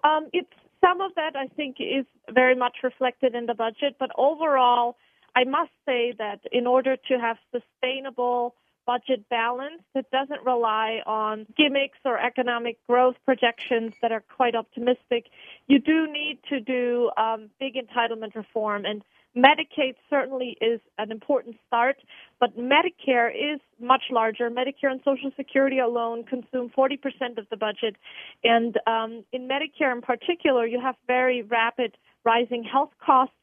Um, 0.05 0.27
it's 0.31 0.47
some 0.81 1.01
of 1.01 1.15
that 1.15 1.35
I 1.35 1.47
think 1.47 1.77
is 1.79 2.05
very 2.29 2.55
much 2.55 2.77
reflected 2.83 3.35
in 3.35 3.45
the 3.45 3.53
budget, 3.53 3.95
but 3.99 4.11
overall, 4.17 4.97
I 5.35 5.43
must 5.43 5.71
say 5.85 6.13
that 6.17 6.41
in 6.51 6.67
order 6.67 6.95
to 6.95 7.19
have 7.19 7.37
sustainable 7.51 8.55
budget 8.85 9.29
balance 9.29 9.83
that 9.93 10.09
doesn't 10.09 10.43
rely 10.43 11.01
on 11.05 11.45
gimmicks 11.55 11.99
or 12.05 12.19
economic 12.19 12.79
growth 12.87 13.15
projections 13.23 13.93
that 14.01 14.11
are 14.11 14.23
quite 14.35 14.55
optimistic, 14.55 15.27
you 15.67 15.79
do 15.79 16.11
need 16.11 16.39
to 16.49 16.59
do 16.59 17.11
um, 17.15 17.49
big 17.59 17.75
entitlement 17.75 18.33
reform 18.33 18.85
and 18.85 19.03
Medicaid 19.39 19.95
certainly 20.09 20.57
is 20.61 20.79
an 20.97 21.11
important 21.11 21.55
start, 21.67 21.97
but 22.39 22.57
Medicare 22.57 23.29
is 23.29 23.59
much 23.79 24.03
larger. 24.11 24.49
Medicare 24.49 24.91
and 24.91 25.01
Social 25.05 25.31
Security 25.37 25.79
alone 25.79 26.23
consume 26.23 26.69
40% 26.77 27.37
of 27.37 27.47
the 27.49 27.57
budget. 27.57 27.95
And 28.43 28.77
um, 28.85 29.23
in 29.31 29.47
Medicare 29.47 29.91
in 29.91 30.01
particular, 30.01 30.65
you 30.65 30.79
have 30.81 30.95
very 31.07 31.41
rapid 31.43 31.97
rising 32.23 32.63
health 32.63 32.91
costs. 33.03 33.35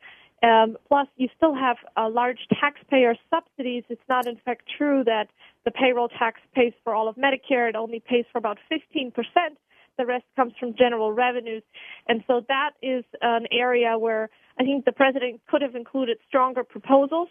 Um, 0.42 0.76
plus, 0.88 1.08
you 1.16 1.28
still 1.36 1.54
have 1.54 1.78
uh, 1.96 2.10
large 2.10 2.40
taxpayer 2.60 3.14
subsidies. 3.30 3.84
It's 3.88 4.08
not, 4.08 4.26
in 4.26 4.36
fact, 4.44 4.64
true 4.76 5.02
that 5.04 5.28
the 5.64 5.70
payroll 5.70 6.08
tax 6.08 6.40
pays 6.54 6.74
for 6.84 6.94
all 6.94 7.08
of 7.08 7.16
Medicare. 7.16 7.68
It 7.68 7.76
only 7.76 8.00
pays 8.00 8.26
for 8.30 8.38
about 8.38 8.58
15% 8.70 9.12
The 9.98 10.06
rest 10.06 10.24
comes 10.36 10.52
from 10.58 10.74
general 10.76 11.12
revenues. 11.12 11.62
And 12.08 12.22
so 12.26 12.42
that 12.48 12.72
is 12.82 13.04
an 13.22 13.46
area 13.50 13.98
where 13.98 14.28
I 14.58 14.64
think 14.64 14.84
the 14.84 14.92
president 14.92 15.40
could 15.48 15.62
have 15.62 15.74
included 15.74 16.18
stronger 16.28 16.64
proposals 16.64 17.28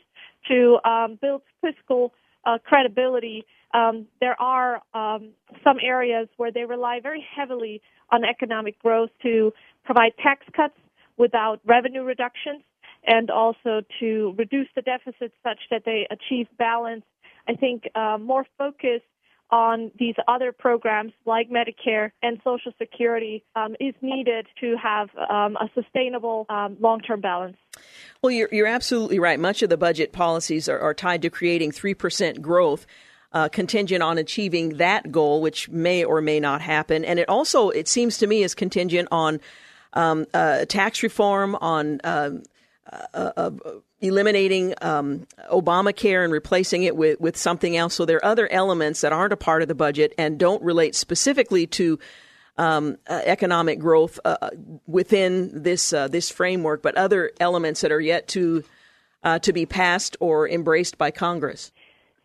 to 0.47 0.77
um, 0.83 1.17
build 1.21 1.41
fiscal 1.61 2.13
uh, 2.45 2.57
credibility. 2.63 3.45
Um, 3.73 4.07
there 4.19 4.39
are 4.41 4.81
um, 4.93 5.31
some 5.63 5.77
areas 5.81 6.27
where 6.37 6.51
they 6.51 6.65
rely 6.65 6.99
very 7.01 7.25
heavily 7.35 7.81
on 8.11 8.23
economic 8.23 8.79
growth 8.79 9.09
to 9.23 9.51
provide 9.83 10.11
tax 10.21 10.45
cuts 10.55 10.77
without 11.17 11.59
revenue 11.65 12.03
reductions 12.03 12.61
and 13.07 13.29
also 13.29 13.81
to 13.99 14.33
reduce 14.37 14.67
the 14.75 14.81
deficit 14.81 15.31
such 15.43 15.59
that 15.71 15.83
they 15.85 16.07
achieve 16.09 16.47
balance. 16.57 17.03
I 17.47 17.53
think 17.53 17.83
uh, 17.95 18.17
more 18.19 18.45
focus 18.57 19.01
on 19.51 19.91
these 19.97 20.15
other 20.27 20.51
programs 20.51 21.13
like 21.25 21.49
Medicare 21.49 22.11
and 22.21 22.39
Social 22.43 22.71
Security 22.77 23.43
um, 23.55 23.75
is 23.79 23.93
needed 24.01 24.47
to 24.59 24.75
have 24.81 25.09
um, 25.29 25.55
a 25.57 25.69
sustainable 25.73 26.45
um, 26.49 26.77
long 26.79 26.99
term 26.99 27.21
balance. 27.21 27.57
Well, 28.21 28.31
you're, 28.31 28.49
you're 28.51 28.67
absolutely 28.67 29.19
right. 29.19 29.39
Much 29.39 29.61
of 29.61 29.69
the 29.69 29.77
budget 29.77 30.11
policies 30.11 30.67
are, 30.67 30.79
are 30.79 30.93
tied 30.93 31.21
to 31.23 31.29
creating 31.29 31.71
3% 31.71 32.41
growth. 32.41 32.85
Uh, 33.33 33.49
contingent 33.49 34.01
on 34.01 34.17
achieving 34.17 34.77
that 34.77 35.11
goal, 35.11 35.41
which 35.41 35.67
may 35.67 36.05
or 36.05 36.21
may 36.21 36.39
not 36.39 36.61
happen, 36.61 37.03
and 37.03 37.19
it 37.19 37.27
also, 37.27 37.69
it 37.69 37.85
seems 37.85 38.17
to 38.17 38.27
me, 38.27 38.43
is 38.43 38.55
contingent 38.55 39.09
on 39.11 39.41
um, 39.91 40.25
uh, 40.33 40.63
tax 40.63 41.03
reform, 41.03 41.53
on 41.55 41.99
um, 42.05 42.43
uh, 43.13 43.31
uh, 43.35 43.51
eliminating 44.01 44.73
um, 44.81 45.25
Obamacare 45.51 46.23
and 46.23 46.33
replacing 46.33 46.83
it 46.83 46.95
with, 46.95 47.19
with 47.19 47.37
something 47.37 47.77
else. 47.77 47.93
So 47.95 48.05
there 48.05 48.17
are 48.17 48.25
other 48.25 48.51
elements 48.51 49.01
that 49.01 49.13
aren't 49.13 49.33
a 49.33 49.37
part 49.37 49.61
of 49.61 49.67
the 49.67 49.75
budget 49.75 50.13
and 50.17 50.37
don't 50.37 50.61
relate 50.61 50.95
specifically 50.95 51.67
to 51.67 51.99
um, 52.57 52.97
uh, 53.07 53.21
economic 53.25 53.79
growth 53.79 54.19
uh, 54.23 54.49
within 54.87 55.63
this 55.63 55.91
uh, 55.91 56.07
this 56.07 56.29
framework, 56.29 56.81
but 56.81 56.95
other 56.95 57.31
elements 57.39 57.81
that 57.81 57.91
are 57.91 57.99
yet 57.99 58.27
to 58.29 58.63
uh, 59.23 59.39
to 59.39 59.51
be 59.51 59.65
passed 59.65 60.15
or 60.19 60.47
embraced 60.47 60.97
by 60.97 61.11
Congress. 61.11 61.71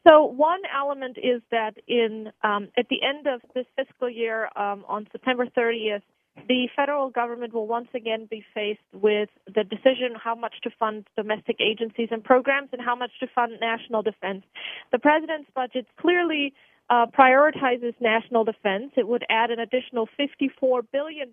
So 0.07 0.25
one 0.25 0.61
element 0.75 1.19
is 1.19 1.43
that 1.51 1.75
in 1.87 2.33
um, 2.43 2.69
at 2.79 2.87
the 2.89 3.03
end 3.03 3.27
of 3.27 3.41
this 3.55 3.67
fiscal 3.77 4.09
year, 4.09 4.49
um, 4.57 4.85
on 4.89 5.07
September 5.13 5.47
30th, 5.47 6.03
the 6.49 6.69
federal 6.75 7.11
government 7.11 7.53
will 7.53 7.67
once 7.67 7.89
again 7.95 8.27
be 8.31 8.45
faced 8.55 8.81
with 8.93 9.29
the 9.47 9.65
decision 9.65 10.15
how 10.23 10.35
much 10.35 10.55
to 10.63 10.71
fund 10.79 11.07
domestic 11.17 11.57
agencies 11.61 12.09
and 12.11 12.23
programs 12.23 12.71
and 12.73 12.83
how 12.83 12.95
much 12.95 13.11
to 13.21 13.27
fund 13.35 13.53
national 13.61 14.03
defense. 14.03 14.45
The 14.93 14.99
president's 14.99 15.51
budget 15.55 15.87
clearly 16.01 16.53
uh, 16.91 17.07
prioritizes 17.07 17.95
national 18.01 18.45
defense. 18.45 18.93
It 18.97 19.07
would 19.07 19.25
add 19.31 19.51
an 19.51 19.61
additional 19.61 20.09
$54 20.19 20.83
billion 20.93 21.33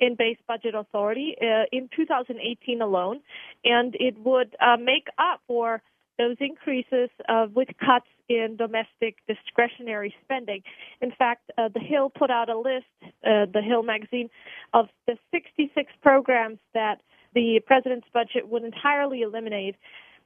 in 0.00 0.14
base 0.14 0.36
budget 0.46 0.74
authority 0.74 1.34
uh, 1.40 1.64
in 1.72 1.88
2018 1.96 2.82
alone, 2.82 3.20
and 3.64 3.96
it 3.98 4.18
would 4.18 4.54
uh, 4.60 4.76
make 4.76 5.08
up 5.18 5.40
for 5.46 5.82
those 6.18 6.36
increases 6.40 7.10
uh, 7.28 7.46
with 7.54 7.68
cuts 7.78 8.06
in 8.28 8.56
domestic 8.56 9.16
discretionary 9.26 10.14
spending. 10.24 10.62
In 11.00 11.12
fact, 11.12 11.50
uh, 11.56 11.68
The 11.72 11.80
Hill 11.80 12.10
put 12.10 12.30
out 12.30 12.48
a 12.48 12.58
list, 12.58 12.86
uh, 13.02 13.46
The 13.52 13.62
Hill 13.64 13.82
magazine, 13.82 14.28
of 14.74 14.86
the 15.06 15.16
66 15.30 15.92
programs 16.02 16.58
that 16.74 17.00
the 17.34 17.60
president's 17.66 18.08
budget 18.12 18.48
would 18.48 18.64
entirely 18.64 19.22
eliminate. 19.22 19.76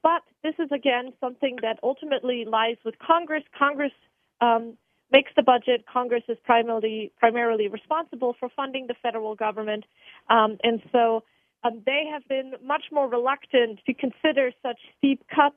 But 0.03 0.22
this 0.43 0.55
is 0.59 0.70
again 0.72 1.12
something 1.20 1.59
that 1.62 1.78
ultimately 1.82 2.45
lies 2.45 2.76
with 2.84 2.99
Congress. 2.99 3.45
Congress 3.57 3.93
um, 4.40 4.76
makes 5.12 5.30
the 5.36 5.43
budget. 5.43 5.84
Congress 5.93 6.24
is 6.28 6.38
primarily 6.45 7.12
primarily 7.18 7.68
responsible 7.68 8.34
for 8.38 8.49
funding 8.49 8.88
the 8.88 8.95
federal 9.01 9.36
government, 9.36 9.84
um, 10.28 10.59
and 10.64 10.82
so 10.90 11.22
um, 11.62 11.82
they 11.86 12.05
have 12.11 12.26
been 12.28 12.55
much 12.64 12.84
more 12.90 13.09
reluctant 13.09 13.78
to 13.86 13.95
consider 13.95 14.51
such 14.62 14.80
steep 14.99 15.22
cuts 15.32 15.57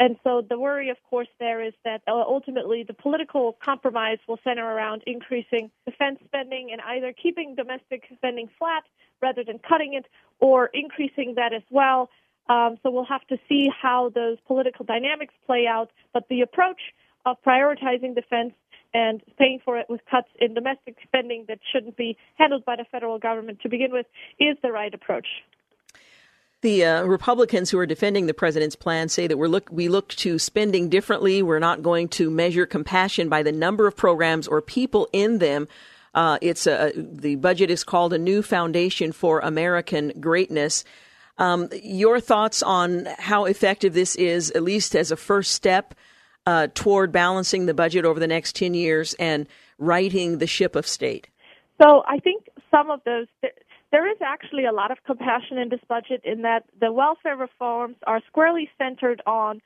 and 0.00 0.16
so 0.24 0.42
the 0.48 0.58
worry, 0.58 0.88
of 0.88 0.96
course, 1.10 1.28
there 1.38 1.62
is 1.62 1.74
that 1.84 2.00
uh, 2.08 2.12
ultimately 2.12 2.84
the 2.88 2.94
political 2.94 3.58
compromise 3.62 4.16
will 4.26 4.38
center 4.42 4.64
around 4.64 5.02
increasing 5.06 5.70
defense 5.84 6.18
spending 6.24 6.70
and 6.72 6.80
either 6.80 7.12
keeping 7.12 7.54
domestic 7.54 8.04
spending 8.16 8.48
flat 8.58 8.84
rather 9.20 9.44
than 9.44 9.58
cutting 9.58 9.92
it 9.92 10.06
or 10.40 10.70
increasing 10.72 11.34
that 11.36 11.52
as 11.52 11.62
well. 11.70 12.08
Um, 12.48 12.78
so 12.82 12.90
we'll 12.90 13.04
have 13.04 13.26
to 13.26 13.36
see 13.46 13.68
how 13.70 14.10
those 14.14 14.38
political 14.46 14.86
dynamics 14.86 15.34
play 15.46 15.66
out. 15.68 15.90
But 16.14 16.24
the 16.30 16.40
approach 16.40 16.80
of 17.26 17.36
prioritizing 17.46 18.14
defense 18.14 18.54
and 18.94 19.22
paying 19.38 19.60
for 19.62 19.76
it 19.76 19.86
with 19.90 20.00
cuts 20.10 20.28
in 20.40 20.54
domestic 20.54 20.96
spending 21.06 21.44
that 21.48 21.58
shouldn't 21.70 21.98
be 21.98 22.16
handled 22.36 22.64
by 22.64 22.76
the 22.76 22.86
federal 22.90 23.18
government 23.18 23.60
to 23.60 23.68
begin 23.68 23.92
with 23.92 24.06
is 24.38 24.56
the 24.62 24.72
right 24.72 24.94
approach. 24.94 25.28
The 26.62 26.84
uh, 26.84 27.02
Republicans 27.04 27.70
who 27.70 27.78
are 27.78 27.86
defending 27.86 28.26
the 28.26 28.34
president's 28.34 28.76
plan 28.76 29.08
say 29.08 29.26
that 29.26 29.38
we 29.38 29.48
look 29.48 29.70
we 29.72 29.88
look 29.88 30.08
to 30.08 30.38
spending 30.38 30.90
differently. 30.90 31.42
We're 31.42 31.58
not 31.58 31.82
going 31.82 32.08
to 32.08 32.30
measure 32.30 32.66
compassion 32.66 33.30
by 33.30 33.42
the 33.42 33.52
number 33.52 33.86
of 33.86 33.96
programs 33.96 34.46
or 34.46 34.60
people 34.60 35.08
in 35.12 35.38
them. 35.38 35.68
Uh, 36.14 36.38
it's 36.42 36.66
a, 36.66 36.92
the 36.94 37.36
budget 37.36 37.70
is 37.70 37.82
called 37.82 38.12
a 38.12 38.18
new 38.18 38.42
foundation 38.42 39.12
for 39.12 39.40
American 39.40 40.12
greatness. 40.20 40.84
Um, 41.38 41.70
your 41.82 42.20
thoughts 42.20 42.62
on 42.62 43.06
how 43.18 43.46
effective 43.46 43.94
this 43.94 44.14
is, 44.16 44.50
at 44.50 44.62
least 44.62 44.94
as 44.94 45.10
a 45.10 45.16
first 45.16 45.52
step 45.52 45.94
uh, 46.44 46.66
toward 46.74 47.10
balancing 47.10 47.64
the 47.64 47.74
budget 47.74 48.04
over 48.04 48.20
the 48.20 48.26
next 48.26 48.54
ten 48.54 48.74
years 48.74 49.14
and 49.14 49.46
righting 49.78 50.38
the 50.38 50.46
ship 50.46 50.76
of 50.76 50.86
state. 50.86 51.28
So 51.80 52.02
I 52.06 52.18
think 52.18 52.44
some 52.70 52.90
of 52.90 53.00
those 53.04 53.28
there 53.92 54.10
is 54.10 54.18
actually 54.24 54.64
a 54.64 54.72
lot 54.72 54.90
of 54.90 54.98
compassion 55.04 55.58
in 55.58 55.68
this 55.68 55.80
budget 55.88 56.20
in 56.24 56.42
that 56.42 56.64
the 56.80 56.92
welfare 56.92 57.36
reforms 57.36 57.96
are 58.06 58.20
squarely 58.28 58.68
centered 58.78 59.22
on 59.26 59.60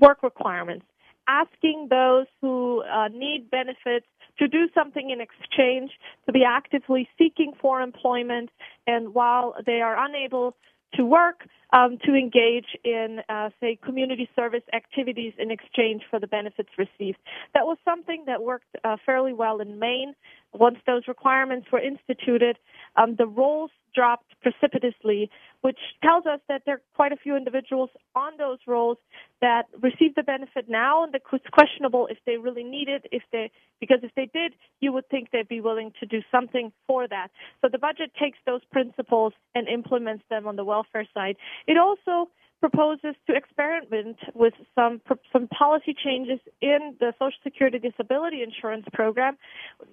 work 0.00 0.22
requirements, 0.22 0.84
asking 1.28 1.88
those 1.90 2.26
who 2.40 2.82
uh, 2.82 3.08
need 3.08 3.50
benefits 3.50 4.06
to 4.38 4.48
do 4.48 4.68
something 4.74 5.10
in 5.10 5.20
exchange, 5.20 5.90
to 6.26 6.32
be 6.32 6.42
actively 6.44 7.08
seeking 7.18 7.52
for 7.60 7.80
employment, 7.80 8.50
and 8.86 9.14
while 9.14 9.54
they 9.66 9.80
are 9.80 9.96
unable 10.04 10.56
to 10.94 11.04
work, 11.04 11.46
um, 11.72 11.98
to 12.04 12.14
engage 12.14 12.66
in, 12.84 13.20
uh, 13.28 13.50
say, 13.60 13.78
community 13.84 14.28
service 14.34 14.62
activities 14.72 15.32
in 15.38 15.50
exchange 15.50 16.02
for 16.10 16.18
the 16.18 16.26
benefits 16.26 16.70
received. 16.78 17.18
That 17.54 17.64
was 17.64 17.78
something 17.84 18.24
that 18.26 18.42
worked 18.42 18.66
uh, 18.84 18.96
fairly 19.04 19.32
well 19.32 19.60
in 19.60 19.78
Maine. 19.78 20.14
Once 20.52 20.78
those 20.86 21.02
requirements 21.06 21.68
were 21.72 21.80
instituted, 21.80 22.58
um, 22.96 23.14
the 23.16 23.26
roles 23.26 23.70
dropped 23.94 24.34
precipitously, 24.40 25.30
which 25.62 25.78
tells 26.02 26.26
us 26.26 26.40
that 26.48 26.62
there 26.64 26.76
are 26.76 26.82
quite 26.94 27.12
a 27.12 27.16
few 27.16 27.36
individuals 27.36 27.90
on 28.14 28.32
those 28.38 28.58
roles 28.66 28.98
that 29.40 29.64
receive 29.80 30.14
the 30.14 30.22
benefit 30.22 30.68
now, 30.68 31.04
and 31.04 31.14
it's 31.14 31.44
questionable 31.52 32.06
if 32.10 32.18
they 32.26 32.36
really 32.36 32.64
need 32.64 32.88
it. 32.88 33.06
If 33.10 33.22
they, 33.32 33.50
because 33.80 33.98
if 34.02 34.10
they 34.14 34.28
did, 34.32 34.54
you 34.80 34.92
would 34.92 35.08
think 35.08 35.30
they'd 35.30 35.48
be 35.48 35.60
willing 35.60 35.92
to 36.00 36.06
do 36.06 36.20
something 36.30 36.72
for 36.86 37.08
that. 37.08 37.28
So 37.62 37.68
the 37.70 37.78
budget 37.78 38.12
takes 38.20 38.38
those 38.46 38.60
principles 38.70 39.32
and 39.54 39.68
implements 39.68 40.24
them 40.30 40.46
on 40.46 40.56
the 40.56 40.64
welfare 40.64 41.06
side. 41.12 41.36
It 41.66 41.76
also 41.76 42.30
proposes 42.60 43.14
to 43.26 43.34
experiment 43.34 44.18
with 44.34 44.52
some 44.74 45.00
some 45.32 45.48
policy 45.48 45.94
changes 46.04 46.38
in 46.60 46.94
the 47.00 47.12
Social 47.18 47.38
Security 47.42 47.78
disability 47.78 48.42
insurance 48.42 48.84
program. 48.92 49.38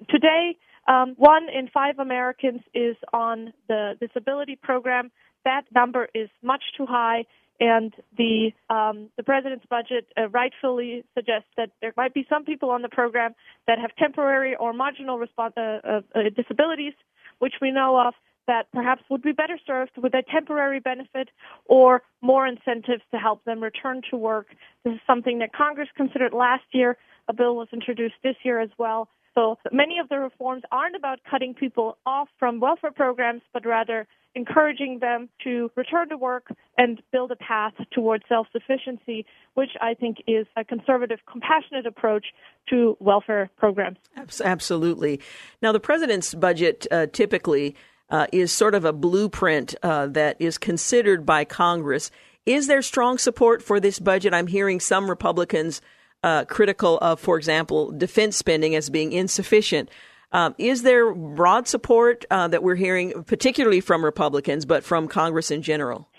Today, 0.10 0.58
um, 0.88 1.16
one 1.18 1.48
in 1.50 1.70
five 1.74 2.00
Americans 2.00 2.62
is 2.74 2.96
on 3.14 3.54
the 3.68 3.94
disability 4.00 4.58
program. 4.62 5.12
That 5.46 5.64
number 5.74 6.10
is 6.14 6.30
much 6.44 6.64
too 6.76 6.86
high, 6.86 7.24
and 7.60 7.94
the 8.18 8.52
um, 8.70 9.10
the 9.16 9.24
president's 9.24 9.66
budget 9.70 10.08
uh, 10.18 10.28
rightfully 10.30 11.06
suggests 11.16 11.48
that 11.56 11.72
there 11.82 11.94
might 11.96 12.14
be 12.14 12.26
some 12.30 12.44
people 12.44 12.70
on 12.70 12.82
the 12.82 12.90
program 12.90 13.34
that 13.66 13.80
have 13.80 13.96
temporary 13.98 14.56
or 14.56 14.74
marginal 14.74 15.18
respons- 15.18 15.58
uh, 15.58 16.02
uh, 16.14 16.22
disabilities, 16.36 16.94
which 17.40 17.54
we 17.62 17.72
know 17.72 17.98
of, 17.98 18.14
that 18.48 18.72
perhaps 18.72 19.04
would 19.10 19.22
be 19.22 19.32
better 19.32 19.60
served 19.66 19.92
with 19.98 20.14
a 20.14 20.24
temporary 20.32 20.80
benefit 20.80 21.30
or 21.66 22.02
more 22.22 22.48
incentives 22.48 23.04
to 23.12 23.18
help 23.18 23.44
them 23.44 23.62
return 23.62 24.02
to 24.10 24.18
work. 24.18 24.48
This 24.84 24.94
is 24.94 25.00
something 25.06 25.40
that 25.40 25.54
Congress 25.54 25.90
considered 25.96 26.34
last 26.34 26.64
year. 26.72 26.98
A 27.28 27.34
bill 27.34 27.56
was 27.56 27.68
introduced 27.74 28.16
this 28.24 28.36
year 28.44 28.60
as 28.60 28.70
well. 28.78 29.10
So 29.36 29.58
many 29.72 30.00
of 30.00 30.10
the 30.10 30.18
reforms 30.18 30.64
aren't 30.72 30.96
about 30.96 31.20
cutting 31.30 31.54
people 31.54 31.98
off 32.08 32.28
from 32.40 32.60
welfare 32.60 32.92
programs, 32.92 33.44
but 33.54 33.66
rather 33.68 34.08
encouraging 34.34 35.00
them 35.00 35.30
to 35.44 35.70
return 35.76 36.10
to 36.10 36.18
work 36.18 36.48
and 36.78 37.02
build 37.12 37.32
a 37.32 37.36
path 37.36 37.74
towards 37.92 38.24
self-sufficiency, 38.30 39.26
which 39.56 39.72
I 39.82 39.94
think 39.94 40.18
is 40.28 40.48
a 40.56 40.64
conservative, 40.64 41.20
compassionate 41.30 41.86
approach 41.86 42.28
to 42.70 42.98
welfare 43.00 43.50
programs. 43.58 43.98
Absolutely. 44.44 45.20
Now, 45.62 45.72
the 45.72 45.80
president's 45.80 46.34
budget 46.34 46.88
uh, 46.92 47.08
typically 47.08 47.76
uh, 48.10 48.28
is 48.32 48.52
sort 48.52 48.76
of 48.76 48.86
a 48.86 48.94
blueprint 48.94 49.76
uh, 49.84 50.08
that 50.08 50.38
is 50.40 50.58
considered 50.58 51.26
by 51.26 51.46
Congress. 51.46 52.12
Is 52.46 52.68
there 52.68 52.82
strong 52.82 53.18
support 53.18 53.62
for 53.62 53.80
this 53.80 54.00
budget? 54.00 54.34
I'm 54.34 54.48
hearing 54.48 54.80
some 54.80 55.10
Republicans 55.10 55.82
uh, 56.24 56.46
critical 56.46 56.98
of, 57.00 57.20
for 57.20 57.38
example, 57.38 57.92
defense 57.92 58.38
spending 58.38 58.76
as 58.76 58.90
being 58.90 59.12
insufficient. 59.12 59.90
Um, 60.32 60.56
is 60.58 60.84
there 60.84 61.14
broad 61.14 61.68
support 61.68 62.26
uh, 62.30 62.48
that 62.50 62.64
we're 62.64 62.76
hearing, 62.76 63.24
particularly 63.24 63.82
from 63.82 64.04
Republicans, 64.04 64.66
but 64.66 64.84
from 64.84 65.08
Congress 65.08 65.52
in 65.52 65.62
general? 65.62 66.10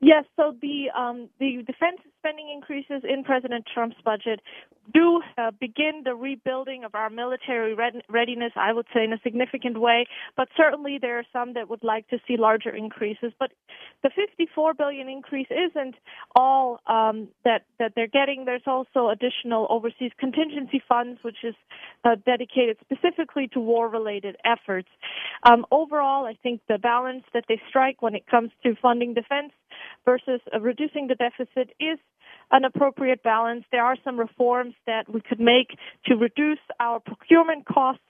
Yes, 0.00 0.24
so 0.36 0.54
the 0.60 0.90
um, 0.96 1.28
the 1.38 1.62
defense 1.66 2.00
spending 2.24 2.50
increases 2.50 3.02
in 3.04 3.22
President 3.22 3.66
Trump's 3.72 3.96
budget 4.04 4.40
do 4.92 5.22
uh, 5.38 5.50
begin 5.60 6.02
the 6.04 6.14
rebuilding 6.14 6.84
of 6.84 6.94
our 6.94 7.08
military 7.08 7.74
readiness, 7.74 8.52
I 8.56 8.72
would 8.72 8.86
say, 8.94 9.04
in 9.04 9.12
a 9.12 9.20
significant 9.22 9.80
way. 9.80 10.06
But 10.36 10.48
certainly 10.56 10.98
there 11.00 11.18
are 11.18 11.24
some 11.32 11.54
that 11.54 11.70
would 11.70 11.82
like 11.82 12.08
to 12.08 12.18
see 12.26 12.36
larger 12.36 12.70
increases. 12.70 13.32
But 13.38 13.52
the 14.02 14.10
54 14.14 14.74
billion 14.74 15.08
increase 15.08 15.46
isn't 15.50 15.94
all 16.34 16.80
um, 16.86 17.28
that 17.44 17.62
that 17.78 17.92
they're 17.94 18.08
getting. 18.08 18.44
There's 18.44 18.66
also 18.66 19.08
additional 19.08 19.66
overseas 19.70 20.12
contingency 20.18 20.82
funds, 20.86 21.20
which 21.22 21.42
is 21.42 21.54
uh, 22.04 22.16
dedicated 22.26 22.76
specifically 22.84 23.48
to 23.48 23.60
war-related 23.60 24.36
efforts. 24.44 24.88
Um, 25.44 25.64
overall, 25.70 26.26
I 26.26 26.36
think 26.42 26.60
the 26.68 26.78
balance 26.78 27.24
that 27.32 27.44
they 27.48 27.60
strike 27.68 28.02
when 28.02 28.14
it 28.14 28.26
comes 28.26 28.50
to 28.64 28.74
funding 28.80 29.14
defense 29.14 29.52
versus 30.04 30.40
uh, 30.54 30.60
reducing 30.60 31.06
the 31.06 31.14
deficit 31.14 31.70
is 31.80 31.98
an 32.54 32.64
appropriate 32.64 33.22
balance. 33.24 33.64
There 33.72 33.84
are 33.84 33.96
some 34.04 34.18
reforms 34.18 34.74
that 34.86 35.12
we 35.12 35.20
could 35.20 35.40
make 35.40 35.76
to 36.06 36.14
reduce 36.14 36.60
our 36.78 37.00
procurement 37.00 37.66
costs, 37.66 38.04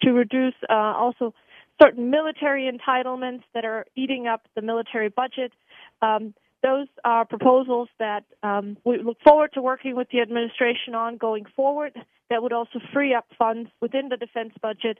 to 0.00 0.12
reduce 0.12 0.54
uh, 0.70 0.72
also 0.72 1.34
certain 1.80 2.08
military 2.10 2.70
entitlements 2.70 3.42
that 3.52 3.66
are 3.66 3.84
eating 3.94 4.26
up 4.26 4.42
the 4.56 4.62
military 4.62 5.10
budget. 5.10 5.52
Um, 6.00 6.32
those 6.62 6.88
are 7.04 7.26
proposals 7.26 7.88
that 7.98 8.24
um, 8.42 8.78
we 8.84 9.02
look 9.02 9.18
forward 9.22 9.50
to 9.54 9.60
working 9.62 9.94
with 9.94 10.08
the 10.10 10.20
administration 10.20 10.94
on 10.94 11.18
going 11.18 11.44
forward 11.54 11.92
that 12.30 12.42
would 12.42 12.52
also 12.52 12.80
free 12.92 13.14
up 13.14 13.26
funds 13.36 13.68
within 13.80 14.08
the 14.08 14.16
defense 14.16 14.52
budget 14.62 14.98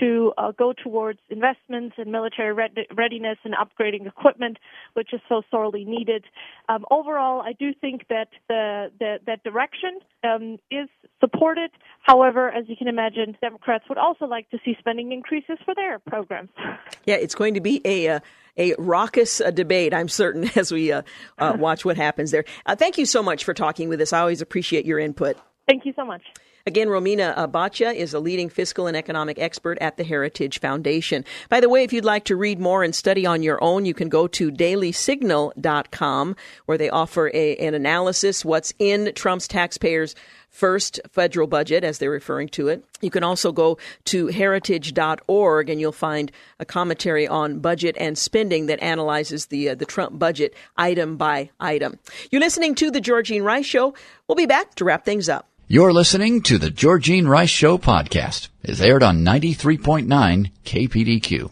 to 0.00 0.32
uh, 0.36 0.52
go 0.52 0.72
towards 0.72 1.20
investments 1.30 1.94
in 1.96 2.10
military 2.10 2.52
readiness 2.52 3.38
and 3.44 3.54
upgrading 3.54 4.06
equipment, 4.06 4.58
which 4.94 5.14
is 5.14 5.20
so 5.28 5.42
sorely 5.50 5.84
needed. 5.84 6.24
Um, 6.68 6.84
overall, 6.90 7.40
I 7.40 7.52
do 7.52 7.72
think 7.80 8.08
that 8.08 8.28
the, 8.48 8.90
the 8.98 9.18
that 9.26 9.44
direction 9.44 10.00
um, 10.24 10.58
is 10.70 10.88
supported. 11.20 11.70
However, 12.02 12.50
as 12.50 12.64
you 12.68 12.76
can 12.76 12.88
imagine, 12.88 13.36
Democrats 13.40 13.84
would 13.88 13.98
also 13.98 14.26
like 14.26 14.50
to 14.50 14.58
see 14.64 14.74
spending 14.78 15.12
increases 15.12 15.58
for 15.64 15.74
their 15.74 15.98
programs. 16.00 16.50
Yeah, 17.04 17.16
it's 17.16 17.34
going 17.34 17.54
to 17.54 17.60
be 17.60 17.80
a 17.84 18.08
uh, 18.08 18.20
a 18.56 18.74
raucous 18.78 19.40
uh, 19.40 19.50
debate, 19.50 19.92
I'm 19.92 20.08
certain, 20.08 20.48
as 20.56 20.70
we 20.70 20.92
uh, 20.92 21.02
uh 21.36 21.56
watch 21.58 21.84
what 21.84 21.96
happens 21.96 22.30
there. 22.30 22.44
Uh, 22.64 22.76
thank 22.76 22.96
you 22.96 23.06
so 23.06 23.24
much 23.24 23.42
for 23.42 23.54
talking 23.54 23.88
with 23.88 24.00
us. 24.00 24.12
I 24.12 24.20
always 24.20 24.40
appreciate 24.40 24.84
your 24.84 25.00
input. 25.00 25.36
Thank 25.66 25.84
you 25.84 25.92
so 25.96 26.04
much. 26.04 26.22
Again, 26.66 26.88
Romina 26.88 27.50
Boccia 27.50 27.94
is 27.94 28.14
a 28.14 28.20
leading 28.20 28.48
fiscal 28.48 28.86
and 28.86 28.96
economic 28.96 29.38
expert 29.38 29.78
at 29.80 29.96
the 29.96 30.04
Heritage 30.04 30.60
Foundation. 30.60 31.24
By 31.48 31.60
the 31.60 31.68
way, 31.68 31.82
if 31.82 31.92
you'd 31.92 32.04
like 32.04 32.24
to 32.24 32.36
read 32.36 32.60
more 32.60 32.84
and 32.84 32.94
study 32.94 33.26
on 33.26 33.42
your 33.42 33.62
own, 33.62 33.84
you 33.84 33.94
can 33.94 34.08
go 34.08 34.26
to 34.28 34.50
dailysignal.com 34.50 36.36
where 36.66 36.78
they 36.78 36.90
offer 36.90 37.30
a, 37.34 37.56
an 37.56 37.74
analysis 37.74 38.44
what's 38.44 38.72
in 38.78 39.12
Trump's 39.14 39.48
taxpayers' 39.48 40.14
first 40.52 41.00
federal 41.10 41.46
budget, 41.46 41.82
as 41.82 41.98
they're 41.98 42.10
referring 42.10 42.48
to 42.50 42.68
it. 42.68 42.84
You 43.00 43.10
can 43.10 43.24
also 43.24 43.50
go 43.50 43.78
to 44.06 44.28
heritage.org 44.28 45.70
and 45.70 45.80
you'll 45.80 45.92
find 45.92 46.30
a 46.60 46.64
commentary 46.64 47.26
on 47.26 47.58
budget 47.58 47.96
and 47.98 48.16
spending 48.16 48.66
that 48.66 48.80
analyzes 48.82 49.46
the 49.46 49.70
uh, 49.70 49.74
the 49.74 49.86
Trump 49.86 50.18
budget 50.18 50.54
item 50.76 51.16
by 51.16 51.50
item. 51.58 51.98
You're 52.30 52.40
listening 52.40 52.74
to 52.76 52.90
the 52.90 53.00
Georgene 53.00 53.42
Rice 53.42 53.66
Show. 53.66 53.94
We'll 54.28 54.36
be 54.36 54.46
back 54.46 54.74
to 54.76 54.84
wrap 54.84 55.04
things 55.04 55.28
up. 55.28 55.48
You're 55.72 55.94
listening 55.94 56.42
to 56.42 56.58
the 56.58 56.68
Georgene 56.68 57.26
Rice 57.26 57.48
Show 57.48 57.78
podcast. 57.78 58.48
It's 58.62 58.82
aired 58.82 59.02
on 59.02 59.24
93.9 59.24 60.50
KPDQ. 60.66 61.50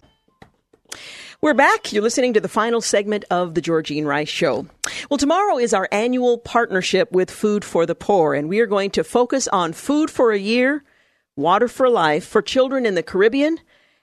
We're 1.41 1.55
back. 1.55 1.91
You're 1.91 2.03
listening 2.03 2.35
to 2.35 2.41
the 2.43 2.47
final 2.47 2.83
segment 2.83 3.25
of 3.31 3.55
the 3.55 3.63
Georgene 3.63 4.05
Rice 4.05 4.29
Show. 4.29 4.67
Well, 5.09 5.17
tomorrow 5.17 5.57
is 5.57 5.73
our 5.73 5.89
annual 5.91 6.37
partnership 6.37 7.11
with 7.13 7.31
Food 7.31 7.65
for 7.65 7.87
the 7.87 7.95
Poor, 7.95 8.35
and 8.35 8.51
we 8.51 8.61
are 8.61 8.67
going 8.67 8.91
to 8.91 9.05
focus 9.05 9.49
on 9.49 9.73
food 9.73 10.11
for 10.11 10.33
a 10.33 10.39
year, 10.39 10.85
water 11.35 11.67
for 11.67 11.89
life 11.89 12.27
for 12.27 12.43
children 12.43 12.85
in 12.85 12.97
the 12.97 13.03
Caribbean 13.03 13.57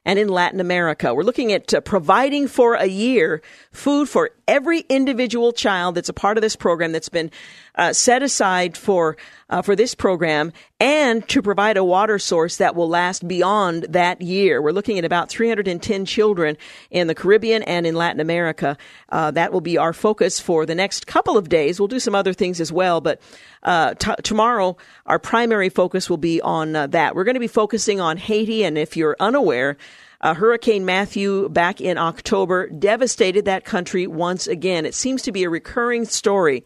and 0.04 0.18
in 0.18 0.30
Latin 0.30 0.60
America. 0.60 1.14
We're 1.14 1.22
looking 1.22 1.52
at 1.52 1.72
uh, 1.76 1.82
providing 1.82 2.48
for 2.48 2.74
a 2.74 2.88
year 2.88 3.44
food 3.72 4.10
for 4.10 4.32
every 4.48 4.80
individual 4.90 5.52
child 5.52 5.96
that's 5.96 6.10
a 6.10 6.14
part 6.14 6.38
of 6.38 6.42
this 6.42 6.56
program 6.56 6.92
that's 6.92 7.10
been 7.10 7.32
uh, 7.76 7.94
set 7.94 8.24
aside 8.24 8.76
for 8.76 9.18
uh, 9.50 9.62
for 9.62 9.76
this 9.76 9.96
program 9.96 10.52
and 10.80 11.28
to 11.30 11.42
provide 11.42 11.78
a 11.78 11.84
water 11.84 12.20
source 12.20 12.58
that 12.58 12.76
will 12.76 12.90
last 12.90 13.28
beyond 13.28 13.84
that 13.84 14.22
year. 14.22 14.62
We're 14.62 14.72
looking 14.72 14.98
at 14.98 15.06
about 15.06 15.30
310 15.30 16.06
children 16.06 16.58
in 16.92 17.08
the 17.08 17.16
Caribbean 17.16 17.64
and 17.64 17.88
in 17.88 17.96
Latin 17.96 18.20
America. 18.20 18.78
Uh, 19.10 19.32
that 19.32 19.54
will 19.54 19.62
be 19.62 19.78
our 19.78 19.94
focus 19.94 20.40
for 20.40 20.66
the 20.66 20.76
next 20.76 21.08
couple 21.08 21.38
of 21.38 21.50
days. 21.50 21.80
We'll 21.80 21.88
do 21.88 22.00
some 22.00 22.16
other 22.16 22.34
things 22.34 22.60
as 22.60 22.72
well, 22.72 23.00
but 23.00 23.22
uh, 23.64 23.94
t- 23.94 24.12
tomorrow 24.24 24.76
our 25.06 25.20
primary 25.20 25.70
focus 25.70 26.10
will 26.10 26.18
be 26.18 26.42
on 26.42 26.76
uh, 26.76 26.88
that. 26.88 27.16
We're 27.16 27.24
going 27.24 27.36
to 27.36 27.40
be 27.40 27.48
focusing 27.48 28.02
on 28.02 28.18
Haiti, 28.18 28.64
and 28.64 28.78
if 28.78 28.98
you're 28.98 29.16
unaware, 29.20 29.78
uh, 30.22 30.34
Hurricane 30.34 30.86
Matthew 30.86 31.50
back 31.50 31.80
in 31.82 31.98
October 31.98 32.70
devastated 32.70 33.46
that 33.46 33.66
country 33.66 34.08
once 34.08 34.48
again. 34.48 34.86
It 34.86 34.96
seems 34.96 35.22
to 35.24 35.32
be 35.32 35.44
a 35.44 35.50
recurring 35.50 36.06
story 36.06 36.64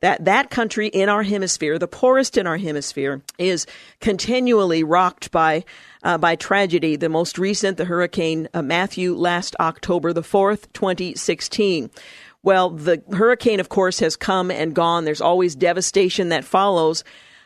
that 0.00 0.26
that 0.26 0.50
country 0.50 0.88
in 0.88 1.08
our 1.08 1.22
hemisphere, 1.22 1.78
the 1.78 1.88
poorest 1.88 2.36
in 2.36 2.46
our 2.46 2.58
hemisphere, 2.58 3.22
is 3.38 3.66
continually 4.00 4.84
rocked 4.84 5.30
by 5.30 5.64
uh, 6.02 6.18
by 6.18 6.36
tragedy. 6.36 6.96
The 6.96 7.08
most 7.08 7.38
recent, 7.38 7.78
the 7.78 7.86
Hurricane 7.86 8.48
uh, 8.52 8.60
Matthew, 8.60 9.14
last 9.14 9.56
October 9.58 10.12
the 10.12 10.22
fourth, 10.22 10.70
2016. 10.74 11.90
Well, 12.42 12.68
the 12.68 13.02
hurricane, 13.12 13.60
of 13.60 13.70
course, 13.70 14.00
has 14.00 14.16
come 14.16 14.50
and 14.50 14.74
gone. 14.74 15.06
There's 15.06 15.22
always 15.22 15.54
devastation 15.54 16.28
that 16.28 16.44
follows. 16.44 17.02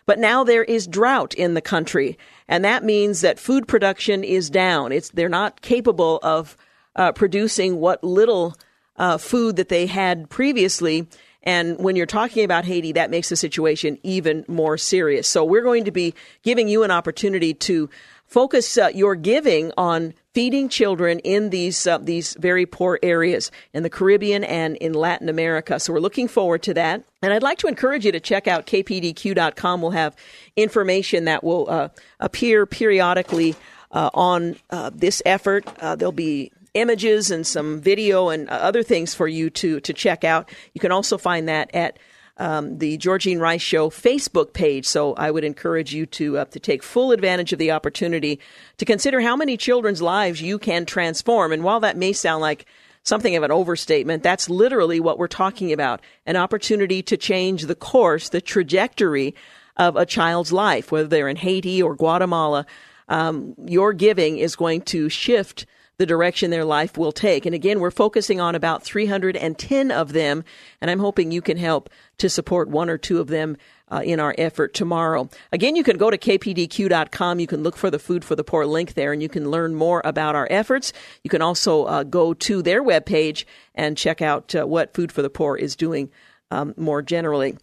But 0.07 0.19
now 0.19 0.43
there 0.43 0.65
is 0.65 0.89
drought 0.89 1.35
in 1.35 1.55
the 1.55 1.61
country, 1.61 2.19
and 2.49 2.65
that 2.65 2.85
means 2.85 3.21
that 3.21 3.39
food 3.39 3.69
production 3.69 4.25
is 4.25 4.51
down. 4.51 4.93
It's 4.93 5.11
they're 5.11 5.29
not 5.29 5.61
capable 5.61 6.19
of 6.23 6.57
uh, 6.97 7.13
producing 7.13 7.79
what 7.79 8.03
little 8.03 8.57
uh, 8.97 9.19
food 9.19 9.57
that 9.57 9.69
they 9.69 9.87
had 9.87 10.29
previously. 10.29 11.07
And 11.43 11.79
when 11.79 11.95
you're 11.95 12.07
talking 12.07 12.45
about 12.45 12.65
Haiti, 12.65 12.93
that 12.93 13.11
makes 13.11 13.29
the 13.29 13.37
situation 13.37 13.99
even 14.03 14.45
more 14.49 14.77
serious. 14.77 15.29
So 15.29 15.45
we're 15.45 15.63
going 15.63 15.85
to 15.85 15.93
be 15.93 16.15
giving 16.43 16.69
you 16.69 16.83
an 16.83 16.91
opportunity 16.91 17.55
to 17.55 17.89
focus 18.27 18.77
uh, 18.77 18.91
your 18.95 19.15
giving 19.15 19.73
on 19.77 20.15
feeding 20.39 20.69
children 20.69 21.19
in 21.25 21.51
these 21.51 21.85
uh, 21.85 21.99
these 21.99 22.37
very 22.39 22.65
poor 22.65 22.97
areas 23.03 23.51
in 23.75 23.83
the 23.83 23.91
Caribbean 23.91 24.45
and 24.45 24.77
in 24.77 24.93
Latin 24.93 25.29
America. 25.29 25.81
So 25.81 25.93
we're 25.93 25.99
looking 25.99 26.29
forward 26.29 26.63
to 26.63 26.75
that. 26.75 27.03
And 27.23 27.33
I'd 27.33 27.43
like 27.43 27.59
to 27.59 27.67
encourage 27.67 28.07
you 28.07 28.13
to 28.13 28.21
check 28.21 28.47
out 28.47 28.65
kpdq.com. 28.65 29.83
We'll 29.83 29.91
have 29.91 30.15
information 30.55 31.25
that 31.25 31.43
will 31.43 31.69
uh, 31.69 31.89
appear 32.21 32.67
periodically 32.67 33.57
uh, 33.91 34.11
on 34.15 34.55
uh, 34.71 34.93
this 34.95 35.21
effort. 35.27 35.67
Uh, 35.81 35.97
there'll 35.97 36.13
be 36.13 36.53
images 36.75 37.33
and 37.33 37.45
some 37.45 37.81
video 37.81 38.29
and 38.29 38.49
other 38.49 38.85
things 38.85 39.17
for 39.17 39.27
you 39.27 39.51
to 39.51 39.81
to 39.81 39.93
check 39.93 40.23
out. 40.23 40.49
You 40.73 40.81
can 40.81 40.93
also 40.93 41.19
find 41.19 41.49
that 41.49 41.75
at 41.75 41.99
um, 42.39 42.79
the 42.79 42.97
Georgene 42.99 43.41
Rice 43.41 43.63
Show 43.63 43.91
Facebook 43.91 44.53
page. 44.53 44.87
So 44.87 45.15
I 45.15 45.31
would 45.31 45.45
encourage 45.45 45.93
you 45.93 46.07
to 46.07 46.39
uh, 46.39 46.45
to 46.47 46.61
take 46.61 46.83
full 46.83 47.13
advantage 47.13 47.53
of 47.53 47.59
the 47.59 47.73
opportunity 47.73 48.41
to 48.79 48.85
consider 48.85 49.21
how 49.21 49.37
many 49.37 49.57
children's 49.57 50.01
lives 50.01 50.41
you 50.41 50.59
can 50.59 50.87
transform. 50.87 51.53
And 51.53 51.65
while 51.65 51.81
that 51.81 51.97
may 51.97 52.13
sound 52.13 52.41
like 52.41 52.67
something 53.03 53.37
of 53.37 53.43
an 53.43 53.51
overstatement, 53.51 54.23
that's 54.23 54.49
literally 54.49 55.01
what 55.01 55.19
we're 55.19 55.29
talking 55.29 55.73
about: 55.73 56.01
an 56.27 56.37
opportunity 56.37 57.03
to 57.03 57.17
change 57.17 57.67
the 57.67 57.75
course, 57.75 58.29
the 58.29 58.41
trajectory 58.41 59.35
of 59.77 59.97
a 59.97 60.07
child's 60.07 60.53
life, 60.53 60.91
whether 60.91 61.09
they're 61.09 61.29
in 61.29 61.37
Haiti 61.37 61.83
or 61.83 61.95
Guatemala. 61.95 62.67
Um, 63.09 63.55
your 63.65 63.95
giving 63.95 64.37
is 64.37 64.55
going 64.55 64.83
to 64.83 65.09
shift 65.09 65.65
the 65.99 66.07
direction 66.07 66.51
their 66.51 66.65
life 66.65 66.97
will 66.97 67.13
take. 67.13 67.45
And 67.45 67.55
again, 67.55 67.81
we're 67.81 67.91
focusing 67.91 68.41
on 68.41 68.55
about 68.55 68.85
310 68.85 69.91
of 69.91 70.13
them, 70.13 70.45
and 70.81 70.91
I'm 70.91 71.01
hoping 71.01 71.33
you 71.33 71.43
can 71.43 71.57
help 71.57 71.91
to 72.19 72.31
support 72.31 72.69
one 72.69 72.89
or 72.89 72.97
two 72.97 73.21
of 73.21 73.27
them 73.27 73.57
uh, 73.91 74.03
in 74.05 74.21
our 74.21 74.35
effort 74.39 74.75
tomorrow. 74.75 75.29
Again, 75.51 75.75
you 75.75 75.83
can 75.83 75.97
go 75.97 76.11
to 76.11 76.17
kpdq.com. 76.17 77.41
You 77.41 77.47
can 77.49 77.63
look 77.65 77.77
for 77.77 77.91
the 77.91 77.99
Food 77.99 78.25
for 78.25 78.37
the 78.37 78.45
Poor 78.45 78.65
link 78.65 78.95
there, 78.95 79.13
and 79.13 79.21
you 79.21 79.29
can 79.29 79.51
learn 79.51 79.75
more 79.75 80.01
about 80.05 80.37
our 80.37 80.47
efforts. 80.51 80.93
You 81.25 81.31
can 81.31 81.43
also 81.43 81.85
uh, 81.85 82.05
go 82.05 82.33
to 82.33 82.63
their 82.63 82.83
webpage 82.83 83.45
and 83.75 83.97
check 83.97 84.23
out 84.23 84.55
uh, 84.55 84.67
what 84.67 84.95
Food 84.95 85.11
for 85.11 85.23
the 85.23 85.31
Poor 85.31 85.57
is 85.57 85.75
doing 85.75 86.11
um, 86.51 86.75
more 86.77 87.03
generally. 87.03 87.57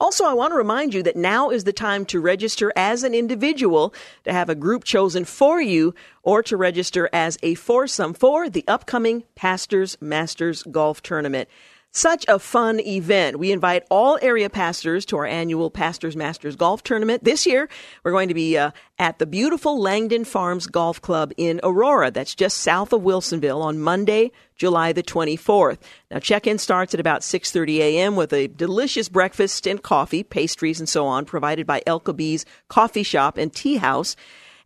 Also, 0.00 0.24
I 0.24 0.32
want 0.32 0.52
to 0.52 0.56
remind 0.56 0.94
you 0.94 1.02
that 1.02 1.16
now 1.16 1.50
is 1.50 1.64
the 1.64 1.72
time 1.72 2.04
to 2.06 2.20
register 2.20 2.72
as 2.76 3.02
an 3.02 3.14
individual 3.14 3.92
to 4.22 4.32
have 4.32 4.48
a 4.48 4.54
group 4.54 4.84
chosen 4.84 5.24
for 5.24 5.60
you 5.60 5.92
or 6.22 6.40
to 6.44 6.56
register 6.56 7.10
as 7.12 7.36
a 7.42 7.54
foursome 7.56 8.14
for 8.14 8.48
the 8.48 8.64
upcoming 8.68 9.24
Pastors 9.34 9.96
Masters 10.00 10.62
Golf 10.62 11.02
Tournament. 11.02 11.48
Such 11.90 12.26
a 12.28 12.38
fun 12.38 12.80
event. 12.80 13.38
We 13.38 13.50
invite 13.50 13.84
all 13.90 14.18
area 14.20 14.50
pastors 14.50 15.06
to 15.06 15.16
our 15.16 15.26
annual 15.26 15.70
Pastors 15.70 16.16
Masters 16.16 16.54
Golf 16.54 16.82
Tournament. 16.82 17.24
This 17.24 17.46
year, 17.46 17.66
we're 18.04 18.12
going 18.12 18.28
to 18.28 18.34
be 18.34 18.58
uh, 18.58 18.72
at 18.98 19.18
the 19.18 19.24
beautiful 19.24 19.80
Langdon 19.80 20.24
Farms 20.24 20.66
Golf 20.66 21.00
Club 21.00 21.32
in 21.38 21.60
Aurora. 21.62 22.10
That's 22.10 22.34
just 22.34 22.58
south 22.58 22.92
of 22.92 23.00
Wilsonville 23.00 23.62
on 23.62 23.78
Monday, 23.80 24.32
July 24.54 24.92
the 24.92 25.02
24th. 25.02 25.78
Now, 26.10 26.18
check-in 26.18 26.58
starts 26.58 26.92
at 26.92 27.00
about 27.00 27.22
6:30 27.22 27.78
a.m. 27.78 28.16
with 28.16 28.34
a 28.34 28.48
delicious 28.48 29.08
breakfast 29.08 29.66
and 29.66 29.82
coffee, 29.82 30.22
pastries, 30.22 30.80
and 30.80 30.88
so 30.88 31.06
on, 31.06 31.24
provided 31.24 31.66
by 31.66 31.82
Elka 31.86 32.14
B's 32.14 32.44
Coffee 32.68 33.02
Shop 33.02 33.38
and 33.38 33.52
Tea 33.52 33.76
House. 33.76 34.14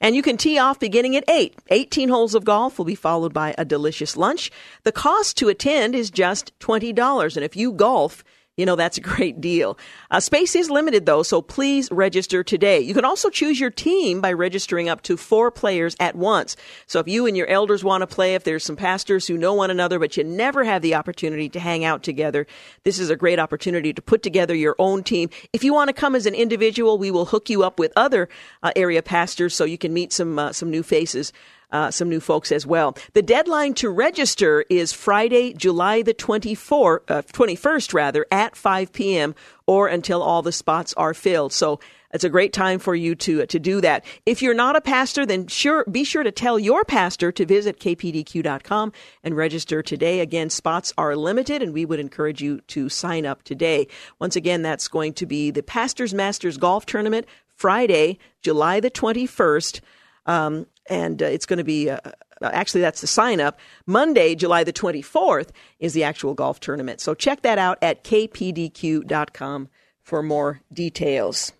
And 0.02 0.16
you 0.16 0.22
can 0.22 0.36
tee 0.36 0.58
off 0.58 0.80
beginning 0.80 1.14
at 1.14 1.24
8. 1.30 1.54
18 1.68 2.08
holes 2.08 2.34
of 2.34 2.44
golf 2.44 2.76
will 2.76 2.84
be 2.84 2.96
followed 2.96 3.32
by 3.32 3.54
a 3.56 3.64
delicious 3.64 4.16
lunch. 4.16 4.50
The 4.82 4.90
cost 4.90 5.36
to 5.36 5.48
attend 5.48 5.94
is 5.94 6.10
just 6.10 6.58
$20. 6.58 7.36
And 7.36 7.44
if 7.44 7.54
you 7.54 7.72
golf, 7.72 8.24
you 8.56 8.66
know, 8.66 8.76
that's 8.76 8.98
a 8.98 9.00
great 9.00 9.40
deal. 9.40 9.78
Uh, 10.10 10.20
space 10.20 10.54
is 10.54 10.68
limited 10.68 11.06
though, 11.06 11.22
so 11.22 11.40
please 11.40 11.90
register 11.90 12.44
today. 12.44 12.80
You 12.80 12.92
can 12.92 13.04
also 13.04 13.30
choose 13.30 13.58
your 13.58 13.70
team 13.70 14.20
by 14.20 14.32
registering 14.32 14.90
up 14.90 15.00
to 15.02 15.16
four 15.16 15.50
players 15.50 15.96
at 15.98 16.14
once. 16.14 16.56
So 16.86 17.00
if 17.00 17.08
you 17.08 17.24
and 17.26 17.34
your 17.36 17.46
elders 17.46 17.82
want 17.82 18.02
to 18.02 18.06
play, 18.06 18.34
if 18.34 18.44
there's 18.44 18.64
some 18.64 18.76
pastors 18.76 19.26
who 19.26 19.38
know 19.38 19.54
one 19.54 19.70
another, 19.70 19.98
but 19.98 20.16
you 20.18 20.24
never 20.24 20.64
have 20.64 20.82
the 20.82 20.94
opportunity 20.94 21.48
to 21.48 21.60
hang 21.60 21.84
out 21.84 22.02
together, 22.02 22.46
this 22.84 22.98
is 22.98 23.08
a 23.08 23.16
great 23.16 23.38
opportunity 23.38 23.94
to 23.94 24.02
put 24.02 24.22
together 24.22 24.54
your 24.54 24.76
own 24.78 25.02
team. 25.02 25.30
If 25.54 25.64
you 25.64 25.72
want 25.72 25.88
to 25.88 25.94
come 25.94 26.14
as 26.14 26.26
an 26.26 26.34
individual, 26.34 26.98
we 26.98 27.10
will 27.10 27.24
hook 27.24 27.48
you 27.48 27.62
up 27.62 27.78
with 27.78 27.92
other 27.96 28.28
uh, 28.62 28.72
area 28.76 29.02
pastors 29.02 29.54
so 29.54 29.64
you 29.64 29.78
can 29.78 29.94
meet 29.94 30.12
some, 30.12 30.38
uh, 30.38 30.52
some 30.52 30.70
new 30.70 30.82
faces 30.82 31.32
uh, 31.72 31.90
some 31.90 32.08
new 32.08 32.20
folks 32.20 32.52
as 32.52 32.66
well. 32.66 32.96
The 33.14 33.22
deadline 33.22 33.74
to 33.74 33.90
register 33.90 34.64
is 34.70 34.92
Friday, 34.92 35.52
July 35.54 36.02
the 36.02 36.14
24th, 36.14 37.00
uh, 37.08 37.22
21st 37.22 37.94
rather, 37.94 38.26
at 38.30 38.54
5 38.54 38.92
p.m. 38.92 39.34
or 39.66 39.88
until 39.88 40.22
all 40.22 40.42
the 40.42 40.52
spots 40.52 40.94
are 40.94 41.14
filled. 41.14 41.52
So 41.52 41.80
it's 42.12 42.24
a 42.24 42.28
great 42.28 42.52
time 42.52 42.78
for 42.78 42.94
you 42.94 43.14
to 43.14 43.46
to 43.46 43.58
do 43.58 43.80
that. 43.80 44.04
If 44.26 44.42
you're 44.42 44.54
not 44.54 44.76
a 44.76 44.80
pastor, 44.80 45.24
then 45.24 45.46
sure 45.46 45.84
be 45.90 46.04
sure 46.04 46.22
to 46.22 46.30
tell 46.30 46.58
your 46.58 46.84
pastor 46.84 47.32
to 47.32 47.46
visit 47.46 47.80
kpdq.com 47.80 48.92
and 49.24 49.36
register 49.36 49.82
today. 49.82 50.20
Again, 50.20 50.50
spots 50.50 50.92
are 50.98 51.16
limited, 51.16 51.62
and 51.62 51.72
we 51.72 51.86
would 51.86 52.00
encourage 52.00 52.42
you 52.42 52.60
to 52.68 52.88
sign 52.88 53.24
up 53.24 53.42
today. 53.44 53.88
Once 54.18 54.36
again, 54.36 54.62
that's 54.62 54.88
going 54.88 55.14
to 55.14 55.26
be 55.26 55.50
the 55.50 55.62
Pastors 55.62 56.12
Masters 56.12 56.58
Golf 56.58 56.84
Tournament 56.84 57.26
Friday, 57.48 58.18
July 58.42 58.80
the 58.80 58.90
21st. 58.90 59.80
Um, 60.26 60.66
and 60.88 61.22
uh, 61.22 61.26
it's 61.26 61.46
going 61.46 61.58
to 61.58 61.64
be 61.64 61.90
uh, 61.90 61.98
uh, 62.42 62.50
actually 62.52 62.80
that's 62.80 63.00
the 63.00 63.06
sign 63.06 63.40
up. 63.40 63.58
Monday, 63.86 64.34
July 64.34 64.64
the 64.64 64.72
24th, 64.72 65.50
is 65.78 65.92
the 65.92 66.04
actual 66.04 66.34
golf 66.34 66.60
tournament. 66.60 67.00
So 67.00 67.14
check 67.14 67.42
that 67.42 67.58
out 67.58 67.78
at 67.82 68.04
kpdq.com 68.04 69.68
for 70.02 70.22
more 70.22 70.60
details. 70.72 71.52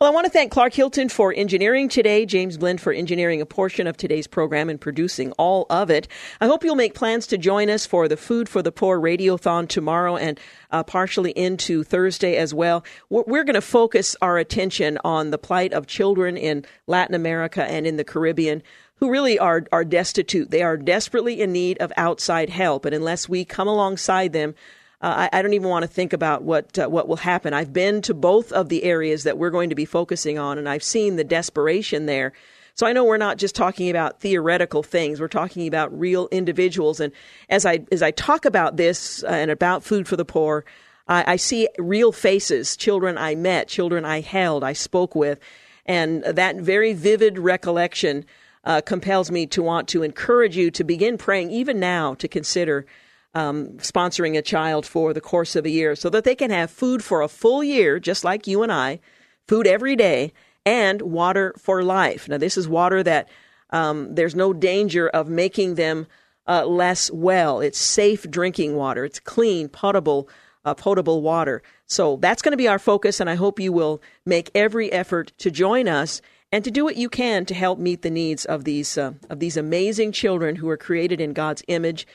Well, 0.00 0.10
I 0.10 0.12
want 0.12 0.24
to 0.24 0.32
thank 0.32 0.50
Clark 0.50 0.74
Hilton 0.74 1.08
for 1.08 1.32
engineering 1.32 1.88
today, 1.88 2.26
James 2.26 2.58
Blend 2.58 2.80
for 2.80 2.92
engineering 2.92 3.40
a 3.40 3.46
portion 3.46 3.86
of 3.86 3.96
today's 3.96 4.26
program 4.26 4.68
and 4.68 4.80
producing 4.80 5.30
all 5.32 5.66
of 5.70 5.88
it. 5.88 6.08
I 6.40 6.46
hope 6.46 6.64
you'll 6.64 6.74
make 6.74 6.94
plans 6.94 7.28
to 7.28 7.38
join 7.38 7.70
us 7.70 7.86
for 7.86 8.08
the 8.08 8.16
Food 8.16 8.48
for 8.48 8.60
the 8.60 8.72
Poor 8.72 9.00
Radiothon 9.00 9.68
tomorrow 9.68 10.16
and 10.16 10.40
uh, 10.72 10.82
partially 10.82 11.30
into 11.30 11.84
Thursday 11.84 12.36
as 12.36 12.52
well. 12.52 12.84
We're, 13.08 13.44
going 13.44 13.54
to 13.54 13.60
focus 13.60 14.16
our 14.20 14.36
attention 14.36 14.98
on 15.04 15.30
the 15.30 15.38
plight 15.38 15.72
of 15.72 15.86
children 15.86 16.36
in 16.36 16.64
Latin 16.88 17.14
America 17.14 17.64
and 17.64 17.86
in 17.86 17.96
the 17.96 18.04
Caribbean 18.04 18.64
who 18.96 19.10
really 19.10 19.38
are, 19.38 19.64
are 19.70 19.84
destitute. 19.84 20.50
They 20.50 20.62
are 20.62 20.76
desperately 20.76 21.40
in 21.40 21.52
need 21.52 21.78
of 21.78 21.92
outside 21.96 22.50
help. 22.50 22.84
And 22.84 22.94
unless 22.94 23.28
we 23.28 23.44
come 23.44 23.68
alongside 23.68 24.32
them, 24.32 24.54
uh, 25.02 25.28
I, 25.32 25.38
I, 25.38 25.42
don't 25.42 25.52
even 25.54 25.68
want 25.68 25.82
to 25.82 25.88
think 25.88 26.12
about 26.12 26.44
what 26.44 26.78
uh, 26.78 26.86
what 26.88 27.08
will 27.08 27.16
happen. 27.16 27.52
I've 27.52 27.72
been 27.72 28.02
to 28.02 28.14
both 28.14 28.52
of 28.52 28.68
the 28.68 28.84
areas 28.84 29.24
that 29.24 29.36
we're 29.36 29.50
going 29.50 29.68
to 29.70 29.74
be 29.74 29.84
focusing 29.84 30.38
on, 30.38 30.58
and 30.58 30.68
I've 30.68 30.84
seen 30.84 31.16
the 31.16 31.24
desperation 31.24 32.06
there. 32.06 32.32
So 32.74 32.86
I 32.86 32.92
know 32.92 33.04
we're 33.04 33.16
not 33.16 33.36
just 33.36 33.54
talking 33.54 33.90
about 33.90 34.20
theoretical 34.20 34.82
things. 34.82 35.20
We're 35.20 35.28
talking 35.28 35.66
about 35.66 35.98
real 35.98 36.28
individuals. 36.30 37.00
And 37.00 37.12
as 37.48 37.66
I 37.66 37.80
as 37.90 38.00
I 38.00 38.12
talk 38.12 38.44
about 38.44 38.76
this 38.76 39.24
uh, 39.24 39.26
and 39.26 39.50
about 39.50 39.82
food 39.82 40.06
for 40.06 40.16
the 40.16 40.24
poor, 40.24 40.64
I, 41.08 41.32
I 41.32 41.36
see 41.36 41.68
real 41.78 42.12
faces, 42.12 42.76
children 42.76 43.18
I 43.18 43.34
met, 43.34 43.66
children 43.66 44.04
I 44.04 44.20
held, 44.20 44.62
I 44.62 44.72
spoke 44.72 45.16
with, 45.16 45.40
and 45.84 46.22
that 46.22 46.56
very 46.56 46.92
vivid 46.92 47.38
recollection. 47.38 48.24
Uh, 48.64 48.80
compels 48.80 49.28
me 49.28 49.44
to 49.44 49.60
want 49.60 49.88
to 49.88 50.04
encourage 50.04 50.56
you 50.56 50.70
to 50.70 50.84
begin 50.84 51.18
praying 51.18 51.50
even 51.50 51.80
now 51.80 52.14
to 52.14 52.28
consider 52.28 52.86
um, 53.34 53.68
sponsoring 53.78 54.36
a 54.36 54.42
child 54.42 54.86
for 54.86 55.12
the 55.12 55.20
course 55.20 55.56
of 55.56 55.64
a 55.64 55.70
year 55.70 55.96
so 55.96 56.10
that 56.10 56.24
they 56.24 56.34
can 56.34 56.50
have 56.50 56.70
food 56.70 57.02
for 57.02 57.22
a 57.22 57.28
full 57.28 57.64
year, 57.64 57.98
just 57.98 58.24
like 58.24 58.46
you 58.46 58.62
and 58.62 58.72
I, 58.72 59.00
food 59.48 59.66
every 59.66 59.96
day, 59.96 60.32
and 60.64 61.02
water 61.02 61.54
for 61.58 61.82
life. 61.82 62.28
Now, 62.28 62.38
this 62.38 62.56
is 62.56 62.68
water 62.68 63.02
that 63.02 63.28
um, 63.70 64.14
there's 64.14 64.34
no 64.34 64.52
danger 64.52 65.08
of 65.08 65.28
making 65.28 65.74
them 65.76 66.06
uh, 66.46 66.66
less 66.66 67.10
well. 67.10 67.60
It's 67.60 67.78
safe 67.78 68.30
drinking 68.30 68.76
water. 68.76 69.04
It's 69.04 69.20
clean, 69.20 69.68
potable, 69.68 70.28
uh, 70.64 70.74
potable 70.74 71.22
water. 71.22 71.62
So 71.86 72.16
that's 72.16 72.42
going 72.42 72.52
to 72.52 72.58
be 72.58 72.68
our 72.68 72.78
focus, 72.78 73.20
and 73.20 73.28
I 73.28 73.34
hope 73.34 73.58
you 73.58 73.72
will 73.72 74.02
make 74.26 74.50
every 74.54 74.92
effort 74.92 75.32
to 75.38 75.50
join 75.50 75.88
us 75.88 76.20
and 76.50 76.62
to 76.64 76.70
do 76.70 76.84
what 76.84 76.96
you 76.96 77.08
can 77.08 77.46
to 77.46 77.54
help 77.54 77.78
meet 77.78 78.02
the 78.02 78.10
needs 78.10 78.44
of 78.44 78.64
these 78.64 78.98
uh, 78.98 79.14
of 79.30 79.40
these 79.40 79.56
amazing 79.56 80.12
children 80.12 80.56
who 80.56 80.68
are 80.68 80.76
created 80.76 81.20
in 81.20 81.32
God's 81.32 81.62
image 81.66 82.06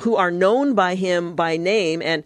who 0.00 0.16
are 0.16 0.30
known 0.30 0.74
by 0.74 0.94
him 0.94 1.34
by 1.34 1.56
name. 1.56 2.02
And 2.02 2.24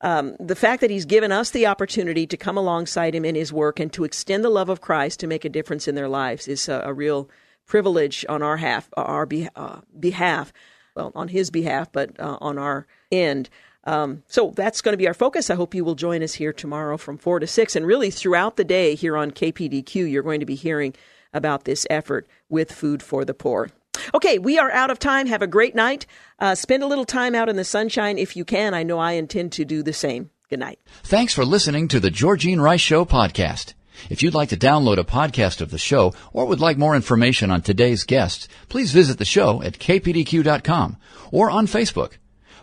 um, 0.00 0.36
the 0.38 0.54
fact 0.54 0.80
that 0.80 0.90
he's 0.90 1.04
given 1.04 1.32
us 1.32 1.50
the 1.50 1.66
opportunity 1.66 2.26
to 2.26 2.36
come 2.36 2.56
alongside 2.56 3.14
him 3.14 3.24
in 3.24 3.34
his 3.34 3.52
work 3.52 3.80
and 3.80 3.92
to 3.92 4.04
extend 4.04 4.44
the 4.44 4.50
love 4.50 4.68
of 4.68 4.80
Christ 4.80 5.20
to 5.20 5.26
make 5.26 5.44
a 5.44 5.48
difference 5.48 5.88
in 5.88 5.94
their 5.94 6.08
lives 6.08 6.46
is 6.46 6.68
a, 6.68 6.82
a 6.84 6.92
real 6.92 7.28
privilege 7.66 8.24
on 8.28 8.42
our 8.42 8.56
half, 8.56 8.88
our 8.96 9.26
be, 9.26 9.48
uh, 9.56 9.80
behalf. 9.98 10.52
Well, 10.94 11.12
on 11.14 11.28
his 11.28 11.50
behalf, 11.50 11.92
but 11.92 12.18
uh, 12.18 12.38
on 12.40 12.58
our 12.58 12.86
end. 13.12 13.50
Um, 13.84 14.24
so 14.26 14.52
that's 14.54 14.80
going 14.80 14.94
to 14.94 14.98
be 14.98 15.06
our 15.06 15.14
focus. 15.14 15.48
I 15.48 15.54
hope 15.54 15.74
you 15.74 15.84
will 15.84 15.94
join 15.94 16.22
us 16.22 16.34
here 16.34 16.52
tomorrow 16.52 16.96
from 16.96 17.18
4 17.18 17.40
to 17.40 17.46
6. 17.46 17.76
And 17.76 17.86
really, 17.86 18.10
throughout 18.10 18.56
the 18.56 18.64
day 18.64 18.94
here 18.96 19.16
on 19.16 19.30
KPDQ, 19.30 20.10
you're 20.10 20.24
going 20.24 20.40
to 20.40 20.46
be 20.46 20.56
hearing 20.56 20.94
about 21.32 21.64
this 21.64 21.86
effort 21.88 22.26
with 22.48 22.72
Food 22.72 23.02
for 23.02 23.24
the 23.24 23.34
Poor. 23.34 23.70
Okay, 24.14 24.38
we 24.38 24.58
are 24.58 24.70
out 24.70 24.90
of 24.90 24.98
time. 24.98 25.26
Have 25.26 25.42
a 25.42 25.46
great 25.46 25.74
night. 25.74 26.06
Uh, 26.38 26.54
spend 26.54 26.82
a 26.82 26.86
little 26.86 27.04
time 27.04 27.34
out 27.34 27.48
in 27.48 27.56
the 27.56 27.64
sunshine 27.64 28.18
if 28.18 28.36
you 28.36 28.44
can. 28.44 28.74
I 28.74 28.82
know 28.82 28.98
I 28.98 29.12
intend 29.12 29.52
to 29.52 29.64
do 29.64 29.82
the 29.82 29.92
same. 29.92 30.30
Good 30.48 30.60
night. 30.60 30.78
Thanks 31.02 31.34
for 31.34 31.44
listening 31.44 31.88
to 31.88 32.00
the 32.00 32.10
Georgene 32.10 32.60
Rice 32.60 32.80
Show 32.80 33.04
podcast. 33.04 33.74
If 34.08 34.22
you'd 34.22 34.34
like 34.34 34.50
to 34.50 34.56
download 34.56 34.98
a 34.98 35.04
podcast 35.04 35.60
of 35.60 35.70
the 35.70 35.78
show 35.78 36.14
or 36.32 36.46
would 36.46 36.60
like 36.60 36.78
more 36.78 36.94
information 36.94 37.50
on 37.50 37.62
today's 37.62 38.04
guests, 38.04 38.48
please 38.68 38.92
visit 38.92 39.18
the 39.18 39.24
show 39.24 39.62
at 39.62 39.78
kpdq.com 39.78 40.96
or 41.32 41.50
on 41.50 41.66
Facebook. 41.66 42.12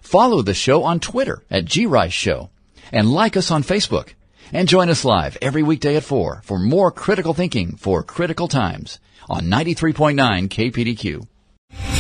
Follow 0.02 0.42
the 0.42 0.54
show 0.54 0.84
on 0.84 1.00
Twitter 1.00 1.44
at 1.52 1.70
grice 1.70 2.14
show 2.14 2.50
and 2.92 3.12
like 3.12 3.36
us 3.36 3.52
on 3.52 3.64
Facebook. 3.64 4.14
And 4.54 4.68
join 4.68 4.90
us 4.90 5.04
live 5.04 5.38
every 5.42 5.64
weekday 5.64 5.96
at 5.96 6.04
4 6.04 6.42
for 6.44 6.60
more 6.60 6.92
critical 6.92 7.34
thinking 7.34 7.76
for 7.78 8.04
critical 8.04 8.48
times 8.48 9.00
on 9.30 9.44
93.9 9.44 10.48
KPDQ. 10.50 11.95